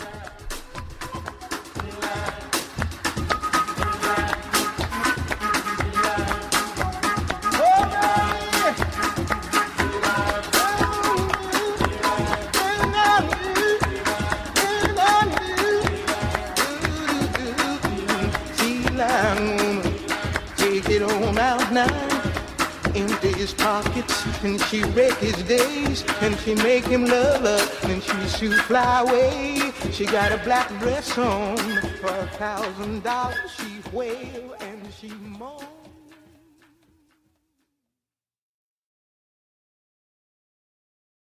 Empty 21.71 23.31
his 23.33 23.53
pockets 23.53 24.25
and 24.43 24.59
she 24.63 24.81
wreck 24.85 25.15
his 25.17 25.35
days 25.43 26.03
and 26.21 26.35
she 26.39 26.55
make 26.55 26.83
him 26.83 27.05
love 27.05 27.41
her 27.41 27.89
and 27.91 28.01
she 28.01 28.27
shoot 28.27 28.55
fly 28.61 29.01
away. 29.01 29.71
She 29.91 30.05
got 30.07 30.31
a 30.31 30.37
black 30.43 30.67
dress 30.79 31.15
on 31.15 31.57
for 32.01 32.07
a 32.07 32.27
thousand 32.39 33.03
dollars. 33.03 33.37
She 33.55 33.81
wail 33.95 34.55
and 34.61 34.81
she 34.99 35.09
moan. 35.37 35.78